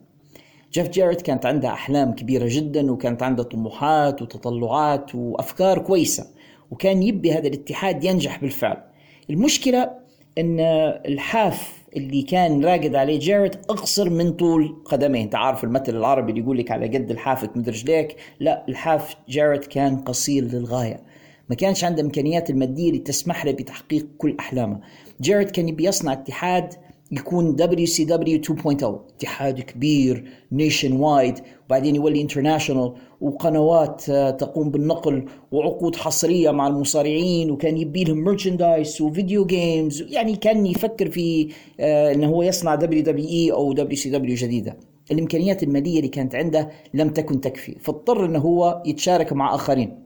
[0.72, 6.26] جيف جيرت كانت عنده أحلام كبيرة جدا وكانت عنده طموحات وتطلعات وأفكار كويسة
[6.70, 8.82] وكان يبي هذا الاتحاد ينجح بالفعل.
[9.30, 9.90] المشكلة
[10.38, 10.60] إن
[11.06, 15.22] اللحاف اللي كان راقد عليه جيرت اقصر من طول قدميه.
[15.22, 19.66] انت عارف المثل العربي اللي يقول لك على قد لحافك مد رجليك لا لحاف جيرت
[19.66, 21.00] كان قصير للغاية.
[21.48, 24.80] ما كانش عنده إمكانيات المادية اللي تسمح له بتحقيق كل أحلامه.
[25.20, 26.74] جيرت كان يبي يصنع اتحاد
[27.12, 28.84] يكون WCW 2.0
[29.16, 32.92] اتحاد كبير nationwide وبعدين يولي international
[33.22, 40.02] وقنوات آه، تقوم بالنقل وعقود حصرية مع المصارعين وكان يبي لهم merchandise و video games
[40.02, 41.48] يعني كان يفكر في
[41.80, 44.76] آه، إنه هو يصنع WWE أو WCW جديدة.
[45.12, 47.76] الإمكانيات المالية اللي كانت عنده لم تكن تكفي.
[47.80, 49.98] فاضطر إنه هو يتشارك مع آخرين.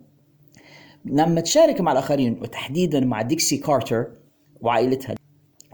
[1.05, 4.07] لما تشارك مع الآخرين وتحديدا مع ديكسي كارتر
[4.61, 5.15] وعائلتها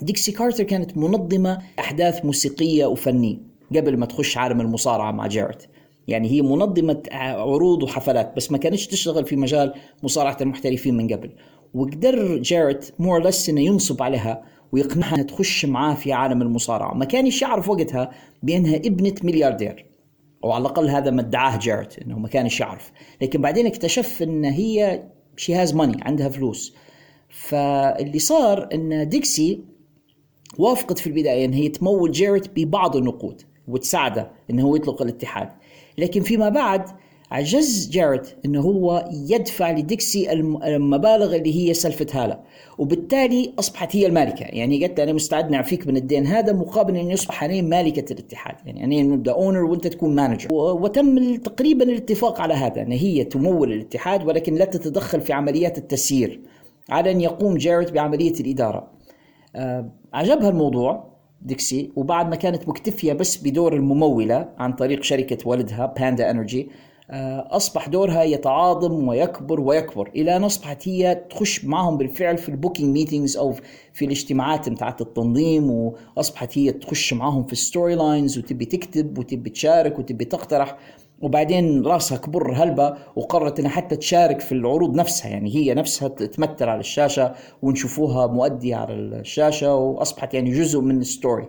[0.03, 3.37] ديكسي كارتر كانت منظمة أحداث موسيقية وفنية
[3.77, 5.69] قبل ما تخش عالم المصارعة مع جارت.
[6.09, 11.31] يعني هي منظمة عروض وحفلات بس ما كانتش تشتغل في مجال مصارعة المحترفين من قبل.
[11.75, 16.95] وقدر جارت more or less إنه ينصب عليها ويقنعها إنها تخش معاه في عالم المصارعة.
[16.95, 18.11] ما كانش يعرف وقتها
[18.43, 19.87] بأنها ابنة ملياردير.
[20.45, 24.45] أو على الأقل هذا ما ادعاه جارت إنه ما كانش يعرف لكن بعدين اكتشف ان
[24.45, 25.03] هي
[25.37, 26.75] she has money عندها فلوس.
[27.29, 29.61] فاللي صار إن ديكسي
[30.59, 35.49] وافقت في البداية أن هي تمول جيرت ببعض النقود وتساعده أنه هو يطلق الاتحاد.
[35.99, 36.83] لكن فيما بعد
[37.33, 42.39] عجز جارت إنه هو يدفع لديكسي المبالغ اللي هي سلفتها له.
[42.79, 44.45] وبالتالي أصبحت هي المالكة.
[44.45, 48.55] يعني قالت أنا مستعد نعفيك من الدين هذا مقابل انه يصبح أنا مالكة الاتحاد.
[48.67, 52.83] يعني أنا نبدأ owner وأنت تكون manager وتم تقريبا الاتفاق على هذا.
[52.83, 56.41] ان هي تمول الاتحاد ولكن لا تتدخل في عمليات التسيير
[56.91, 58.91] على أن يقوم جارت بعملية الإدارة.
[59.57, 61.12] آه، عجبها الموضوع.
[61.45, 66.69] ديكسي وبعد ما كانت مكتفية بس بدور الممولة عن طريق شركة والدها Panda Energy
[67.11, 72.54] آه، أصبح دورها يتعاظم ويكبر ويكبر إلى أن أصبحت هي تخش معهم بالفعل في ال
[72.54, 73.55] booking meetings أو
[73.93, 79.99] في الاجتماعات بتاعت التنظيم وأصبحت هي تخش معهم في ال storylines وتبي تكتب وتبي تشارك
[79.99, 80.77] وتبي تقترح.
[81.23, 86.69] وبعدين راسها كبر هلبة وقررت إنها حتى تشارك في العروض نفسها يعني هي نفسها تمثل
[86.69, 91.49] على الشاشة ونشوفوها مؤدية على الشاشة وأصبحت يعني جزء من ال story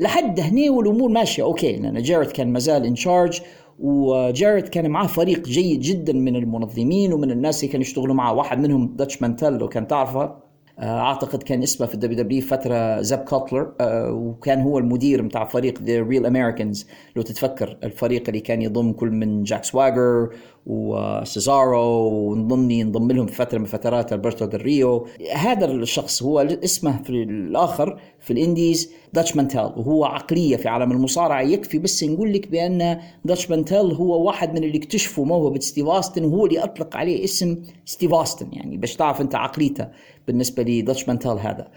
[0.00, 3.40] لحد هني والأمور ماشية okay لأن جارد كان مازال in charge
[3.78, 8.58] وجارد كان معاه فريق جيد جدا من المنظمين ومن الناس اللي كانوا يشتغلوا معاه واحد
[8.58, 10.47] منهم داتش مانتل لو كان تعرفه.
[10.82, 15.82] أعتقد كان اسمه في ال WW فترة زاب كولتر آه، وكان هو المدير بتاع فريق
[15.82, 20.28] The Real Americans لو تتفكر الفريق اللي كان يضم كل من جاك سواجر
[20.68, 25.06] وسيزارو ونضمني انضم لهم في فترة من فترات ألبرتو ديل ريو.
[25.34, 30.92] هذا الشخص هو اسمه في الآخر في ال indies داتش مانتيل وهو عقلية في عالم
[30.92, 35.86] المصارعة يكفي بس نقول لك بأن داتش مانتيل هو واحد من اللي اكتشفوا موهبة ستيف
[35.86, 39.88] أوستن وهو اللي أطلق عليه اسم ستيف أوستن يعني باش تعرف أنت عقليته
[40.26, 41.68] بالنسبة لداتش مانتيل هذا.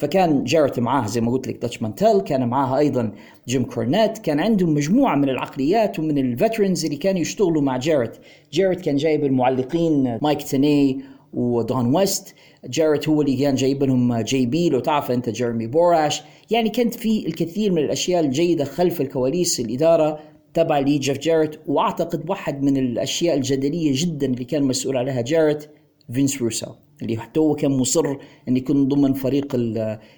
[0.00, 3.12] فكان جارت معاه زي ما قلت لك داتش مانتيل كان معاه أيضا
[3.48, 8.20] جيم كورنيت كان عندهم مجموعة من العقليات ومن ال veterans اللي كانوا يشتغلوا مع جارت
[8.52, 11.00] جارت كان جايب المعلقين مايك تيني
[11.34, 16.68] ودون ويست جارت هو اللي كان جايب لهم JB لو تعرف أنت جيرمي بوراش يعني
[16.68, 20.18] كانت في الكثير من الأشياء الجيدة خلف الكواليس الإدارة
[20.54, 25.70] تبع لي جيف جارت وأعتقد واحد من الأشياء الجدلية جدا اللي كان مسؤول عليها جارت
[26.12, 26.72] فينس روسو
[27.02, 28.16] اللي حتى هو كان مصر
[28.48, 29.46] أن يكون ضمن فريق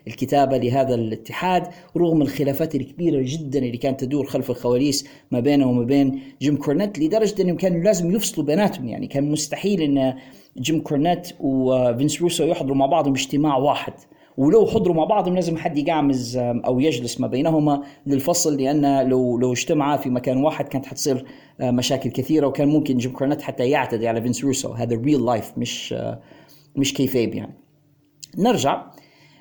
[0.07, 5.83] الكتابة لهذا الاتحاد رغم الخلافات الكبيرة جدا اللي كانت تدور خلف الكواليس ما بينه وما
[5.83, 8.89] بين جيم كورنيت لدرجة أنهم كانوا لازم يفصلوا بيناتهم.
[8.89, 10.15] يعني كان مستحيل أن
[10.59, 13.93] جيم كورنيت وفينس روسو يحضروا مع بعضهم اجتماع واحد.
[14.37, 19.53] ولو حضروا مع بعضهم لازم حد يقعمز أو يجلس ما بينهما للفصل لأن لو لو
[19.53, 21.25] اجتمعا في مكان واحد كانت حتصير
[21.61, 24.73] مشاكل كثيرة وكان ممكن جيم كورنيت حتى يعتدي على فينس روسو.
[24.73, 25.95] هذا real life مش
[26.77, 27.55] مش kayfabe يعني.
[28.39, 28.83] نرجع.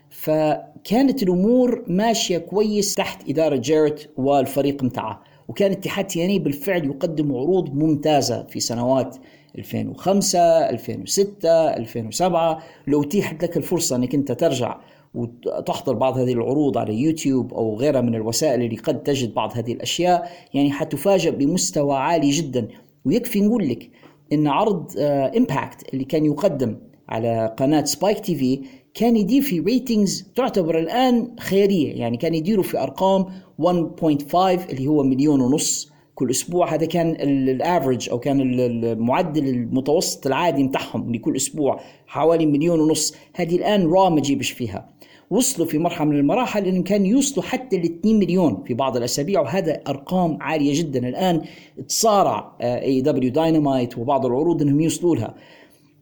[0.10, 7.76] فكانت الأمور ماشية كويس تحت إدارة جيرت والفريق متاعه وكان اتحاد TNA بالفعل يقدم عروض
[7.76, 9.18] ممتازة في سنوات
[9.58, 10.40] 2005
[10.70, 14.78] 2006 2007 لو اتيحت لك الفرصة إنك أنت ترجع
[15.14, 19.74] وتحضر بعض هذه العروض على يوتيوب أو غيرها من الوسائل اللي قد تجد بعض هذه
[19.74, 22.68] الأشياء يعني حتفاجئ بمستوى عالي جدا.
[23.06, 23.90] ويكفي نقول لك
[24.34, 24.92] إن عرض
[25.38, 26.78] Impact اللي كان يقدم
[27.10, 28.62] على قناة Spike TV
[28.94, 32.00] كان يدير في ratings تعتبر الآن خيالية.
[32.00, 33.26] يعني كان يديروا في أرقام
[33.62, 35.91] 1.5 اللي هو مليون ونص.
[36.22, 41.80] كل أسبوع هذا كان ال average أو كان ال- المعدل المتوسط العادي متاعهم لكل أسبوع
[42.08, 43.14] حوالي مليون ونص.
[43.36, 44.90] هذه الآن Raw ما تجيبش فيها.
[45.30, 49.42] وصلوا في مرحلة من المراحل انهم كانوا يوصلوا حتى ل 2 مليون في بعض الأسابيع
[49.42, 51.08] وهذا أرقام عالية جدا.
[51.10, 51.42] الآن
[51.88, 55.36] تصارع AEW Dynamite وبعض العروض إنهم يوصلوا لها.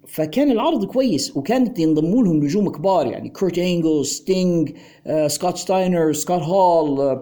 [0.08, 4.72] فكان العرض كويس وكانت ينضموا لهم نجوم كبار يعني كورت انجل ستينج
[5.28, 7.20] سكوت ستاينر سكوت هول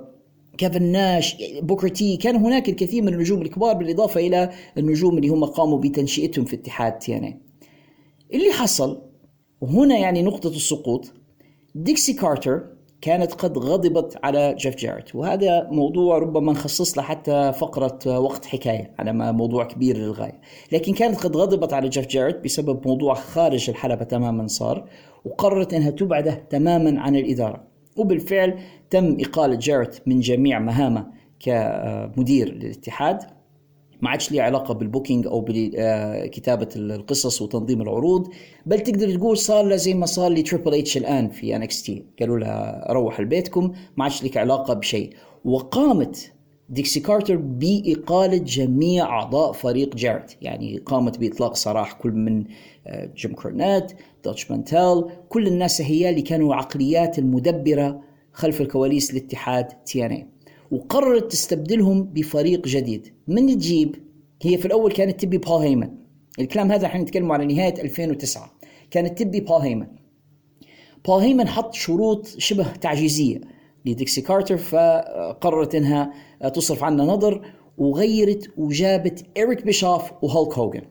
[0.58, 5.46] كيفن ناش بوكر تي كان هناك الكثير من النجوم الكبار بالإضافة إلى النجوم اللي هم
[5.46, 7.38] قاموا بتنشئتهم في اتحاد TNA
[8.34, 9.02] اللي حصل
[9.62, 11.14] وهنا يعني نقطة السقوط
[11.76, 18.20] ديكسي كارتر كانت قد غضبت على جيف جاريت وهذا موضوع ربما نخصص له حتى فقرة
[18.20, 20.42] وقت حكاية على ما موضوع كبير للغاية.
[20.72, 24.90] لكن كانت قد غضبت على جيف جاريت بسبب موضوع خارج الحلبة تماما صار
[25.26, 27.67] وقررت أنها تبعده تماما عن الإدارة.
[27.98, 28.60] وبالفعل
[28.90, 31.08] تم إقالة جاريت من جميع مهامه
[31.40, 33.20] كمدير للاتحاد.
[34.02, 38.28] ما عادش ليه علاقة بال booking أو بكتابه القصص وتنظيم العروض
[38.66, 42.04] بل تقدر تقول صار له زي ما صار لتريبل إتش الآن في NXT.
[42.20, 45.14] قالوا لها روح لبيتكم ما عادش لك علاقة بشيء.
[45.46, 46.34] وقامت
[46.70, 52.44] ديكسي كارتر بإقالة جميع أعضاء فريق جاريت يعني قامت بإطلاق سراح كل من
[53.16, 53.92] جيم كورنيت
[54.24, 58.02] دوتش مانتيل كل الناس هي اللي كانوا عقليات المدبرة
[58.34, 60.28] خلف الكواليس لاتحاد TNA
[60.72, 63.14] وقررت تستبدلهم بفريق جديد.
[63.28, 63.96] من تجيب؟
[64.42, 65.90] هي في الأول كانت تبي بول هيمن.
[66.40, 68.52] الكلام هذا إحنا نتكلم على نهاية 2009
[68.92, 69.88] كانت تبي بول هيمن.
[71.06, 73.42] بول هيمن حط شروط شبه تعجيزية
[73.86, 76.14] لديكسي كارتر فقررت إنها
[76.54, 77.46] تصرف عنا نظر
[77.78, 80.82] وغيرت وجابت إريك بيشوف وهولك هوجن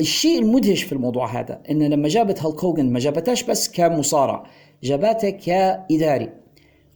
[0.00, 4.46] الشيء المدهش في الموضوع هذا إن لما جابت هالك هوجن ما جابتهاش بس كمصارع
[4.82, 6.28] جابتها كإداري.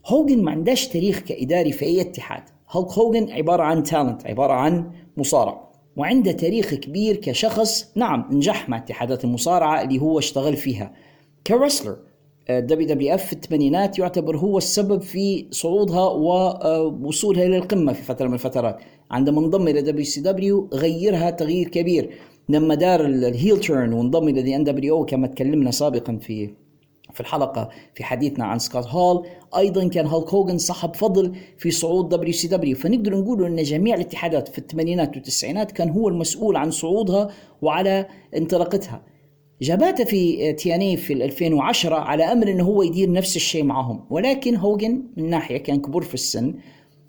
[0.06, 2.42] هوجن ما عندهاش تاريخ كإداري في أي اتحاد.
[2.70, 5.68] هالك هوجن عبارة عن talent عبارة عن مصارع.
[5.96, 10.92] وعنده تاريخ كبير كشخص نعم نجح مع اتحادات المصارعة اللي هو اشتغل فيها.
[11.46, 11.96] كريسلر
[12.50, 18.80] WWF في الثمانينات يعتبر هو السبب في صعودها ووصولها إلى القمة في فترة من الفترات.
[19.10, 22.10] عندما انضم إلى WCW غيرها تغيير كبير.
[22.48, 26.54] لما دار ال heel turn وانضم إلى ان دبليو كما تكلمنا سابقا في
[27.14, 32.08] في الحلقة في حديثنا عن سكوت هول أيضا كان هالك هوجن صاحب فضل في صعود
[32.08, 37.28] WCW فنقدر نقول إن جميع الاتحادات في الثمانينات والتسعينات كان هو المسؤول عن صعودها
[37.62, 38.06] وعلى
[38.36, 39.02] انطلاقتها.
[39.62, 44.04] جاباته في TNA في 2010 على أمل إنه هو يدير نفس الشيء معهم.
[44.10, 46.54] ولكن هوجن من ناحية كان كبر في السن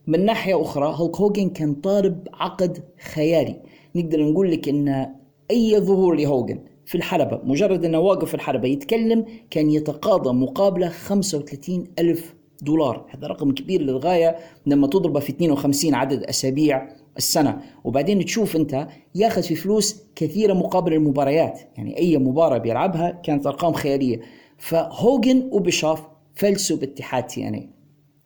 [0.07, 2.83] من ناحية أخرى هولك هوجن كان طالب عقد
[3.13, 3.61] خيالي.
[3.95, 5.15] نقدر نقول لك إن
[5.51, 11.83] أي ظهور لهوجن في الحلبة مجرد أنه واقف في الحلبة يتكلم كان يتقاضى مقابلة 35
[11.99, 13.05] ألف دولار.
[13.09, 17.61] هذا رقم كبير للغاية لما تضربه في 52 عدد أسابيع السنة.
[17.83, 21.59] وبعدين تشوف أنت ياخذ في فلوس كثيرة مقابل المباريات.
[21.77, 24.21] يعني أي مباراة بيلعبها كانت أرقام خيالية.
[24.57, 26.01] فهوجن وبيشوف
[26.35, 27.74] فلسوا باتحاد TNA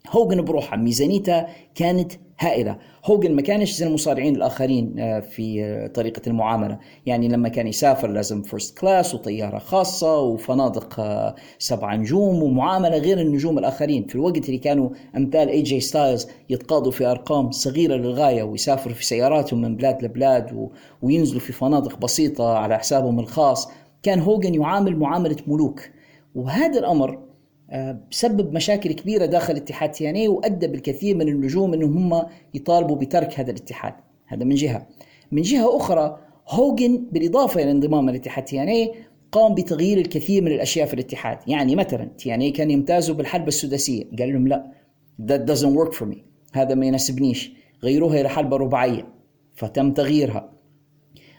[0.08, 1.45] هوجن بروحه ميزانيته
[1.76, 2.78] كانت هائلة.
[3.06, 6.80] هوجن ما كانش زي المصارعين الآخرين آه، في آه، طريقة المعاملة.
[7.06, 13.19] يعني لما كان يسافر لازم first class وطيارة خاصة وفنادق آه، سبع نجوم ومعاملة غير
[13.22, 14.08] النجوم الآخرين.
[14.08, 19.61] في الوقت اللي كانوا أمثال AJ Styles يتقاضوا في أرقام صغيرة للغاية ويسافروا في سياراتهم
[19.61, 20.69] من بلاد لبلاد و...
[21.02, 23.69] وينزلوا في فنادق بسيطة على حسابهم الخاص.
[24.03, 25.82] كان هوجن يعامل معاملة ملوك.
[26.36, 27.28] وهذا الأمر
[28.12, 33.52] سبب مشاكل كبيرة داخل اتحاد TNA وأدى بالكثير من النجوم إنهم هم يطالبوا بترك هذا
[33.52, 33.94] الاتحاد.
[34.28, 34.88] هذا من جهة.
[35.32, 36.18] من جهة أخرى
[36.50, 38.94] هوجن بالإضافة إلى انضمام الاتحاد TNA
[39.32, 41.38] قام بتغيير الكثير من الأشياء في الاتحاد.
[41.48, 44.04] يعني مثلا TNA كان يمتازوا بالحلبه السداسية.
[44.20, 44.72] قال لهم لا
[45.22, 46.18] that doesn't work for me.
[46.54, 47.52] هذا ما يناسبنيش.
[47.84, 49.08] غيروها إلى حلبه رباعية.
[49.56, 50.54] فتم تغييرها.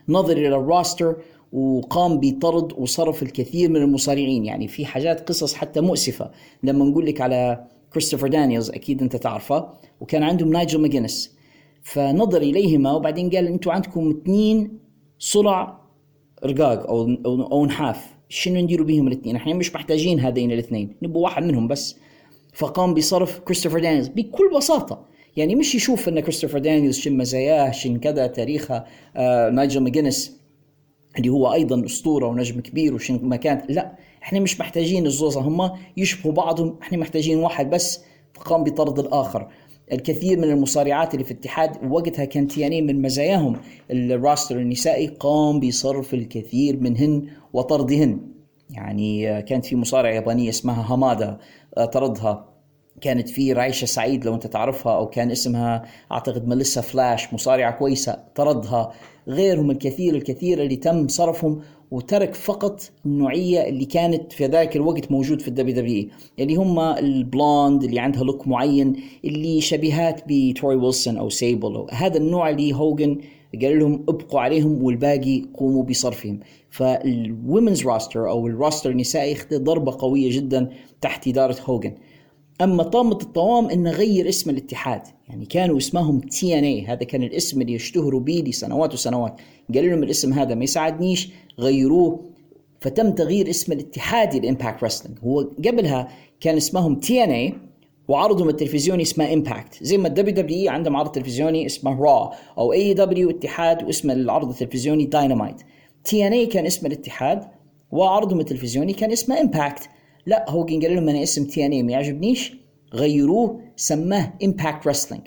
[0.09, 1.17] نظر إلى ال roster
[1.53, 4.45] وقام بطرد وصرف الكثير من المصارعين.
[4.45, 6.31] يعني في حاجات قصص حتى مؤسفة.
[6.63, 9.69] لما نقول لك على كريستوفر دانييلز أكيد أنت تعرفه
[10.01, 11.37] وكان عندهم نايجل ماجينس
[11.83, 14.79] فنظر إليهما وبعدين قال أنتم عندكم اثنين
[15.19, 15.81] صلع
[16.45, 18.07] رقاق أو, أو نحاف.
[18.29, 21.97] شنو نديروا بيهم الاثنين؟ إحنا مش محتاجين هذين الاثنين نبغى واحد منهم بس.
[22.55, 25.05] فقام بصرف كريستوفر دانييلز بكل بساطة.
[25.37, 28.85] يعني مش يشوف إن كريستوفر دانييلز شن مزاياه شن كذا تاريخه
[29.17, 30.40] آه نايجل ماجينس
[31.19, 36.33] اللي هو أيضا أسطورة ونجم كبير وشن مكان لا إحنا مش محتاجين الزوزة هم يشبهوا
[36.35, 38.01] بعضهم إحنا محتاجين واحد بس
[38.35, 39.49] فقام بطرد الآخر.
[39.93, 43.57] الكثير من المصارعات اللي في الاتحاد وقتها كان TNA من مزاياهم.
[43.91, 48.21] ال roster النسائي قام بصرف الكثير منهن وطردهن.
[48.71, 51.39] يعني كانت في مصارعة يابانية اسمها هامادا
[51.77, 52.50] آه، طردها.
[53.01, 58.19] كانت في رايشة سعيد لو أنت تعرفها أو كان اسمها أعتقد ميليسا فلاش مصارعة كويسة
[58.35, 58.93] طردها
[59.29, 65.41] غيرهم الكثير الكثير اللي تم صرفهم وترك فقط النوعية اللي كانت في ذلك الوقت موجود
[65.41, 71.17] في ال WWE اللي هم ال blonde اللي عندها look معين اللي شبيهات بتوري ويلسون
[71.17, 71.87] أو سيبل.
[71.91, 73.19] هذا النوع اللي هوجن
[73.63, 76.41] قال لهم ابقوا عليهم والباقي قوموا بصرفهم.
[76.71, 80.71] فال women's roster أو ال roster النسائي اخذ ضربة قوية جدا
[81.01, 81.95] تحت إدارة هوجن
[82.61, 85.03] أما طامة الطوام انه غير اسم الاتحاد.
[85.29, 89.41] يعني كانوا اسمهم TNA هذا كان الاسم اللي يشتهروا به لسنوات وسنوات.
[89.75, 92.31] قالوا لهم الاسم هذا ما يساعدنيش غيروه.
[92.81, 96.09] فتم تغيير اسم الاتحاد ل Impact Wrestling هو قبلها
[96.41, 97.55] كان اسمهم TNA
[98.09, 102.95] وعرضهم التلفزيوني اسمه Impact زي ما ال WWE عندهم عرض تلفزيوني اسمه را أو اي
[102.95, 105.57] دبليو اتحاد واسم العرض التلفزيوني داينامايت
[106.05, 107.45] TNA كان اسم الاتحاد
[107.93, 109.89] وعرضهم التلفزيوني كان اسمه Impact
[110.27, 112.53] لا هوجن قال لهم أنا اسم TNA ما يعجبنيش.
[112.95, 115.23] غيروه سماه Impact Wrestling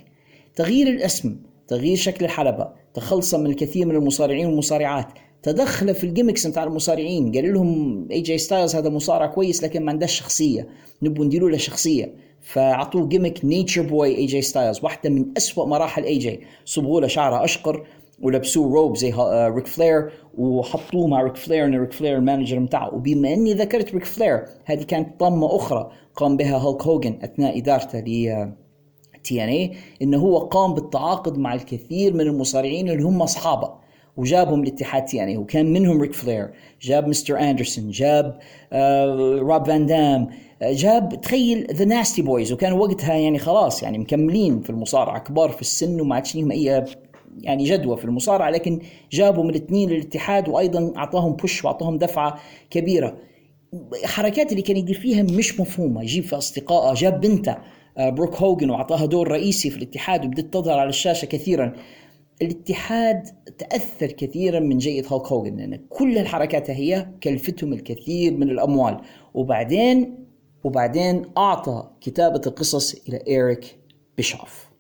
[0.55, 1.35] تغيير الاسم
[1.67, 5.07] تغيير شكل الحلبة تخلصا من الكثير من المصارعين والمصارعات
[5.43, 7.31] تدخل في ال gimmicks بتاع المصارعين.
[7.31, 10.67] قال لهم AJ Styles هذا مصارع كويس لكن ما عندهش شخصية.
[11.01, 12.13] نبغى نديروا له شخصية.
[12.41, 17.85] فأعطوه gimmick Nature Boy AJ Styles واحدة من أسوأ مراحل AJ صبغوا له شعره أشقر
[18.21, 19.13] ولبسوه روب زي
[19.55, 22.95] ريك فلير وحطوه مع ريك فلير إن ريك فلير ال manager بتاعه.
[22.95, 27.99] وبما إني ذكرت ريك فلير هذه كانت طامه أخرى قام بها هولك هوجن أثناء إدارته
[27.99, 28.53] ل
[29.23, 33.71] TNA إنه هو قام بالتعاقد مع الكثير من المصارعين اللي هم أصحابه
[34.17, 36.51] وجابهم لاتحاد TNA وكان منهم ريك فلير
[36.81, 38.39] جاب مستر أندرسون جاب
[38.73, 40.27] آه روب فان دام
[40.61, 45.61] جاب تخيل The Nasty Boys وكان وقتها يعني خلاص يعني مكملين في المصارعة كبار في
[45.61, 46.85] السن وما عادش لهم أي
[47.37, 48.79] يعني جدوى في المصارعة لكن
[49.11, 52.39] جابوا من الاثنين للاتحاد وأيضا أعطاهم بوش وأعطاهم دفعة
[52.69, 53.17] كبيرة.
[54.03, 56.01] حركات اللي كان يدير فيها مش مفهومة.
[56.01, 57.57] يجيب في اصدقائه جاب بنته
[57.97, 61.73] بروك هوجن وأعطاها دور رئيسي في الاتحاد وبدت تظهر على الشاشة كثيرا.
[62.41, 63.23] الاتحاد
[63.57, 68.97] تأثر كثيرا من جيد هولك هوجن لأن كل الحركات هي كلفتهم الكثير من الأموال.
[69.33, 70.23] وبعدين
[70.63, 73.77] وبعدين أعطى كتابة القصص إلى إيريك
[74.17, 74.72] بيشوف.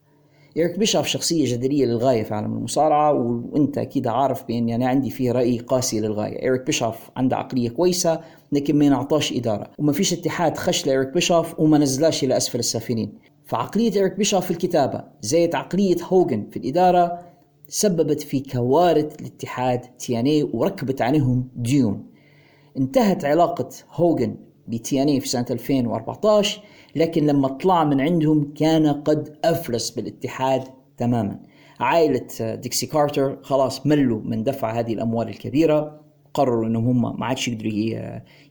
[0.57, 5.31] إيريك بيشوف شخصية جدلية للغاية في عالم المصارعة وأنت أكيد عارف بأني أنا عندي فيه
[5.31, 6.41] رأي قاسي للغاية.
[6.41, 8.19] إيريك بيشوف عنده عقلية كويسة
[8.51, 9.69] لكن ما ينعطاش إدارة.
[9.79, 13.13] وما فيش اتحاد خش لإيريك بيشوف وما نزلاش إلى أسفل السافلين.
[13.45, 17.19] فعقلية إيريك بيشوف في الكتابة زائد عقلية هوجن في الإدارة
[17.67, 22.05] سببت في كوارث الاتحاد TNA وركبت عليهم ديون.
[22.77, 24.35] انتهت علاقة هوجن
[24.67, 26.61] ب TNA في سنة 2014
[26.95, 30.63] لكن لما طلع من عندهم كان قد أفلس بالاتحاد
[30.97, 31.39] تماما.
[31.79, 35.99] عائلة ديكسي كارتر خلاص ملوا من دفع هذه الأموال الكبيرة
[36.33, 37.71] قرروا إنهم هم ما عادش يقدروا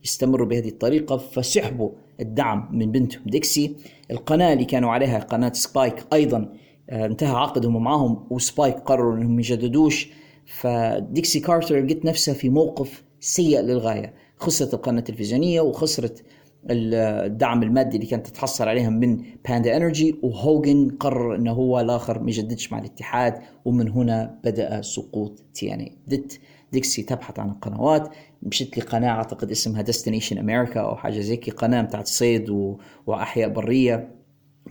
[0.05, 1.91] يستمروا بهذه الطريقة فسحبوا
[2.21, 3.77] الدعم من بنتهم ديكسي.
[4.11, 6.53] القناة اللي كانوا عليها قناة سبايك أيضا
[6.91, 10.11] آه، انتهى عقدهم معهم وسبايك قرروا إنهم يجددوش.
[10.47, 14.15] فديكسي كارتر لقيت نفسها في موقف سيء للغاية.
[14.37, 16.25] خسرت القناة التلفزيونية وخسرت
[16.71, 22.31] الدعم المادي اللي كانت تتحصل عليها من باندا انرجي وهوجن قرر إنه هو الآخر ما
[22.31, 26.41] يجددش مع الاتحاد ومن هنا بدأ سقوط TNA بدت
[26.73, 28.09] ديكسي تبحث عن القنوات
[28.43, 32.79] مشيت لقناة أعتقد اسمها ديستنيشن أمريكا أو حاجة زي هكي قناة بتاعت صيد و...
[33.07, 34.15] وأحياء برية.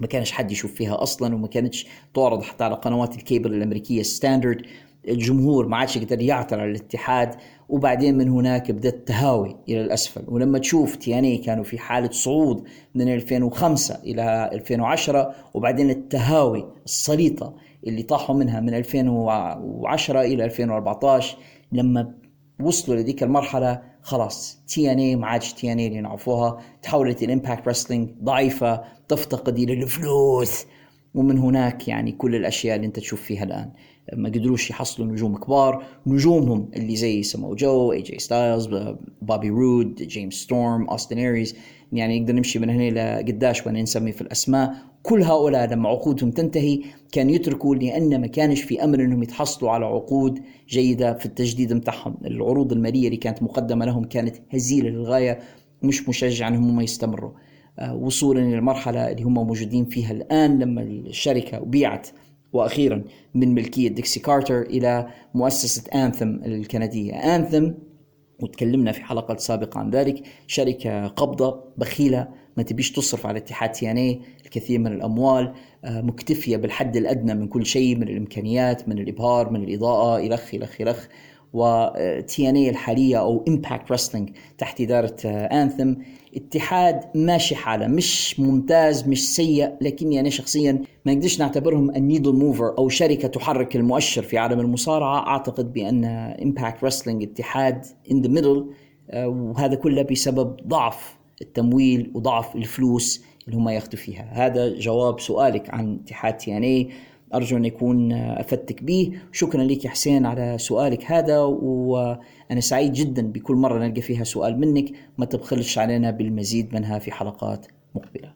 [0.02, 4.62] ما كانش حد يشوف فيها أصلا وما كانتش تعرض حتى على قنوات الكيبل الأمريكية standard
[5.08, 7.36] الجمهور ما عادش يقدر يعثر على الاتحاد.
[7.72, 10.24] وبعدين من هناك بدأت تهاوي إلى الأسفل.
[10.28, 12.64] ولما تشوف TNA كانوا في حالة صعود
[12.96, 17.54] من 2005 إلى 2010 وبعدين التهاوي السريع
[17.88, 21.38] اللي طاحوا منها من 2010 إلى 2014
[21.72, 22.14] لما
[22.62, 27.24] وصلوا لذيك المرحلة خلاص تي إن اي ما عادش تي إن اي اللي نعرفوها تحولت
[27.24, 30.66] الامباكت رسلينج ضعيفة تفتقد إلى الفلوس.
[31.14, 33.72] ومن هناك يعني كل الأشياء اللي أنت تشوف فيها الآن.
[34.14, 35.84] ما قدروش يحصلوا نجوم كبار.
[36.08, 38.70] نجومهم اللي زي سمو جو اي جي ستايلز
[39.22, 41.56] بوبي رود جيمس ستورم اوستن ايريز
[41.94, 44.76] يعني نقدر نمشي من هنا لقداش وأنا نسمي في الأسماء.
[45.04, 46.82] كل هؤلاء لما عقودهم تنتهي.
[47.12, 50.40] كان يتركوا لأن ما كانش في أمل إنهم يتحصلوا على عقود
[50.70, 55.40] جيدة في التجديد متاعهم العروض المالية اللي كانت مقدمة لهم كانت هزيلة للغاية
[55.84, 57.32] مش مشجع إنهم هم يستمروا.
[57.80, 62.08] آه، وصولا للمرحله اللي هم موجودين فيها الآن لما الشركة بيعت
[62.54, 67.14] وأخيرا من ملكية ديكسي كارتر إلى مؤسسة انثم الكندية.
[67.14, 67.72] انثم
[68.42, 74.22] وتكلمنا في حلقة سابقة عن ذلك شركة قبضة بخيلة ما تبيش تصرف على اتحاد TNA
[74.46, 75.54] الكثير من الأموال
[75.86, 80.82] آه، مكتفية بالحد الأدنى من كل شيء من الإمكانيات من الإبهار من الإضاءة الخ الخ
[80.82, 81.08] الخ
[81.54, 85.94] و TNA الحالية أو امباكت رسلينج تحت إدارة انثم
[86.36, 92.34] اتحاد ماشي حاله مش ممتاز مش سيء لكني أنا شخصيا ما نقدرش نعتبرهم ال needle
[92.34, 95.28] mover أو شركة تحرك المؤشر في عالم المصارعة.
[95.28, 96.06] أعتقد بأن
[96.42, 98.66] امباكت رسلينج اتحاد in the middle
[99.16, 104.30] وهذا كله بسبب ضعف التمويل وضعف الفلوس اللي هم ياخذوا فيها.
[104.32, 106.90] هذا جواب سؤالك عن اتحاد TNA
[107.34, 109.12] أرجو أن يكون أفدتك به.
[109.32, 111.40] شكرا لك يا حسين على سؤالك هذا
[112.52, 114.92] وأنا سعيد جدا بكل مرة نلقى فيها سؤال منك.
[115.18, 117.66] ما تبخلش علينا بالمزيد منها في حلقات
[117.96, 118.34] مقبلة.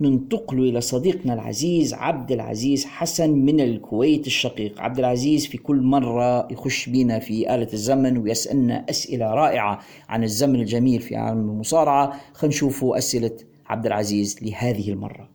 [0.00, 4.80] ننتقل إلى صديقنا العزيز عبد العزيز حسن من الكويت الشقيق.
[4.80, 10.60] عبد العزيز في كل مرة يخش بينا في آلة الزمن ويسألنا أسئلة رائعة عن الزمن
[10.60, 12.20] الجميل في عالم المصارعة.
[12.32, 13.36] خلينا أسئلة
[13.66, 15.31] عبد العزيز لهذه المرة.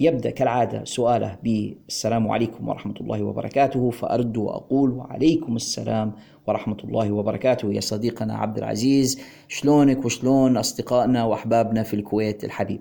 [0.00, 6.12] يبدأ كالعادة سؤاله بالسلام عليكم ورحمة الله وبركاته فأرد وأقول وعليكم السلام
[6.46, 7.72] ورحمة الله وبركاته.
[7.72, 12.80] يا صديقنا عبد العزيز شلونك وشلون أصدقائنا وأحبابنا في الكويت الحبيب؟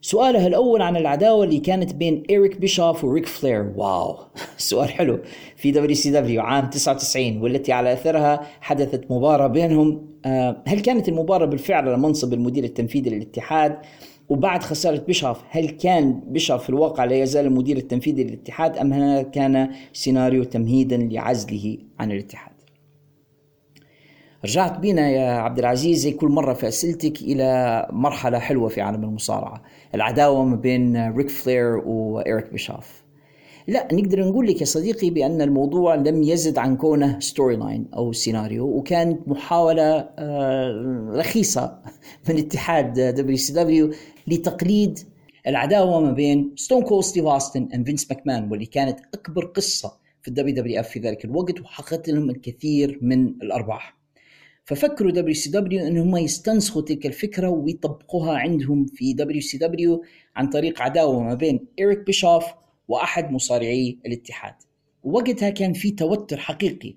[0.00, 3.72] سؤاله الأول عن العداوة اللي كانت بين إيريك بيشوف وريك فلير.
[3.76, 4.16] واو!
[4.58, 5.18] سؤال حلو.
[5.56, 10.12] في WCW عام 99 والتي على أثرها حدثت مباراة بينهم.
[10.24, 13.78] آه، هل كانت المباراة بالفعل على منصب المدير التنفيذي للاتحاد؟
[14.28, 19.22] وبعد خسارة بيشوف هل كان بيشوف في الواقع لا يزال المدير التنفيذي للاتحاد أم هذا
[19.22, 22.52] كان سيناريو تمهيدا لعزله عن الاتحاد؟
[24.44, 29.04] رجعت بينا يا عبد العزيز زي كل مرة في أسئلتك إلى مرحلة حلوة في عالم
[29.04, 29.62] المصارعة
[29.94, 33.02] العداوة ما بين ريك فلير وإيريك بيشوف
[33.68, 39.28] نقدر نقول لك يا صديقي بأن الموضوع لم يزد عن كونه storyline أو سيناريو وكانت
[39.28, 41.78] محاولة آه، رخيصة
[42.28, 43.90] من اتحاد WCW
[44.26, 44.98] لتقليد
[45.46, 50.28] العداوة ما بين ستون كولد ستيف أوستن and فينس ماكمان واللي كانت أكبر قصة في
[50.28, 53.96] ال WWF في ذلك الوقت وحققت لهم الكثير من الأرباح.
[54.64, 60.02] ففكروا WCW ان هم يستنسخوا تلك الفكرة ويطبقوها عندهم في WCW
[60.36, 62.44] عن طريق عداوة ما بين إيريك بيشوف
[62.88, 64.54] وأحد مصارعي الاتحاد.
[65.04, 66.94] وقتها كان في توتر حقيقي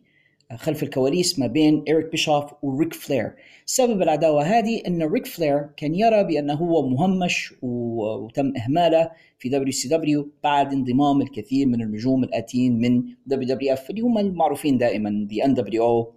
[0.53, 5.95] خلف الكواليس ما بين إيريك بيشوف وريك فلير سبب العداوة هذه أن ريك فلير كان
[5.95, 13.03] يرى بأنه هو مهمش وتم إهماله في WCW بعد انضمام الكثير من النجوم الآتيين من
[13.25, 16.13] WWF اللي هم المعروفين دائما the nWo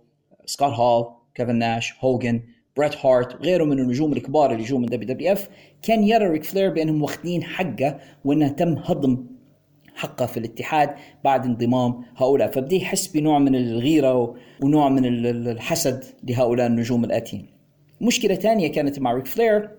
[0.47, 2.43] سكوت هول كيفن ناش هوجن
[2.77, 5.49] بريت هارت وغيره من النجوم الكبار اللي جو من WWF.
[5.83, 9.38] كان يرى ريك فلير بأنهم واخدين حقه وإنه تم هضم
[9.99, 10.91] حقه في الاتحاد
[11.25, 12.51] بعد انضمام هؤلاء.
[12.51, 17.47] فبدي يحس بنوع من الغيرة ونوع من الحسد لهؤلاء النجوم الآتين.
[18.01, 19.71] مشكلة ثانية كانت مع ريك فلير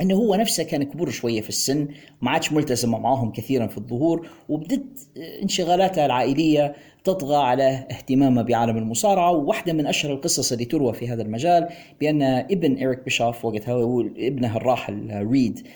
[0.00, 1.88] إنه هو نفسه كان كبر شوية في السن
[2.22, 5.08] ما عادش ملتزم معاهم كثيرا في الظهور وبدت
[5.42, 6.74] انشغالاته العائلية
[7.04, 9.30] تطغى على اهتمامه بعالم المصارعة.
[9.30, 11.68] وواحدة من أشهر القصص اللي تروى في هذا المجال
[12.00, 15.68] بأن ابن إيريك بيشوف وقتها ابنه الراحل ريد.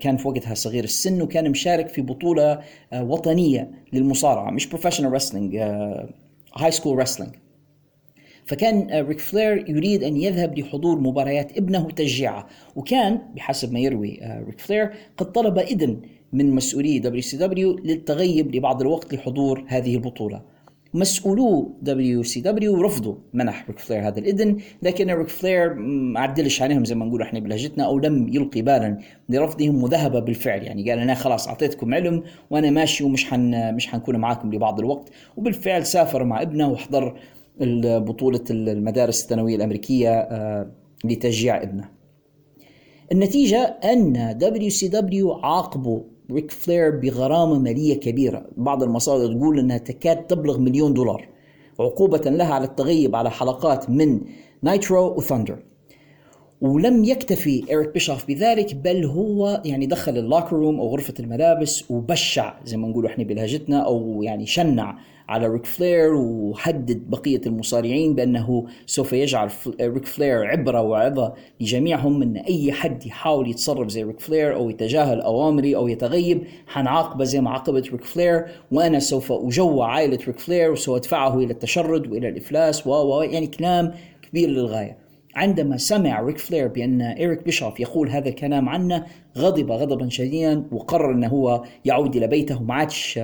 [0.00, 0.84] كان في وقتها صغير.
[0.84, 2.60] السن وكان مشارك في بطولة
[2.94, 5.56] وطنية للمصارعة مش professional wrestling
[6.56, 7.34] high school wrestling
[8.46, 14.60] فكان ريك فلير يريد أن يذهب لحضور مباريات ابنه وتشجيعه وكان بحسب ما يروي ريك
[14.60, 16.00] فلير قد طلب إذن
[16.32, 20.42] من مسؤولي WCW للتغيب لبعض الوقت لحضور هذه البطولة.
[20.94, 26.94] مسؤولو WCW رفضوا منح ريك فلير هذا الإذن لكن ريك فلير ما عدلش عليهم زي
[26.94, 30.62] ما نقول إحنا بلهجتنا أو لم يلقي بالا لرفضهم وذهب بالفعل.
[30.62, 35.08] يعني قال أنا خلاص أعطيتكم علم وأنا ماشي ومش حن مش حنكون معاكم لبعض الوقت.
[35.36, 37.18] وبالفعل سافر مع ابنه وحضر
[37.98, 40.70] بطولة المدارس الثانوية الأمريكية آه،
[41.04, 41.88] لتشجيع ابنه.
[43.12, 46.00] النتيجة أن WCW عاقبوا
[46.30, 48.46] ريك فلير بغرامة مالية كبيرة.
[48.56, 51.28] بعض المصادر تقول أنها تكاد تبلغ مليون دولار.
[51.80, 54.20] عقوبة له على التغيب على حلقات من
[54.62, 55.58] نايترو وثاندر.
[56.60, 61.90] ولم يكتفي إيريك بيشوف بذلك بل هو يعني دخل ال locker room أو غرفة الملابس
[61.90, 68.14] وبشع زي ما نقول إحنا بلهجتنا أو يعني شنع على ريك فلير وهدد بقية المصارعين
[68.14, 74.20] بأنه سوف يجعل ريك فلير عبرة وعظة لجميعهم أن أي حد يحاول يتصرف زي ريك
[74.20, 79.92] فلير أو يتجاهل أوامري أو يتغيب حنعاقبه زي ما عاقبت ريك فلير وأنا سوف أجوع
[79.92, 85.07] عائلة ريك فلير وسوف أدفعه إلى التشرد وإلى الإفلاس و يعني كلام كبير للغاية.
[85.38, 89.06] عندما سمع ريك فلير بأن إيريك بيشوف يقول هذا الكلام عنه
[89.38, 93.20] غضب غضبا شديدا وقرر أنه هو يعود إلى بيته وما عادش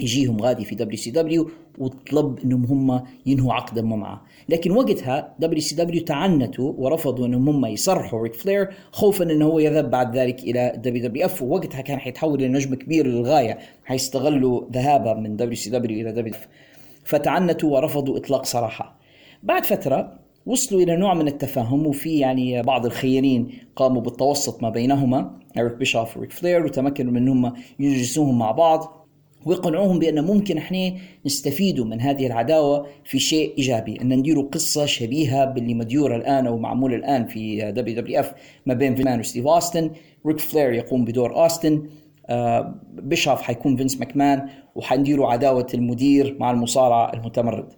[0.00, 7.26] يجيهم غادي في WCW وطلب إنهم هم ينهوا عقدا معه لكن وقتها WCW تعنتوا ورفضوا
[7.26, 11.42] إنهم هم يسرحوا ريك فلير خوفا إنه هو يذهب بعد ذلك إلى WWF.
[11.42, 16.34] ووقتها كان حيتحول إلى نجم كبير للغاية حيستغلوا ذهابه من دبليو سي دبليو إلى دبليو
[16.34, 16.48] أف.
[17.04, 19.00] فتعنتوا ورفضوا إطلاق سراحه
[19.42, 25.40] بعد فترة وصلوا إلى نوع من التفاهم وفي يعني بعض الخيرين قاموا بالتوسط ما بينهما.
[25.58, 29.06] اريك بيشوف وريك فلير وتمكنوا من إنهم يجلسوهم مع بعض
[29.46, 30.92] ويقنعوهم بأن ممكن إحنا
[31.26, 36.58] نستفيدوا من هذه العداوة في شيء إيجابي أن نديروا قصة شبيهة باللي مديورة الآن أو
[36.58, 38.32] معمول الآن في WWF
[38.66, 39.90] ما بين فينس وستيف أوستن.
[40.26, 41.82] ريك فلير يقوم بدور أوستن.
[42.26, 47.72] آه بيشوف حيكون فينس ماكمان وحنديروا عداوة المدير مع المصارع المتمرد.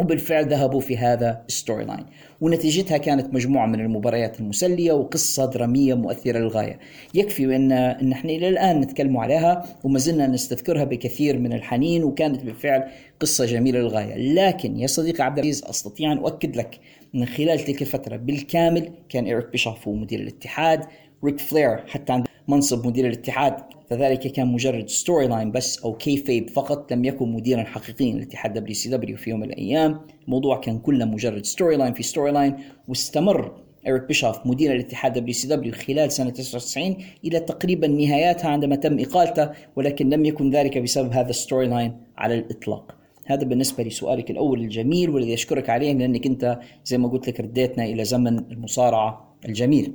[0.00, 2.06] وبالفعل ذهبوا في هذا ال storyline
[2.40, 6.78] ونتيجتها كانت مجموعة من المباريات المسلية وقصة درامية مؤثرة للغاية.
[7.14, 12.44] يكفي أن, إن إحنا إلى الآن نتكلم عليها وما زلنا نستذكرها بكثير من الحنين وكانت
[12.44, 12.84] بالفعل
[13.20, 14.14] قصة جميلة للغاية.
[14.34, 16.80] لكن يا صديقي عبد العزيز أستطيع أن أؤكد لك
[17.14, 20.84] من خلال تلك الفترة بالكامل كان إيريك بيشوف هو مدير الاتحاد
[21.24, 23.54] ريك فلير حتى عندما نصب مدير الاتحاد
[23.90, 29.30] فذلك كان مجرد storyline بس أو kayfabe فقط لم يكن مديرا حقيقيا لاتحاد WCW في
[29.30, 30.00] يوم من الأيام.
[30.24, 32.56] الموضوع كان كله مجرد storyline في storyline
[32.88, 39.50] واستمر إريك بيشوف مدير الاتحاد WCW خلال سنة 99 إلى تقريبا نهاياتها عندما تم إقالته
[39.76, 42.94] ولكن لم يكن ذلك بسبب هذا ال storyline على الإطلاق.
[43.26, 47.84] هذا بالنسبة لسؤالك الأول الجميل والذي أشكرك عليه لأنك أنت زي ما قلت لك رديتنا
[47.84, 49.92] إلى زمن المصارعة الجميل.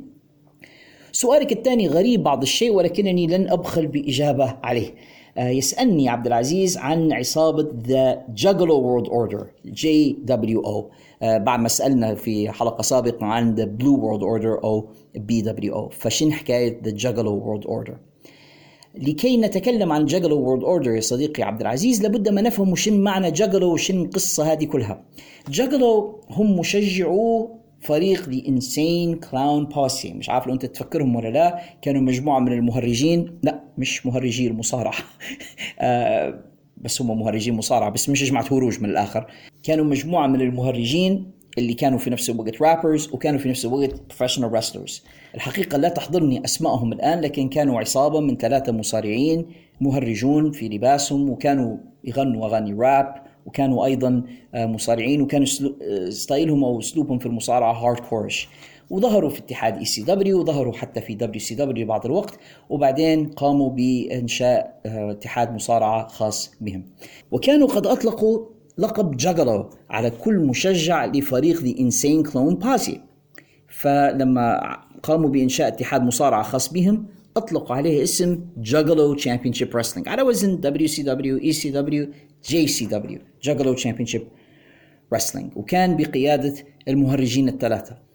[1.11, 4.93] سؤالك الثاني غريب بعض الشيء ولكنني لن أبخل بإجابة عليه.
[5.37, 7.69] آه، يسألني عبد العزيز عن عصابة
[8.29, 10.89] Juggalo World Order JWO
[11.21, 16.81] بعد ما سألنا في حلقة سابقة عن World Order أو بي دبليو أو فشن حكاية
[16.83, 17.97] the Juggalo World Order
[18.95, 23.31] لكي نتكلم عن Juggalo World Order يا صديقي عبد العزيز لابد ما نفهم شن معنى
[23.31, 25.03] Juggalo وشن القصة هذه كلها.
[25.49, 31.59] Juggalo هم مشجعو فريق the Insane Clown Posse مش عارف لو انت تفكرهم ولا لا
[31.81, 33.39] كانوا مجموعة من المهرجين.
[33.43, 34.93] لا مش مهرجي المصارعة.
[35.79, 36.43] آه
[36.77, 39.27] بس هم مهرجين مصارعة بس مش جماعة هروج من الآخر.
[39.63, 44.53] كانوا مجموعة من المهرجين اللي كانوا في نفس الوقت rappers وكانوا في نفس الوقت professional
[44.53, 45.03] wrestlers
[45.35, 49.45] الحقيقة لا تحضرني أسمائهم الآن لكن كانوا عصابة من ثلاثة مصارعين
[49.81, 54.23] مهرجون في لباسهم وكانوا يغنوا أغاني راب وكانوا أيضا
[54.55, 55.47] آه، مصارعين وكانوا
[55.81, 58.49] آه، style هم أو أسلوبهم في المصارعة hardcore
[58.89, 65.53] وظهروا في اتحاد ECW وظهروا حتى في WCW بعض الوقت وبعدين قاموا بإنشاء آه، اتحاد
[65.53, 66.83] مصارعة خاص بهم.
[67.31, 68.45] وكانوا قد أطلقوا
[68.77, 73.01] لقب Juggalo على كل مشجع لفريق the Insane Clown Posse
[73.67, 77.05] فلما قاموا بإنشاء اتحاد مصارعة خاص بهم
[77.37, 82.07] اطلقوا عليه اسم Juggalo Championship Wrestling على وزن دبليو سي دبليو اي سي دبليو
[82.45, 84.23] جي سي دبليو جاجلو تشامبيونشيب
[85.13, 86.55] رسلينج وكان بقيادة
[86.87, 88.06] المهرجين الثلاثة.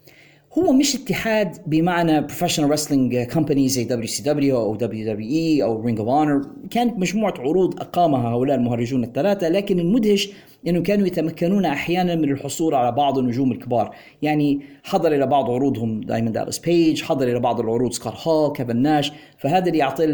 [0.57, 5.63] هو مش اتحاد بمعنى professional wrestling company زي دبليو سي دبليو أو دبليو دبليو اي
[5.63, 6.41] أو رينج اوف اونر
[6.71, 10.29] كانت مجموعة عروض أقامها هؤلاء المهرجون الثلاثة لكن المدهش
[10.67, 13.95] إنه كانوا يتمكنون أحيانا من الحصول على بعض النجوم الكبار.
[14.21, 18.77] يعني حضر إلى بعض عروضهم دايموند دالاس بيج حضر إلى بعض العروض سكوت هول كيفن
[18.77, 19.11] ناش.
[19.37, 20.05] فهذا اللي يعطي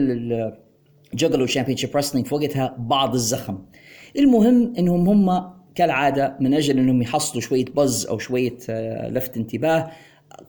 [1.14, 3.58] Juggalo Championship Wrestling في وقتها بعض الزخم.
[4.20, 9.92] المهم إنهم هم كالعادة من أجل إنهم يحصلوا شوية buzz أو شوية آه، لفت انتباه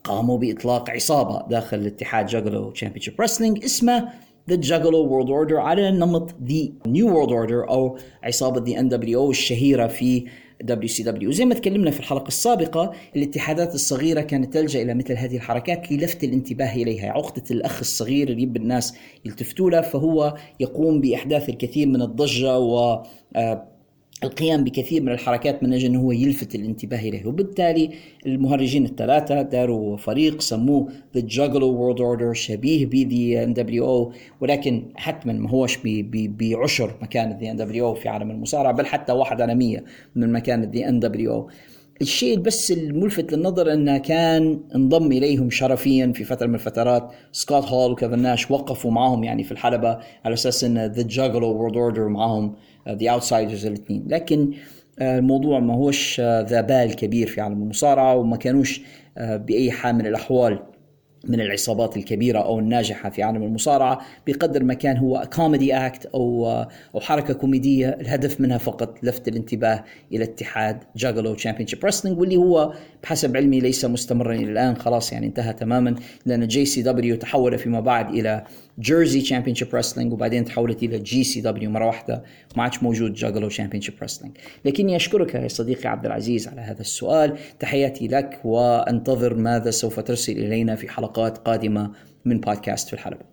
[0.03, 4.09] قاموا بإطلاق عصابة داخل الاتحاد Juggalo Championship Wrestling اسمه
[4.49, 9.87] the Juggalo World Order على نمط the New World Order أو عصابة the nWo الشهيرة
[9.87, 10.25] في
[10.63, 15.91] WCW زي ما تكلمنا في الحلقة السابقة الاتحادات الصغيرة كانت تلجأ إلى مثل هذه الحركات
[15.91, 17.11] للفت الانتباه إليها.
[17.11, 18.93] عقدة الأخ الصغير اللي يبي الناس
[19.25, 23.03] يلتفتوا له فهو يقوم بإحداث الكثير من الضجة و
[23.35, 23.67] آه،
[24.23, 27.25] القيام بكثير من الحركات من أجل أنه هو يلفت الانتباه إليه.
[27.25, 27.89] وبالتالي
[28.25, 35.33] المهرجين الثلاثة داروا فريق سموه the Juggalo World Order شبيه ب the nWo ولكن حتما
[35.33, 39.83] ما هوش بعشر مكان the nWo في عالم المصارعة بل حتى واحد على 100
[40.15, 41.49] من مكان the nWo
[42.01, 47.11] الشيء بس الملفت للنظر انه كان انضم إليهم شرفيا في فترة من الفترات.
[47.31, 51.77] سكوت هول وكيفن ناش وقفوا معهم يعني في الحلبة على أساس أن the Juggalo World
[51.77, 52.55] Order معهم
[52.87, 54.03] The Outsiders الاثنين.
[54.07, 54.53] لكن
[54.99, 58.81] آه، الموضوع ما هوش آه، ذا بال كبير في عالم المصارعة وما كانوش
[59.17, 60.59] آه، بأي حال من الأحوال
[61.23, 66.47] من العصابات الكبيرة أو الناجحة في عالم المصارعة بقدر ما كان هو comedy act أو
[66.95, 72.73] أو حركة كوميدية الهدف منها فقط لفت الانتباه إلى اتحاد Juggalo Championship Wrestling واللي هو
[73.03, 78.09] بحسب علمي ليس مستمرا إلى الآن خلاص يعني انتهى تماما لأن JCW تحول فيما بعد
[78.09, 78.43] إلى
[78.79, 82.23] Jersey Championship Wrestling وبعدين تحولت إلى GCW مرة واحدة
[82.57, 87.37] ما عادش موجود Juggalo Championship Wrestling لكني أشكرك يا صديقي عبد العزيز على هذا السؤال.
[87.59, 91.91] تحياتي لك وأنتظر ماذا سوف ترسل إلينا في حلقات قادمة
[92.25, 93.31] من بودكاست في الحلبة.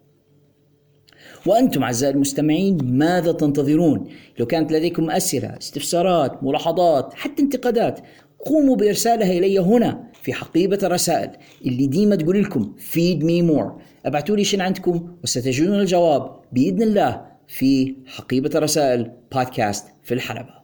[1.46, 4.08] وأنتم أعزائي المستمعين ماذا تنتظرون؟
[4.38, 8.00] لو كانت لديكم أسئلة استفسارات ملاحظات حتى انتقادات
[8.38, 11.30] قوموا بإرسالها إلي هنا في حقيبة الرسائل
[11.64, 13.82] اللي ديما تقول لكم feed me more.
[14.06, 20.57] ابعتوا لي شن عندكم وستجدون الجواب بإذن الله في حقيبة الرسائل بودكاست في الحلبة.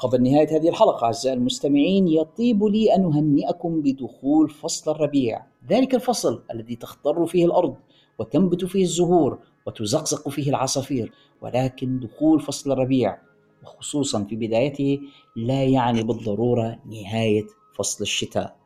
[0.00, 5.46] قبل نهاية هذه الحلقة أعزائي المستمعين يطيب لي أن أهنئكم بدخول فصل الربيع.
[5.70, 7.76] ذلك الفصل الذي تخضر فيه الأرض
[8.18, 11.12] وتنبت فيه الزهور وتزقزق فيه العصافير
[11.42, 13.18] ولكن دخول فصل الربيع
[13.62, 14.98] وخصوصا في بدايته
[15.36, 18.56] لا يعني بالضرورة نهاية فصل الشتاء.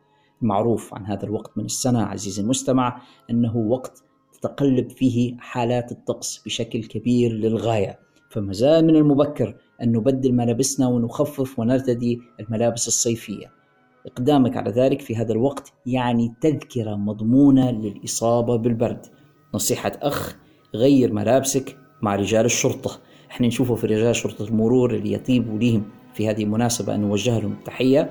[0.41, 6.83] المعروف عن هذا الوقت من السنة عزيزي المستمع أنه وقت تتقلب فيه حالات الطقس بشكل
[6.83, 7.99] كبير للغاية.
[8.29, 13.51] فما زال من المبكر أن نبدل ملابسنا ونخفف ونرتدي الملابس الصيفية.
[14.05, 19.05] إقدامك على ذلك في هذا الوقت يعني تذكرة مضمونة للإصابة بالبرد.
[19.53, 20.35] نصيحة أخ
[20.75, 22.99] غير ملابسك مع رجال الشرطة.
[23.31, 27.51] إحنا نشوفه في رجال شرطة المرور اللي يطيب ليهم في هذه المناسبة أن نوجه لهم
[27.51, 28.09] التحية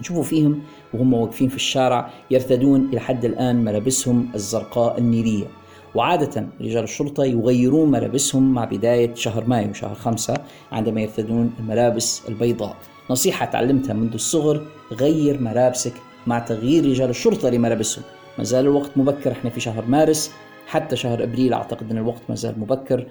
[0.00, 0.62] نشوفوا فيهم
[0.94, 5.46] وهم واقفين في الشارع يرتدون إلى حد الآن ملابسهم الزرقاء النيلية.
[5.94, 10.34] وعادة رجال الشرطة يغيرون ملابسهم مع بداية شهر مايو شهر خمسة
[10.72, 12.76] عندما يرتدون الملابس البيضاء.
[13.10, 15.92] نصيحة تعلمتها منذ الصغر غير ملابسك
[16.26, 18.04] مع تغيير رجال الشرطة لملابسهم.
[18.38, 20.30] ما زال الوقت مبكر إحنا في شهر مارس.
[20.66, 23.06] حتى شهر أبريل أعتقد أن الوقت ما زال مبكر.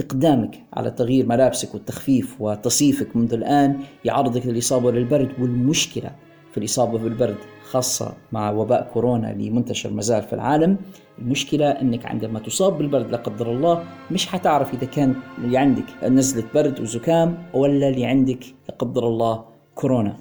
[0.00, 6.10] إقدامك على تغيير ملابسك والتخفيف وتصيفك منذ الآن يعرضك للإصابة للبرد والمشكلة
[6.52, 7.36] في الإصابة بالبرد
[7.70, 10.76] خاصة مع وباء كورونا اللي منتشر مازال في العالم.
[11.18, 16.44] المشكلة إنك عندما تصاب بالبرد لا قدر الله مش حتعرف إذا كان اللي عندك نزلة
[16.54, 20.16] برد وزكام ولا اللي عندك لا قدر الله كورونا.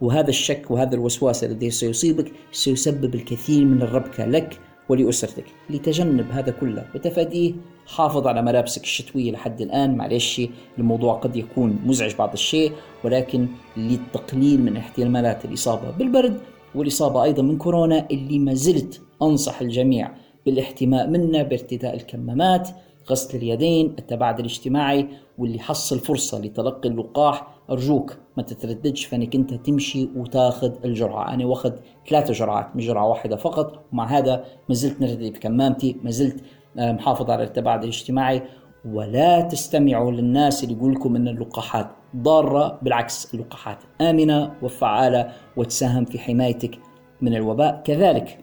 [0.00, 5.44] وهذا الشك وهذا الوسواس الذي سيصيبك سيسبب الكثير من الربكة لك ولأسرتك.
[5.70, 7.52] لتجنب هذا كله وتفاديه
[7.86, 9.96] حافظ على ملابسك الشتوية لحد الآن.
[9.96, 10.42] معلش
[10.78, 12.72] الموضوع قد يكون مزعج بعض الشيء
[13.04, 13.46] ولكن
[13.76, 16.40] للتقليل من احتمالات الإصابة بالبرد
[16.74, 20.10] والإصابة أيضا من كورونا اللي ما زلت أنصح الجميع
[20.46, 22.68] بالاحتماء منه بارتداء الكمامات
[23.10, 27.46] غسل اليدين التباعد الاجتماعي واللي حصل فرصة لتلقي اللقاح.
[27.70, 31.34] أرجوك ما تترددش فإنك أنت تمشي وتاخذ الجرعة.
[31.34, 31.72] أنا واخذ
[32.08, 33.84] ثلاثة جرعات مش جرعة واحدة فقط.
[33.92, 36.44] ومع هذا ما زلت نرتدي بكمامتي ما زلت
[36.78, 38.42] آه، محافظ على التباعد الاجتماعي.
[38.84, 46.18] ولا تستمعوا للناس اللي يقول لكم إن اللقاحات ضارة بالعكس اللقاحات آمنة وفعالة وتساهم في
[46.18, 46.78] حمايتك
[47.20, 47.82] من الوباء.
[47.84, 48.38] كذلك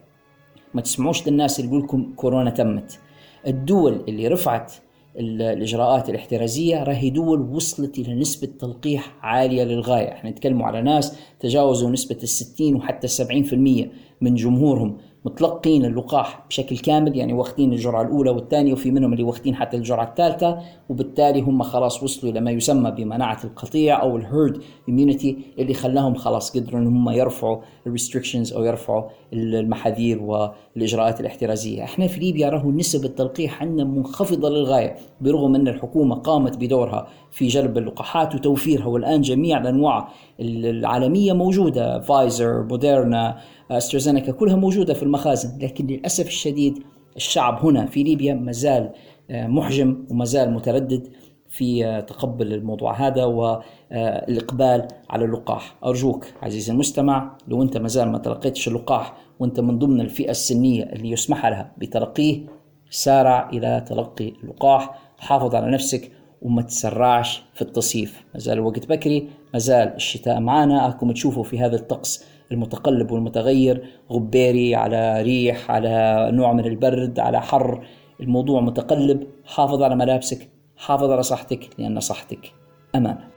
[0.77, 2.99] ما تسمعوش للناس اللي يقول لكم كورونا تمت.
[3.47, 4.73] الدول اللي رفعت
[5.19, 11.89] الإجراءات الاحترازية راهي دول وصلت إلى نسبة تلقيح عالية للغاية، إحنا نتكلم على ناس تجاوزوا
[11.89, 13.89] نسبة ال60 وحتى 70%
[14.21, 14.97] من جمهورهم.
[15.27, 20.03] متلقين اللقاح بشكل كامل يعني واخدين الجرعة الأولى والثانية وفي منهم اللي واخدين حتى الجرعة
[20.03, 25.73] الثالثة وبالتالي هم خلاص وصلوا إلى ما يسمى بمناعة القطيع أو ال herd immunity اللي
[25.73, 32.19] خلاهم خلاص قدروا إن هم يرفعوا ال restrictions أو يرفعوا المحاذير والإجراءات الاحترازية، إحنا في
[32.19, 38.35] ليبيا راهو نسب التلقيح عندنا منخفضة للغاية برغم إن الحكومة قامت بدورها في جلب اللقاحات
[38.35, 43.37] وتوفيرها والآن جميع الأنواع العالمية موجودة فايزر موديرنا
[43.71, 45.59] أسترازينيكا كلها موجودة في المخازن.
[45.61, 46.83] لكن للأسف الشديد
[47.15, 48.89] الشعب هنا في ليبيا مازال
[49.29, 51.07] آه، محجم ومازال متردد
[51.49, 55.75] في آه، تقبل الموضوع هذا والاقبال على اللقاح.
[55.85, 61.11] أرجوك عزيزي المستمع لو أنت مازال ما تلقيتش اللقاح وأنت من ضمن الفئة السنية اللي
[61.11, 62.45] يسمح لها بتلقيه
[62.89, 64.99] سارع إلى تلقي اللقاح.
[65.17, 68.23] حافظ على نفسك وما تسرعش في التصيف.
[68.33, 73.85] ما زال الوقت بكري ما زال الشتاء معنا أكم تشوفوا في هذا الطقس المتقلب والمتغير
[74.11, 77.85] غبيري على ريح على نوع من البرد على حر.
[78.21, 79.27] الموضوع متقلب.
[79.45, 82.53] حافظ على ملابسك حافظ على صحتك لأن صحتك
[82.95, 83.36] أمانة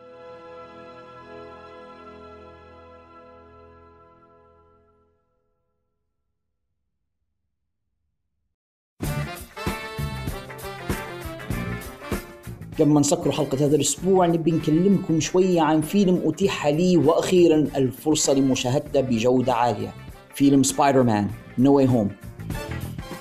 [12.81, 18.33] قبل ما نسكر حلقة هذا الأسبوع نبي نكلمكم شوية عن فيلم أتيح لي وأخيرا الفرصة
[18.33, 19.93] لمشاهدته بجودة عالية.
[20.35, 22.11] فيلم Spider-Man No Way Home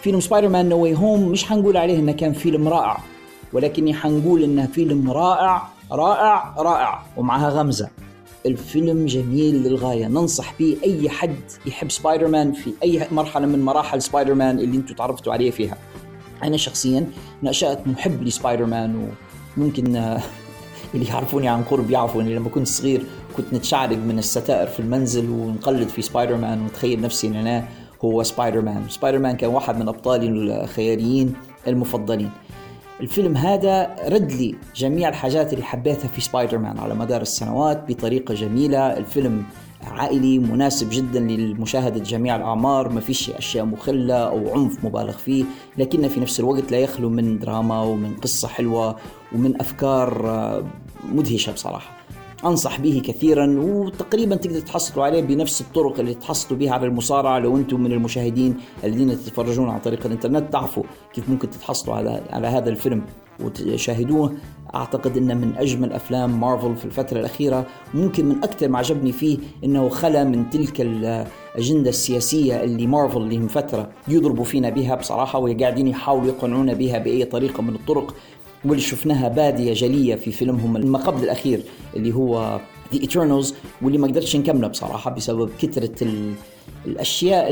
[0.02, 2.98] فيلم Spider-Man No Way Home مش حنقول عليه إنه كان فيلم رائع
[3.54, 7.90] ولكني حنقول إنه فيلم رائع رائع رائع ومعها غمزة.
[8.46, 14.02] الفيلم جميل للغاية ننصح به أي حد يحب سبايدر مان في أي مرحلة من مراحل
[14.02, 15.78] سبايدر مان اللي أنتم تعرفتوا عليه فيها.
[16.44, 17.12] أنا شخصيا
[17.44, 19.28] نشأت محب لسبايدر مان وممكن
[19.96, 20.22] آه،
[20.96, 23.04] اللي يعرفوني عن قرب يعرفوا اني لما كنت صغير
[23.38, 27.66] كنت نتشعلق من الستائر في المنزل ونقلد في سبايدر مان ونتخيل نفسي إن أنا
[28.06, 31.34] هو سبايدر مان سبايدر مان كان واحد من ابطالي الخياليين
[31.68, 32.30] المفضلين.
[33.02, 38.34] الفيلم هذا رد لي جميع الحاجات اللي حبيتها في سبايدر مان على مدار السنوات بطريقة
[38.34, 38.98] جميلة.
[38.98, 39.44] الفيلم
[39.83, 42.90] عائلي مناسب جدا لمشاهدة جميع الأعمار.
[42.90, 45.45] ما فيش أشياء مخلة أو عنف مبالغ فيه
[45.77, 48.95] لكنه في نفس الوقت لا يخلو من دراما ومن قصة حلوة
[49.35, 50.64] ومن أفكار آه،
[51.11, 51.99] مدهشة بصراحة.
[52.45, 57.58] أنصح به كثيرا وتقريبا تقدر تحصلوا عليه بنفس الطرق اللي تحصلوا بها على المصارعة لو
[57.58, 60.53] أنتم من المشاهدين الذين تتفرجون عن طريق الإنترنت.
[60.53, 60.83] تعرفوا
[61.14, 63.01] كيف ممكن تتحصلوا على على هذا الفيلم.
[63.43, 64.34] وتشاهدوه.
[64.76, 67.66] أعتقد إنه من أجمل أفلام مارفل في الفترة الأخيرة.
[67.93, 73.48] ممكن من أكثر ما عجبني فيه إنه خلى من تلك الأجندة السياسية اللي مارفل من
[73.48, 78.16] فترة يضربوا فينا بها بصراحة وقاعدين يحاولوا يقنعونا بها بأي طريقة من الطرق.
[78.66, 81.61] واللي شفناها بادية جلية في فيلمهم ما قبل الأخير
[81.95, 82.59] اللي هو
[82.93, 86.34] The Eternals واللي ما قدرتش نكمله بصراحة بسبب كثرة ال...
[86.86, 87.50] الأشياء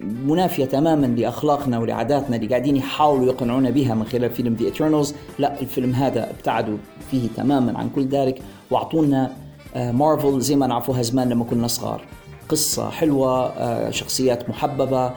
[0.00, 5.60] المنافية تماما لأخلاقنا ولعاداتنا اللي قاعدين يحاولوا يقنعونا بها من خلال فيلم The Eternals لا
[5.60, 6.76] الفيلم هذا ابتعدوا
[7.10, 9.32] فيه تماما عن كل ذلك وأعطونا
[9.76, 12.04] مارفل زي ما نعرفوها زمان لما كنا صغار.
[12.48, 15.12] قصة حلوة آه، شخصيات محببة آه،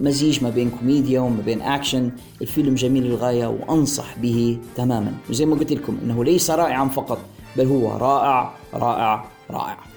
[0.00, 2.10] مزيج ما بين كوميديا وما بين أكشن.
[2.42, 5.12] الفيلم جميل للغاية وأنصح به تماما.
[5.30, 7.18] وزي ما قلت لكم أنه ليس رائعا فقط
[7.56, 9.91] بل هو رائع رائع رائع.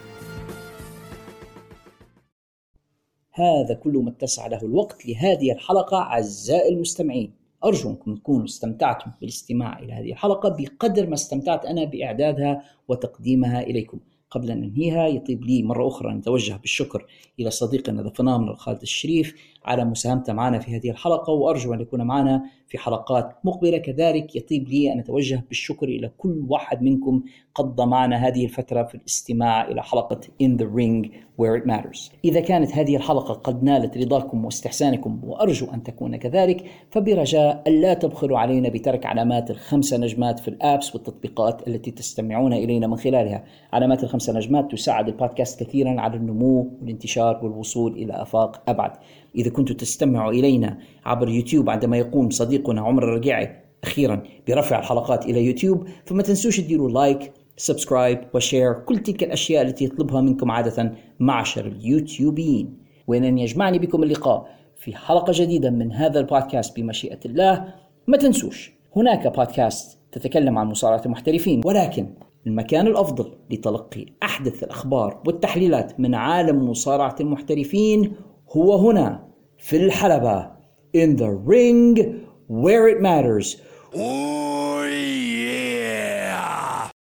[3.37, 7.33] هذا كل ما اتسع له الوقت لهذه الحلقة أعزائي المستمعين.
[7.65, 13.99] أرجو أنكم تكونوا استمتعتم بالاستماع إلى هذه الحلقة بقدر ما استمتعت أنا بإعدادها وتقديمها إليكم.
[14.29, 17.05] قبل أن ننهيها يطيب لي مرة أخرى أن نتوجه بالشكر
[17.39, 22.43] إلى صديقنا ذا خالد الشريف على مساهمته معنا في هذه الحلقة وأرجو أن يكون معنا
[22.67, 23.77] في حلقات مقبلة.
[23.77, 27.23] كذلك يطيب لي أن أتوجه بالشكر إلى كل واحد منكم
[27.55, 32.11] قضى معنا هذه الفترة في الاستماع إلى حلقة In the Ring Where It Matters.
[32.25, 38.39] إذا كانت هذه الحلقة قد نالت رضاكم واستحسانكم وأرجو أن تكون كذلك فبرجاء ألا تبخلوا
[38.39, 43.43] علينا بترك علامات الخمسة نجمات في الآبس والتطبيقات التي تستمعون إلينا من خلالها.
[43.73, 48.91] علامات الخمسة نجمات تساعد البودكاست كثيرا على النمو والانتشار والوصول إلى آفاق أبعد.
[49.35, 55.45] إذا كنتم تستمعوا إلينا عبر يوتيوب عندما يقوم صديقنا عمر الرقيعي أخيرا برفع الحلقات إلى
[55.45, 60.93] يوتيوب فما تنسوش تديروا like subscribe و share كل تلك الأشياء التي يطلبها منكم عادة
[61.19, 62.77] معشر اليوتيوبيين.
[63.07, 64.47] وإن يجمعني بكم اللقاء
[64.77, 67.73] في حلقة جديدة من هذا البودكاست بمشيئة الله.
[68.07, 72.07] ما تنسوش هناك بودكاست تتكلم عن مصارعة المحترفين ولكن
[72.47, 78.13] المكان الأفضل لتلقي أحدث الأخبار والتحليلات من عالم مصارعة المحترفين
[78.55, 79.27] هو هنا
[79.57, 80.51] في الحلبة
[80.97, 81.97] in the ring
[82.47, 83.57] where it matters.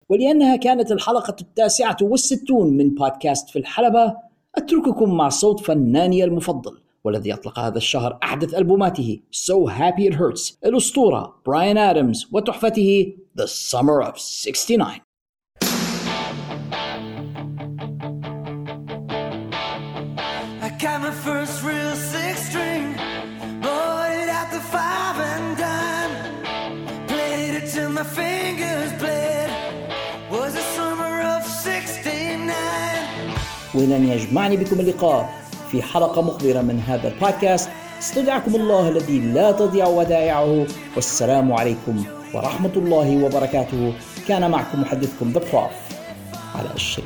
[0.08, 4.16] ولأنها كانت الحلقة التاسعة والستون من بودكاست في الحلبة
[4.56, 10.56] أترككم مع صوت فناني المفضل والذي أطلق هذا الشهر أحدث ألبوماته So Happy It Hurts
[10.66, 15.00] الأسطورة براين آدمز وتحفته The Summer of 69
[33.90, 35.34] ولن يجمعني بكم اللقاء
[35.70, 37.68] في حلقة مقبلة من هذا البودكاست.
[37.98, 40.66] استودعكم الله الذي لا تضيع ودائعه.
[40.96, 42.04] والسلام عليكم
[42.34, 43.92] ورحمة الله وبركاته.
[44.28, 45.70] كان معكم محدثكم ذا
[46.54, 47.04] على الشيء